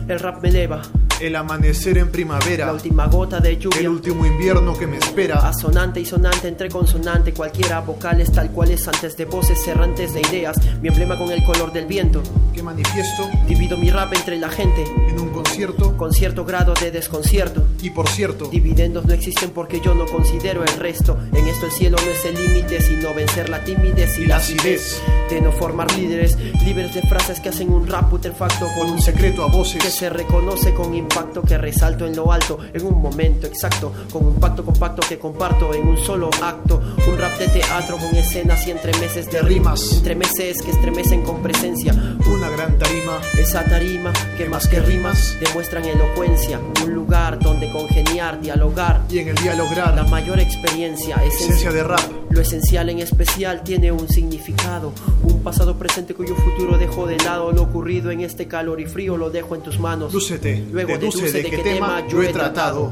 El 0.08 0.20
rap 0.20 0.42
me 0.42 0.50
eleva 0.50 0.82
el 1.20 1.36
amanecer 1.36 1.98
en 1.98 2.12
primavera. 2.12 2.68
La 2.68 2.74
última 2.74 3.08
gota 3.08 3.40
de 3.40 3.58
lluvia. 3.58 3.80
El 3.80 3.90
último 3.90 4.26
invierno 4.26 4.78
que 4.78 4.88
me 4.88 4.98
espera. 4.98 5.48
Asonante 5.48 6.00
y 6.00 6.06
sonante 6.06 6.48
entre 6.48 6.70
consonante, 6.70 7.34
cualquiera 7.34 7.80
vocales 7.82 8.32
tal 8.32 8.52
cual 8.52 8.72
es 8.72 8.88
antes 8.88 9.18
de 9.18 9.26
voces 9.26 9.68
errantes 9.68 10.14
de 10.14 10.22
ideas. 10.22 10.58
Mi 10.82 10.90
emblema 10.90 11.18
con 11.18 11.32
el 11.32 11.44
color 11.44 11.74
del 11.74 11.86
viento. 11.86 12.22
Que 12.54 12.62
manifiesto. 12.62 13.30
Divido 13.48 13.78
mi 13.78 13.90
rap 13.90 14.14
entre 14.14 14.38
la 14.38 14.50
gente. 14.50 14.84
En 14.84 15.20
un 15.20 15.30
concierto. 15.30 15.96
Con 15.98 16.14
cierto 16.14 16.46
grado 16.46 16.74
de 16.80 16.92
desconcierto. 16.92 17.68
Y 17.82 17.90
por 17.90 18.08
cierto. 18.08 18.48
Dividendos 18.48 19.06
no 19.06 19.14
existen 19.14 19.52
porque 19.52 19.82
yo 19.82 19.94
no 19.94 20.06
considero 20.06 20.64
el 20.64 20.74
resto. 20.74 21.18
En 21.34 21.48
esto 21.48 21.66
el 21.66 21.72
cielo 21.72 21.98
no 22.04 22.12
es 22.12 22.26
el 22.26 22.36
límite, 22.36 22.82
sino 22.82 23.14
vencer 23.14 23.50
la 23.50 23.64
timidez 23.64 24.20
y, 24.20 24.26
la 24.26 24.38
acidez. 24.38 25.02
De 25.30 25.42
no 25.42 25.52
formar 25.52 25.92
líderes, 25.94 26.38
libres 26.64 26.94
de 26.94 27.02
frases 27.02 27.40
que 27.40 27.50
hacen 27.50 27.72
un 27.72 27.88
rap 27.88 28.10
putrefacto. 28.10 28.68
Con 28.78 28.90
un 28.92 29.02
secreto 29.02 29.44
a 29.44 29.48
voces. 29.48 29.84
Que 29.84 29.90
se 29.90 30.10
reconoce 30.10 30.74
con 30.74 30.94
impacto 31.08 31.42
que 31.42 31.58
resalto 31.58 32.06
en 32.06 32.16
lo 32.16 32.32
alto, 32.32 32.60
en 32.74 32.86
un 32.86 33.02
momento 33.02 33.48
exacto, 33.48 33.94
con 34.12 34.26
un 34.26 34.36
pacto 34.36 34.64
compacto 34.64 35.02
que 35.08 35.18
comparto 35.18 35.74
en 35.74 35.88
un 35.88 35.98
solo 35.98 36.30
acto, 36.44 36.82
un 37.08 37.18
rap 37.18 37.38
de 37.40 37.48
teatro 37.48 37.98
con 37.98 38.14
escenas 38.16 38.68
y 38.68 38.72
entremeses 38.72 39.32
de 39.32 39.42
rimas, 39.42 39.94
entremeses 39.94 40.62
que 40.62 40.72
estremecen 40.72 41.24
con 41.24 41.42
presencia, 41.42 41.94
una 41.94 42.50
gran 42.50 42.78
tarima, 42.78 43.20
esa 43.40 43.64
tarima 43.64 44.12
que 44.38 44.46
más 44.50 44.68
que 44.68 44.80
rimas 44.82 45.36
demuestran 45.40 45.86
elocuencia, 45.86 46.60
un 46.84 46.94
lugar 46.94 47.40
donde 47.40 47.72
congeniar, 47.72 48.07
dialogar. 48.18 49.02
Y 49.10 49.20
en 49.20 49.30
el 49.30 49.36
dialogar 49.36 49.96
la 49.96 50.04
mayor 50.04 50.40
experiencia, 50.40 51.18
esencia 51.24 51.72
de 51.72 51.84
rap, 51.84 52.02
lo 52.30 52.42
esencial 52.42 52.90
en 52.90 53.00
especial 53.00 53.62
tiene 53.64 53.92
un 53.92 54.10
significado, 54.10 54.92
un 55.24 55.44
pasado 55.44 55.78
presente 55.78 56.16
cuyo 56.16 56.36
futuro 56.36 56.78
dejo 56.78 57.06
de 57.06 57.18
lado, 57.18 57.52
lo 57.52 57.62
ocurrido 57.62 58.10
en 58.10 58.22
este 58.22 58.48
calor 58.48 58.82
y 58.82 58.86
frío 58.86 59.18
lo 59.18 59.30
dejo 59.30 59.56
en 59.56 59.62
tus 59.62 59.80
manos, 59.80 60.14
lúcete, 60.14 60.66
luego 60.72 60.98
dedúcete 60.98 61.44
de 61.44 61.50
qué 61.50 61.58
tema 61.60 62.08
yo 62.08 62.24
he 62.24 62.34
tratado. 62.34 62.92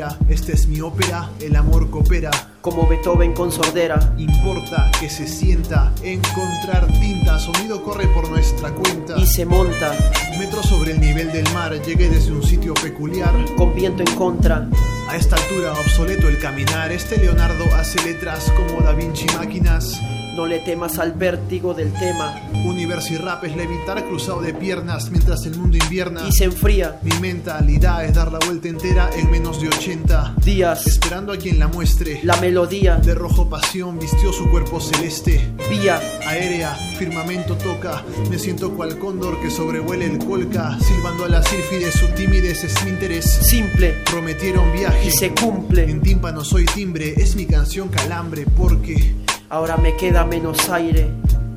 Alas 0.00 0.18
de 0.18 0.26
cera, 0.28 0.32
esta 0.32 0.52
es 0.52 0.66
mi 0.66 0.80
ópera, 0.80 1.30
el 1.40 1.56
amor 1.56 1.90
coopera 1.90 2.30
como 2.60 2.86
Beethoven 2.88 3.34
con 3.34 3.50
sordera. 3.50 4.14
Importa 4.16 4.90
que 5.00 5.10
se 5.10 5.26
sienta, 5.26 5.92
encontrar 6.02 6.86
tinta, 7.00 7.38
sonido 7.38 7.82
corre 7.82 8.06
por 8.08 8.28
nuestra 8.30 8.70
cuenta. 8.70 9.18
Y 9.18 9.26
se 9.26 9.44
monta. 9.44 9.92
Metro 10.38 10.62
sobre 10.62 10.92
el 10.92 11.00
nivel 11.00 11.32
del 11.32 11.50
mar, 11.52 11.72
llegué 11.82 12.08
desde 12.08 12.32
un 12.32 12.42
sitio 12.42 12.74
peculiar. 12.74 13.32
Con 13.56 13.74
viento 13.74 14.02
en 14.02 14.14
contra. 14.14 14.68
A 15.08 15.16
esta 15.16 15.36
altura 15.36 15.72
obsoleto 15.72 16.28
el 16.28 16.38
caminar, 16.38 16.92
este 16.92 17.18
Leonardo 17.18 17.64
hace 17.74 18.00
letras 18.02 18.50
como 18.56 18.80
Da 18.80 18.92
Vinci 18.92 19.26
máquinas. 19.36 20.00
No 20.36 20.46
le 20.46 20.60
temas 20.60 20.98
al 20.98 21.12
vértigo 21.12 21.74
del 21.74 21.92
tema. 21.92 22.34
Universo 22.64 23.12
y 23.12 23.16
rap 23.18 23.44
es 23.44 23.54
levitar 23.54 24.02
cruzado 24.04 24.40
de 24.40 24.54
piernas 24.54 25.10
mientras 25.10 25.44
el 25.44 25.56
mundo 25.58 25.76
invierna. 25.76 26.22
Y 26.26 26.32
se 26.32 26.44
enfría. 26.44 26.98
Mi 27.02 27.12
mentalidad 27.20 28.04
es 28.04 28.14
dar 28.14 28.32
la 28.32 28.38
vuelta 28.38 28.68
entera 28.68 29.10
en 29.14 29.30
menos 29.30 29.60
de 29.60 29.68
80 29.68 30.36
días. 30.42 30.86
Esperando 30.86 31.32
a 31.32 31.36
quien 31.36 31.58
la 31.58 31.68
muestre. 31.68 32.20
La 32.22 32.36
melodía. 32.36 32.96
De 32.96 33.14
rojo 33.14 33.50
pasión 33.50 33.98
vistió 33.98 34.32
su 34.32 34.50
cuerpo 34.50 34.80
celeste. 34.80 35.52
Vía. 35.68 36.00
Aérea, 36.26 36.74
firmamento 36.98 37.54
toca. 37.56 38.02
Me 38.30 38.38
siento 38.38 38.74
cual 38.74 38.98
cóndor 38.98 39.38
que 39.40 39.50
sobrevuela 39.50 40.04
el 40.04 40.18
colca. 40.18 40.78
Silbando 40.80 41.26
a 41.26 41.28
la 41.28 41.40
de 41.40 41.92
su 41.92 42.06
timidez 42.08 42.64
es 42.64 42.84
mi 42.84 42.90
interés. 42.90 43.24
Simple. 43.24 43.96
Prometieron 44.10 44.72
viaje. 44.72 45.08
Y 45.08 45.10
se 45.10 45.32
cumple. 45.32 45.90
En 45.90 46.00
tímpano 46.00 46.42
soy 46.42 46.64
timbre, 46.64 47.14
es 47.16 47.36
mi 47.36 47.46
canción 47.46 47.88
calambre 47.88 48.46
porque 48.56 49.14
ahora 49.52 49.76
me 49.76 49.94
queda 49.96 50.24
menos 50.24 50.70
aire. 50.70 51.10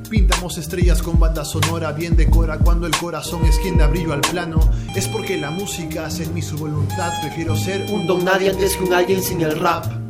Pintamos 0.09 0.57
estrellas 0.57 1.01
con 1.01 1.17
banda 1.17 1.45
sonora 1.45 1.93
bien 1.93 2.15
decora 2.15 2.57
cuando 2.59 2.85
el 2.85 2.95
corazón 2.95 3.45
es 3.45 3.57
quien 3.59 3.77
da 3.77 3.87
brillo 3.87 4.13
al 4.13 4.21
plano. 4.21 4.59
Es 4.95 5.07
porque 5.07 5.37
la 5.37 5.49
música 5.49 6.05
hace 6.05 6.23
en 6.23 6.33
mí 6.33 6.41
su 6.41 6.57
voluntad. 6.57 7.13
Prefiero 7.21 7.55
ser 7.55 7.89
un 7.89 8.05
don 8.05 8.23
nadie 8.23 8.51
antes 8.51 8.75
que 8.75 8.83
un 8.83 8.93
alguien 8.93 9.23
sin 9.23 9.41
el 9.41 9.57
rap. 9.59 10.04